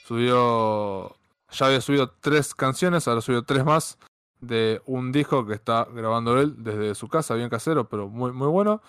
[0.06, 1.16] Subió,
[1.50, 3.98] ya había subido tres canciones, ahora subió tres más
[4.46, 8.48] de un disco que está grabando él desde su casa, bien casero, pero muy, muy
[8.48, 8.82] bueno.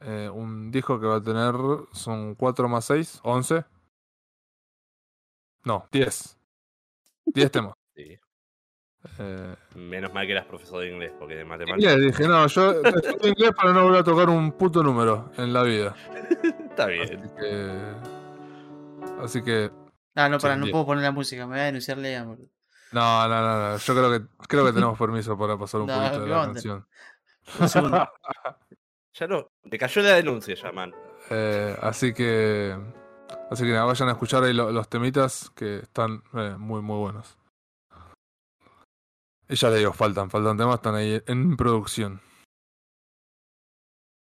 [0.00, 1.54] Eh, un disco que va a tener,
[1.92, 3.64] son 4 más 6, 11.
[5.64, 6.38] No, 10.
[7.26, 7.74] 10 temas.
[7.94, 8.18] Sí.
[9.18, 11.96] Eh, Menos mal que eras profesor de inglés, porque de matemáticas.
[11.96, 15.52] le dije, no, yo estudio inglés para no volver a tocar un puto número en
[15.52, 15.94] la vida.
[16.70, 17.30] Está Así bien.
[17.38, 17.92] que.
[19.22, 19.70] Así que.
[20.14, 20.72] Ah, no, para, Sí, no bien.
[20.72, 22.48] puedo poner la música, me voy a denunciar Lean, boludo.
[22.92, 23.76] No, no, no, no.
[23.76, 26.40] Yo creo que creo que tenemos permiso para pasar un No, poquito de ¿qué la
[26.42, 26.52] onda?
[26.54, 26.86] canción.
[29.14, 29.50] Ya no.
[29.68, 30.94] Te cayó la denuncia ya, man.
[31.30, 32.78] Eh, así que.
[33.50, 36.96] Así que nada, vayan a escuchar ahí lo- los temitas que están eh, muy, muy
[36.98, 37.36] buenos.
[39.48, 42.20] Y ya les digo, faltan, faltan temas, están ahí en producción.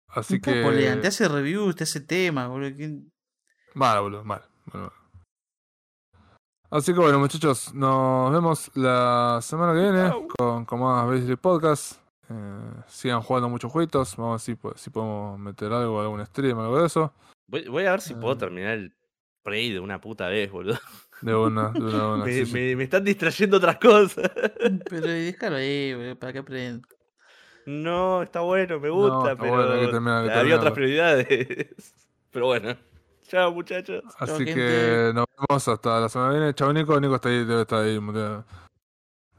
[0.07, 0.61] Así Un que.
[0.63, 2.73] poco, te hace review, te hace tema, boludo.
[2.77, 3.11] ¿quién-
[3.73, 4.43] Mal, boludo, mal.
[4.71, 4.91] Mal, mal.
[6.69, 11.93] Así que bueno, muchachos, nos vemos la semana que viene con, con más Basically Podcast.
[12.29, 14.17] eh, sigan jugando muchos jueguitos.
[14.17, 17.13] Vamos a ver si, po- si podemos meter algo, algún stream, algo de eso.
[17.47, 18.37] Voy, voy a ver si puedo Ah.
[18.37, 18.93] terminar el
[19.43, 20.77] Prey de una puta vez, boludo.
[21.21, 22.17] De una, de una, de una.
[22.25, 22.53] me, sí, sí.
[22.53, 24.29] me- me están distrayendo otras cosas.
[24.89, 26.85] Pero déjalo ahí, boludo, para que aprenda.
[27.65, 30.73] No, está bueno, me gusta, está pero bueno, hay que terminar, hay que había otras
[30.73, 31.67] prioridades.
[32.31, 32.75] Pero bueno.
[33.27, 34.03] Chao, muchachos.
[34.19, 36.53] Así que nos vemos hasta la semana que viene.
[36.53, 36.99] Chao, Nico.
[36.99, 37.99] Nico está ahí, debe estar ahí.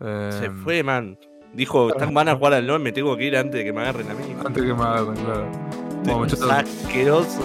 [0.00, 1.18] Se Em, fue, man.
[1.54, 3.80] Dijo, están van a jugar al LOL, me tengo que ir antes de que me
[3.80, 4.36] agarren a mí.
[4.44, 5.46] Antes que me agarren, claro.
[6.04, 7.40] Bueno, muchachos, Asqueroso.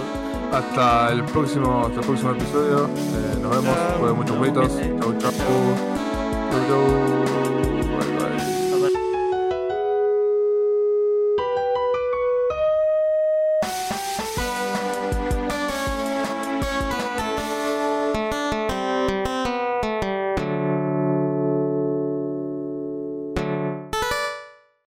[0.52, 2.84] hasta el próximo, hasta el próximo episodio.
[2.86, 3.74] Eh, nos vemos.
[3.76, 3.98] Chao.
[3.98, 4.78] Jueguen muchos jueguitos.
[4.78, 5.00] Gente.
[5.02, 5.32] Chau, chau.
[6.50, 7.73] Chau, chau.